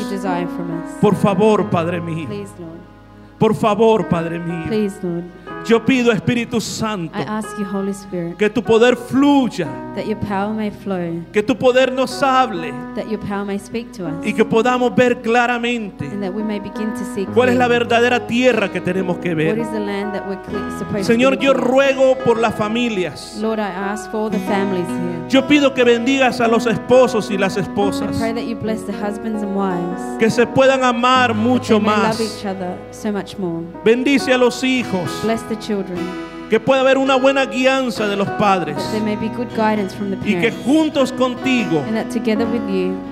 Por 1.01 1.15
favor, 1.15 1.69
Padre 1.69 2.01
mío, 2.01 2.27
Please, 2.27 2.53
Lord. 2.59 2.79
por 3.39 3.55
favor, 3.55 4.09
Padre 4.09 4.39
mío, 4.39 4.65
Please, 4.69 4.99
Lord. 5.03 5.25
Yo 5.67 5.85
pido 5.85 6.13
Espíritu 6.13 6.61
Santo 6.61 7.19
I 7.19 7.23
ask 7.23 7.57
you, 7.59 7.65
Holy 7.65 7.93
Spirit, 7.93 8.37
que 8.37 8.51
tu 8.51 8.63
poder 8.63 8.97
fluya, 8.97 9.67
that 9.95 10.05
your 10.07 10.19
power 10.21 10.53
may 10.53 10.71
flow, 10.71 11.23
que 11.33 11.43
tu 11.43 11.57
poder 11.57 11.93
nos 11.93 12.23
hable 12.23 12.73
that 12.95 13.09
your 13.09 13.19
power 13.21 13.45
may 13.45 13.59
speak 13.59 13.91
to 13.93 14.07
us, 14.07 14.13
y 14.27 14.33
que 14.33 14.45
podamos 14.45 14.95
ver 14.95 15.23
claramente 15.23 16.05
and 16.07 16.23
that 16.23 16.33
we 16.33 16.43
may 16.43 16.59
begin 16.61 16.93
to 16.95 17.05
see 17.15 17.25
cuál 17.27 17.49
es 17.49 17.57
la 17.57 17.69
verdadera 17.69 18.27
tierra 18.27 18.71
que 18.71 18.81
tenemos 18.81 19.19
que 19.19 19.31
what 19.31 19.37
ver. 19.37 19.59
is 19.59 19.71
the 19.71 19.81
land 19.81 20.13
that 20.13 20.27
we're 20.29 20.41
cle- 20.43 20.79
supposed 20.79 21.05
Señor, 21.07 21.37
to 21.37 21.43
yo 21.43 21.55
ruego 21.55 22.17
por 22.25 22.39
las 22.39 22.55
familias. 22.55 23.39
Lord, 23.41 23.59
I 23.59 23.69
ask 23.71 24.11
for 24.11 24.31
the 24.31 24.39
families 24.41 24.87
here. 24.89 25.29
Yo 25.31 25.47
pido 25.49 25.73
que 25.75 25.85
bendigas 25.85 26.41
a 26.41 26.49
los 26.49 26.67
esposos 26.85 27.31
y 27.31 27.39
las 27.39 27.57
I 27.57 27.61
esposas, 27.61 28.17
pray 28.19 28.33
that 28.35 28.45
you 28.45 28.55
bless 28.57 28.83
the 28.85 28.93
husbands 28.93 29.43
and 29.43 29.57
wives. 29.57 30.19
que 30.19 30.31
se 30.31 30.47
puedan 30.47 30.85
amar 30.85 31.35
mucho 31.35 31.81
más. 31.81 32.17
so. 32.17 33.13
Bendice 33.85 34.33
a 34.33 34.39
los 34.39 34.63
hijos, 34.63 35.09
Bless 35.23 35.43
the 35.49 35.57
children, 35.57 35.99
que 36.51 36.61
pueda 36.61 36.81
haber 36.83 36.99
una 36.99 37.17
buena 37.17 37.47
guianza 37.47 38.07
de 38.07 38.17
los 38.17 38.29
padres 38.31 38.77
y 40.25 40.35
que 40.37 40.51
juntos 40.51 41.13
contigo 41.13 41.83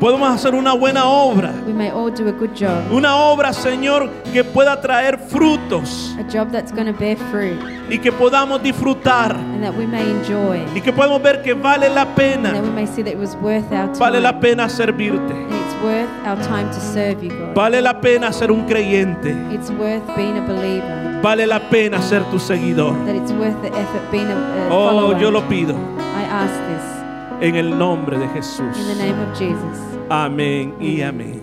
podamos 0.00 0.28
hacer 0.30 0.54
una 0.54 0.72
buena 0.74 1.06
obra. 1.06 1.52
we 1.66 1.72
may 1.72 1.90
all 1.90 2.10
do 2.10 2.28
a 2.28 2.32
good 2.32 2.50
job, 2.54 2.92
Una 2.92 3.16
obra, 3.16 3.52
Señor, 3.52 4.10
que 4.32 4.44
pueda 4.44 4.80
traer 4.80 5.18
frutos 5.18 6.14
a 6.18 6.22
job 6.30 6.50
that's 6.50 6.72
going 6.72 6.86
to 6.86 6.92
bear 6.98 7.16
fruit, 7.30 7.58
y 7.90 7.98
que 7.98 8.12
podamos 8.12 8.62
disfrutar 8.62 9.34
and 9.34 9.62
that 9.62 9.74
we 9.76 9.86
may 9.86 10.02
enjoy, 10.02 10.60
y 10.74 10.80
que 10.80 10.92
podamos 10.92 11.22
ver 11.22 11.42
que 11.42 11.54
vale 11.54 11.88
la 11.88 12.14
pena, 12.14 12.52
we 12.52 12.70
may 12.70 12.86
see 12.86 13.02
that 13.02 13.12
it 13.12 13.18
was 13.18 13.34
worth 13.36 13.70
our 13.72 13.86
time, 13.88 13.98
vale 13.98 14.20
la 14.20 14.38
pena 14.38 14.68
servirte, 14.68 15.34
worth 15.82 16.08
our 16.26 16.36
time 16.46 16.68
to 16.70 16.80
serve 16.80 17.22
you, 17.22 17.30
God. 17.30 17.54
vale 17.54 17.80
la 17.82 18.00
pena 18.00 18.32
ser 18.32 18.50
un 18.50 18.64
creyente, 18.66 19.34
It's 19.52 19.70
worth 19.70 20.02
being 20.16 20.38
a 20.38 20.46
believer, 20.46 21.20
vale 21.22 21.46
la 21.46 21.58
pena 21.70 22.00
ser 22.02 22.22
tu 22.30 22.38
seguidor. 22.38 22.94
that 23.06 23.14
it's 23.16 23.32
worth 23.32 23.60
the 23.62 23.68
effort 23.68 24.10
being 24.10 24.26
a, 24.26 24.34
a 24.36 24.68
Oh, 24.70 24.88
follower. 24.90 25.18
yo 25.20 25.30
lo 25.30 25.42
pido 25.48 25.74
I 25.74 26.24
ask 26.24 26.54
this 26.68 27.48
en 27.48 27.56
el 27.56 27.76
nombre 27.78 28.18
de 28.18 28.28
Jesús. 28.28 28.76
in 28.78 28.86
the 28.98 29.04
name 29.04 29.20
of 29.20 29.36
Jesus. 29.38 29.78
Amén 30.08 30.74
y 30.80 31.00
amén. 31.02 31.42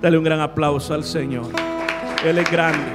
Dale 0.00 0.16
un 0.16 0.24
gran 0.24 0.40
aplauso 0.40 0.94
al 0.94 1.02
Señor. 1.04 1.46
Él 2.24 2.38
es 2.38 2.50
grande. 2.50 2.92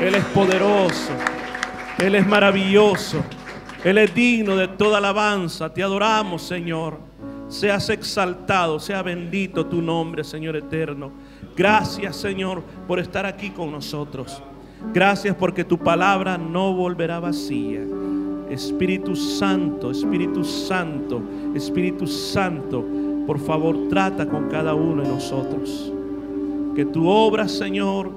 Él 0.00 0.14
es 0.14 0.24
poderoso. 0.26 1.12
Él 1.98 2.14
es 2.14 2.26
maravilloso. 2.26 3.22
Él 3.84 3.98
es 3.98 4.14
digno 4.14 4.56
de 4.56 4.68
toda 4.68 4.98
alabanza. 4.98 5.72
Te 5.72 5.82
adoramos, 5.82 6.42
Señor. 6.42 6.98
Seas 7.50 7.90
exaltado, 7.90 8.78
sea 8.78 9.02
bendito 9.02 9.66
tu 9.66 9.82
nombre, 9.82 10.22
Señor 10.22 10.54
eterno. 10.54 11.10
Gracias, 11.56 12.14
Señor, 12.14 12.62
por 12.86 13.00
estar 13.00 13.26
aquí 13.26 13.50
con 13.50 13.72
nosotros. 13.72 14.40
Gracias 14.94 15.34
porque 15.34 15.64
tu 15.64 15.76
palabra 15.76 16.38
no 16.38 16.72
volverá 16.72 17.18
vacía. 17.18 17.80
Espíritu 18.48 19.16
Santo, 19.16 19.90
Espíritu 19.90 20.44
Santo, 20.44 21.20
Espíritu 21.54 22.06
Santo, 22.06 22.84
por 23.26 23.40
favor 23.40 23.88
trata 23.88 24.28
con 24.28 24.48
cada 24.48 24.74
uno 24.74 25.02
de 25.02 25.08
nosotros. 25.08 25.92
Que 26.76 26.84
tu 26.84 27.08
obra, 27.08 27.48
Señor, 27.48 28.12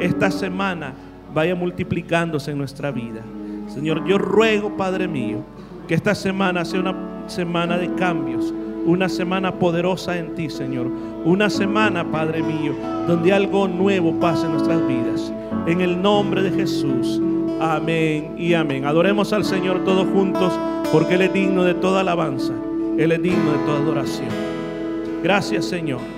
esta 0.00 0.30
semana 0.30 0.94
vaya 1.34 1.54
multiplicándose 1.54 2.52
en 2.52 2.58
nuestra 2.58 2.90
vida. 2.90 3.22
Señor, 3.66 4.06
yo 4.06 4.16
ruego, 4.16 4.78
Padre 4.78 5.06
mío, 5.06 5.42
que 5.86 5.94
esta 5.94 6.14
semana 6.14 6.64
sea 6.64 6.80
una 6.80 6.94
semana 7.28 7.76
de 7.76 7.94
cambios, 7.94 8.52
una 8.86 9.08
semana 9.08 9.58
poderosa 9.58 10.16
en 10.16 10.34
ti, 10.34 10.50
Señor. 10.50 10.86
Una 11.24 11.50
semana, 11.50 12.10
Padre 12.10 12.42
mío, 12.42 12.74
donde 13.06 13.32
algo 13.32 13.68
nuevo 13.68 14.18
pase 14.18 14.46
en 14.46 14.52
nuestras 14.52 14.86
vidas. 14.86 15.32
En 15.66 15.80
el 15.80 16.00
nombre 16.00 16.42
de 16.42 16.50
Jesús. 16.50 17.20
Amén 17.60 18.34
y 18.38 18.54
amén. 18.54 18.84
Adoremos 18.84 19.32
al 19.32 19.44
Señor 19.44 19.84
todos 19.84 20.06
juntos 20.08 20.52
porque 20.92 21.14
Él 21.14 21.22
es 21.22 21.32
digno 21.32 21.64
de 21.64 21.74
toda 21.74 22.00
alabanza. 22.00 22.52
Él 22.96 23.12
es 23.12 23.22
digno 23.22 23.52
de 23.52 23.58
toda 23.66 23.78
adoración. 23.78 24.28
Gracias, 25.22 25.66
Señor. 25.66 26.17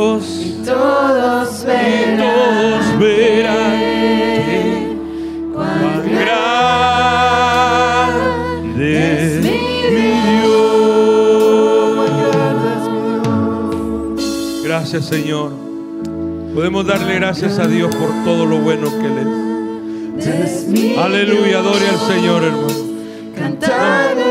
Todos 0.00 0.24
Y 0.40 0.62
todos 0.64 1.62
verán 1.66 2.08
que 4.46 4.62
cuán 5.52 6.08
grande 8.00 8.88
es 9.12 9.44
mi 9.44 9.58
Dios. 10.40 10.56
Gracias, 14.64 15.04
Señor. 15.04 15.50
Podemos 16.54 16.86
darle 16.86 17.16
gracias 17.16 17.58
a 17.58 17.66
Dios 17.66 17.94
por 17.94 18.08
todo 18.24 18.46
lo 18.46 18.56
bueno 18.56 18.88
que 18.88 19.04
Él 19.04 19.18
es. 20.18 20.96
Aleluya, 20.96 21.58
adore 21.58 21.86
al 21.86 21.98
Señor, 21.98 22.44
hermano. 22.44 22.68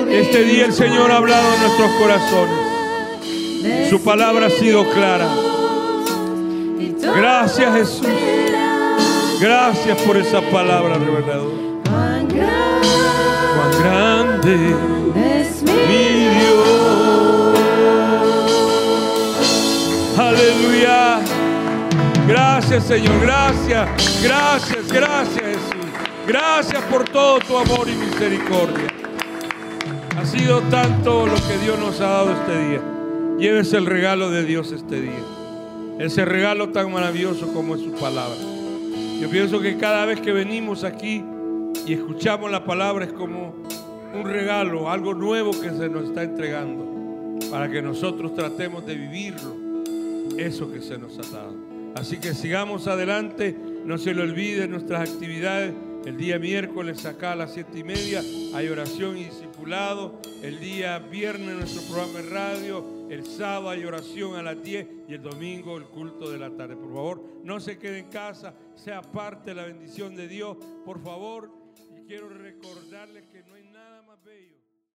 Este 0.09 0.45
día 0.45 0.65
el 0.65 0.73
Señor 0.73 1.11
ha 1.11 1.17
hablado 1.17 1.53
en 1.53 1.61
nuestros 1.61 1.91
corazones. 1.91 2.57
Su 3.91 4.03
palabra 4.03 4.47
ha 4.47 4.49
sido 4.49 4.83
clara. 4.89 5.48
Gracias, 7.19 7.73
Jesús. 7.75 8.07
Gracias 9.41 10.01
por 10.03 10.15
esa 10.15 10.39
palabra 10.39 10.95
reveladora. 10.95 11.53
cuán 11.83 12.27
grande 12.29 12.87
Cuán 13.55 13.71
grande 13.83 14.75
es 15.41 15.61
mi 15.63 16.29
Dios. 16.39 17.59
Aleluya. 20.17 21.19
Gracias, 22.25 22.85
Señor. 22.85 23.19
Gracias. 23.19 24.23
Gracias, 24.23 24.87
gracias, 24.89 25.43
Jesús. 25.43 25.85
Gracias 26.25 26.81
por 26.83 27.03
todo 27.03 27.39
tu 27.39 27.57
amor 27.57 27.85
y 27.89 27.95
misericordia. 27.95 28.87
Ha 30.17 30.25
sido 30.25 30.61
tanto 30.69 31.25
lo 31.25 31.35
que 31.35 31.57
Dios 31.65 31.77
nos 31.79 31.99
ha 31.99 32.07
dado 32.07 32.31
este 32.31 32.65
día. 32.65 32.81
Llévese 33.37 33.75
el 33.75 33.87
regalo 33.87 34.29
de 34.29 34.45
Dios 34.45 34.71
este 34.71 35.01
día. 35.01 35.38
Ese 35.99 36.23
regalo 36.23 36.69
tan 36.69 36.93
maravilloso 36.93 37.51
como 37.51 37.75
es 37.75 37.81
su 37.81 37.91
palabra. 37.91 38.39
Yo 39.19 39.29
pienso 39.29 39.59
que 39.59 39.75
cada 39.75 40.05
vez 40.05 40.21
que 40.21 40.31
venimos 40.31 40.85
aquí 40.85 41.21
y 41.85 41.93
escuchamos 41.93 42.49
la 42.49 42.63
palabra 42.63 43.03
es 43.03 43.11
como 43.11 43.53
un 44.13 44.23
regalo, 44.23 44.89
algo 44.89 45.13
nuevo 45.13 45.51
que 45.51 45.71
se 45.71 45.89
nos 45.89 46.05
está 46.05 46.23
entregando 46.23 47.37
para 47.51 47.69
que 47.69 47.81
nosotros 47.81 48.33
tratemos 48.33 48.85
de 48.85 48.95
vivirlo, 48.95 49.57
eso 50.37 50.71
que 50.71 50.79
se 50.81 50.97
nos 50.97 51.19
ha 51.19 51.35
dado. 51.35 51.55
Así 51.95 52.17
que 52.17 52.33
sigamos 52.33 52.87
adelante, 52.87 53.53
no 53.83 53.97
se 53.97 54.13
le 54.13 54.21
olviden 54.21 54.71
nuestras 54.71 55.09
actividades. 55.09 55.73
El 56.05 56.15
día 56.15 56.39
miércoles 56.39 57.05
acá 57.05 57.33
a 57.33 57.35
las 57.35 57.53
siete 57.53 57.79
y 57.79 57.83
media 57.83 58.21
hay 58.53 58.69
oración 58.69 59.17
y 59.17 59.25
discipulado. 59.25 60.13
El 60.41 60.61
día 60.61 60.97
viernes 60.99 61.57
nuestro 61.57 61.81
programa 61.93 62.19
de 62.19 62.29
radio. 62.29 62.98
El 63.09 63.25
sábado 63.25 63.71
hay 63.71 63.83
oración 63.85 64.35
a 64.35 64.43
las 64.43 64.61
10 64.61 64.87
y 65.07 65.15
el 65.15 65.23
domingo 65.23 65.77
el 65.77 65.85
culto 65.85 66.29
de 66.29 66.37
la 66.37 66.51
tarde. 66.51 66.75
Por 66.75 66.93
favor, 66.93 67.23
no 67.43 67.59
se 67.59 67.79
quede 67.79 67.97
en 67.97 68.09
casa, 68.09 68.53
sea 68.75 69.01
parte 69.01 69.49
de 69.49 69.55
la 69.55 69.65
bendición 69.65 70.15
de 70.15 70.27
Dios. 70.27 70.57
Por 70.85 71.01
favor, 71.01 71.49
y 71.97 72.05
quiero 72.05 72.29
recordarles 72.29 73.25
que 73.31 73.41